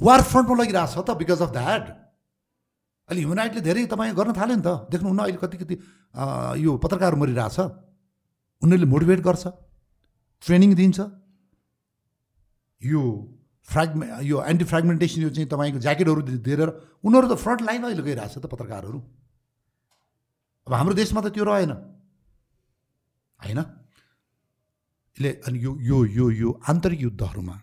[0.00, 1.84] वार फ्रन्टमा लगिरहेको छ त बिकज अफ द्याट
[3.08, 5.74] अहिले ह्युमन धेरै तपाईँ गर्न थाल्यो नि त। देख्नुहुन्न अहिले कति कति
[6.56, 7.58] यो पत्रकार मरिरहेछ।
[8.62, 9.44] उनीहरूले मोटिभेट गर्छ।
[10.42, 10.98] ट्रेनिङ दिन्छ।
[12.84, 13.02] यो
[13.68, 16.60] फ्रेगमे यो एन्टी फ्रेगमेन्टेसन यो चाहिँ तपाईँको ज्याकेटहरू दिएर
[17.04, 18.98] उनीहरू त फ्रन्ट लाइनमा अहिले गइरहेछ त पत्रकारहरू।
[20.66, 21.72] अब हाम्रो देशमा त त्यो रहेन।
[23.40, 23.58] होइन?
[25.18, 27.56] यसले अनि यो यो यो यो आन्तरिक युद्धहरूमा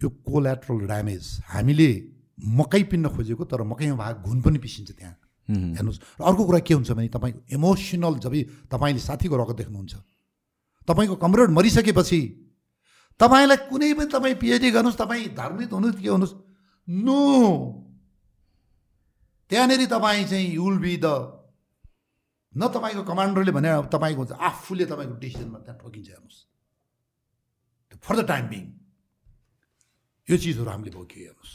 [0.00, 1.90] यो कोल्याट्रल ड्यामेज हामीले
[2.38, 5.16] मकै पिन्न खोजेको तर मकैमा भाग घुन पनि पिसिन्छ त्यहाँ।
[5.48, 8.34] हेर्नुहोस्। र अर्को कुरा के हुन्छ भने तपाईँको इमोसनल जब
[8.68, 9.94] तपाईँले साथीको रगत देख्नुहुन्छ
[10.88, 12.20] तपाईँको कमरेड मरिसकेपछि
[13.20, 16.34] तपाईँलाई कुनै पनि तपाईँ पिएचडी गर्नुहोस् तपाईँ धार्मिक हुनुहोस् के हुनुहोस्।
[16.88, 17.18] नो।
[19.50, 21.06] त्यहाँनिर तपाईँ चाहिँ युल बी द
[22.54, 26.38] न तपाईँको कमान्डरले भने तपाईँको हुन्छ आफूले तपाईँको डिसिजनमा त्यहाँ ठोकिन्छ हेर्नुहोस्।
[28.04, 28.64] फर द टाइम बिङ
[30.28, 31.54] यो चिजहरू हामीले भोग्यो हेर्नुहोस्।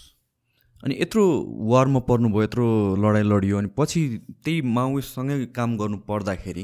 [0.83, 1.23] अनि यत्रो
[1.71, 2.65] वारमा पर्नुभयो यत्रो
[2.99, 4.01] लडाइँ लडियो अनि पछि
[4.43, 6.63] त्यही माओइस्टसँगै काम गर्नु पर्दाखेरि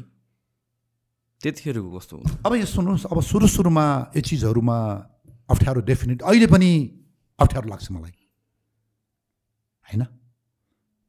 [1.41, 2.31] त्यतिखेरको कस्तो हुन्छ?
[2.45, 3.85] अब यो सुन्नुहोस् अब सुरु सुरुमा
[4.15, 4.77] यो चिजहरूमा
[5.49, 6.69] अप्ठ्यारो डेफिनेट अहिले पनि
[7.39, 8.15] अप्ठ्यारो लाग्छ मलाई।
[9.87, 10.03] होइन?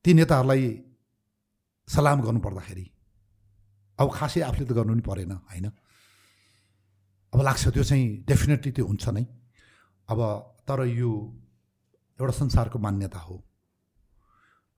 [0.05, 0.63] ती नेताहरूलाई
[1.89, 2.87] सलाम गर्नु पर्दाखेरि
[3.99, 5.67] अब खासै आफूले त गर्नु नि परेन होइन?
[7.33, 9.25] अब लाग्छ त्यो चाहिँ डेफिनेटली त्यो हुन्छ नै।
[10.09, 10.21] अब
[10.67, 11.11] तर यो
[12.19, 13.37] एउटा संसारको मान्यता हो।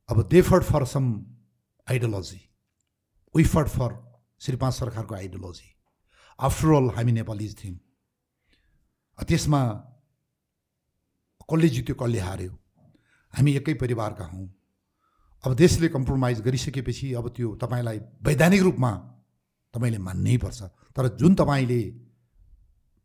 [0.08, 1.04] अब they for some
[1.86, 2.40] ideology
[3.34, 3.90] we fought for
[4.42, 5.68] Shri पाँच सरकारको आइडियोलोजी।
[6.38, 7.78] आफ्टर अल हामी नेपालीज थियौँ।
[9.18, 9.60] त्यसमा
[11.46, 12.52] कसले जित्यो कसले हार्यो?
[13.34, 14.46] हामी एकै परिवारका हौँ।
[15.44, 18.90] अब देशले कम्प्रोमाइज गरिसकेपछि अब त्यो तपाईँलाई वैधानिक रूपमा
[19.74, 20.60] तपाईँले मान्नै पर्छ।
[20.90, 21.80] तर जुन तपाईँले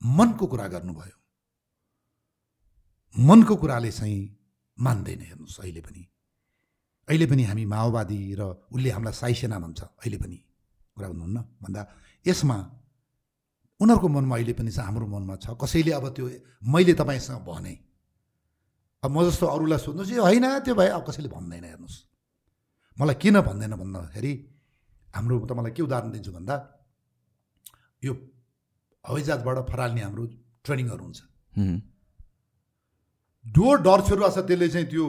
[0.01, 1.15] मनको कुरा गर्नुभयो
[3.15, 4.19] मनको कुराले चाहिँ
[4.77, 6.03] मान्दैन हेर्नुहोस् अहिले पनि।
[7.07, 8.41] अहिले पनि हामी माओवादी र
[8.73, 10.38] उसले हामीलाई साई सेना भन्छ अहिले पनि।
[10.98, 11.82] कुरा भन्नुहुन्न भन्दा
[12.26, 12.57] यसमा
[13.80, 16.26] उनीहरूको मनमा अहिले पनि छ हाम्रो मनमा छ कसैले अब त्यो
[16.65, 17.74] मैले तपाईँसँग भने।
[19.03, 21.98] अब म जस्तो अरूलाई सोध्नुहोस् यो होइन त्यो भए अब कसैले भन्दैन हेर्नुहोस्।
[22.98, 24.32] मलाई किन भन्दैन भन्दाखेरि
[25.14, 26.56] हाम्रो त मलाई के उदाहरण दिन्छु भन्दा
[28.02, 28.11] यो
[29.06, 30.24] हवाईजहाजबाट फराल्ने हाम्रो
[30.65, 31.19] ट्रेनिङहरू हुन्छ।
[33.45, 34.10] जो डर छ
[34.41, 35.06] त्यसले चाहिँ त्यो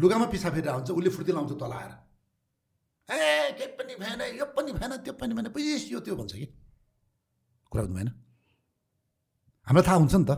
[0.00, 1.92] लुगामा पिसा फेरि हुन्छ उसले फुर्ती लाउँछ तल आएर।
[3.08, 6.46] ए के पनि भएन यो पनि भएन त्यो पनि भएन पिस यो त्यो भन्छ कि?
[7.70, 8.08] कुरा बुझ्नु भएन?
[9.66, 10.32] हामीलाई थाहा हुन्छ नि त।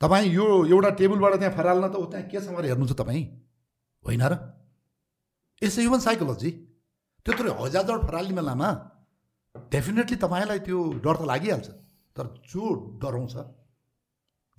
[0.00, 3.24] तपाईँ यो एउटा टेबलबाट त्यहाँ फराल्न त त्यहाँ के छ हेर्नु छ तपाईँ?
[4.04, 4.34] होइन र?
[5.62, 6.50] यसो ह्युमन साइकोलोजी
[7.26, 8.68] त्यत्रो हजारबाट फराल्ने बेलामा
[9.74, 11.68] डेफिनेटली तपाईँलाई त्यो डर त लागिहाल्छ।
[12.16, 12.62] तर जो
[13.02, 13.34] डराउँछ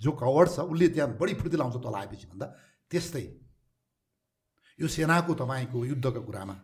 [0.00, 2.46] जो कवर्ड छ उसले त्यहाँ बढी फुर्ती लाउँछ तल आएपछि भन्दा
[2.90, 3.24] त्यस्तै।
[4.82, 6.56] यो सेनाको तपाईँको युद्धको कुरामा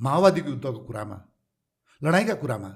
[0.00, 1.18] माओवादीको युद्धको कुरामा
[2.02, 2.70] लडाइँका कुरामा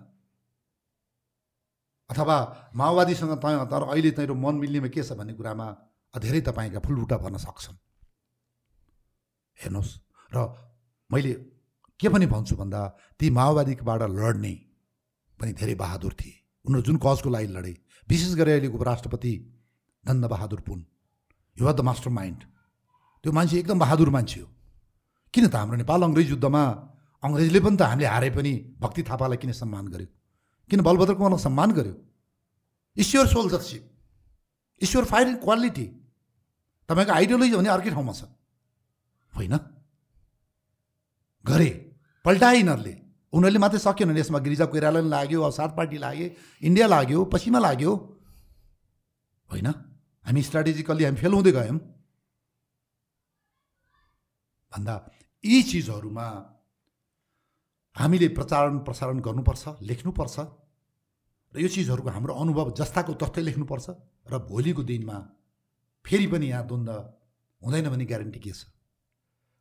[2.10, 2.36] अथवा
[2.74, 5.66] माओवादीसँग त तर अहिले तैँरो मन मिल्नेमा के छ भन्ने कुरामा
[6.15, 7.77] धेरै तपाईँका फुलबुटा भर्न सक्छन्
[9.59, 9.93] हेर्नुहोस्
[10.32, 10.47] र
[11.10, 11.32] मैले
[12.01, 12.81] के पनि भन्छु भन्दा
[13.20, 14.55] ती माओवादीबाट लड्ने
[15.39, 16.35] पनि धेरै बहादुर थिए
[16.65, 17.73] उनीहरू जुन कजको लागि लडे
[18.09, 19.32] विशेष गरी अहिले उपराष्ट्रपति
[20.05, 20.78] Bahadur Pun
[21.56, 22.44] you are the master mind
[23.29, 24.49] त्यो मान्छे एकदम बहादुर मान्छे हो।
[25.35, 26.63] किन त हाम्रो नेपाल अङ्ग्रेज युद्धमा
[27.23, 30.09] अङ्ग्रेजले पनि त हामीले हारे पनि भक्ति थापालाई किन सम्मान गर्यो?
[30.71, 31.95] किन बलभद्र कुमारलाई सम्मान गर्यो?
[32.97, 33.85] ईश्वर सोल्जरसिप
[34.81, 35.87] ईश्वर फायर क्वालिटी
[36.89, 38.33] तपाईँको आइडियोलोजी भने अर्कै ठाउँमा छ।
[39.37, 39.55] होइन?
[41.45, 41.71] गरे
[42.25, 42.95] पल्टाए यिनीहरूले।
[43.29, 46.27] उनीहरूले मात्रै सकेन यसमा गिरिजा कोइराला लाग्यो अवसाद पार्टी लाग्यो
[46.65, 47.93] इन्डिया लाग्यो पश्चिमा लाग्यो।
[49.51, 49.69] होइन?
[50.25, 51.79] हामी स्ट्राटेजिकल्ली हामी फेल हुँदै गयौँ।
[54.73, 54.95] भन्दा
[55.45, 56.27] यी चिजहरूमा
[57.97, 60.36] हामीले प्रचारण प्रसारण गर्नुपर्छ लेख्नुपर्छ।
[61.55, 63.86] र यो चिजहरूको हाम्रो अनुभव जस्ताको तस्तै लेख्नुपर्छ
[64.28, 65.16] र भोलिको दिनमा
[66.05, 66.93] फेरि पनि यहाँ द्वन्द्व
[67.62, 68.69] हुँदैन भन्ने ग्यारेन्टी के छ?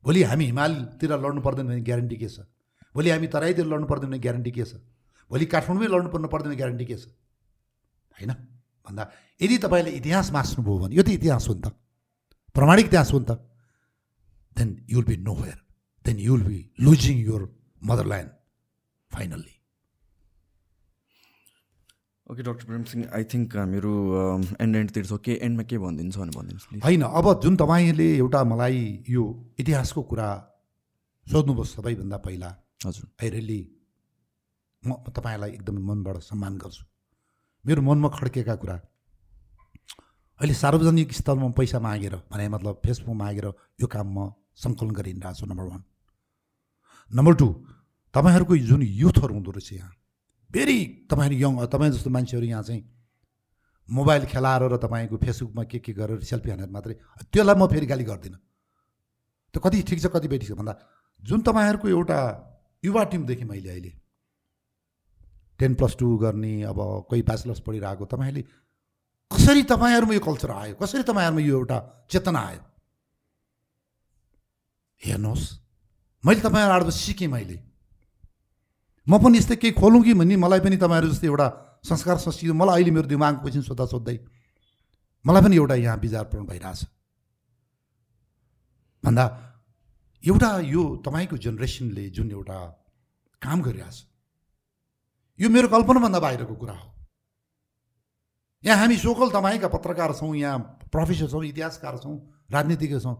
[0.03, 2.43] भोलि हामी हिमालतिर लड्नु पर्दैन भने ग्यारेन्टी के छ?
[2.95, 4.84] भोलि हामी तराईतिर लड्नु पर्दैन भने ग्यारेन्टी के छ?
[5.31, 7.07] भोलि काठमाडौँमै लड्नु पर्नु पर्दैन ग्यारेन्टी के छ?
[8.19, 8.31] होइन?
[8.85, 9.03] भन्दा
[9.41, 11.67] यदि तपाईँले इतिहास मास्नुभयो भने यो त इतिहास हो नि त।
[12.55, 13.31] प्रमाणिक इतिहास हो नि त।
[14.89, 15.59] You'll be nowhere
[16.05, 17.41] then you'll be losing your
[17.84, 18.29] motherland
[19.11, 19.53] finally
[22.31, 23.93] okay doctor Prem Singh I think हामीहरू
[24.61, 25.17] एन्ड एन्डतिर छ.
[25.23, 28.79] के एन्डमा के भनिदिन्छ भने भनिदिनुहोस् होइन अब जुन तपाईँले एउटा मलाई
[29.09, 29.23] यो
[29.59, 30.27] इतिहासको कुरा
[31.27, 32.49] सोध्नुभयो सबैभन्दा पहिला
[32.85, 33.61] हजुर। आई रियली
[34.84, 36.84] म तपाईँलाई एकदमै मनबाट सम्मान गर्छु।
[37.65, 38.75] मेरो मनमा खड्केका कुरा
[40.39, 43.45] अहिले सार्वजनिक स्थलमा पैसा मागेर भने मतलब फेसबुकमा मागेर
[43.82, 44.19] यो काम म
[44.58, 45.84] सङ्कलन गरिरहेको छु नम्बर वान
[47.11, 47.48] नम्बर टू
[48.14, 49.92] तपाईँहरूको जुन युथहरू हुँदो रहेछ यहाँ
[50.52, 50.77] भेरी
[51.11, 52.84] तपाईँहरू यङ तपाईँ जस्तो मान्छेहरू यहाँ चाहिँ
[53.90, 56.94] मोबाइल खेलाएर र तपाईँको फेसबुकमा के के गरेर सेल्फी हानेर मात्रै
[57.32, 58.40] त्यसलाई म फेरि गाली गर्दिनँ।
[59.53, 60.74] त्यो कति ठिक छ कति बेठी छ भन्दा
[61.24, 62.19] जुन तपाईँहरूको एउटा
[62.84, 63.92] युवा टिम देखेँ मैले अहिले
[65.60, 66.80] टेन प्लस टू गर्ने अब
[67.10, 68.44] कोही ब्याचलर्स पढिरहेको तपाईँहरूले
[69.32, 71.77] कसरी तपाईँहरूमा यो कल्चर आयो कसरी तपाईँहरूमा यो एउटा
[72.11, 72.61] चेतना आयो?
[75.01, 75.43] हेर्नुहोस्।
[76.24, 77.58] मैले तपाईँहरूबाट सिकेँ मैले।
[79.08, 81.48] म पनि यस्तै केही खोलौँ कि भन्ने मलाई पनि तपाईँहरू जस्तै एउटा
[81.85, 84.17] संस्कार संस्कृति मलाई अहिले मेरो दिमागको पछि सोद्धा सोद्धै
[85.26, 86.82] मलाई पनि एउटा यहाँ विचारपूर्ण भइरहेछ।
[89.03, 89.26] भन्दा
[90.24, 92.58] एउटा यो तपाईँको जेनेरेसनले जुन एउटा
[93.42, 93.98] काम गरिरहेछ
[95.40, 96.88] यो मेरो कल्पनाभन्दा बाहिरको कुरा हो।
[98.64, 100.59] यहाँ हामी सोकल तपाईँका पत्रकार छौँ यहाँ
[100.92, 102.17] प्रोफेसर छौँ इतिहासकार छौँ
[102.51, 103.16] राजनीतिज्ञ छौँ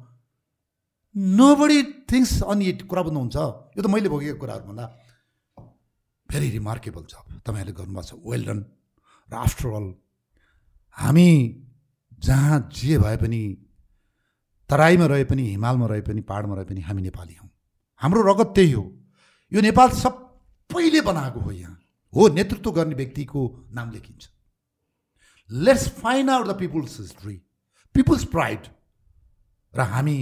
[1.16, 3.38] nobody thinks on it कुरा बुझ्नुहुन्छ।
[3.78, 4.86] यो त मैले भोगेको कुराहरू भन्दा
[6.30, 8.60] भेरी रिमार्केबल जब तपाईँहरूले गर्नुभएको छ। वेल डन
[9.32, 9.88] र आफ्टर अल
[10.98, 11.30] हामी
[12.20, 13.42] जहाँ जे भए पनि
[14.70, 17.50] तराईमा रहे पनि हिमालमा रहे पनि पाहाडमा रहे पनि हामी नेपाली हौँ।
[18.02, 18.84] हाम्रो रगत त्यही हो।
[19.52, 21.78] यो नेपाल सबैले बनाएको हो यहाँ।
[22.14, 24.30] हो नेतृत्व गर्ने व्यक्तिको नाम लेखिन्छ।
[25.50, 27.36] Let's find out the people's history
[27.96, 28.68] people's pride
[29.74, 30.18] र हामी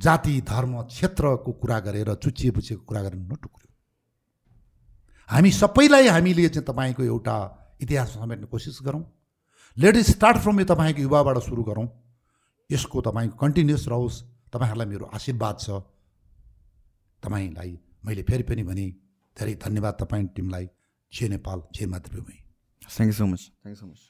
[0.00, 3.72] जाति धर्म क्षेत्रको कुरा गरेर चुचिए पुचिएको कुरा गरेर नटुक्रियो।
[5.28, 7.36] हामी सबैलाई हामीले चाहिँ तपाईँको एउटा
[7.80, 9.04] इतिहास समेट्ने कोसिस गरौँ।
[9.76, 11.88] लेट स्टार्ट फ्रम यो तपाईँको युवाबाट सुरु गरौँ।
[12.70, 14.22] यसको तपाईँको कन्टिन्युस रहोस्।
[14.52, 15.70] तपाईँहरूलाई मेरो आशीर्वाद छ।
[17.22, 18.86] तपाईँलाई मैले फेरि पनि भने
[19.36, 20.68] धेरै धन्यवाद तपाईँ टिमलाई।
[21.12, 22.36] जे नेपाल जे मातृभूमि।
[22.82, 24.00] Thank you so much thank you so much